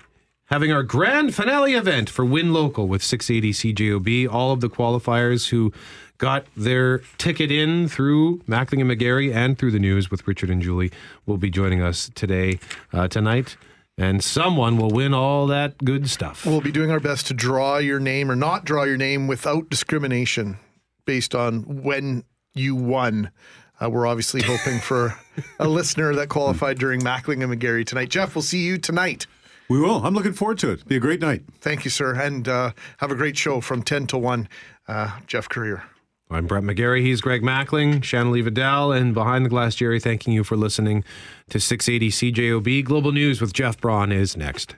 having 0.46 0.72
our 0.72 0.82
grand 0.82 1.34
finale 1.34 1.74
event 1.74 2.10
for 2.10 2.24
Win 2.24 2.52
Local 2.52 2.86
with 2.86 3.02
680 3.02 3.74
CJOB. 3.74 4.32
All 4.32 4.52
of 4.52 4.60
the 4.60 4.68
qualifiers 4.68 5.48
who 5.48 5.72
got 6.18 6.46
their 6.56 6.98
ticket 7.18 7.50
in 7.50 7.88
through 7.88 8.38
Mackling 8.40 8.80
and 8.80 8.90
McGarry 8.90 9.34
and 9.34 9.58
through 9.58 9.70
the 9.70 9.78
news 9.78 10.10
with 10.10 10.28
Richard 10.28 10.50
and 10.50 10.62
Julie 10.62 10.92
will 11.26 11.38
be 11.38 11.50
joining 11.50 11.82
us 11.82 12.10
today, 12.14 12.60
uh, 12.92 13.08
tonight. 13.08 13.56
And 13.98 14.24
someone 14.24 14.78
will 14.78 14.90
win 14.90 15.12
all 15.12 15.46
that 15.48 15.78
good 15.84 16.08
stuff. 16.08 16.46
We'll 16.46 16.62
be 16.62 16.72
doing 16.72 16.90
our 16.90 17.00
best 17.00 17.26
to 17.26 17.34
draw 17.34 17.76
your 17.76 18.00
name 18.00 18.30
or 18.30 18.36
not 18.36 18.64
draw 18.64 18.84
your 18.84 18.96
name 18.96 19.28
without 19.28 19.68
discrimination 19.68 20.56
based 21.04 21.34
on 21.34 21.82
when 21.82 22.24
you 22.54 22.74
won. 22.74 23.30
Uh, 23.80 23.90
we're 23.90 24.06
obviously 24.06 24.42
hoping 24.42 24.78
for 24.78 25.14
a 25.58 25.68
listener 25.68 26.14
that 26.14 26.28
qualified 26.28 26.78
during 26.78 27.00
Mackling 27.00 27.42
and 27.42 27.52
McGarry 27.52 27.84
tonight. 27.84 28.08
Jeff, 28.08 28.34
we'll 28.34 28.42
see 28.42 28.64
you 28.64 28.78
tonight. 28.78 29.26
We 29.68 29.80
will. 29.80 30.04
I'm 30.04 30.14
looking 30.14 30.32
forward 30.32 30.58
to 30.58 30.70
it. 30.70 30.86
Be 30.86 30.96
a 30.96 31.00
great 31.00 31.20
night. 31.20 31.42
Thank 31.60 31.84
you, 31.84 31.90
sir. 31.90 32.14
And 32.14 32.46
uh, 32.48 32.72
have 32.98 33.10
a 33.10 33.14
great 33.14 33.36
show 33.36 33.60
from 33.60 33.82
10 33.82 34.06
to 34.08 34.18
1. 34.18 34.48
Uh, 34.88 35.18
Geoff 35.26 35.48
Currier. 35.48 35.82
I'm 36.34 36.46
Brett 36.46 36.62
McGarry. 36.62 37.02
He's 37.02 37.20
Greg 37.20 37.42
Mackling, 37.42 38.02
Shanley 38.02 38.40
Vidal, 38.40 38.90
and 38.90 39.12
Behind 39.12 39.44
the 39.44 39.50
Glass 39.50 39.74
Jerry, 39.74 40.00
thanking 40.00 40.32
you 40.32 40.44
for 40.44 40.56
listening 40.56 41.04
to 41.50 41.60
680 41.60 42.32
CJOB. 42.32 42.84
Global 42.84 43.12
News 43.12 43.40
with 43.40 43.52
Jeff 43.52 43.78
Braun 43.80 44.10
is 44.10 44.36
next. 44.36 44.76